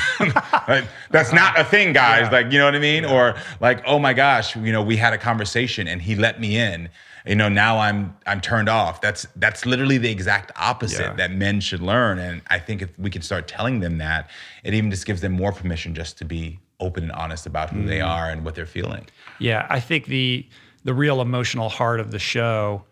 Like, 0.68 0.84
that's 1.10 1.30
uh-huh. 1.30 1.36
not 1.36 1.58
a 1.58 1.64
thing 1.64 1.92
guys. 1.92 2.30
Like 2.30 2.52
you 2.52 2.58
know 2.58 2.66
what 2.66 2.76
i 2.76 2.78
mean? 2.78 3.04
Or 3.04 3.34
like 3.60 3.82
oh 3.84 3.98
my 3.98 4.14
gosh 4.14 4.54
you 4.54 4.70
know 4.72 4.80
we 4.80 4.96
had 4.96 5.12
a 5.12 5.18
conversation 5.18 5.88
and 5.88 6.00
he 6.00 6.14
let 6.14 6.40
me 6.40 6.56
in. 6.56 6.88
You 7.26 7.34
know 7.34 7.48
now 7.48 7.78
i'm 7.78 8.16
i'm 8.26 8.40
turned 8.40 8.68
off. 8.68 9.00
That's 9.00 9.26
that's 9.36 9.66
literally 9.66 9.98
the 9.98 10.10
exact 10.10 10.52
opposite 10.56 11.00
Yeah. 11.00 11.14
that 11.14 11.32
men 11.32 11.60
should 11.60 11.80
learn. 11.82 12.18
And 12.18 12.42
i 12.48 12.58
think 12.60 12.80
if 12.80 12.96
we 12.98 13.10
can 13.10 13.22
start 13.22 13.48
telling 13.48 13.80
them 13.80 13.98
that 13.98 14.30
it 14.62 14.72
even 14.72 14.90
just 14.90 15.04
gives 15.04 15.20
them 15.20 15.32
more 15.32 15.52
permission 15.52 15.94
just 15.94 16.16
to 16.18 16.24
be 16.24 16.60
open 16.78 17.04
and 17.04 17.12
honest 17.12 17.46
about 17.46 17.70
who 17.70 17.84
they 17.84 17.98
mm. 17.98 18.08
are 18.08 18.30
and 18.30 18.44
what 18.44 18.54
they're 18.54 18.66
feeling. 18.66 19.06
Yeah, 19.40 19.66
I 19.68 19.80
think 19.80 20.06
the 20.06 20.46
the 20.84 20.94
real 20.94 21.20
emotional 21.20 21.68
heart 21.68 21.98
of 21.98 22.12
the 22.12 22.18
show 22.18 22.84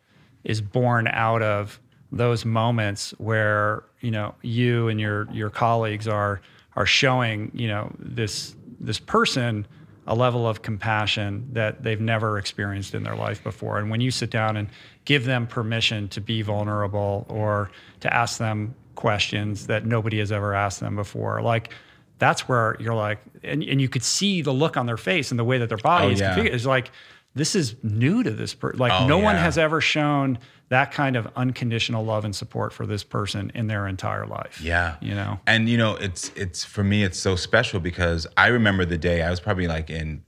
is 0.42 0.60
born 0.60 1.06
out 1.08 1.42
of 1.42 1.80
those 2.12 2.44
moments 2.44 3.12
where 3.18 3.84
you 4.00 4.10
know 4.10 4.34
you 4.42 4.88
and 4.88 5.00
your 5.00 5.28
your 5.32 5.50
colleagues 5.50 6.08
are 6.08 6.40
are 6.76 6.86
showing 6.86 7.50
you 7.54 7.68
know 7.68 7.92
this 7.98 8.54
this 8.80 8.98
person 8.98 9.66
a 10.06 10.14
level 10.14 10.48
of 10.48 10.62
compassion 10.62 11.46
that 11.52 11.82
they've 11.84 12.00
never 12.00 12.36
experienced 12.38 12.94
in 12.94 13.04
their 13.04 13.14
life 13.14 13.44
before. 13.44 13.78
And 13.78 13.90
when 13.90 14.00
you 14.00 14.10
sit 14.10 14.30
down 14.30 14.56
and 14.56 14.68
give 15.04 15.24
them 15.24 15.46
permission 15.46 16.08
to 16.08 16.20
be 16.20 16.42
vulnerable 16.42 17.26
or 17.28 17.70
to 18.00 18.12
ask 18.12 18.38
them 18.38 18.74
questions 18.96 19.66
that 19.68 19.86
nobody 19.86 20.18
has 20.18 20.32
ever 20.32 20.52
asked 20.54 20.80
them 20.80 20.94
before 20.96 21.40
like 21.42 21.72
that's 22.18 22.46
where 22.48 22.76
you're 22.80 22.94
like 22.94 23.18
and, 23.42 23.62
and 23.62 23.80
you 23.80 23.88
could 23.88 24.02
see 24.02 24.42
the 24.42 24.52
look 24.52 24.76
on 24.76 24.84
their 24.84 24.98
face 24.98 25.30
and 25.30 25.38
the 25.40 25.44
way 25.44 25.56
that 25.58 25.68
their 25.70 25.78
body 25.78 26.08
Oh, 26.08 26.10
is 26.10 26.20
yeah. 26.20 26.34
configured 26.36 26.50
is 26.50 26.66
like 26.66 26.90
this 27.34 27.54
is 27.54 27.76
new 27.82 28.22
to 28.22 28.30
this 28.30 28.52
person 28.52 28.78
like 28.78 28.92
Oh, 28.92 29.06
no 29.06 29.16
one 29.18 29.36
has 29.36 29.56
ever 29.56 29.80
shown 29.80 30.38
that 30.70 30.92
kind 30.92 31.16
of 31.16 31.28
unconditional 31.36 32.04
love 32.04 32.24
and 32.24 32.34
support 32.34 32.72
for 32.72 32.86
this 32.86 33.04
person 33.04 33.50
in 33.54 33.66
their 33.66 33.86
entire 33.86 34.26
life 34.26 34.60
Yeah. 34.62 34.96
you 35.00 35.14
know 35.14 35.38
And 35.46 35.68
you 35.68 35.76
know, 35.76 35.96
it's 35.96 36.30
it's 36.36 36.64
for 36.64 36.82
me 36.82 37.04
it's 37.04 37.18
so 37.18 37.36
special 37.36 37.78
because 37.80 38.26
I 38.36 38.46
remember 38.48 38.84
the 38.84 38.98
day 38.98 39.22
I 39.22 39.30
was 39.30 39.40
probably 39.40 39.66
like 39.68 39.90
in 39.90 40.22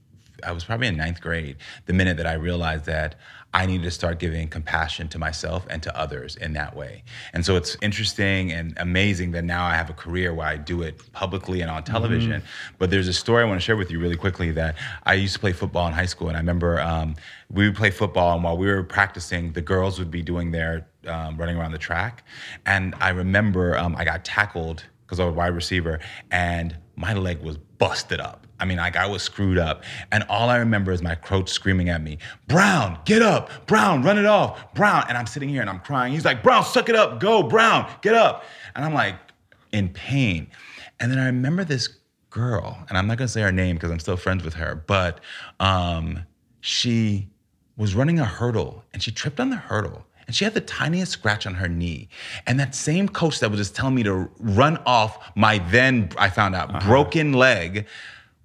I 0.45 0.51
was 0.51 0.65
probably 0.65 0.87
in 0.87 0.97
ninth 0.97 1.21
grade. 1.21 1.55
The 1.85 1.93
minute 1.93 2.17
that 2.17 2.27
I 2.27 2.33
realized 2.33 2.85
that 2.85 3.15
I 3.53 3.65
needed 3.65 3.83
to 3.83 3.91
start 3.91 4.19
giving 4.19 4.47
compassion 4.47 5.07
to 5.09 5.19
myself 5.19 5.67
and 5.69 5.81
to 5.83 5.97
others 5.97 6.35
in 6.37 6.53
that 6.53 6.75
way. 6.75 7.03
And 7.33 7.45
so 7.45 7.55
it's 7.55 7.77
interesting 7.81 8.51
and 8.51 8.73
amazing 8.77 9.31
that 9.31 9.43
now 9.43 9.65
I 9.65 9.75
have 9.75 9.89
a 9.89 9.93
career 9.93 10.33
where 10.33 10.47
I 10.47 10.57
do 10.57 10.81
it 10.81 11.11
publicly 11.11 11.61
and 11.61 11.69
on 11.69 11.83
television. 11.83 12.41
Mm-hmm. 12.41 12.75
But 12.79 12.89
there's 12.89 13.07
a 13.07 13.13
story 13.13 13.43
I 13.43 13.45
want 13.45 13.59
to 13.59 13.65
share 13.65 13.77
with 13.77 13.91
you 13.91 13.99
really 13.99 14.15
quickly 14.15 14.51
that 14.51 14.75
I 15.03 15.13
used 15.13 15.35
to 15.35 15.39
play 15.39 15.53
football 15.53 15.87
in 15.87 15.93
high 15.93 16.07
school, 16.07 16.29
and 16.29 16.37
I 16.37 16.39
remember 16.39 16.81
um, 16.81 17.15
we 17.49 17.67
would 17.67 17.75
play 17.75 17.91
football, 17.91 18.33
and 18.33 18.43
while 18.43 18.57
we 18.57 18.67
were 18.67 18.83
practicing, 18.83 19.53
the 19.53 19.61
girls 19.61 19.99
would 19.99 20.11
be 20.11 20.21
doing 20.21 20.51
their 20.51 20.87
um, 21.07 21.37
running 21.37 21.57
around 21.57 21.71
the 21.73 21.77
track, 21.77 22.23
and 22.65 22.95
I 22.99 23.09
remember 23.09 23.77
um, 23.77 23.95
I 23.95 24.05
got 24.05 24.25
tackled 24.25 24.85
because 25.05 25.19
I 25.19 25.25
was 25.25 25.35
wide 25.35 25.53
receiver, 25.53 25.99
and 26.31 26.75
my 26.95 27.13
leg 27.13 27.41
was 27.41 27.57
busted 27.57 28.19
up. 28.19 28.42
I 28.59 28.65
mean, 28.65 28.77
like 28.77 28.95
I 28.95 29.05
was 29.07 29.21
screwed 29.23 29.57
up. 29.57 29.83
And 30.11 30.23
all 30.29 30.49
I 30.49 30.57
remember 30.57 30.91
is 30.91 31.01
my 31.01 31.15
coach 31.15 31.49
screaming 31.49 31.89
at 31.89 32.01
me, 32.01 32.17
Brown, 32.47 32.99
get 33.05 33.21
up. 33.21 33.49
Brown, 33.67 34.03
run 34.03 34.17
it 34.17 34.25
off. 34.25 34.73
Brown. 34.73 35.03
And 35.09 35.17
I'm 35.17 35.27
sitting 35.27 35.49
here 35.49 35.61
and 35.61 35.69
I'm 35.69 35.79
crying. 35.79 36.13
He's 36.13 36.25
like, 36.25 36.43
Brown, 36.43 36.63
suck 36.63 36.89
it 36.89 36.95
up. 36.95 37.19
Go, 37.19 37.43
Brown, 37.43 37.91
get 38.01 38.15
up. 38.15 38.45
And 38.75 38.85
I'm 38.85 38.93
like 38.93 39.15
in 39.71 39.89
pain. 39.89 40.47
And 40.99 41.11
then 41.11 41.19
I 41.19 41.25
remember 41.25 41.63
this 41.63 41.89
girl, 42.29 42.83
and 42.89 42.97
I'm 42.97 43.07
not 43.07 43.17
gonna 43.17 43.27
say 43.27 43.41
her 43.41 43.51
name 43.51 43.75
because 43.75 43.91
I'm 43.91 43.99
still 43.99 44.17
friends 44.17 44.43
with 44.43 44.55
her, 44.55 44.83
but 44.87 45.19
um, 45.59 46.19
she 46.61 47.29
was 47.77 47.95
running 47.95 48.19
a 48.19 48.25
hurdle 48.25 48.83
and 48.93 49.01
she 49.01 49.11
tripped 49.11 49.39
on 49.39 49.49
the 49.49 49.55
hurdle 49.55 50.05
and 50.25 50.35
she 50.35 50.45
had 50.45 50.53
the 50.53 50.61
tiniest 50.61 51.11
scratch 51.11 51.45
on 51.45 51.55
her 51.55 51.67
knee. 51.67 52.07
And 52.47 52.59
that 52.59 52.75
same 52.75 53.09
coach 53.09 53.39
that 53.39 53.49
was 53.49 53.59
just 53.59 53.75
telling 53.75 53.95
me 53.95 54.03
to 54.03 54.29
run 54.39 54.77
off 54.85 55.31
my 55.35 55.57
then, 55.69 56.09
I 56.17 56.29
found 56.29 56.55
out, 56.55 56.69
uh-huh. 56.69 56.87
broken 56.87 57.33
leg 57.33 57.85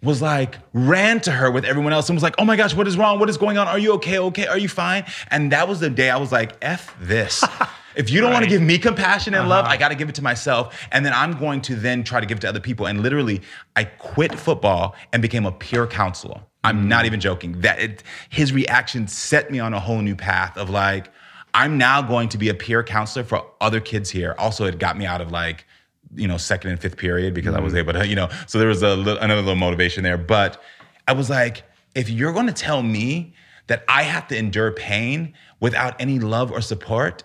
was 0.03 0.23
like 0.23 0.57
ran 0.73 1.21
to 1.21 1.33
her 1.33 1.51
with 1.51 1.65
everyone 1.65 1.93
else 1.93 2.09
and 2.09 2.17
was 2.17 2.23
like, 2.23 2.37
"Oh 2.39 2.45
my 2.45 2.57
gosh, 2.57 2.75
what 2.75 2.87
is 2.87 2.97
wrong? 2.97 3.19
What 3.19 3.29
is 3.29 3.37
going 3.37 3.59
on? 3.59 3.67
Are 3.67 3.79
you 3.79 3.93
okay? 3.95 4.19
Okay, 4.19 4.47
are 4.47 4.59
you 4.59 4.69
fine?" 4.69 5.05
And 5.31 5.53
that 5.53 5.69
was 5.69 5.81
the 5.81 5.91
day 5.91 6.11
I 6.11 6.17
was 6.17 6.31
like, 6.31 6.57
"F 6.63 6.95
this." 7.01 7.45
if 7.97 8.11
you 8.11 8.21
don't 8.21 8.31
right. 8.31 8.35
want 8.35 8.45
to 8.45 8.51
give 8.51 8.63
me 8.63 8.79
compassion 8.79 9.35
and 9.35 9.43
uh-huh. 9.43 9.51
love, 9.51 9.65
I 9.67 9.77
got 9.77 9.89
to 9.89 9.97
give 9.97 10.09
it 10.09 10.15
to 10.17 10.23
myself, 10.23 10.87
and 10.93 11.05
then 11.05 11.13
I'm 11.13 11.39
going 11.39 11.61
to 11.63 11.75
then 11.75 12.05
try 12.05 12.21
to 12.21 12.27
give 12.27 12.39
it 12.39 12.43
to 12.43 12.49
other 12.49 12.61
people. 12.61 12.87
And 12.87 13.03
literally, 13.03 13.43
I 13.75 13.85
quit 13.85 14.39
football 14.39 14.95
and 15.13 15.21
became 15.21 15.47
a 15.47 15.53
peer 15.53 15.87
counselor. 15.87 16.41
I'm 16.63 16.85
mm. 16.85 16.87
not 16.87 17.05
even 17.05 17.19
joking. 17.19 17.61
That 17.61 17.81
it, 17.81 18.03
his 18.29 18.53
reaction 18.53 19.09
set 19.09 19.51
me 19.51 19.59
on 19.59 19.75
a 19.75 19.81
whole 19.81 20.01
new 20.01 20.15
path 20.15 20.57
of 20.57 20.71
like, 20.71 21.11
I'm 21.55 21.77
now 21.77 22.03
going 22.03 22.29
to 22.31 22.39
be 22.39 22.51
a 22.51 22.55
peer 22.55 22.85
counselor 22.85 23.25
for 23.25 23.45
other 23.61 23.81
kids 23.81 24.11
here. 24.11 24.35
Also, 24.39 24.65
it 24.67 24.79
got 24.79 24.97
me 24.97 25.07
out 25.07 25.21
of 25.21 25.33
like 25.33 25.67
you 26.15 26.27
know 26.27 26.37
second 26.37 26.71
and 26.71 26.81
fifth 26.81 26.97
period 26.97 27.35
because 27.35 27.53
mm-hmm. 27.53 27.61
I 27.61 27.65
was 27.65 27.73
mm-hmm. 27.73 27.91
able 27.91 28.01
to 28.01 28.07
you 28.07 28.17
know 28.17 28.29
so 28.47 28.59
there 28.59 28.69
was 28.69 28.83
a 28.83 28.95
little, 28.97 29.23
another 29.23 29.43
little 29.43 29.57
motivation 29.57 30.03
there. 30.03 30.19
But 30.19 30.63
I 31.07 31.13
was 31.13 31.31
like, 31.31 31.65
if 31.95 32.11
you're 32.11 32.33
going 32.33 32.47
to 32.47 32.53
tell 32.53 32.83
me 32.83 33.35
that 33.67 33.85
I 33.89 34.03
have 34.03 34.29
to 34.29 34.37
endure 34.37 34.73
pain 34.73 35.35
without 35.61 36.01
any 36.01 36.19
love 36.19 36.51
or 36.51 36.61
support, 36.61 37.23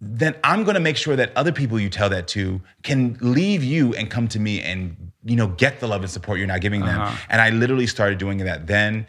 then 0.00 0.34
I'm 0.44 0.64
going 0.64 0.74
to 0.74 0.80
make 0.80 0.96
sure 0.96 1.16
that 1.16 1.32
other 1.36 1.52
people 1.52 1.80
you 1.80 1.88
tell 1.88 2.10
that 2.10 2.28
to 2.28 2.60
can 2.82 3.16
leave 3.20 3.64
you 3.64 3.94
and 3.94 4.10
come 4.10 4.28
to 4.28 4.40
me 4.40 4.60
and 4.60 5.12
you 5.24 5.36
know 5.36 5.48
get 5.48 5.80
the 5.80 5.88
love 5.88 6.02
and 6.02 6.10
support 6.10 6.38
you're 6.38 6.46
not 6.46 6.60
giving 6.60 6.80
them. 6.80 7.00
Uh-huh. 7.00 7.16
And 7.28 7.40
I 7.40 7.50
literally 7.50 7.86
started 7.86 8.18
doing 8.18 8.38
that 8.38 8.66
then 8.66 9.06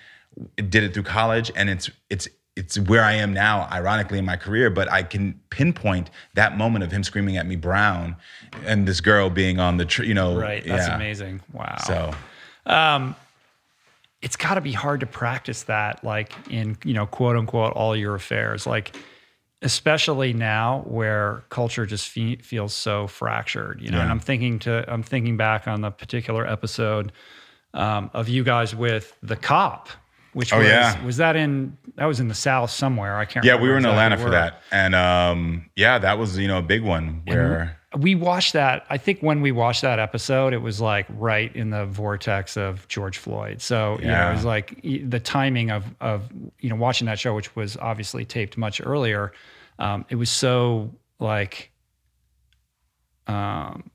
did 0.55 0.83
it 0.83 0.93
through 0.93 1.03
college 1.03 1.51
and 1.55 1.69
it's 1.69 1.89
it's 2.09 2.27
it's 2.57 2.79
where 2.79 3.03
I 3.03 3.13
am 3.13 3.33
now, 3.33 3.67
ironically, 3.71 4.17
in 4.17 4.25
my 4.25 4.35
career, 4.35 4.69
but 4.69 4.91
I 4.91 5.03
can 5.03 5.39
pinpoint 5.51 6.09
that 6.33 6.57
moment 6.57 6.83
of 6.83 6.91
him 6.91 7.03
screaming 7.03 7.37
at 7.37 7.45
me, 7.45 7.55
Brown, 7.55 8.15
and 8.65 8.87
this 8.87 8.99
girl 8.99 9.29
being 9.29 9.59
on 9.59 9.77
the, 9.77 9.85
tr- 9.85 10.03
you 10.03 10.13
know. 10.13 10.35
Right. 10.35 10.65
That's 10.65 10.87
yeah. 10.87 10.95
amazing. 10.95 11.41
Wow. 11.53 11.77
So, 11.85 12.13
um, 12.65 13.15
it's 14.21 14.35
got 14.35 14.55
to 14.55 14.61
be 14.61 14.71
hard 14.71 15.01
to 15.01 15.05
practice 15.05 15.63
that, 15.63 16.03
like 16.03 16.33
in, 16.49 16.77
you 16.83 16.93
know, 16.93 17.05
quote 17.05 17.37
unquote, 17.37 17.73
all 17.73 17.95
your 17.95 18.15
affairs. 18.15 18.65
Like, 18.65 18.95
especially 19.61 20.33
now 20.33 20.81
where 20.85 21.43
culture 21.49 21.85
just 21.85 22.09
fe- 22.09 22.37
feels 22.37 22.73
so 22.73 23.07
fractured, 23.07 23.81
you 23.81 23.91
know, 23.91 23.97
yeah. 23.97 24.03
and 24.03 24.11
I'm 24.11 24.19
thinking 24.19 24.59
to, 24.59 24.83
I'm 24.91 25.03
thinking 25.03 25.37
back 25.37 25.67
on 25.67 25.81
the 25.81 25.91
particular 25.91 26.47
episode 26.47 27.11
um, 27.73 28.09
of 28.13 28.27
you 28.27 28.43
guys 28.43 28.75
with 28.75 29.15
the 29.21 29.35
cop 29.35 29.89
which 30.37 30.53
oh, 30.53 30.59
was, 30.59 30.67
yeah. 30.67 31.03
was 31.03 31.17
that 31.17 31.35
in 31.35 31.75
that 31.95 32.05
was 32.05 32.19
in 32.19 32.27
the 32.27 32.35
south 32.35 32.69
somewhere 32.69 33.17
i 33.17 33.25
can't 33.25 33.43
yeah 33.43 33.59
we 33.59 33.67
were 33.67 33.75
in 33.75 33.85
atlanta 33.85 34.15
for 34.15 34.29
that 34.29 34.61
and 34.71 34.93
um, 34.93 35.67
yeah 35.75 35.97
that 35.97 36.19
was 36.19 36.37
you 36.37 36.47
know 36.47 36.59
a 36.59 36.61
big 36.61 36.83
one 36.83 37.23
where 37.25 37.75
and 37.91 38.03
we 38.03 38.13
watched 38.13 38.53
that 38.53 38.85
i 38.91 38.97
think 38.99 39.19
when 39.21 39.41
we 39.41 39.51
watched 39.51 39.81
that 39.81 39.97
episode 39.97 40.53
it 40.53 40.61
was 40.61 40.79
like 40.79 41.07
right 41.09 41.55
in 41.55 41.71
the 41.71 41.87
vortex 41.87 42.55
of 42.55 42.87
george 42.87 43.17
floyd 43.17 43.59
so 43.59 43.97
yeah. 43.99 44.05
you 44.05 44.11
know 44.11 44.29
it 44.29 44.33
was 44.35 44.45
like 44.45 44.79
the 45.09 45.19
timing 45.19 45.71
of 45.71 45.83
of 46.01 46.29
you 46.59 46.69
know 46.69 46.75
watching 46.75 47.07
that 47.07 47.17
show 47.17 47.33
which 47.33 47.55
was 47.55 47.75
obviously 47.77 48.23
taped 48.23 48.57
much 48.57 48.79
earlier 48.85 49.33
um, 49.79 50.05
it 50.09 50.15
was 50.15 50.29
so 50.29 50.93
like 51.19 51.71
um, 53.25 53.89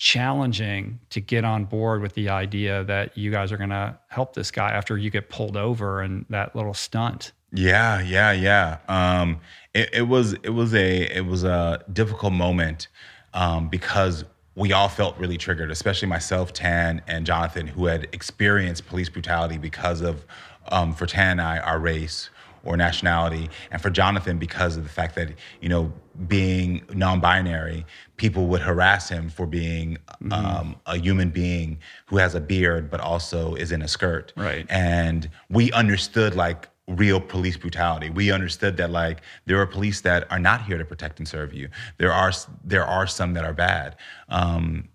challenging 0.00 0.98
to 1.10 1.20
get 1.20 1.44
on 1.44 1.62
board 1.66 2.00
with 2.00 2.14
the 2.14 2.30
idea 2.30 2.82
that 2.84 3.16
you 3.18 3.30
guys 3.30 3.52
are 3.52 3.58
going 3.58 3.68
to 3.68 3.96
help 4.08 4.32
this 4.32 4.50
guy 4.50 4.70
after 4.70 4.96
you 4.96 5.10
get 5.10 5.28
pulled 5.28 5.58
over 5.58 6.00
and 6.00 6.24
that 6.30 6.56
little 6.56 6.72
stunt. 6.72 7.32
Yeah, 7.52 8.00
yeah, 8.00 8.32
yeah. 8.32 8.78
Um, 8.88 9.40
it, 9.74 9.90
it, 9.92 10.02
was 10.08 10.32
it 10.42 10.54
was 10.54 10.72
a 10.72 11.02
it 11.14 11.26
was 11.26 11.44
a 11.44 11.84
difficult 11.92 12.32
moment 12.32 12.88
um, 13.34 13.68
because 13.68 14.24
we 14.54 14.72
all 14.72 14.88
felt 14.88 15.18
really 15.18 15.36
triggered, 15.36 15.70
especially 15.70 16.08
myself, 16.08 16.54
Tan, 16.54 17.02
and 17.06 17.26
Jonathan, 17.26 17.66
who 17.66 17.84
had 17.84 18.08
experienced 18.12 18.86
police 18.86 19.10
brutality 19.10 19.58
because 19.58 20.00
of 20.00 20.24
um, 20.68 20.94
for 20.94 21.04
Tan 21.04 21.32
and 21.32 21.42
I 21.42 21.58
our 21.58 21.78
race 21.78 22.30
or 22.64 22.74
nationality, 22.74 23.50
and 23.70 23.82
for 23.82 23.90
Jonathan 23.90 24.38
because 24.38 24.78
of 24.78 24.82
the 24.82 24.90
fact 24.90 25.14
that 25.16 25.28
you 25.60 25.68
know 25.68 25.92
being 26.26 26.82
non-binary, 26.92 27.86
people 28.16 28.46
would 28.46 28.60
harass 28.60 29.08
him 29.08 29.30
for 29.30 29.46
being 29.46 29.96
mm-hmm. 30.22 30.32
um, 30.32 30.76
a 30.86 30.96
human 30.96 31.30
being 31.30 31.78
who 32.06 32.18
has 32.18 32.34
a 32.34 32.40
beard 32.40 32.90
but 32.90 33.00
also 33.00 33.54
is 33.54 33.72
in 33.72 33.82
a 33.82 33.88
skirt. 33.88 34.32
Right. 34.36 34.66
And 34.68 35.30
we 35.48 35.72
understood 35.72 36.34
like 36.34 36.68
real 36.86 37.20
police 37.20 37.56
brutality. 37.56 38.10
We 38.10 38.32
understood 38.32 38.76
that 38.78 38.90
like 38.90 39.22
there 39.46 39.60
are 39.60 39.66
police 39.66 40.00
that 40.02 40.30
are 40.30 40.38
not 40.38 40.64
here 40.64 40.78
to 40.78 40.84
protect 40.84 41.18
and 41.18 41.28
serve 41.28 41.54
you. 41.54 41.68
There 41.98 42.12
are 42.12 42.32
there 42.64 42.84
are 42.84 43.06
some 43.06 43.34
that 43.34 43.44
are 43.44 43.54
bad. 43.54 43.96
Um, 44.28 44.88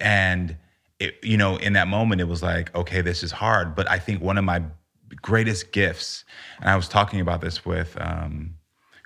and 0.00 0.56
it, 0.98 1.16
you 1.22 1.36
know, 1.36 1.56
in 1.56 1.72
that 1.72 1.88
moment, 1.88 2.20
it 2.20 2.28
was 2.28 2.42
like, 2.42 2.74
okay, 2.74 3.00
this 3.00 3.22
is 3.22 3.32
hard. 3.32 3.74
But 3.74 3.90
I 3.90 3.98
think 3.98 4.22
one 4.22 4.36
of 4.38 4.44
my 4.44 4.62
greatest 5.22 5.72
gifts, 5.72 6.24
and 6.60 6.68
I 6.68 6.76
was 6.76 6.88
talking 6.88 7.20
about 7.20 7.40
this 7.40 7.64
with 7.64 7.96
um, 8.00 8.54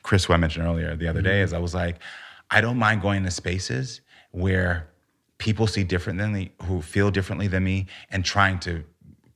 Chris, 0.04 0.24
who 0.24 0.32
I 0.32 0.36
mentioned 0.36 0.64
earlier 0.64 0.94
the 0.94 1.08
other 1.08 1.22
day, 1.22 1.38
mm-hmm. 1.38 1.44
is 1.44 1.52
I 1.52 1.58
was 1.58 1.74
like, 1.74 1.96
I 2.50 2.60
don't 2.60 2.78
mind 2.78 3.02
going 3.02 3.18
into 3.18 3.32
spaces 3.32 4.02
where 4.30 4.88
people 5.38 5.66
see 5.66 5.82
different 5.82 6.18
than 6.18 6.32
me, 6.32 6.52
who 6.62 6.80
feel 6.80 7.10
differently 7.10 7.48
than 7.48 7.64
me, 7.64 7.86
and 8.10 8.24
trying 8.24 8.60
to 8.60 8.84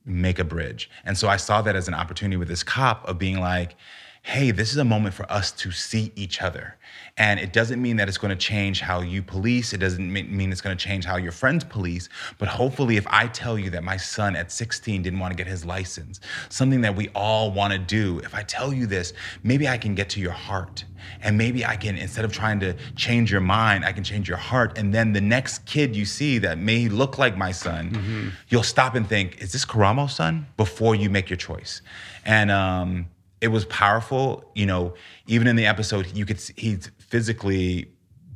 make 0.05 0.39
a 0.39 0.43
bridge. 0.43 0.89
And 1.03 1.17
so 1.17 1.27
I 1.27 1.35
saw 1.37 1.61
that 1.63 1.75
as 1.75 1.87
an 1.87 1.93
opportunity 1.93 2.37
with 2.37 2.47
this 2.47 2.63
cop 2.63 3.05
of 3.07 3.19
being 3.19 3.39
like, 3.39 3.75
hey, 4.21 4.51
this 4.51 4.71
is 4.71 4.77
a 4.77 4.85
moment 4.85 5.13
for 5.13 5.29
us 5.31 5.51
to 5.51 5.71
see 5.71 6.11
each 6.15 6.41
other. 6.41 6.77
And 7.19 7.37
it 7.37 7.51
doesn't 7.51 7.81
mean 7.81 7.97
that 7.97 8.07
it's 8.07 8.17
going 8.17 8.29
to 8.29 8.37
change 8.37 8.79
how 8.79 9.01
you 9.01 9.21
police. 9.21 9.73
It 9.73 9.79
doesn't 9.79 10.11
mean 10.11 10.51
it's 10.53 10.61
going 10.61 10.75
to 10.75 10.81
change 10.83 11.03
how 11.03 11.17
your 11.17 11.33
friends 11.33 11.65
police. 11.65 12.07
But 12.37 12.47
hopefully, 12.47 12.95
if 12.95 13.05
I 13.07 13.27
tell 13.27 13.59
you 13.59 13.69
that 13.71 13.83
my 13.83 13.97
son 13.97 14.37
at 14.37 14.53
16 14.53 15.03
didn't 15.03 15.19
want 15.19 15.33
to 15.33 15.35
get 15.35 15.45
his 15.45 15.65
license, 15.65 16.21
something 16.47 16.79
that 16.81 16.95
we 16.95 17.09
all 17.09 17.51
want 17.51 17.73
to 17.73 17.77
do, 17.77 18.19
if 18.19 18.33
I 18.33 18.43
tell 18.43 18.73
you 18.73 18.87
this, 18.87 19.11
maybe 19.43 19.67
I 19.67 19.77
can 19.77 19.95
get 19.95 20.09
to 20.11 20.21
your 20.21 20.31
heart. 20.31 20.85
And 21.21 21.37
maybe 21.37 21.65
I 21.65 21.75
can, 21.75 21.97
instead 21.97 22.23
of 22.23 22.31
trying 22.31 22.61
to 22.61 22.73
change 22.95 23.31
your 23.31 23.41
mind, 23.41 23.83
I 23.83 23.91
can 23.91 24.03
change 24.03 24.29
your 24.29 24.37
heart. 24.37 24.77
And 24.77 24.93
then 24.93 25.11
the 25.11 25.21
next 25.21 25.65
kid 25.65 25.95
you 25.95 26.05
see 26.05 26.37
that 26.39 26.57
may 26.57 26.87
look 26.87 27.17
like 27.17 27.35
my 27.35 27.51
son, 27.51 27.91
mm-hmm. 27.91 28.29
you'll 28.47 28.63
stop 28.63 28.95
and 28.95 29.07
think, 29.07 29.41
is 29.41 29.51
this 29.51 29.65
Karamo's 29.65 30.15
son? 30.15 30.47
Before 30.55 30.95
you 30.95 31.09
make 31.09 31.29
your 31.29 31.37
choice. 31.37 31.81
And, 32.25 32.49
um, 32.49 33.07
it 33.41 33.47
was 33.47 33.65
powerful. 33.65 34.49
You 34.53 34.65
know, 34.65 34.93
even 35.27 35.47
in 35.47 35.55
the 35.55 35.65
episode, 35.65 36.15
you 36.15 36.25
could 36.25 36.39
see 36.39 36.53
he's 36.57 36.91
physically 37.09 37.89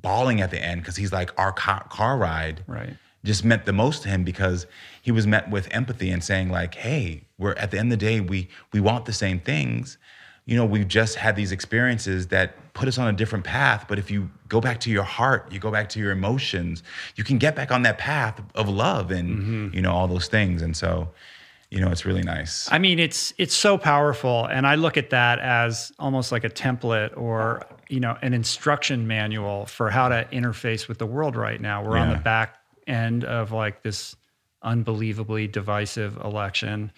bawling 0.04 0.42
at 0.42 0.52
the 0.52 0.64
end 0.64 0.82
because 0.82 0.96
he's 0.96 1.12
like, 1.12 1.38
our 1.40 1.52
car, 1.52 1.86
car 1.90 2.18
ride 2.18 2.64
right. 2.68 2.96
just 3.24 3.44
meant 3.44 3.66
the 3.66 3.74
most 3.74 4.04
to 4.04 4.10
him 4.10 4.24
because 4.24 4.68
he 5.02 5.12
was 5.12 5.26
met 5.26 5.50
with 5.50 5.68
empathy 5.72 6.12
and 6.12 6.24
saying 6.24 6.50
like, 6.50 6.76
hey, 6.76 7.24
we're 7.40 7.54
at 7.54 7.72
the 7.72 7.80
end 7.80 7.92
of 7.92 8.00
the 8.00 8.06
day, 8.06 8.20
we 8.20 8.50
we 8.72 8.80
want 8.80 9.06
the 9.06 9.14
same 9.14 9.40
things. 9.40 9.98
You 10.46 10.58
know, 10.58 10.66
we've 10.66 10.88
just 10.88 11.16
had 11.16 11.38
these 11.38 11.54
experiences 11.54 12.28
that 12.28 12.74
put 12.74 12.90
us 12.90 12.98
on 12.98 13.08
a 13.08 13.14
different 13.14 13.46
path. 13.46 13.86
But 13.88 13.98
if 13.98 14.12
you 14.12 14.30
go 14.50 14.60
back 14.60 14.82
to 14.82 14.90
your 14.90 15.04
heart, 15.04 15.50
you 15.54 15.60
go 15.60 15.72
back 15.72 15.88
to 15.90 16.00
your 16.00 16.12
emotions, 16.12 16.84
you 17.16 17.24
can 17.24 17.38
get 17.38 17.56
back 17.56 17.72
on 17.72 17.84
that 17.84 17.98
path 17.98 18.42
of 18.54 18.68
love 18.68 19.10
and 19.10 19.30
mm-hmm. 19.30 19.70
you 19.74 19.82
know 19.82 19.94
all 19.94 20.08
those 20.08 20.28
things. 20.28 20.62
And 20.62 20.76
so 20.76 21.10
you 21.70 21.80
know 21.80 21.90
it's 21.90 22.06
really 22.06 22.22
nice 22.22 22.72
i 22.72 22.78
mean 22.78 23.00
it's 23.00 23.34
it's 23.40 23.56
so 23.56 23.80
powerful 23.80 24.46
and 24.46 24.68
i 24.68 24.76
look 24.76 24.96
at 24.96 25.10
that 25.10 25.40
as 25.40 25.92
almost 25.98 26.32
like 26.32 26.44
a 26.44 26.50
template 26.50 27.18
or 27.18 27.66
you 27.90 28.00
know 28.00 28.18
an 28.22 28.34
instruction 28.34 29.08
manual 29.08 29.66
for 29.66 29.90
how 29.90 30.10
to 30.10 30.26
interface 30.32 30.88
with 30.88 30.98
the 30.98 31.06
world 31.06 31.36
right 31.36 31.62
now 31.62 31.84
we're 31.84 31.98
yeah. 31.98 32.04
on 32.04 32.10
the 32.10 32.18
back 32.18 32.58
end 32.88 33.24
of 33.24 33.52
like 33.52 33.84
this 33.84 34.16
unbelievably 34.64 35.48
divisive 35.48 36.18
election. 36.18 36.92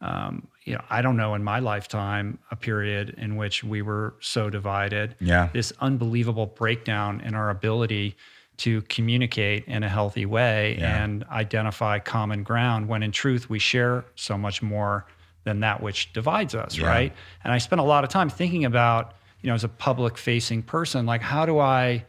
Um, 0.00 0.48
you 0.64 0.74
know, 0.74 0.82
I 0.90 1.02
don't 1.02 1.16
know 1.16 1.34
in 1.34 1.44
my 1.44 1.60
lifetime 1.60 2.38
a 2.50 2.56
period 2.56 3.14
in 3.18 3.36
which 3.36 3.62
we 3.62 3.82
were 3.82 4.14
so 4.20 4.50
divided. 4.50 5.14
Yeah. 5.20 5.48
This 5.52 5.72
unbelievable 5.80 6.46
breakdown 6.46 7.20
in 7.20 7.34
our 7.34 7.50
ability 7.50 8.16
to 8.58 8.82
communicate 8.82 9.64
in 9.66 9.82
a 9.82 9.88
healthy 9.88 10.26
way 10.26 10.76
Yeah. 10.78 11.04
and 11.04 11.24
identify 11.30 11.98
common 12.00 12.42
ground 12.42 12.88
when 12.88 13.02
in 13.02 13.12
truth 13.12 13.48
we 13.48 13.58
share 13.58 14.04
so 14.16 14.36
much 14.36 14.62
more 14.62 15.06
than 15.44 15.60
that 15.60 15.80
which 15.82 16.12
divides 16.12 16.54
us, 16.54 16.76
Yeah. 16.76 16.86
right? 16.86 17.12
And 17.44 17.52
I 17.52 17.58
spent 17.58 17.80
a 17.80 17.84
lot 17.84 18.04
of 18.04 18.10
time 18.10 18.28
thinking 18.28 18.64
about, 18.64 19.14
you 19.42 19.48
know, 19.48 19.54
as 19.54 19.64
a 19.64 19.68
public 19.68 20.16
facing 20.16 20.62
person, 20.62 21.04
like 21.06 21.20
how 21.20 21.44
do 21.44 21.58
I 21.58 22.04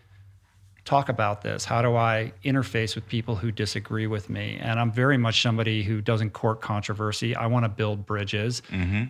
talk 0.85 1.10
about 1.10 1.41
this? 1.41 1.65
How 1.65 1.81
do 1.81 1.95
I 1.95 2.34
interface 2.43 2.95
with 2.95 3.07
people 3.07 3.35
who 3.35 3.51
disagree 3.51 4.07
with 4.07 4.30
me? 4.30 4.57
And 4.61 4.80
I'm 4.80 4.91
very 4.91 5.18
much 5.18 5.41
somebody 5.41 5.84
who 5.84 6.01
doesn't 6.01 6.31
court 6.31 6.61
controversy. 6.61 7.35
I 7.35 7.47
want 7.47 7.65
to 7.65 7.69
build 7.69 8.05
bridges, 8.05 8.61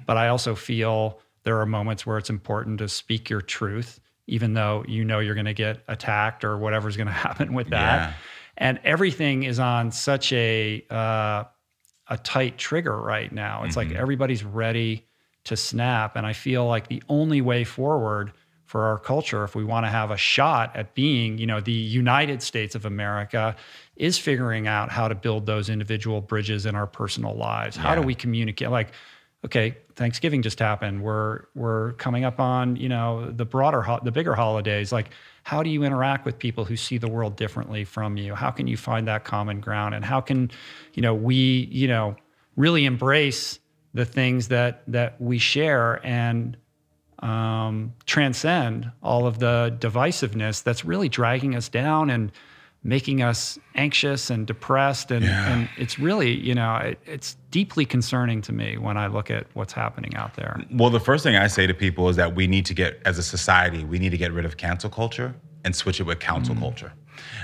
but 0.06 0.18
I 0.18 0.28
also 0.30 0.56
feel 0.56 1.20
there 1.44 1.60
are 1.60 1.66
moments 1.66 2.06
where 2.06 2.18
it's 2.18 2.30
important 2.30 2.78
to 2.80 2.88
speak 2.88 3.30
your 3.30 3.42
truth, 3.42 4.00
even 4.28 4.54
though 4.54 4.86
you 4.88 5.04
know 5.04 5.20
you're 5.20 5.36
going 5.36 5.46
to 5.46 5.54
get 5.54 5.84
attacked 5.88 6.44
or 6.44 6.58
whatever's 6.58 6.96
going 6.96 7.08
to 7.08 7.14
happen 7.14 7.54
with 7.54 7.70
that. 7.70 8.10
Yeah. 8.10 8.14
And 8.56 8.80
everything 8.84 9.44
is 9.44 9.60
on 9.60 9.92
such 9.92 10.32
a 10.32 10.86
uh, 10.90 11.46
a 12.08 12.18
tight 12.18 12.58
trigger 12.58 12.96
right 12.96 13.32
now. 13.32 13.64
It's 13.64 13.76
like 13.76 13.92
everybody's 13.92 14.44
ready 14.44 15.08
to 15.46 15.58
snap, 15.58 16.16
and 16.16 16.26
I 16.26 16.34
feel 16.34 16.66
like 16.66 16.88
the 16.88 17.04
only 17.10 17.42
way 17.42 17.64
forward 17.64 18.32
for 18.66 18.86
our 18.86 18.98
culture, 18.98 19.44
if 19.44 19.54
we 19.54 19.64
want 19.64 19.86
to 19.86 19.90
have 19.90 20.10
a 20.10 20.18
shot 20.18 20.76
at 20.76 20.96
being, 20.96 21.38
you 21.38 21.46
know, 21.46 21.60
the 21.60 21.72
United 21.72 22.42
States 22.42 22.74
of 22.74 22.86
America, 22.86 23.56
is 23.96 24.18
figuring 24.18 24.68
out 24.68 24.90
how 24.90 25.08
to 25.08 25.14
build 25.14 25.46
those 25.46 25.70
individual 25.70 26.22
bridges 26.22 26.66
in 26.66 26.74
our 26.76 26.88
personal 26.88 27.36
lives. 27.36 27.76
How 27.76 27.94
do 27.94 28.02
we 28.02 28.16
communicate? 28.16 28.72
Like, 28.72 28.94
okay, 29.46 29.78
Thanksgiving 29.96 30.42
just 30.42 30.58
happened. 30.58 31.04
We're 31.04 31.44
we're 31.54 31.94
coming 31.94 32.24
up 32.24 32.40
on 32.40 32.76
you 32.76 32.90
know 32.90 33.30
the 33.30 33.46
broader 33.46 33.84
ho- 33.84 34.00
the 34.04 34.12
bigger 34.12 34.34
holidays. 34.34 34.92
Like, 34.92 35.12
how 35.44 35.62
do 35.62 35.70
you 35.70 35.84
interact 35.84 36.26
with 36.26 36.40
people 36.40 36.66
who 36.66 36.76
see 36.76 36.98
the 36.98 37.08
world 37.08 37.36
differently 37.36 37.84
from 37.84 38.18
you? 38.18 38.34
How 38.34 38.50
can 38.50 38.66
you 38.66 38.78
find 38.78 39.08
that 39.08 39.24
common 39.24 39.60
ground? 39.60 39.94
And 39.94 40.04
how 40.04 40.20
can 40.20 40.50
you 40.94 41.04
know 41.04 41.14
we 41.14 41.70
you 41.72 41.88
know 41.88 42.16
really 42.56 42.86
embrace 42.86 43.60
the 43.94 44.06
things 44.06 44.48
that 44.50 44.84
that 44.88 45.20
we 45.22 45.38
share 45.38 46.06
and 46.06 46.58
um, 47.20 47.94
transcend 48.06 48.92
all 49.02 49.26
of 49.26 49.40
the 49.40 49.76
divisiveness 49.80 50.62
that's 50.64 50.84
really 50.84 51.08
dragging 51.10 51.56
us 51.56 51.70
down 51.70 52.10
and 52.10 52.32
making 52.86 53.22
us 53.22 53.58
anxious 53.76 54.30
and 54.30 54.46
depressed 54.46 55.10
and, 55.10 55.24
Yeah. 55.24 55.54
and 55.54 55.70
it's 55.78 55.98
really 55.98 56.32
you 56.34 56.54
know 56.54 56.76
it, 56.76 57.00
it's 57.06 57.38
deeply 57.50 57.86
concerning 57.86 58.42
to 58.42 58.52
me 58.52 58.78
when 58.78 58.98
i 58.98 59.08
look 59.08 59.32
at 59.32 59.48
what's 59.54 59.72
happening 59.72 60.14
out 60.16 60.34
there 60.36 60.60
Well, 60.70 60.90
the 60.90 61.00
first 61.00 61.24
thing 61.24 61.38
I 61.38 61.48
say 61.48 61.66
to 61.66 61.74
people 61.74 62.10
is 62.10 62.18
that 62.18 62.36
we 62.36 62.46
need 62.46 62.66
to 62.66 62.74
get, 62.74 63.00
as 63.06 63.18
a 63.18 63.24
society, 63.24 63.86
we 63.86 64.00
need 64.00 64.10
to 64.10 64.18
get 64.18 64.34
rid 64.34 64.44
of 64.44 64.58
cancel 64.58 64.90
culture 64.90 65.34
and 65.64 65.74
switch 65.74 66.02
it 66.02 66.04
with 66.04 66.20
council 66.20 66.56
culture. 66.56 66.92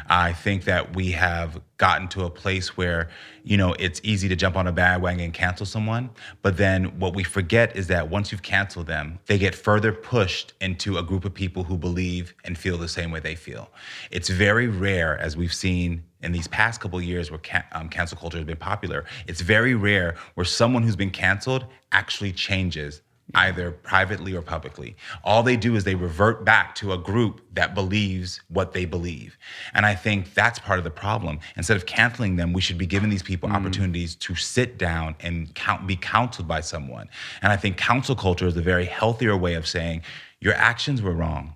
I 0.08 0.34
think 0.34 0.66
that 0.66 0.96
we 0.96 1.12
have 1.12 1.62
gotten 1.78 2.08
to 2.10 2.26
a 2.26 2.30
place 2.30 2.76
where, 2.76 3.10
you 3.44 3.58
know, 3.58 3.74
it's 3.80 4.02
easy 4.04 4.28
to 4.28 4.36
jump 4.36 4.58
on 4.58 4.68
a 4.68 4.72
bandwagon 4.72 5.22
and 5.22 5.34
cancel 5.34 5.66
someone. 5.66 6.10
But 6.42 6.58
then 6.58 7.00
what 7.00 7.16
we 7.16 7.24
forget 7.24 7.76
is 7.76 7.88
that 7.88 8.10
once 8.10 8.32
you've 8.32 8.42
canceled 8.42 8.88
them, 8.88 9.20
they 9.28 9.38
get 9.38 9.56
further 9.56 9.92
pushed 9.92 10.54
into 10.60 10.98
a 10.98 11.04
group 11.04 11.26
of 11.26 11.34
people 11.34 11.64
who 11.64 11.78
believe 11.78 12.34
and 12.44 12.58
feel 12.58 12.78
the 12.78 12.88
same 12.88 13.12
way 13.12 13.20
they 13.20 13.36
feel. 13.36 13.70
It's 14.12 14.30
very 14.30 14.68
rare, 14.68 15.18
as 15.18 15.38
we've 15.38 15.54
seen 15.54 16.04
in 16.22 16.34
these 16.34 16.48
past 16.50 16.82
couple 16.82 17.02
years 17.02 17.32
where 17.32 17.40
can, 17.40 17.64
um, 17.72 17.88
cancel 17.88 18.18
culture 18.18 18.38
has 18.38 18.46
been 18.46 18.58
popular, 18.58 19.06
it's 19.28 19.42
very 19.42 19.74
rare 19.74 20.16
where 20.34 20.46
someone 20.46 20.84
who's 20.84 20.98
been 20.98 21.12
canceled 21.12 21.66
actually 21.92 22.34
changes 22.34 23.02
either 23.36 23.72
privately 23.72 24.36
or 24.36 24.42
publicly. 24.42 24.96
All 25.24 25.44
they 25.44 25.56
do 25.56 25.76
is 25.76 25.84
they 25.84 25.96
revert 25.96 26.44
back 26.46 26.76
to 26.76 26.94
a 26.94 26.98
group 26.98 27.42
that 27.54 27.76
believes 27.76 28.42
what 28.50 28.74
they 28.74 28.86
believe. 28.86 29.38
And 29.74 29.86
I 29.86 29.96
think 29.96 30.34
that's 30.34 30.60
part 30.60 30.80
of 30.80 30.84
the 30.84 30.92
problem. 30.92 31.40
Instead 31.56 31.78
of 31.78 31.86
canceling 31.86 32.36
them, 32.36 32.54
we 32.54 32.62
should 32.62 32.78
be 32.78 32.88
giving 32.88 33.10
these 33.10 33.24
people 33.24 33.50
mm-hmm. 33.50 33.58
opportunities 33.58 34.16
to 34.16 34.36
sit 34.36 34.78
down 34.78 35.16
and 35.20 35.54
count, 35.56 35.86
be 35.86 35.96
counseled 35.96 36.48
by 36.48 36.62
someone. 36.62 37.10
And 37.42 37.52
I 37.52 37.58
think 37.58 37.78
counsel 37.78 38.16
culture 38.16 38.48
is 38.48 38.58
a 38.58 38.62
very 38.62 38.86
healthier 38.86 39.38
way 39.38 39.54
of 39.54 39.68
saying 39.68 40.02
your 40.40 40.54
actions 40.56 41.02
were 41.02 41.14
wrong 41.14 41.56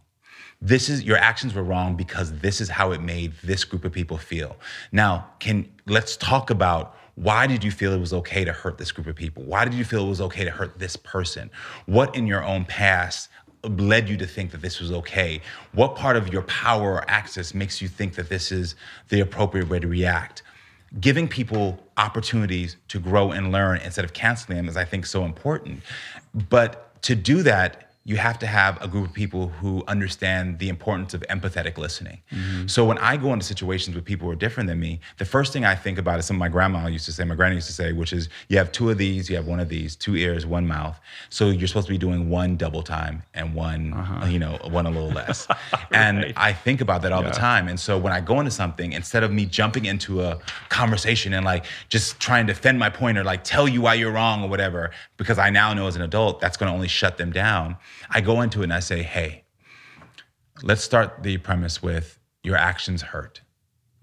this 0.64 0.88
is 0.88 1.04
your 1.04 1.18
actions 1.18 1.54
were 1.54 1.64
wrong 1.64 1.96
because 1.96 2.32
this 2.40 2.62
is 2.62 2.70
how 2.70 2.92
it 2.92 3.02
made 3.02 3.34
this 3.44 3.66
group 3.66 3.84
of 3.84 3.92
people 3.92 4.18
feel 4.18 4.56
now 4.94 5.28
can 5.40 5.70
let's 5.88 6.16
talk 6.16 6.50
about 6.50 6.96
why 7.16 7.46
did 7.46 7.64
you 7.64 7.72
feel 7.72 7.94
it 7.94 8.00
was 8.00 8.14
okay 8.14 8.44
to 8.44 8.52
hurt 8.52 8.78
this 8.78 8.92
group 8.92 9.08
of 9.08 9.16
people? 9.16 9.44
Why 9.44 9.66
did 9.66 9.74
you 9.74 9.86
feel 9.86 10.06
it 10.06 10.10
was 10.10 10.22
okay 10.22 10.44
to 10.44 10.52
hurt 10.52 10.80
this 10.80 10.96
person? 10.96 11.52
What 11.86 12.16
in 12.16 12.26
your 12.26 12.44
own 12.44 12.66
past 12.66 13.30
led 13.64 14.10
you 14.10 14.18
to 14.18 14.26
think 14.26 14.52
that 14.52 14.62
this 14.62 14.80
was 14.80 14.92
okay? 14.92 15.42
What 15.74 15.96
part 15.96 16.18
of 16.18 16.34
your 16.34 16.42
power 16.44 16.94
or 16.94 17.10
access 17.10 17.54
makes 17.54 17.82
you 17.82 17.88
think 17.88 18.16
that 18.16 18.30
this 18.30 18.52
is 18.52 18.76
the 19.10 19.20
appropriate 19.20 19.70
way 19.70 19.80
to 19.80 19.88
react? 19.88 20.42
Giving 21.00 21.28
people 21.28 21.80
opportunities 21.98 22.78
to 22.88 23.00
grow 23.00 23.32
and 23.32 23.52
learn 23.52 23.80
instead 23.80 24.06
of 24.06 24.14
canceling 24.14 24.58
them 24.58 24.68
is 24.68 24.78
i 24.78 24.86
think 24.86 25.06
so 25.06 25.24
important. 25.26 25.82
But 26.50 27.02
to 27.04 27.16
do 27.16 27.44
that 27.44 27.83
you 28.06 28.18
have 28.18 28.38
to 28.40 28.48
have 28.48 28.82
a 28.82 28.88
group 28.88 29.08
of 29.08 29.14
people 29.14 29.48
who 29.48 29.82
understand 29.88 30.60
the 30.60 30.68
importance 30.68 31.14
of 31.14 31.22
empathetic 31.30 31.78
listening. 31.78 32.22
Mm-hmm. 32.32 32.68
So 32.68 32.84
when 32.84 32.98
I 32.98 33.16
go 33.16 33.32
into 33.32 33.46
situations 33.46 33.96
with 33.96 34.04
people 34.04 34.28
who 34.28 34.34
are 34.34 34.38
different 34.38 34.68
than 34.68 34.80
me, 34.80 35.00
the 35.20 35.26
first 35.26 35.54
thing 35.54 35.64
I 35.64 35.74
think 35.74 35.98
about 35.98 36.20
is 36.20 36.26
something 36.26 36.40
my 36.40 36.50
grandma 36.50 36.88
used 36.88 37.06
to 37.06 37.14
say, 37.14 37.24
my 37.24 37.36
granny 37.36 37.56
used 37.56 37.68
to 37.68 37.74
say, 37.74 37.94
which 37.94 38.12
is 38.12 38.28
you 38.50 38.58
have 38.58 38.74
two 38.74 38.90
of 38.90 38.98
these, 38.98 39.30
you 39.30 39.38
have 39.38 39.48
one 39.48 39.62
of 39.62 39.70
these, 39.70 39.96
two 39.96 40.18
ears, 40.18 40.46
one 40.46 40.68
mouth. 40.68 41.00
So 41.30 41.50
you're 41.50 41.68
supposed 41.68 41.88
to 41.88 41.94
be 41.94 41.98
doing 41.98 42.30
one 42.30 42.58
double 42.58 42.84
time 42.84 43.24
and 43.34 43.56
one, 43.56 43.94
uh-huh. 43.94 44.26
you 44.26 44.38
know, 44.38 44.60
one 44.64 44.86
a 44.86 44.90
little 44.90 45.12
less. 45.12 45.48
And 45.92 46.34
I 46.36 46.54
think 46.54 46.82
about 46.82 47.04
that 47.04 47.12
all 47.12 47.22
the 47.22 47.30
time. 47.30 47.68
And 47.68 47.80
so 47.80 48.00
when 48.00 48.12
I 48.12 48.20
go 48.20 48.40
into 48.40 48.52
something, 48.52 48.94
instead 48.94 49.24
of 49.24 49.32
me 49.32 49.46
jumping 49.46 49.86
into 49.86 50.22
a 50.22 50.40
conversation 50.70 51.34
and 51.34 51.46
like 51.46 51.66
just 51.88 52.20
trying 52.20 52.48
to 52.48 52.54
defend 52.54 52.80
my 52.80 52.90
point 52.90 53.18
or 53.18 53.24
like 53.24 53.44
tell 53.44 53.68
you 53.68 53.82
why 53.82 53.94
you're 53.94 54.12
wrong 54.12 54.44
or 54.44 54.50
whatever, 54.50 54.92
because 55.18 55.38
I 55.38 55.52
now 55.52 55.74
know 55.74 55.88
as 55.88 55.96
an 55.96 56.02
adult 56.02 56.42
that's 56.42 56.58
going 56.58 56.70
to 56.70 56.74
only 56.74 56.88
shut 56.88 57.18
them 57.18 57.32
down. 57.32 57.78
I 58.10 58.22
go 58.22 58.42
into 58.42 58.62
it 58.62 58.66
and 58.66 58.74
I 58.74 58.80
say, 58.80 59.04
hey, 59.04 59.44
let's 60.62 60.84
start 60.84 61.24
the 61.24 61.38
premise 61.38 61.82
with 61.82 62.20
your 62.44 62.58
actions 62.58 63.02
hurt 63.02 63.42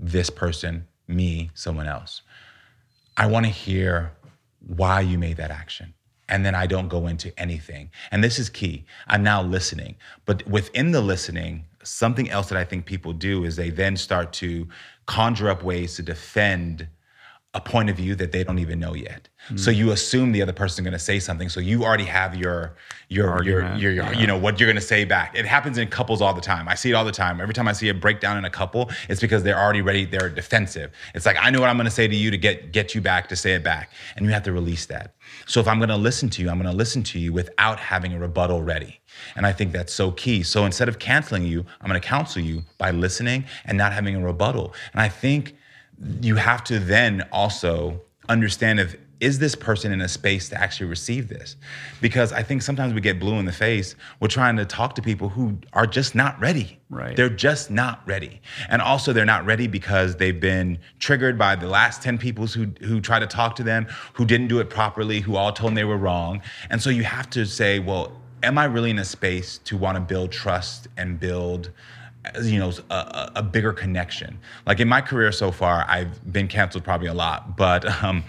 this 0.01 0.31
person, 0.31 0.89
me, 1.07 1.51
someone 1.55 1.87
else. 1.87 2.23
I 3.17 3.27
want 3.27 3.45
to 3.45 3.53
hear 3.53 4.13
why 4.67 5.03
you 5.03 5.19
made 5.19 5.37
that 5.37 5.51
action. 5.51 5.95
And 6.29 6.45
then 6.45 6.55
I 6.55 6.67
don't 6.67 6.89
go 6.89 7.07
into 7.07 7.39
anything. 7.39 7.91
And 8.11 8.23
this 8.23 8.39
is 8.39 8.49
key. 8.49 8.87
I'm 9.09 9.23
now 9.23 9.43
listening. 9.43 9.97
But 10.25 10.47
within 10.47 10.93
the 10.93 11.01
listening, 11.01 11.67
something 11.83 12.31
else 12.31 12.49
that 12.49 12.59
I 12.59 12.65
think 12.65 12.87
people 12.87 13.13
do 13.13 13.45
is 13.45 13.57
they 13.57 13.71
then 13.71 13.97
start 13.97 14.33
to 14.35 14.69
conjure 15.07 15.51
up 15.51 15.63
ways 15.63 15.97
to 15.97 16.03
defend 16.03 16.89
a 17.53 17.61
point 17.61 17.91
of 17.91 17.97
view 17.97 18.15
that 18.15 18.31
they 18.31 18.45
don't 18.45 18.61
even 18.61 18.79
know 18.79 18.95
yet. 18.95 19.29
Hmm. 19.49 19.57
So 19.57 19.73
you 19.73 19.91
assume 19.91 20.31
the 20.31 20.41
other 20.41 20.53
person's 20.53 20.85
going 20.85 20.93
to 20.93 21.01
say 21.01 21.19
something. 21.19 21.49
So 21.49 21.59
you 21.59 21.85
already 21.85 22.05
have 22.05 22.37
your 22.37 22.77
your 23.09 23.43
your 23.43 23.63
Argument, 23.63 23.81
your, 23.81 23.93
your 23.93 24.15
you 24.15 24.27
know 24.27 24.39
what 24.39 24.61
you're 24.61 24.69
going 24.69 24.77
to 24.77 24.81
say 24.81 25.05
back. 25.05 25.37
It 25.37 25.47
happens 25.47 25.77
in 25.77 25.89
couples 25.89 26.23
all 26.23 26.33
the 26.33 26.41
time. 26.41 26.69
I 26.69 26.77
see 26.77 26.91
it 26.91 26.95
all 26.95 27.05
the 27.05 27.11
time. 27.11 27.41
Every 27.41 27.55
time 27.55 27.67
I 27.67 27.73
see 27.73 27.89
a 27.89 27.95
breakdown 27.95 28.37
in 28.37 28.45
a 28.45 28.51
couple, 28.51 28.91
it's 29.09 29.21
because 29.21 29.43
they're 29.43 29.59
already 29.59 29.83
ready. 29.83 30.05
They're 30.05 30.29
defensive. 30.29 30.93
It's 31.15 31.27
like 31.27 31.37
I 31.41 31.51
know 31.51 31.61
what 31.61 31.69
I'm 31.69 31.77
going 31.77 31.87
to 31.87 31.91
say 31.91 32.07
to 32.07 32.15
you 32.15 32.31
to 32.31 32.39
get 32.39 32.71
get 32.71 32.95
you 32.95 33.01
back 33.01 33.29
to 33.31 33.37
say 33.37 33.55
it 33.55 33.65
back, 33.65 33.91
and 34.15 34.25
you 34.25 34.31
have 34.31 34.45
to 34.45 34.53
release 34.53 34.87
that. 34.87 35.15
So 35.47 35.59
if 35.59 35.67
I'm 35.67 35.79
going 35.79 35.89
to 35.89 35.97
listen 35.97 36.31
to 36.31 36.43
you, 36.43 36.51
I'm 36.51 36.59
going 36.59 36.71
to 36.71 36.77
listen 36.77 37.03
to 37.05 37.19
you 37.19 37.33
without 37.33 37.81
having 37.81 38.13
a 38.13 38.19
rebuttal 38.19 38.63
ready. 38.63 39.01
And 39.35 39.45
I 39.45 39.53
think 39.53 39.73
that's 39.73 39.93
so 39.93 40.13
key. 40.13 40.45
So 40.45 40.65
instead 40.65 40.89
of 40.89 40.99
canceling 40.99 41.45
you, 41.45 41.65
I'm 41.81 41.89
going 41.89 42.01
to 42.01 42.07
counsel 42.07 42.43
you 42.43 42.63
by 42.79 42.93
listening 42.93 43.45
and 43.65 43.77
not 43.77 43.93
having 43.93 44.15
a 44.15 44.21
rebuttal. 44.21 44.73
And 44.93 45.01
I 45.01 45.09
think 45.09 45.57
you 46.21 46.37
have 46.37 46.65
to 46.65 46.79
then 46.79 47.27
also 47.33 48.01
understand 48.29 48.81
if 48.81 48.97
is 49.21 49.39
this 49.39 49.55
person 49.55 49.93
in 49.93 50.01
a 50.01 50.09
space 50.09 50.49
to 50.49 50.59
actually 50.59 50.89
receive 50.89 51.29
this? 51.29 51.57
Because 52.01 52.33
i 52.33 52.43
think 52.43 52.63
sometimes 52.63 52.95
we 52.95 53.01
get 53.01 53.21
blue 53.21 53.39
in 53.39 53.45
the 53.45 53.53
face 53.53 53.95
we're 54.19 54.29
trying 54.29 54.57
to 54.57 54.65
talk 54.65 54.95
to 54.95 55.03
people 55.03 55.29
who 55.29 55.59
are 55.75 55.87
just 55.87 56.15
not 56.15 56.41
ready. 56.41 56.79
Right. 56.89 57.15
they're 57.15 57.29
just 57.29 57.71
not 57.71 58.01
ready. 58.07 58.41
And 58.69 58.83
also 58.83 59.13
they're 59.13 59.25
not 59.25 59.45
ready 59.45 59.67
because 59.67 60.17
they've 60.17 60.41
been 60.41 60.79
triggered 60.99 61.39
by 61.39 61.55
the 61.55 61.69
last 61.69 62.03
10 62.03 62.19
people 62.19 62.47
who 62.47 62.73
who 62.83 63.01
tried 63.01 63.21
to 63.21 63.27
talk 63.27 63.57
to 63.57 63.63
them 63.63 63.87
who 64.15 64.25
didn't 64.25 64.49
do 64.49 64.59
it 64.61 64.71
properly 64.71 65.21
who 65.21 65.37
all 65.37 65.53
told 65.53 65.69
them 65.69 65.75
they 65.75 65.85
were 65.85 65.99
wrong. 65.99 66.41
And 66.71 66.81
so 66.83 66.91
you 66.91 67.05
have 67.05 67.29
to 67.31 67.45
say 67.45 67.79
well 67.79 68.13
am 68.43 68.57
i 68.57 68.65
really 68.65 68.91
in 68.91 68.99
a 68.99 69.05
space 69.05 69.59
to 69.65 69.77
want 69.77 69.97
to 69.97 70.01
build 70.01 70.33
trust 70.33 70.89
and 70.97 71.21
build 71.21 71.71
you 72.43 72.59
know 72.59 72.71
a, 72.91 73.33
a- 73.37 73.43
bigger 73.43 73.73
connection 73.73 74.39
like 74.67 74.79
in 74.81 74.87
my 74.89 75.01
career 75.01 75.33
so 75.33 75.51
far 75.51 75.85
i've 75.89 76.33
been 76.33 76.47
canceled 76.49 76.85
probably 76.85 77.07
a 77.09 77.15
lot 77.15 77.57
but 77.57 77.85
um 78.03 78.23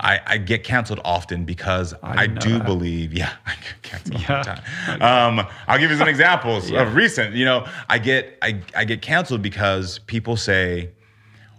I, 0.00 0.20
I 0.26 0.38
get 0.38 0.64
canceled 0.64 1.00
often 1.04 1.44
because 1.44 1.94
I, 2.02 2.26
didn't 2.26 2.40
do 2.42 2.58
that. 2.58 2.66
believe, 2.66 3.12
yeah, 3.12 3.30
I 3.46 3.52
get 3.54 3.82
canceled 3.82 4.16
all 4.16 4.22
Yeah. 4.22 4.42
the 4.42 4.98
time. 4.98 5.38
Um, 5.38 5.46
I'll 5.68 5.78
give 5.78 5.92
you 5.92 5.96
some 5.96 6.08
examples 6.08 6.72
of 6.72 6.96
recent. 6.96 7.36
You 7.36 7.44
know, 7.44 7.68
I 7.88 7.98
get 8.00 8.36
I, 8.42 8.60
I 8.74 8.84
get 8.86 9.02
canceled 9.02 9.40
because 9.40 10.00
people 10.00 10.36
say, 10.36 10.90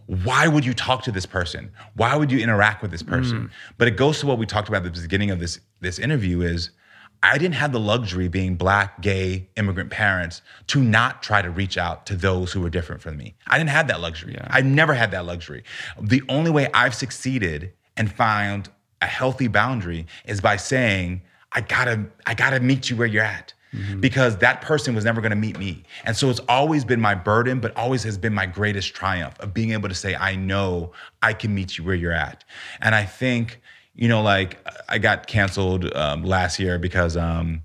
why 0.07 0.49
would 0.49 0.65
you 0.65 0.73
talk 0.73 1.01
to 1.03 1.13
this 1.13 1.25
person? 1.25 1.71
Why 1.95 2.17
would 2.17 2.29
you 2.29 2.39
interact 2.39 2.81
with 2.81 2.91
this 2.91 3.01
person? 3.01 3.49
But 3.77 3.87
it 3.87 3.95
goes 3.95 4.19
to 4.19 4.27
what 4.27 4.37
we 4.37 4.45
talked 4.45 4.67
about 4.67 4.85
at 4.85 4.93
the 4.93 5.01
beginning 5.01 5.31
of 5.31 5.39
this 5.39 5.61
this 5.79 5.97
interview 5.97 6.41
is 6.41 6.71
I 7.31 7.37
didn't 7.37 7.55
have 7.55 7.71
the 7.71 7.79
luxury 7.79 8.27
being 8.27 8.55
black, 8.55 9.01
gay, 9.01 9.47
immigrant 9.55 9.89
parents 9.89 10.41
to 10.67 10.81
not 10.81 11.23
try 11.23 11.41
to 11.41 11.49
reach 11.49 11.77
out 11.77 12.05
to 12.07 12.15
those 12.15 12.51
who 12.51 12.61
were 12.61 12.69
different 12.69 13.01
from 13.01 13.17
me. 13.17 13.35
I 13.47 13.57
didn't 13.57 13.71
have 13.71 13.87
that 13.87 14.01
luxury. 14.01 14.33
Yeah. 14.33 14.47
I've 14.49 14.65
never 14.65 14.93
had 14.93 15.11
that 15.11 15.25
luxury. 15.25 15.63
The 15.99 16.21
only 16.29 16.51
way 16.51 16.69
I've 16.73 16.95
succeeded 16.95 17.73
and 17.97 18.11
found 18.11 18.69
a 19.01 19.05
healthy 19.07 19.47
boundary 19.47 20.07
is 20.25 20.41
by 20.41 20.57
saying, 20.57 21.21
I 21.51 21.61
gotta, 21.61 22.05
I 22.25 22.33
gotta 22.33 22.59
meet 22.59 22.89
you 22.89 22.95
where 22.95 23.07
you're 23.07 23.23
at. 23.23 23.53
Mm-hmm. 23.73 23.99
Because 23.99 24.37
that 24.37 24.61
person 24.61 24.95
was 24.95 25.03
never 25.03 25.19
gonna 25.19 25.35
meet 25.35 25.59
me. 25.59 25.83
And 26.05 26.15
so 26.15 26.29
it's 26.29 26.39
always 26.47 26.85
been 26.85 27.01
my 27.01 27.13
burden, 27.13 27.59
but 27.59 27.75
always 27.75 28.03
has 28.03 28.17
been 28.17 28.33
my 28.33 28.45
greatest 28.45 28.93
triumph 28.93 29.37
of 29.41 29.53
being 29.53 29.71
able 29.71 29.89
to 29.89 29.95
say, 29.95 30.15
I 30.15 30.35
know 30.35 30.93
I 31.21 31.33
can 31.33 31.53
meet 31.53 31.77
you 31.77 31.83
where 31.83 31.95
you're 31.95 32.13
at. 32.13 32.45
And 32.79 32.95
I 32.95 33.03
think, 33.03 33.59
you 33.95 34.07
know, 34.07 34.21
like 34.21 34.57
I 34.89 34.97
got 34.97 35.27
canceled 35.27 35.93
um, 35.95 36.23
last 36.23 36.59
year 36.59 36.77
because 36.77 37.15
um, 37.15 37.63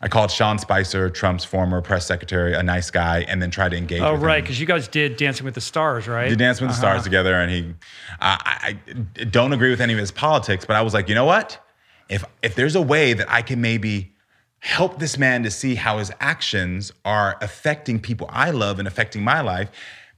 I 0.00 0.08
called 0.08 0.30
Sean 0.30 0.58
Spicer, 0.58 1.10
Trump's 1.10 1.44
former 1.44 1.80
press 1.80 2.06
secretary, 2.06 2.54
a 2.54 2.62
nice 2.62 2.90
guy, 2.90 3.24
and 3.28 3.42
then 3.42 3.50
tried 3.50 3.70
to 3.70 3.76
engage 3.76 4.00
Oh, 4.00 4.14
right, 4.14 4.42
because 4.42 4.60
you 4.60 4.66
guys 4.66 4.88
did 4.88 5.16
Dancing 5.16 5.44
with 5.44 5.54
the 5.54 5.60
Stars, 5.60 6.06
right? 6.06 6.28
Did 6.28 6.38
Dance 6.38 6.60
with 6.60 6.70
the 6.70 6.76
Stars 6.76 7.02
together, 7.02 7.34
and 7.34 7.50
he, 7.50 7.74
I, 8.20 8.78
I 8.88 9.24
don't 9.24 9.52
agree 9.52 9.70
with 9.70 9.80
any 9.80 9.92
of 9.92 9.98
his 9.98 10.12
politics, 10.12 10.64
but 10.64 10.76
I 10.76 10.82
was 10.82 10.94
like, 10.94 11.08
you 11.08 11.14
know 11.14 11.24
what? 11.24 11.58
If 12.08 12.24
if 12.42 12.54
there's 12.54 12.76
a 12.76 12.82
way 12.82 13.14
that 13.14 13.28
I 13.30 13.42
can 13.42 13.60
maybe 13.60 14.12
help 14.60 14.98
this 14.98 15.18
man 15.18 15.42
to 15.42 15.50
see 15.50 15.74
how 15.74 15.98
his 15.98 16.12
actions 16.20 16.92
are 17.04 17.36
affecting 17.40 18.00
people 18.00 18.28
I 18.30 18.50
love 18.50 18.78
and 18.78 18.86
affecting 18.86 19.22
my 19.22 19.40
life, 19.40 19.70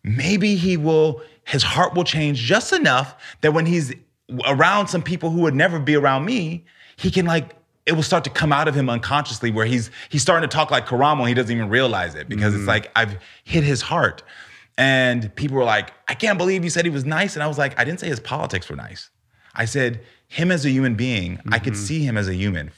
maybe 0.02 0.56
he 0.56 0.76
will, 0.76 1.22
his 1.44 1.62
heart 1.62 1.94
will 1.94 2.04
change 2.04 2.38
just 2.38 2.72
enough 2.72 3.14
that 3.40 3.52
when 3.52 3.66
he's 3.66 3.92
around 4.46 4.88
some 4.88 5.02
people 5.02 5.30
who 5.30 5.40
would 5.40 5.54
never 5.54 5.78
be 5.78 5.96
around 5.96 6.24
me, 6.24 6.64
he 6.96 7.10
can 7.10 7.26
like 7.26 7.54
it 7.86 7.92
will 7.92 8.02
start 8.02 8.22
to 8.24 8.30
come 8.30 8.52
out 8.52 8.68
of 8.68 8.74
him 8.74 8.90
unconsciously 8.90 9.50
where 9.50 9.64
he's 9.64 9.90
he's 10.10 10.22
starting 10.22 10.48
to 10.48 10.54
talk 10.54 10.70
like 10.70 10.86
Karamo 10.86 11.20
and 11.20 11.28
he 11.28 11.34
doesn't 11.34 11.54
even 11.54 11.70
realize 11.70 12.14
it 12.14 12.28
because 12.28 12.54
it's 12.54 12.64
mm. 12.64 12.68
like 12.68 12.90
I've 12.94 13.16
hit 13.44 13.64
his 13.64 13.80
heart. 13.80 14.22
And 14.76 15.34
people 15.34 15.56
were 15.56 15.64
like, 15.64 15.92
I 16.06 16.14
can't 16.14 16.38
believe 16.38 16.62
you 16.62 16.70
said 16.70 16.84
he 16.84 16.90
was 16.90 17.04
nice. 17.04 17.34
And 17.34 17.42
I 17.42 17.48
was 17.48 17.58
like, 17.58 17.78
I 17.80 17.84
didn't 17.84 17.98
say 17.98 18.06
his 18.06 18.20
politics 18.20 18.68
were 18.68 18.76
nice. 18.76 19.10
I 19.56 19.64
said, 19.64 20.04
him 20.28 20.52
as 20.52 20.64
a 20.64 20.70
human 20.70 20.94
being, 20.94 21.40
I 21.50 21.58
could 21.58 21.72
mm-hmm. 21.72 21.82
see 21.82 22.04
him 22.04 22.16
as 22.16 22.28
a 22.28 22.34
human. 22.34 22.70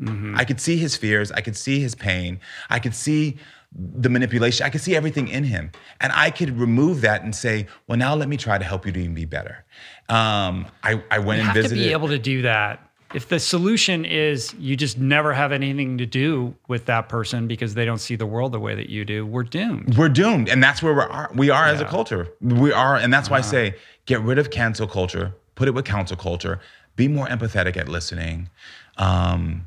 Mm-hmm. 0.00 0.36
I 0.36 0.44
could 0.44 0.60
see 0.60 0.76
his 0.76 0.96
fears. 0.96 1.32
I 1.32 1.40
could 1.40 1.56
see 1.56 1.80
his 1.80 1.96
pain. 1.96 2.38
I 2.70 2.78
could 2.78 2.94
see 2.94 3.36
the 3.72 4.08
manipulation. 4.08 4.64
I 4.64 4.70
could 4.70 4.80
see 4.80 4.94
everything 4.94 5.26
in 5.28 5.44
him. 5.44 5.72
And 6.00 6.12
I 6.12 6.30
could 6.30 6.58
remove 6.58 7.00
that 7.00 7.22
and 7.22 7.34
say, 7.34 7.66
well, 7.86 7.98
now 7.98 8.14
let 8.14 8.28
me 8.28 8.36
try 8.36 8.58
to 8.58 8.64
help 8.64 8.86
you 8.86 8.92
to 8.92 9.00
even 9.00 9.14
be 9.14 9.24
better. 9.24 9.64
Um, 10.08 10.66
I, 10.82 11.02
I 11.10 11.18
went 11.18 11.38
you 11.38 11.42
and 11.42 11.42
have 11.48 11.54
to 11.56 11.62
visited. 11.62 11.82
be 11.82 11.92
able 11.92 12.08
to 12.08 12.18
do 12.18 12.42
that. 12.42 12.84
If 13.14 13.28
the 13.28 13.38
solution 13.40 14.04
is 14.04 14.54
you 14.58 14.76
just 14.76 14.98
never 14.98 15.32
have 15.32 15.50
anything 15.50 15.96
to 15.98 16.06
do 16.06 16.54
with 16.66 16.84
that 16.86 17.08
person 17.08 17.46
because 17.48 17.74
they 17.74 17.86
don't 17.86 17.98
see 17.98 18.16
the 18.16 18.26
world 18.26 18.52
the 18.52 18.60
way 18.60 18.74
that 18.74 18.90
you 18.90 19.04
do, 19.06 19.24
we're 19.26 19.44
doomed. 19.44 19.96
we're 19.96 20.10
doomed 20.10 20.48
and 20.50 20.62
that's 20.62 20.82
where 20.82 20.92
we 20.92 21.00
are 21.00 21.30
we 21.34 21.48
are 21.50 21.64
as 21.64 21.80
a 21.80 21.86
culture 21.86 22.28
we 22.42 22.70
are 22.70 22.96
and 22.96 23.12
that's 23.12 23.30
why 23.30 23.38
i 23.38 23.40
say 23.40 23.74
get 24.04 24.20
rid 24.20 24.38
of 24.38 24.50
cancel 24.50 24.86
culture 24.86 25.32
put 25.54 25.68
it 25.68 25.70
with 25.72 25.86
counsel 25.86 26.18
culture 26.18 26.60
be 26.96 27.08
more 27.08 27.26
empathetic 27.28 27.78
at 27.78 27.88
listening 27.88 28.50
um, 28.98 29.64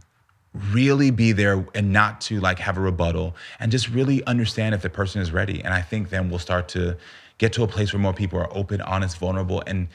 really 0.72 1.10
be 1.10 1.32
there 1.32 1.66
and 1.74 1.92
not 1.92 2.22
to 2.22 2.40
like 2.40 2.60
have 2.60 2.78
a 2.78 2.82
rebuttal 2.82 3.36
and 3.60 3.72
just 3.72 3.90
really 3.90 4.24
understand 4.26 4.76
if 4.76 4.82
the 4.84 4.90
person 4.90 5.20
is 5.20 5.32
ready 5.32 5.64
and 5.64 5.74
i 5.74 5.82
think 5.82 6.10
then 6.12 6.30
we'll 6.30 6.38
start 6.40 6.68
to 6.68 6.96
get 7.40 7.52
to 7.54 7.64
a 7.64 7.68
place 7.68 7.92
where 7.92 8.00
more 8.00 8.14
people 8.14 8.38
are 8.38 8.56
open 8.56 8.82
honest 8.82 9.18
vulnerable 9.18 9.64
and 9.66 9.88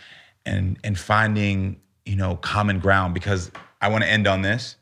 and 0.47 0.79
and 0.85 0.99
finding 0.99 1.81
you 2.05 2.17
know 2.17 2.37
common 2.37 2.79
ground 2.79 3.13
because 3.13 3.51
i 3.81 3.89
want 3.89 4.03
to 4.03 4.09
end 4.09 4.27
on 4.27 4.43
this 4.43 4.77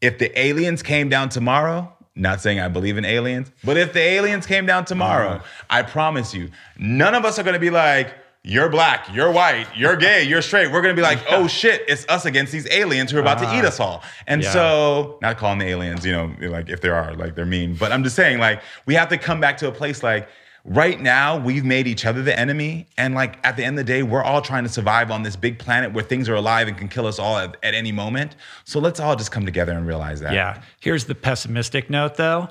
if 0.00 0.18
the 0.18 0.38
aliens 0.38 0.82
came 0.82 1.08
down 1.08 1.28
tomorrow 1.28 1.92
not 2.18 2.40
saying 2.40 2.60
I 2.60 2.68
believe 2.68 2.98
in 2.98 3.04
aliens, 3.04 3.50
but 3.64 3.76
if 3.76 3.92
the 3.92 4.00
aliens 4.00 4.46
came 4.46 4.66
down 4.66 4.84
tomorrow, 4.84 5.36
uh-huh. 5.36 5.44
I 5.70 5.82
promise 5.82 6.34
you, 6.34 6.50
none 6.76 7.14
of 7.14 7.24
us 7.24 7.38
are 7.38 7.42
gonna 7.42 7.58
be 7.58 7.70
like, 7.70 8.12
you're 8.44 8.68
black, 8.68 9.06
you're 9.12 9.30
white, 9.30 9.66
you're 9.76 9.96
gay, 9.96 10.24
you're 10.24 10.42
straight. 10.42 10.70
We're 10.70 10.82
gonna 10.82 10.94
be 10.94 11.02
like, 11.02 11.18
oh 11.30 11.46
shit, 11.46 11.82
it's 11.88 12.06
us 12.08 12.24
against 12.24 12.52
these 12.52 12.68
aliens 12.70 13.10
who 13.10 13.18
are 13.18 13.20
about 13.20 13.38
to 13.38 13.44
eat 13.44 13.58
uh-huh. 13.58 13.68
us 13.68 13.80
all. 13.80 14.02
And 14.26 14.42
Yeah. 14.42 14.52
so, 14.52 15.18
not 15.22 15.38
calling 15.38 15.58
the 15.58 15.66
aliens, 15.66 16.04
you 16.04 16.12
know, 16.12 16.34
like 16.40 16.68
if 16.68 16.80
there 16.80 16.94
are, 16.94 17.14
like 17.14 17.34
they're 17.34 17.46
mean, 17.46 17.74
but 17.74 17.92
I'm 17.92 18.02
just 18.02 18.16
saying, 18.16 18.38
like, 18.38 18.62
we 18.86 18.94
have 18.94 19.08
to 19.08 19.18
come 19.18 19.40
back 19.40 19.58
to 19.58 19.68
a 19.68 19.72
place 19.72 20.02
like, 20.02 20.28
right 20.64 21.00
now, 21.00 21.38
we've 21.38 21.64
made 21.64 21.86
each 21.86 22.04
other 22.04 22.22
the 22.22 22.38
enemy. 22.38 22.86
And 22.96 23.14
like 23.14 23.38
at 23.44 23.56
the 23.56 23.64
end 23.64 23.78
of 23.78 23.86
the 23.86 23.92
day, 23.92 24.02
we're 24.02 24.22
all 24.22 24.42
trying 24.42 24.64
to 24.64 24.68
survive 24.68 25.10
on 25.10 25.22
this 25.22 25.36
big 25.36 25.58
planet 25.58 25.92
where 25.92 26.04
things 26.04 26.28
are 26.28 26.34
alive 26.34 26.68
and 26.68 26.76
can 26.76 26.88
kill 26.88 27.06
us 27.06 27.18
all 27.18 27.36
at, 27.38 27.56
at 27.62 27.74
any 27.74 27.92
moment. 27.92 28.36
So 28.64 28.80
let's 28.80 29.00
all 29.00 29.16
just 29.16 29.30
come 29.30 29.44
together 29.44 29.72
and 29.72 29.86
realize 29.86 30.20
that. 30.20 30.32
Yeah. 30.32 30.62
Here's 30.80 31.04
the 31.04 31.14
pessimistic 31.14 31.90
note, 31.90 32.16
though. 32.16 32.48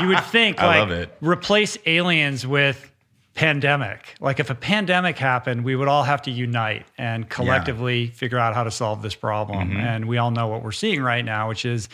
You 0.00 0.08
would 0.08 0.24
think 0.24 0.60
I 0.60 0.66
like 0.66 0.78
love 0.78 0.90
it. 0.90 1.16
replace 1.20 1.78
aliens 1.86 2.46
with 2.46 2.90
pandemic. 3.34 4.14
Like 4.20 4.40
if 4.40 4.50
a 4.50 4.54
pandemic 4.54 5.16
happened, 5.16 5.64
we 5.64 5.76
would 5.76 5.88
all 5.88 6.02
have 6.02 6.22
to 6.22 6.30
unite 6.30 6.86
and 6.98 7.28
collectively 7.28 8.08
figure 8.08 8.38
out 8.38 8.54
how 8.54 8.64
to 8.64 8.70
solve 8.70 9.02
this 9.02 9.14
problem. 9.14 9.70
Mm-hmm. 9.70 9.80
And 9.80 10.08
we 10.08 10.18
all 10.18 10.30
know 10.30 10.48
what 10.48 10.62
we're 10.62 10.72
seeing 10.72 11.00
right 11.00 11.24
now, 11.24 11.48
which 11.48 11.64
is 11.64 11.88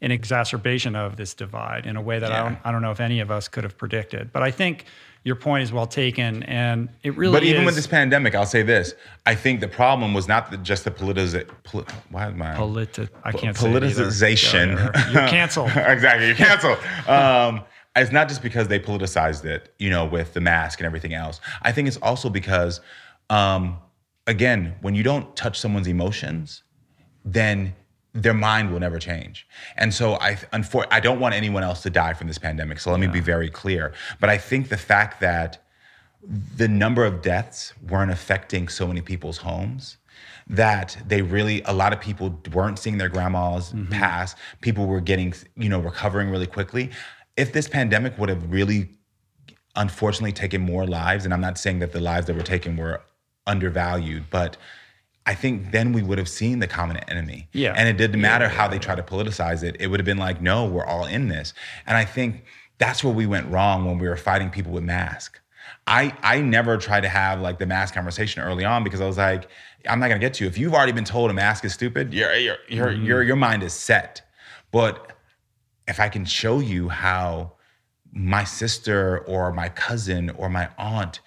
an 0.00 0.10
exacerbation 0.10 0.96
of 0.96 1.16
this 1.16 1.32
divide 1.32 1.86
in 1.86 1.96
a 1.96 2.02
way 2.02 2.18
that 2.18 2.30
I 2.30 2.42
don't 2.42 2.58
I 2.64 2.72
don't 2.72 2.82
know 2.82 2.90
if 2.90 3.00
any 3.00 3.20
of 3.20 3.30
us 3.30 3.48
could 3.48 3.64
have 3.64 3.78
predicted. 3.78 4.32
But 4.32 4.42
I 4.42 4.50
think 4.50 4.84
your 5.24 5.36
point 5.36 5.62
is 5.62 5.72
well 5.72 5.86
taken, 5.86 6.42
and 6.44 6.88
it 7.02 7.16
really. 7.16 7.32
But 7.32 7.44
even 7.44 7.62
is 7.62 7.66
with 7.66 7.74
this 7.76 7.86
pandemic, 7.86 8.34
I'll 8.34 8.46
say 8.46 8.62
this: 8.62 8.94
I 9.24 9.34
think 9.34 9.60
the 9.60 9.68
problem 9.68 10.14
was 10.14 10.26
not 10.26 10.50
the, 10.50 10.56
just 10.58 10.84
the 10.84 10.90
politiza- 10.90 11.48
poli- 11.64 11.84
why 12.10 12.26
am 12.26 12.42
I 12.42 12.54
politi- 12.54 13.08
I 13.22 13.32
can't 13.32 13.56
say 13.56 13.70
it 13.70 13.82
politicization. 13.82 14.76
You're 15.12 15.28
canceled. 15.28 15.70
exactly, 15.76 16.26
you're 16.26 16.36
canceled. 16.36 16.78
um, 17.08 17.64
it's 17.94 18.10
not 18.10 18.28
just 18.28 18.42
because 18.42 18.68
they 18.68 18.80
politicized 18.80 19.44
it, 19.44 19.74
you 19.78 19.90
know, 19.90 20.04
with 20.06 20.32
the 20.32 20.40
mask 20.40 20.80
and 20.80 20.86
everything 20.86 21.14
else. 21.14 21.40
I 21.60 21.72
think 21.72 21.88
it's 21.88 21.98
also 21.98 22.30
because, 22.30 22.80
um, 23.28 23.78
again, 24.26 24.74
when 24.80 24.94
you 24.94 25.02
don't 25.02 25.36
touch 25.36 25.60
someone's 25.60 25.86
emotions, 25.88 26.62
then 27.24 27.74
their 28.14 28.34
mind 28.34 28.70
will 28.70 28.80
never 28.80 28.98
change. 28.98 29.46
And 29.76 29.92
so 29.92 30.14
I 30.14 30.34
unfor- 30.52 30.86
I 30.90 31.00
don't 31.00 31.18
want 31.18 31.34
anyone 31.34 31.62
else 31.62 31.82
to 31.82 31.90
die 31.90 32.12
from 32.12 32.28
this 32.28 32.38
pandemic. 32.38 32.78
So 32.78 32.90
let 32.90 33.00
me 33.00 33.06
be 33.06 33.20
very 33.20 33.48
clear. 33.48 33.92
But 34.20 34.28
I 34.28 34.38
think 34.38 34.68
the 34.68 34.76
fact 34.76 35.20
that 35.20 35.64
the 36.56 36.68
number 36.68 37.04
of 37.04 37.22
deaths 37.22 37.72
weren't 37.88 38.10
affecting 38.10 38.68
so 38.68 38.86
many 38.86 39.00
people's 39.00 39.38
homes 39.38 39.96
that 40.46 40.96
they 41.06 41.22
really 41.22 41.62
a 41.62 41.72
lot 41.72 41.92
of 41.92 42.00
people 42.00 42.38
weren't 42.52 42.78
seeing 42.78 42.98
their 42.98 43.08
grandmas 43.08 43.72
mm-hmm. 43.72 43.90
pass 43.92 44.34
people 44.60 44.86
were 44.86 45.00
getting 45.00 45.32
you 45.56 45.68
know 45.68 45.80
recovering 45.80 46.30
really 46.30 46.46
quickly 46.46 46.90
if 47.36 47.52
this 47.52 47.68
pandemic 47.68 48.16
would 48.18 48.28
have 48.28 48.52
really 48.52 48.90
unfortunately 49.76 50.32
taken 50.32 50.60
more 50.60 50.86
lives 50.86 51.24
and 51.24 51.32
i'm 51.32 51.40
not 51.40 51.58
saying 51.58 51.78
that 51.78 51.92
the 51.92 52.00
lives 52.00 52.26
that 52.26 52.36
were 52.36 52.42
taken 52.42 52.76
were 52.76 53.00
undervalued 53.46 54.24
but 54.30 54.56
i 55.26 55.34
think 55.34 55.70
then 55.72 55.92
we 55.92 56.02
would 56.02 56.18
have 56.18 56.28
seen 56.28 56.58
the 56.58 56.66
common 56.66 56.96
enemy 57.08 57.48
Yeah. 57.52 57.74
and 57.76 57.88
it 57.88 57.96
didn't 57.96 58.20
matter 58.20 58.48
how 58.48 58.68
they 58.68 58.78
tried 58.78 58.96
to 58.96 59.02
politicize 59.02 59.62
it 59.62 59.76
it 59.80 59.88
would 59.88 60.00
have 60.00 60.06
been 60.06 60.18
like 60.18 60.40
no 60.40 60.66
we're 60.66 60.86
all 60.86 61.06
in 61.06 61.28
this 61.28 61.54
and 61.86 61.96
i 61.96 62.04
think 62.04 62.44
that's 62.78 63.04
where 63.04 63.14
we 63.14 63.26
went 63.26 63.48
wrong 63.48 63.84
when 63.84 63.98
we 63.98 64.08
were 64.08 64.16
fighting 64.16 64.50
people 64.50 64.72
with 64.72 64.84
masks 64.84 65.40
I 65.86 66.16
I 66.22 66.40
never 66.40 66.76
tried 66.76 67.02
to 67.02 67.08
have 67.08 67.40
like 67.40 67.58
the 67.58 67.66
mask 67.66 67.94
conversation 67.94 68.42
early 68.42 68.64
on 68.64 68.84
because 68.84 69.00
I 69.00 69.06
was 69.06 69.18
like, 69.18 69.48
I'm 69.88 69.98
not 69.98 70.08
gonna 70.08 70.20
get 70.20 70.34
to 70.34 70.44
you. 70.44 70.48
If 70.48 70.58
you've 70.58 70.74
already 70.74 70.92
been 70.92 71.04
told 71.04 71.30
a 71.30 71.34
mask 71.34 71.64
is 71.64 71.72
stupid, 71.72 72.14
your 72.14 72.34
your 72.34 72.56
your 72.68 72.88
mm-hmm. 72.88 73.04
your 73.04 73.22
your 73.22 73.36
mind 73.36 73.62
is 73.62 73.72
set. 73.72 74.22
But 74.70 75.12
if 75.88 75.98
I 75.98 76.08
can 76.08 76.24
show 76.24 76.60
you 76.60 76.88
how 76.88 77.52
my 78.12 78.44
sister 78.44 79.18
or 79.26 79.52
my 79.52 79.68
cousin 79.70 80.30
or 80.30 80.48
my 80.48 80.68
aunt 80.78 81.20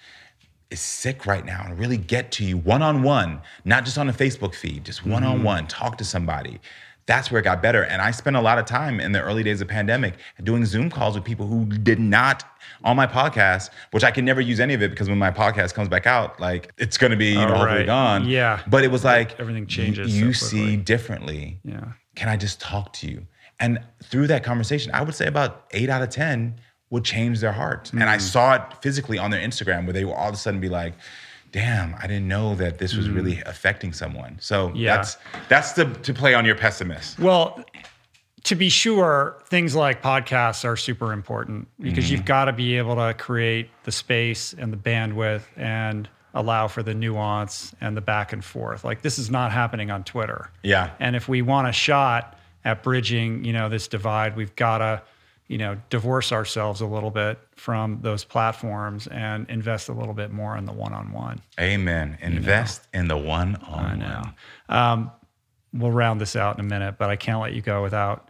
is 0.70 0.80
sick 0.80 1.26
right 1.26 1.44
now 1.44 1.62
and 1.64 1.78
really 1.78 1.96
get 1.96 2.32
to 2.32 2.44
you 2.44 2.56
one 2.58 2.82
on 2.82 3.02
one, 3.02 3.40
not 3.64 3.84
just 3.84 3.98
on 3.98 4.08
a 4.08 4.12
Facebook 4.12 4.54
feed, 4.54 4.84
just 4.84 5.06
one 5.06 5.22
on 5.24 5.42
one, 5.42 5.66
talk 5.68 5.96
to 5.98 6.04
somebody. 6.04 6.58
That's 7.06 7.30
where 7.30 7.40
it 7.40 7.44
got 7.44 7.62
better. 7.62 7.84
And 7.84 8.02
I 8.02 8.10
spent 8.10 8.34
a 8.34 8.40
lot 8.40 8.58
of 8.58 8.64
time 8.64 8.98
in 8.98 9.12
the 9.12 9.22
early 9.22 9.44
days 9.44 9.60
of 9.60 9.68
pandemic 9.68 10.14
doing 10.42 10.64
Zoom 10.64 10.90
calls 10.90 11.14
with 11.14 11.22
people 11.22 11.46
who 11.46 11.64
did 11.66 12.00
not 12.00 12.42
on 12.82 12.96
my 12.96 13.06
podcast, 13.06 13.70
which 13.92 14.02
I 14.02 14.10
can 14.10 14.24
never 14.24 14.40
use 14.40 14.58
any 14.58 14.74
of 14.74 14.82
it 14.82 14.90
because 14.90 15.08
when 15.08 15.18
my 15.18 15.30
podcast 15.30 15.72
comes 15.74 15.88
back 15.88 16.04
out, 16.06 16.40
like 16.40 16.72
it's 16.78 16.98
gonna 16.98 17.14
be, 17.16 17.26
you 17.28 17.34
know, 17.36 17.54
Oh, 17.54 17.58
hopefully 17.58 17.84
gone. 17.84 18.26
Yeah. 18.26 18.60
But 18.66 18.82
it 18.82 18.90
was 18.90 19.04
like 19.04 19.38
Everything 19.38 19.68
changes 19.68 20.20
You, 20.20 20.32
so 20.32 20.46
see 20.46 20.76
differently. 20.76 21.60
Yeah. 21.62 21.92
Can 22.16 22.28
I 22.28 22.36
just 22.36 22.60
talk 22.60 22.92
to 22.94 23.08
you? 23.08 23.24
And 23.60 23.78
through 24.02 24.26
that 24.26 24.42
conversation, 24.42 24.90
I 24.92 25.02
would 25.02 25.14
say 25.14 25.28
about 25.28 25.66
eight 25.70 25.88
out 25.88 26.02
of 26.02 26.10
10 26.10 26.60
would 26.90 27.04
change 27.04 27.40
their 27.40 27.52
heart. 27.52 27.90
And 27.92 28.02
Mm. 28.02 28.08
I 28.08 28.18
saw 28.18 28.54
it 28.54 28.62
physically 28.80 29.18
on 29.18 29.30
their 29.30 29.40
Instagram 29.40 29.84
where 29.84 29.92
they 29.92 30.04
will 30.04 30.14
all 30.14 30.28
of 30.28 30.34
a 30.34 30.38
sudden 30.38 30.60
be 30.60 30.68
like, 30.68 30.94
damn, 31.52 31.94
I 31.96 32.02
didn't 32.06 32.28
know 32.28 32.54
that 32.56 32.78
this 32.78 32.94
was 32.94 33.08
really 33.08 33.40
affecting 33.46 33.92
someone. 33.92 34.36
So 34.40 34.68
Mm. 34.68 34.72
Yeah. 34.76 34.96
that's 34.96 35.16
that's 35.48 35.72
the 35.72 35.84
to 35.86 36.14
play 36.14 36.34
on 36.34 36.44
your 36.44 36.54
pessimist. 36.54 37.18
Well, 37.18 37.64
to 38.44 38.54
be 38.54 38.68
sure, 38.68 39.36
things 39.48 39.74
like 39.74 40.00
podcasts 40.02 40.64
are 40.64 40.76
super 40.76 41.12
important 41.12 41.66
because 41.80 42.04
Mm-hmm. 42.04 42.12
you've 42.12 42.24
got 42.24 42.44
to 42.44 42.52
be 42.52 42.78
able 42.78 42.94
to 42.96 43.12
create 43.14 43.70
the 43.82 43.90
space 43.90 44.52
and 44.56 44.72
the 44.72 44.76
bandwidth 44.76 45.42
and 45.56 46.08
allow 46.34 46.68
for 46.68 46.82
the 46.84 46.94
nuance 46.94 47.74
and 47.80 47.96
the 47.96 48.00
back 48.00 48.32
and 48.32 48.44
forth. 48.44 48.84
Like 48.84 49.02
this 49.02 49.18
is 49.18 49.30
not 49.30 49.50
happening 49.50 49.90
on 49.90 50.04
Twitter. 50.04 50.50
Yeah. 50.62 50.90
And 51.00 51.16
if 51.16 51.28
we 51.28 51.42
want 51.42 51.66
a 51.66 51.72
shot 51.72 52.38
at 52.64 52.82
bridging, 52.84 53.44
you 53.44 53.52
know, 53.52 53.68
this 53.68 53.88
divide, 53.88 54.36
we've 54.36 54.54
got 54.54 54.78
to, 54.78 55.02
you 55.48 55.58
know, 55.58 55.76
divorce 55.90 56.32
ourselves 56.32 56.80
a 56.80 56.86
little 56.86 57.10
bit 57.10 57.38
from 57.54 58.00
those 58.02 58.24
platforms 58.24 59.06
and 59.06 59.48
invest 59.48 59.88
a 59.88 59.92
little 59.92 60.14
bit 60.14 60.32
more 60.32 60.56
in 60.56 60.64
the 60.64 60.72
one-on-one. 60.72 61.40
Amen. 61.60 62.18
Invest 62.20 62.88
in 62.92 63.08
the 63.08 63.16
one 63.16 63.56
I 63.64 63.70
on 63.70 63.98
know. 64.00 64.22
one. 64.68 64.78
Um, 64.78 65.10
we'll 65.72 65.92
round 65.92 66.20
this 66.20 66.34
out 66.34 66.58
in 66.58 66.64
a 66.64 66.68
minute, 66.68 66.96
but 66.98 67.10
I 67.10 67.16
can't 67.16 67.40
let 67.40 67.52
you 67.52 67.62
go 67.62 67.82
without 67.82 68.28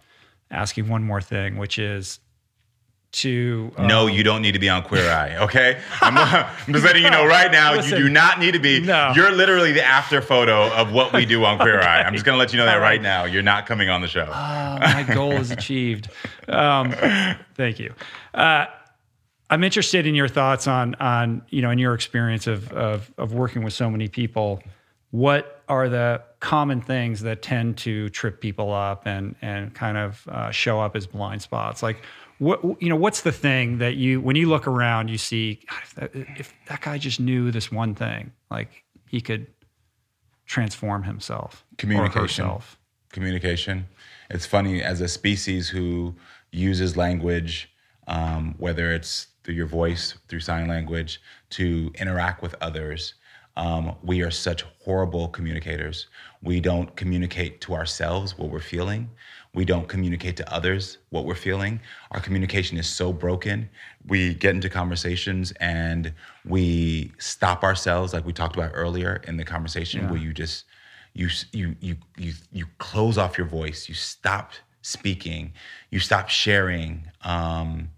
asking 0.51 0.89
one 0.89 1.03
more 1.03 1.21
thing, 1.21 1.57
which 1.57 1.79
is 1.79 2.21
to 3.17 3.73
uh, 3.77 3.87
No, 3.87 4.07
you 4.07 4.23
don't 4.23 4.43
need 4.43 4.53
to 4.53 4.59
be 4.59 4.69
on 4.69 4.83
Queer 4.83 5.11
Eye, 5.11 5.37
okay? 5.37 5.81
I'm, 6.01 6.17
I'm 6.67 6.73
just 6.73 6.85
letting 6.85 7.03
you 7.03 7.11
know 7.11 7.27
right 7.27 7.51
now, 7.51 7.75
Listen. 7.75 7.99
you 7.99 8.05
do 8.05 8.09
not 8.11 8.39
need 8.39 8.53
to 8.53 8.59
be. 8.59 8.81
No. 8.81 9.13
You're 9.15 9.33
literally 9.33 9.73
the 9.73 9.85
after 9.85 10.21
photo 10.21 10.73
of 10.73 10.93
what 10.93 11.13
we 11.13 11.25
do 11.27 11.45
on 11.45 11.59
Queer 11.59 11.81
Eye. 11.81 12.03
I'm 12.03 12.13
just 12.13 12.25
gonna 12.25 12.39
let 12.39 12.53
you 12.53 12.59
know 12.59 12.67
that 12.67 12.77
right 12.77 13.01
now. 13.01 13.25
You're 13.25 13.43
not 13.43 13.67
coming 13.67 13.89
on 13.89 14.01
the 14.01 14.09
show. 14.09 14.29
Ah, 14.31 14.79
my 14.81 15.15
goal 15.15 15.33
is 15.33 15.51
achieved. 15.51 16.09
Um, 16.49 16.95
thank 17.55 17.79
you. 17.79 17.95
Uh, 18.35 18.67
I'm 19.49 19.63
interested 19.63 20.07
in 20.07 20.15
your 20.15 20.29
thoughts 20.29 20.67
on 20.67 20.95
on 20.97 21.43
you 21.51 21.63
know 21.63 21.71
in 21.71 21.79
your 21.79 21.95
experience 21.95 22.47
of 22.47 22.73
of 22.73 23.13
of 23.17 23.33
working 23.33 23.63
with 23.63 23.73
so 23.73 23.91
many 23.91 24.09
people. 24.09 24.63
What 25.13 25.63
are 25.69 25.89
the 25.89 26.23
common 26.41 26.81
things 26.81 27.23
that 27.23 27.43
tend 27.43 27.79
to 27.79 28.09
trip 28.11 28.41
people 28.41 28.73
up 28.73 29.07
and 29.07 29.37
and 29.41 29.73
kind 29.75 29.97
of 29.97 30.27
uh, 30.29 30.51
show 30.51 30.81
up 30.81 30.97
as 30.97 31.07
blind 31.07 31.43
spots? 31.43 31.83
Like 31.83 32.03
what 32.39 32.63
you 32.83 32.89
know, 32.89 32.97
what's 32.97 33.23
the 33.23 33.33
thing 33.33 33.79
that 33.79 33.97
you 33.97 34.21
when 34.21 34.37
you 34.37 34.49
look 34.49 34.67
around 34.67 35.09
you 35.09 35.19
see 35.19 35.61
"God, 35.71 35.81
if 35.83 35.95
that, 35.95 36.11
if 36.39 36.55
that 36.69 36.81
guy 36.83 36.99
just 36.99 37.19
knew 37.21 37.51
this 37.51 37.73
one 37.73 37.95
thing, 37.95 38.33
like 38.51 38.85
he 39.09 39.21
could 39.21 39.47
transform 40.47 41.03
himself 41.03 41.65
or 41.73 41.77
Communication. 41.77 42.21
herself. 42.45 42.79
communication. 43.11 43.87
It's 44.31 44.47
funny 44.47 44.83
as 44.83 45.01
a 45.01 45.09
species 45.09 45.69
who 45.69 46.15
uses 46.53 46.97
language, 46.97 47.71
um, 48.07 48.55
whether 48.59 48.93
it's 48.93 49.29
through 49.43 49.55
your 49.55 49.67
voice, 49.67 50.15
through 50.29 50.41
sign 50.41 50.69
language, 50.69 51.21
to 51.51 51.91
interact 51.99 52.43
with 52.43 52.55
others. 52.61 53.15
Um, 53.57 53.95
we 54.03 54.21
are 54.23 54.31
such 54.31 54.63
horrible 54.85 55.29
communicators. 55.29 56.09
We 56.43 56.61
don't 56.61 56.95
communicate 56.95 57.61
to 57.63 57.75
ourselves 57.75 58.37
what 58.37 58.51
we're 58.51 58.61
feeling. 58.61 59.09
We 59.57 59.65
don't 59.65 59.89
communicate 59.89 60.37
to 60.37 60.53
others 60.53 60.99
what 61.11 61.25
we're 61.25 61.35
feeling. 61.35 61.81
Our 62.13 62.21
communication 62.21 62.79
is 62.79 62.87
so 62.87 63.13
broken. 63.13 63.69
We 64.07 64.35
get 64.35 64.55
into 64.55 64.69
conversations 64.69 65.53
and 65.61 66.13
we 66.45 67.11
stop 67.19 67.65
ourselves, 67.65 68.13
like 68.13 68.25
we 68.25 68.33
talked 68.33 68.55
about 68.55 68.71
earlier 68.75 69.23
in 69.27 69.37
the 69.37 69.45
conversation, 69.45 70.09
where 70.09 70.21
you 70.21 70.33
just 70.33 70.67
you 71.17 71.29
you 71.53 71.75
you 71.81 71.97
you 72.19 72.33
you 72.53 72.67
close 72.79 73.17
off 73.17 73.39
your 73.39 73.47
voice 73.47 73.89
you 73.89 73.95
stop 73.95 74.53
speaking 74.83 75.53
you 75.91 75.99
stop 75.99 76.29
sharing 76.29 77.11
um 77.23 77.89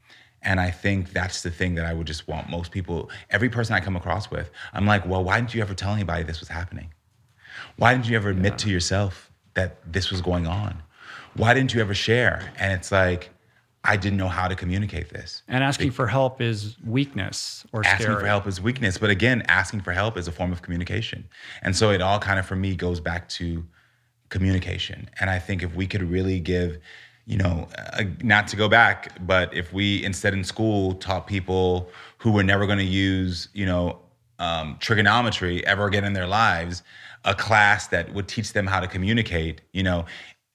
and 0.42 0.60
i 0.60 0.70
think 0.70 1.12
that's 1.12 1.42
the 1.42 1.50
thing 1.50 1.74
that 1.74 1.84
i 1.84 1.92
would 1.92 2.06
just 2.06 2.28
want 2.28 2.48
most 2.48 2.70
people 2.70 3.10
every 3.30 3.48
person 3.48 3.74
i 3.74 3.80
come 3.80 3.96
across 3.96 4.30
with 4.30 4.50
i'm 4.72 4.86
like 4.86 5.04
well 5.06 5.22
why 5.22 5.38
didn't 5.40 5.52
you 5.52 5.60
ever 5.60 5.74
tell 5.74 5.92
anybody 5.92 6.22
this 6.22 6.38
was 6.38 6.48
happening 6.48 6.88
why 7.76 7.92
didn't 7.92 8.08
you 8.08 8.16
ever 8.16 8.30
admit 8.30 8.56
to 8.56 8.70
yourself 8.70 9.32
that 9.54 9.78
this 9.92 10.10
was 10.10 10.20
going 10.20 10.46
on 10.46 10.80
why 11.38 11.54
didn't 11.54 11.72
you 11.72 11.80
ever 11.80 11.94
share? 11.94 12.52
And 12.58 12.72
it's 12.72 12.92
like 12.92 13.30
i 13.84 13.96
didn't 13.96 14.18
know 14.18 14.28
how 14.28 14.48
to 14.48 14.56
communicate 14.56 15.08
this. 15.08 15.42
And 15.46 15.62
asking 15.62 15.92
for 15.92 16.08
help 16.08 16.40
is 16.40 16.76
weakness 16.84 17.64
or 17.72 17.86
asking 17.86 18.06
scary. 18.06 18.20
for 18.20 18.26
help 18.26 18.46
is 18.46 18.60
weakness 18.60 18.98
but 18.98 19.08
again 19.08 19.42
asking 19.46 19.82
for 19.82 19.92
help 19.92 20.18
is 20.18 20.26
a 20.28 20.32
form 20.32 20.52
of 20.52 20.62
communication. 20.62 21.28
And 21.62 21.74
so 21.74 21.90
it 21.90 22.02
all 22.02 22.18
kind 22.18 22.38
of 22.38 22.46
for 22.46 22.56
me 22.56 22.74
goes 22.74 23.00
back 23.00 23.28
to 23.30 23.64
communication. 24.28 25.08
And 25.20 25.30
i 25.30 25.38
think 25.38 25.62
if 25.62 25.74
we 25.74 25.86
could 25.86 26.02
really 26.02 26.40
give 26.40 26.78
you 27.28 27.36
know 27.36 27.68
uh, 27.78 28.04
not 28.22 28.48
to 28.48 28.56
go 28.56 28.68
back 28.68 29.24
but 29.26 29.54
if 29.54 29.72
we 29.72 30.02
instead 30.04 30.32
in 30.32 30.42
school 30.42 30.94
taught 30.94 31.26
people 31.26 31.88
who 32.16 32.32
were 32.32 32.42
never 32.42 32.66
going 32.66 32.78
to 32.78 32.84
use 32.84 33.48
you 33.52 33.66
know 33.66 33.98
um, 34.40 34.76
trigonometry 34.80 35.64
ever 35.66 35.86
again 35.86 36.04
in 36.04 36.14
their 36.14 36.26
lives 36.26 36.82
a 37.24 37.34
class 37.34 37.88
that 37.88 38.12
would 38.14 38.28
teach 38.28 38.52
them 38.54 38.66
how 38.66 38.80
to 38.80 38.86
communicate 38.86 39.60
you 39.72 39.82
know 39.82 40.06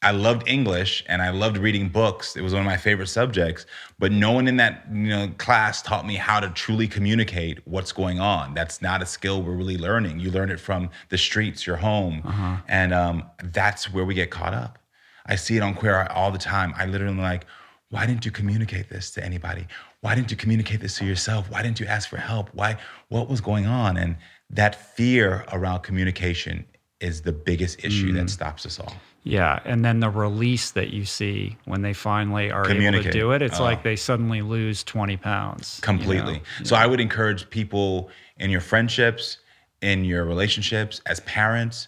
I 0.03 0.11
loved 0.11 0.47
English 0.47 1.03
and 1.07 1.21
I 1.21 1.29
loved 1.29 1.57
reading 1.57 1.89
books. 1.89 2.35
It 2.35 2.41
was 2.41 2.53
one 2.53 2.61
of 2.61 2.65
my 2.65 2.77
favorite 2.77 3.07
subjects, 3.07 3.65
but 3.99 4.11
no 4.11 4.31
one 4.31 4.47
in 4.47 4.57
that 4.57 4.85
you 4.91 5.07
know 5.09 5.29
class 5.37 5.81
taught 5.81 6.05
me 6.05 6.15
how 6.15 6.39
to 6.39 6.49
truly 6.49 6.87
communicate 6.87 7.65
what's 7.65 7.91
going 7.91 8.19
on. 8.19 8.53
That's 8.53 8.81
not 8.81 9.01
a 9.01 9.05
skill 9.05 9.41
we're 9.41 9.53
really 9.53 9.77
learning. 9.77 10.19
You 10.19 10.29
learn 10.31 10.51
it 10.51 10.59
from 10.59 10.89
the 11.09 11.17
streets, 11.17 11.65
your 11.65 11.77
home, 11.77 12.21
and 12.67 12.93
um, 12.93 13.23
that's 13.43 13.91
where 13.93 14.05
we 14.05 14.13
get 14.13 14.29
caught 14.29 14.53
up. 14.53 14.77
I 15.25 15.35
see 15.37 15.55
it 15.55 15.63
on 15.63 15.73
Queer 15.73 15.95
Eye 15.95 16.07
all 16.07 16.31
the 16.31 16.37
time. 16.37 16.73
I 16.75 16.85
literally 16.85 17.17
like, 17.17 17.45
why 17.89 18.05
didn't 18.05 18.25
you 18.25 18.31
communicate 18.31 18.89
this 18.89 19.09
to 19.11 19.23
anybody? 19.23 19.67
Why 20.01 20.15
didn't 20.15 20.31
you 20.31 20.37
communicate 20.37 20.81
this 20.81 20.97
to 20.97 21.05
yourself? 21.05 21.49
Why 21.49 21.61
didn't 21.61 21.79
you 21.79 21.85
ask 21.85 22.09
for 22.09 22.17
help? 22.17 22.49
Why? 22.53 22.77
What 23.07 23.29
was 23.29 23.39
going 23.39 23.65
on? 23.65 23.95
And 23.95 24.17
that 24.49 24.75
fear 24.75 25.45
around 25.53 25.81
communication 25.83 26.65
is 26.99 27.21
the 27.21 27.31
biggest 27.31 27.83
issue 27.85 28.11
that 28.13 28.29
stops 28.29 28.65
us 28.65 28.79
all. 28.79 28.93
Yeah, 29.25 29.59
and 29.63 29.85
then 29.85 30.01
the 30.01 30.09
release 30.09 30.71
that 30.71 30.89
you 30.89 31.05
see 31.05 31.57
when 31.65 31.81
they 31.81 31.93
finally 31.93 32.51
are 32.51 32.69
able 32.69 33.01
to 33.03 33.11
do 33.11 33.31
it, 33.31 33.41
it's 33.41 33.59
Oh. 33.59 33.63
like 33.63 33.81
they 33.83 33.95
suddenly 33.95 34.41
lose 34.41 34.83
20 34.83 35.15
pounds. 35.17 35.77
you 35.79 35.83
completely. 35.83 36.33
know? 36.33 36.63
So 36.63 36.75
I 36.75 36.85
would 36.85 36.99
encourage 36.99 37.49
people 37.49 38.09
in 38.37 38.49
your 38.49 38.59
friendships, 38.61 39.37
in 39.81 40.03
your 40.03 40.25
relationships, 40.25 41.01
as 41.05 41.21
parents, 41.21 41.87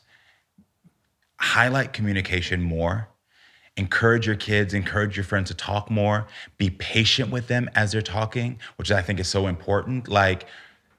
highlight 1.39 1.93
communication 1.93 2.61
more. 2.61 3.09
Encourage 3.77 4.25
your 4.25 4.37
kids, 4.37 4.73
encourage 4.73 5.17
your 5.17 5.25
friends 5.25 5.49
to 5.49 5.53
talk 5.53 5.91
more. 5.91 6.27
Be 6.57 6.69
patient 6.69 7.29
with 7.29 7.47
them 7.47 7.69
as 7.75 7.91
they're 7.91 8.01
talking, 8.01 8.57
which 8.77 8.89
I 8.91 9.01
think 9.01 9.19
is 9.19 9.27
so 9.27 9.47
important. 9.47 10.07
Like 10.07 10.45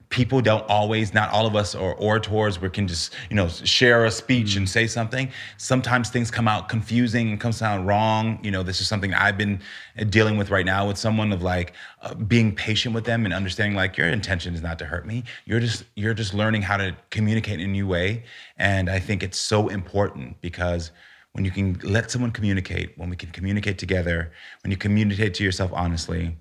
people 0.08 0.40
don't 0.40 0.64
always, 0.68 1.12
not 1.12 1.30
all 1.30 1.46
of 1.46 1.56
us 1.56 1.74
are 1.74 1.94
orators. 1.94 2.60
We 2.60 2.70
can 2.70 2.86
just, 2.86 3.14
you 3.28 3.36
know, 3.36 3.48
share 3.48 4.04
a 4.04 4.10
speech 4.10 4.56
and 4.56 4.68
say 4.68 4.86
something. 4.86 5.30
Sometimes 5.56 6.10
things 6.10 6.30
come 6.30 6.46
out 6.46 6.68
confusing 6.68 7.30
and 7.30 7.40
come 7.40 7.52
sound 7.52 7.86
wrong. 7.86 8.38
You 8.42 8.50
know, 8.50 8.62
this 8.62 8.80
is 8.80 8.88
something 8.88 9.12
I've 9.14 9.36
been 9.36 9.60
dealing 10.08 10.36
with 10.36 10.50
right 10.50 10.64
now 10.64 10.86
with 10.86 10.96
someone 10.96 11.32
of 11.32 11.42
like 11.42 11.72
uh, 12.02 12.14
being 12.14 12.54
patient 12.54 12.94
with 12.94 13.04
them 13.04 13.24
and 13.24 13.34
understanding 13.34 13.76
like 13.76 13.96
your 13.96 14.08
intention 14.08 14.54
is 14.54 14.62
not 14.62 14.78
to 14.78 14.84
hurt 14.84 15.06
me. 15.06 15.24
You're 15.44 15.60
just 15.60 15.84
you're 15.96 16.14
just 16.14 16.34
learning 16.34 16.62
how 16.62 16.76
to 16.76 16.96
communicate 17.10 17.60
in 17.60 17.68
a 17.68 17.72
new 17.72 17.86
way. 17.86 18.24
And 18.58 18.88
I 18.88 19.00
think 19.00 19.22
it's 19.22 19.38
so 19.38 19.68
important 19.68 20.40
because 20.40 20.92
when 21.32 21.44
you 21.44 21.50
can 21.50 21.78
let 21.82 22.10
someone 22.10 22.30
communicate, 22.30 22.96
when 22.96 23.10
we 23.10 23.16
can 23.16 23.30
communicate 23.30 23.78
together, 23.78 24.32
when 24.62 24.70
you 24.70 24.76
communicate 24.76 25.34
to 25.34 25.44
yourself 25.44 25.70
honestly, 25.74 26.36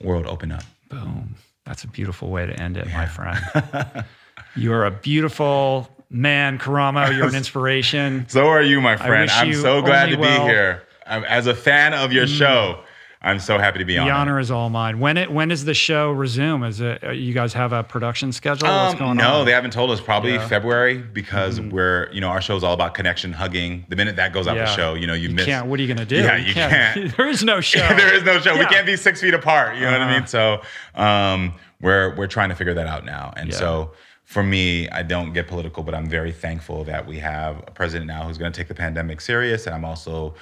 world 0.00 0.26
open 0.26 0.52
up. 0.52 0.64
Boom. 0.88 1.34
That's 1.64 1.84
a 1.84 1.88
beautiful 1.88 2.30
way 2.30 2.46
to 2.46 2.52
end 2.60 2.76
it, 2.76 2.86
my 2.92 3.06
friend. 3.06 4.04
You're 4.56 4.84
a 4.84 4.90
beautiful 4.90 5.88
man, 6.10 6.58
Karamo. 6.58 7.16
You're 7.16 7.28
an 7.28 7.34
inspiration. 7.36 8.26
So 8.28 8.48
are 8.48 8.62
you, 8.62 8.80
my 8.80 8.96
friend. 8.96 9.30
I'm 9.30 9.54
so 9.54 9.80
glad 9.80 10.06
to 10.06 10.16
be 10.16 10.22
well. 10.22 10.40
Mm. 10.40 10.48
here. 10.48 10.82
I'm, 11.06 11.24
as 11.24 11.46
a 11.46 11.54
fan 11.54 11.94
of 11.94 12.12
your 12.12 12.26
show, 12.26 12.80
I'm 13.24 13.38
so 13.38 13.56
happy 13.56 13.78
to 13.78 13.84
be 13.84 13.96
on. 13.98 14.06
The 14.08 14.12
honor 14.12 14.40
is 14.40 14.50
all 14.50 14.68
mine. 14.68 14.98
When 14.98 15.16
it 15.16 15.30
when 15.30 15.48
does 15.48 15.64
the 15.64 15.74
show 15.74 16.10
resume? 16.10 16.64
Is 16.64 16.80
it 16.80 17.04
uh, 17.04 17.10
you 17.12 17.32
guys 17.32 17.52
have 17.52 17.72
a 17.72 17.84
production 17.84 18.32
schedule? 18.32 18.68
What's 18.68 18.94
Um, 18.94 18.98
going 18.98 19.16
no, 19.16 19.34
on? 19.40 19.46
they 19.46 19.52
haven't 19.52 19.70
told 19.72 19.90
us. 19.92 20.00
Probably 20.00 20.32
Yeah. 20.32 20.38
Mm-hmm. 20.38 20.48
February 20.48 20.98
because 20.98 21.60
we're, 21.60 22.10
you 22.12 22.20
know, 22.20 22.28
our 22.28 22.40
show 22.40 22.56
is 22.56 22.64
all 22.64 22.74
about 22.74 22.94
connection, 22.94 23.32
hugging. 23.32 23.86
The 23.88 23.94
minute 23.96 24.16
that 24.16 24.32
goes 24.32 24.48
out 24.48 24.56
the 24.56 24.66
show, 24.66 24.94
you 24.94 25.06
know, 25.06 25.14
you, 25.14 25.28
You 25.28 25.34
miss. 25.36 25.44
can't. 25.46 25.66
What 25.68 25.78
are 25.78 25.82
you 25.82 25.88
going 25.94 26.04
to 26.04 26.04
do? 26.04 26.16
Yeah, 26.22 26.36
you 26.36 26.52
can't. 26.52 27.16
there 27.16 27.28
is 27.28 27.44
no 27.44 27.60
show. 27.72 27.78
there 27.78 28.12
is 28.14 28.24
no 28.24 28.40
show. 28.40 28.58
We 28.58 28.66
can't 28.66 28.86
be 28.86 28.96
six 28.96 29.20
feet 29.20 29.34
apart. 29.34 29.76
You 29.76 29.82
know 29.82 29.92
what 29.92 30.00
I 30.00 30.04
Uh-huh. 30.04 30.14
mean? 30.18 30.26
So 30.26 30.62
um, 30.94 31.54
we're 31.80 32.14
we're 32.16 32.26
trying 32.26 32.48
to 32.48 32.54
figure 32.56 32.74
that 32.74 32.86
out 32.86 33.04
now. 33.04 33.32
And 33.36 33.50
Yeah. 33.50 33.56
so 33.56 33.92
for 34.32 34.42
me, 34.42 34.88
I 34.88 35.02
don't 35.02 35.34
get 35.34 35.46
political, 35.46 35.82
but 35.82 35.94
I'm 35.94 36.08
very 36.08 36.32
thankful 36.32 36.84
that 36.84 37.06
we 37.06 37.18
have 37.18 37.58
a 37.66 37.70
president 37.70 38.06
now 38.06 38.24
who's 38.24 38.38
going 38.38 38.50
to 38.50 38.58
take 38.58 38.68
the 38.68 38.74
pandemic 38.74 39.20
serious. 39.20 39.66
And 39.66 39.74
I'm 39.74 39.84
also 39.84 40.34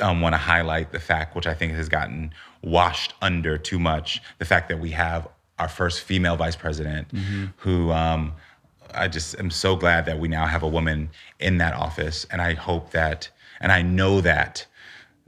um, 0.00 0.20
want 0.20 0.32
to 0.32 0.38
highlight 0.38 0.90
the 0.90 0.98
fact, 0.98 1.36
which 1.36 1.46
I 1.46 1.54
think 1.54 1.72
has 1.74 1.88
gotten 1.88 2.32
washed 2.64 3.14
under 3.22 3.56
too 3.56 3.78
much, 3.78 4.20
the 4.38 4.44
fact 4.44 4.68
that 4.70 4.80
we 4.80 4.90
have 4.90 5.28
our 5.60 5.68
first 5.68 6.00
female 6.00 6.36
vice 6.36 6.56
president 6.56 7.08
Mm-hmm. 7.14 7.44
who. 7.58 7.92
Um, 7.92 8.32
I 8.94 9.06
just 9.06 9.38
am 9.38 9.50
so 9.50 9.76
glad 9.76 10.06
that 10.06 10.18
we 10.18 10.28
now 10.28 10.46
have 10.46 10.62
a 10.62 10.68
woman 10.68 11.10
in 11.38 11.58
that 11.58 11.74
office, 11.74 12.26
and 12.30 12.40
I 12.40 12.54
hope 12.54 12.90
that, 12.92 13.28
and 13.60 13.70
I 13.70 13.82
know 13.82 14.22
that 14.22 14.64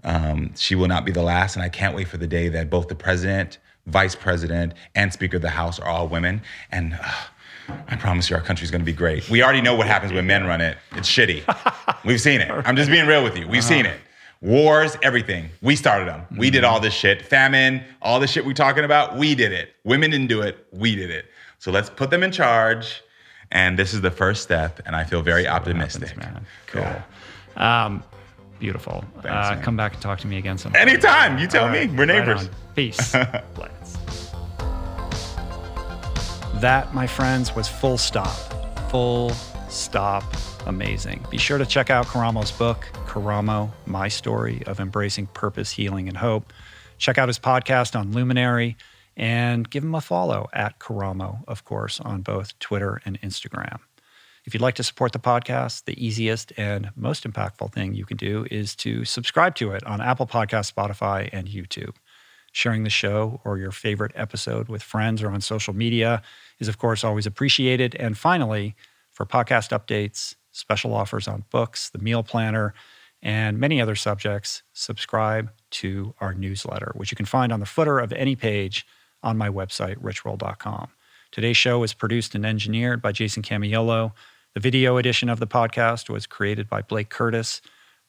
um, 0.02 0.54
she 0.56 0.74
will 0.74 0.88
not 0.88 1.04
be 1.04 1.12
the 1.12 1.22
last. 1.22 1.56
And 1.56 1.62
I 1.62 1.68
can't 1.68 1.94
wait 1.94 2.08
for 2.08 2.16
the 2.16 2.26
day 2.26 2.48
that 2.48 2.70
both 2.70 2.88
the 2.88 2.94
president, 2.94 3.58
vice 3.86 4.14
president, 4.14 4.72
and 4.94 5.12
Speaker 5.12 5.36
of 5.36 5.42
the 5.42 5.50
House 5.50 5.78
are 5.78 5.88
all 5.88 6.08
women. 6.08 6.40
And 6.72 6.94
uh, 6.94 7.12
I 7.88 7.96
promise 7.96 8.28
you, 8.30 8.36
our 8.36 8.42
country's 8.42 8.70
going 8.70 8.80
to 8.80 8.84
be 8.86 8.92
great. 8.92 9.28
We 9.28 9.42
already 9.42 9.60
know 9.60 9.74
what 9.74 9.86
happens 9.86 10.12
when 10.12 10.26
men 10.26 10.46
run 10.46 10.60
it. 10.60 10.76
It's 10.92 11.08
shitty. 11.08 11.42
We've 12.04 12.20
seen 12.20 12.40
it. 12.40 12.50
I'm 12.50 12.76
just 12.76 12.90
being 12.90 13.06
real 13.06 13.22
with 13.24 13.36
you. 13.36 13.46
We've 13.48 13.64
seen 13.64 13.86
it. 13.86 13.98
Wars, 14.42 14.96
everything. 15.02 15.50
We 15.60 15.76
started 15.76 16.08
them. 16.08 16.22
We 16.38 16.48
did 16.50 16.64
all 16.64 16.80
this 16.80 16.94
shit. 16.94 17.22
Famine, 17.22 17.82
all 18.00 18.18
the 18.20 18.26
shit 18.26 18.44
we're 18.46 18.54
talking 18.54 18.84
about. 18.84 19.16
We 19.16 19.34
did 19.34 19.52
it. 19.52 19.74
Women 19.84 20.10
didn't 20.10 20.28
do 20.28 20.40
it. 20.40 20.66
We 20.72 20.96
did 20.96 21.10
it. 21.10 21.26
So 21.58 21.70
let's 21.70 21.90
put 21.90 22.08
them 22.10 22.22
in 22.22 22.32
charge. 22.32 23.02
And 23.52 23.78
this 23.78 23.92
is 23.92 24.00
the 24.00 24.12
first 24.12 24.42
step, 24.44 24.80
and 24.86 24.94
I 24.94 25.02
feel 25.02 25.22
very 25.22 25.46
optimistic. 25.48 26.10
Happens, 26.10 26.24
man. 26.34 26.46
Cool. 26.68 26.82
Yeah. 26.82 27.84
Um, 27.84 28.02
beautiful. 28.60 29.04
Thanks, 29.22 29.26
uh, 29.28 29.60
come 29.60 29.76
back 29.76 29.94
and 29.94 30.00
talk 30.00 30.20
to 30.20 30.28
me 30.28 30.38
again 30.38 30.56
sometime. 30.56 30.88
Anytime, 30.88 31.36
you 31.38 31.48
tell 31.48 31.68
me. 31.68 31.80
right, 31.80 31.92
We're 31.92 32.06
neighbors. 32.06 32.42
on. 32.44 32.50
Peace. 32.76 33.12
That, 36.60 36.92
my 36.92 37.06
friends, 37.06 37.56
was 37.56 37.68
full 37.68 37.96
stop. 37.96 38.36
Full 38.90 39.30
stop. 39.70 40.24
Amazing. 40.66 41.24
Be 41.30 41.38
sure 41.38 41.56
to 41.56 41.64
check 41.64 41.88
out 41.88 42.04
Karamo's 42.04 42.52
book, 42.52 42.86
Karamo 43.06 43.70
My 43.86 44.08
Story 44.08 44.62
of 44.66 44.78
Embracing 44.78 45.28
Purpose, 45.28 45.70
Healing, 45.70 46.06
and 46.06 46.18
Hope. 46.18 46.52
Check 46.98 47.16
out 47.16 47.30
his 47.30 47.38
podcast 47.38 47.98
on 47.98 48.12
Luminary 48.12 48.76
and 49.16 49.70
give 49.70 49.82
him 49.82 49.94
a 49.94 50.02
follow 50.02 50.50
at 50.52 50.78
Karamo, 50.78 51.44
of 51.48 51.64
course, 51.64 51.98
on 51.98 52.20
both 52.20 52.58
Twitter 52.58 53.00
and 53.06 53.18
Instagram. 53.22 53.78
If 54.44 54.52
you'd 54.52 54.60
like 54.60 54.74
to 54.74 54.84
support 54.84 55.12
the 55.12 55.18
podcast, 55.18 55.86
the 55.86 56.04
easiest 56.04 56.52
and 56.58 56.90
most 56.94 57.24
impactful 57.24 57.72
thing 57.72 57.94
you 57.94 58.04
can 58.04 58.18
do 58.18 58.46
is 58.50 58.76
to 58.76 59.06
subscribe 59.06 59.54
to 59.54 59.72
it 59.72 59.82
on 59.86 60.02
Apple 60.02 60.26
Podcasts, 60.26 60.74
Spotify, 60.74 61.30
and 61.32 61.48
YouTube. 61.48 61.94
Sharing 62.52 62.82
the 62.82 62.90
show 62.90 63.40
or 63.44 63.58
your 63.58 63.70
favorite 63.70 64.12
episode 64.14 64.68
with 64.68 64.82
friends 64.82 65.22
or 65.22 65.30
on 65.30 65.40
social 65.40 65.72
media 65.72 66.20
is, 66.60 66.68
of 66.68 66.78
course, 66.78 67.02
always 67.02 67.26
appreciated. 67.26 67.96
And 67.96 68.16
finally, 68.16 68.76
for 69.10 69.26
podcast 69.26 69.76
updates, 69.76 70.36
special 70.52 70.94
offers 70.94 71.26
on 71.26 71.44
books, 71.50 71.90
the 71.90 71.98
meal 71.98 72.22
planner, 72.22 72.74
and 73.22 73.58
many 73.58 73.80
other 73.80 73.96
subjects, 73.96 74.62
subscribe 74.72 75.50
to 75.70 76.14
our 76.20 76.32
newsletter, 76.32 76.92
which 76.94 77.10
you 77.10 77.16
can 77.16 77.26
find 77.26 77.52
on 77.52 77.60
the 77.60 77.66
footer 77.66 77.98
of 77.98 78.12
any 78.12 78.34
page 78.34 78.86
on 79.22 79.36
my 79.36 79.48
website, 79.48 79.96
richroll.com. 79.98 80.88
Today's 81.30 81.56
show 81.56 81.78
was 81.78 81.94
produced 81.94 82.34
and 82.34 82.44
engineered 82.44 83.02
by 83.02 83.12
Jason 83.12 83.42
Camiolo. 83.42 84.12
The 84.54 84.60
video 84.60 84.96
edition 84.96 85.28
of 85.28 85.38
the 85.38 85.46
podcast 85.46 86.08
was 86.08 86.26
created 86.26 86.68
by 86.68 86.82
Blake 86.82 87.10
Curtis. 87.10 87.60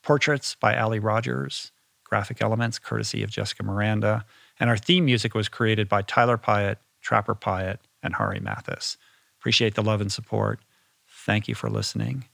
Portraits 0.01 0.55
by 0.55 0.75
Ali 0.75 0.97
Rogers. 0.99 1.71
Graphic 2.03 2.41
elements 2.41 2.79
courtesy 2.79 3.21
of 3.21 3.29
Jessica 3.29 3.63
Miranda. 3.63 4.25
And 4.59 4.69
our 4.69 4.77
theme 4.77 5.05
music 5.05 5.35
was 5.35 5.49
created 5.49 5.87
by 5.87 6.01
Tyler 6.01 6.37
Piatt, 6.37 6.77
Trapper 7.01 7.35
Piatt, 7.35 7.77
and 8.03 8.15
Hari 8.15 8.39
Mathis. 8.39 8.97
Appreciate 9.39 9.75
the 9.75 9.81
love 9.81 10.01
and 10.01 10.11
support. 10.11 10.59
Thank 11.07 11.47
you 11.47 11.55
for 11.55 11.69
listening. 11.69 12.25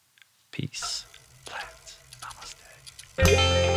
Peace. 0.52 1.06
Plants. 1.46 1.98
Namaste. 2.22 3.77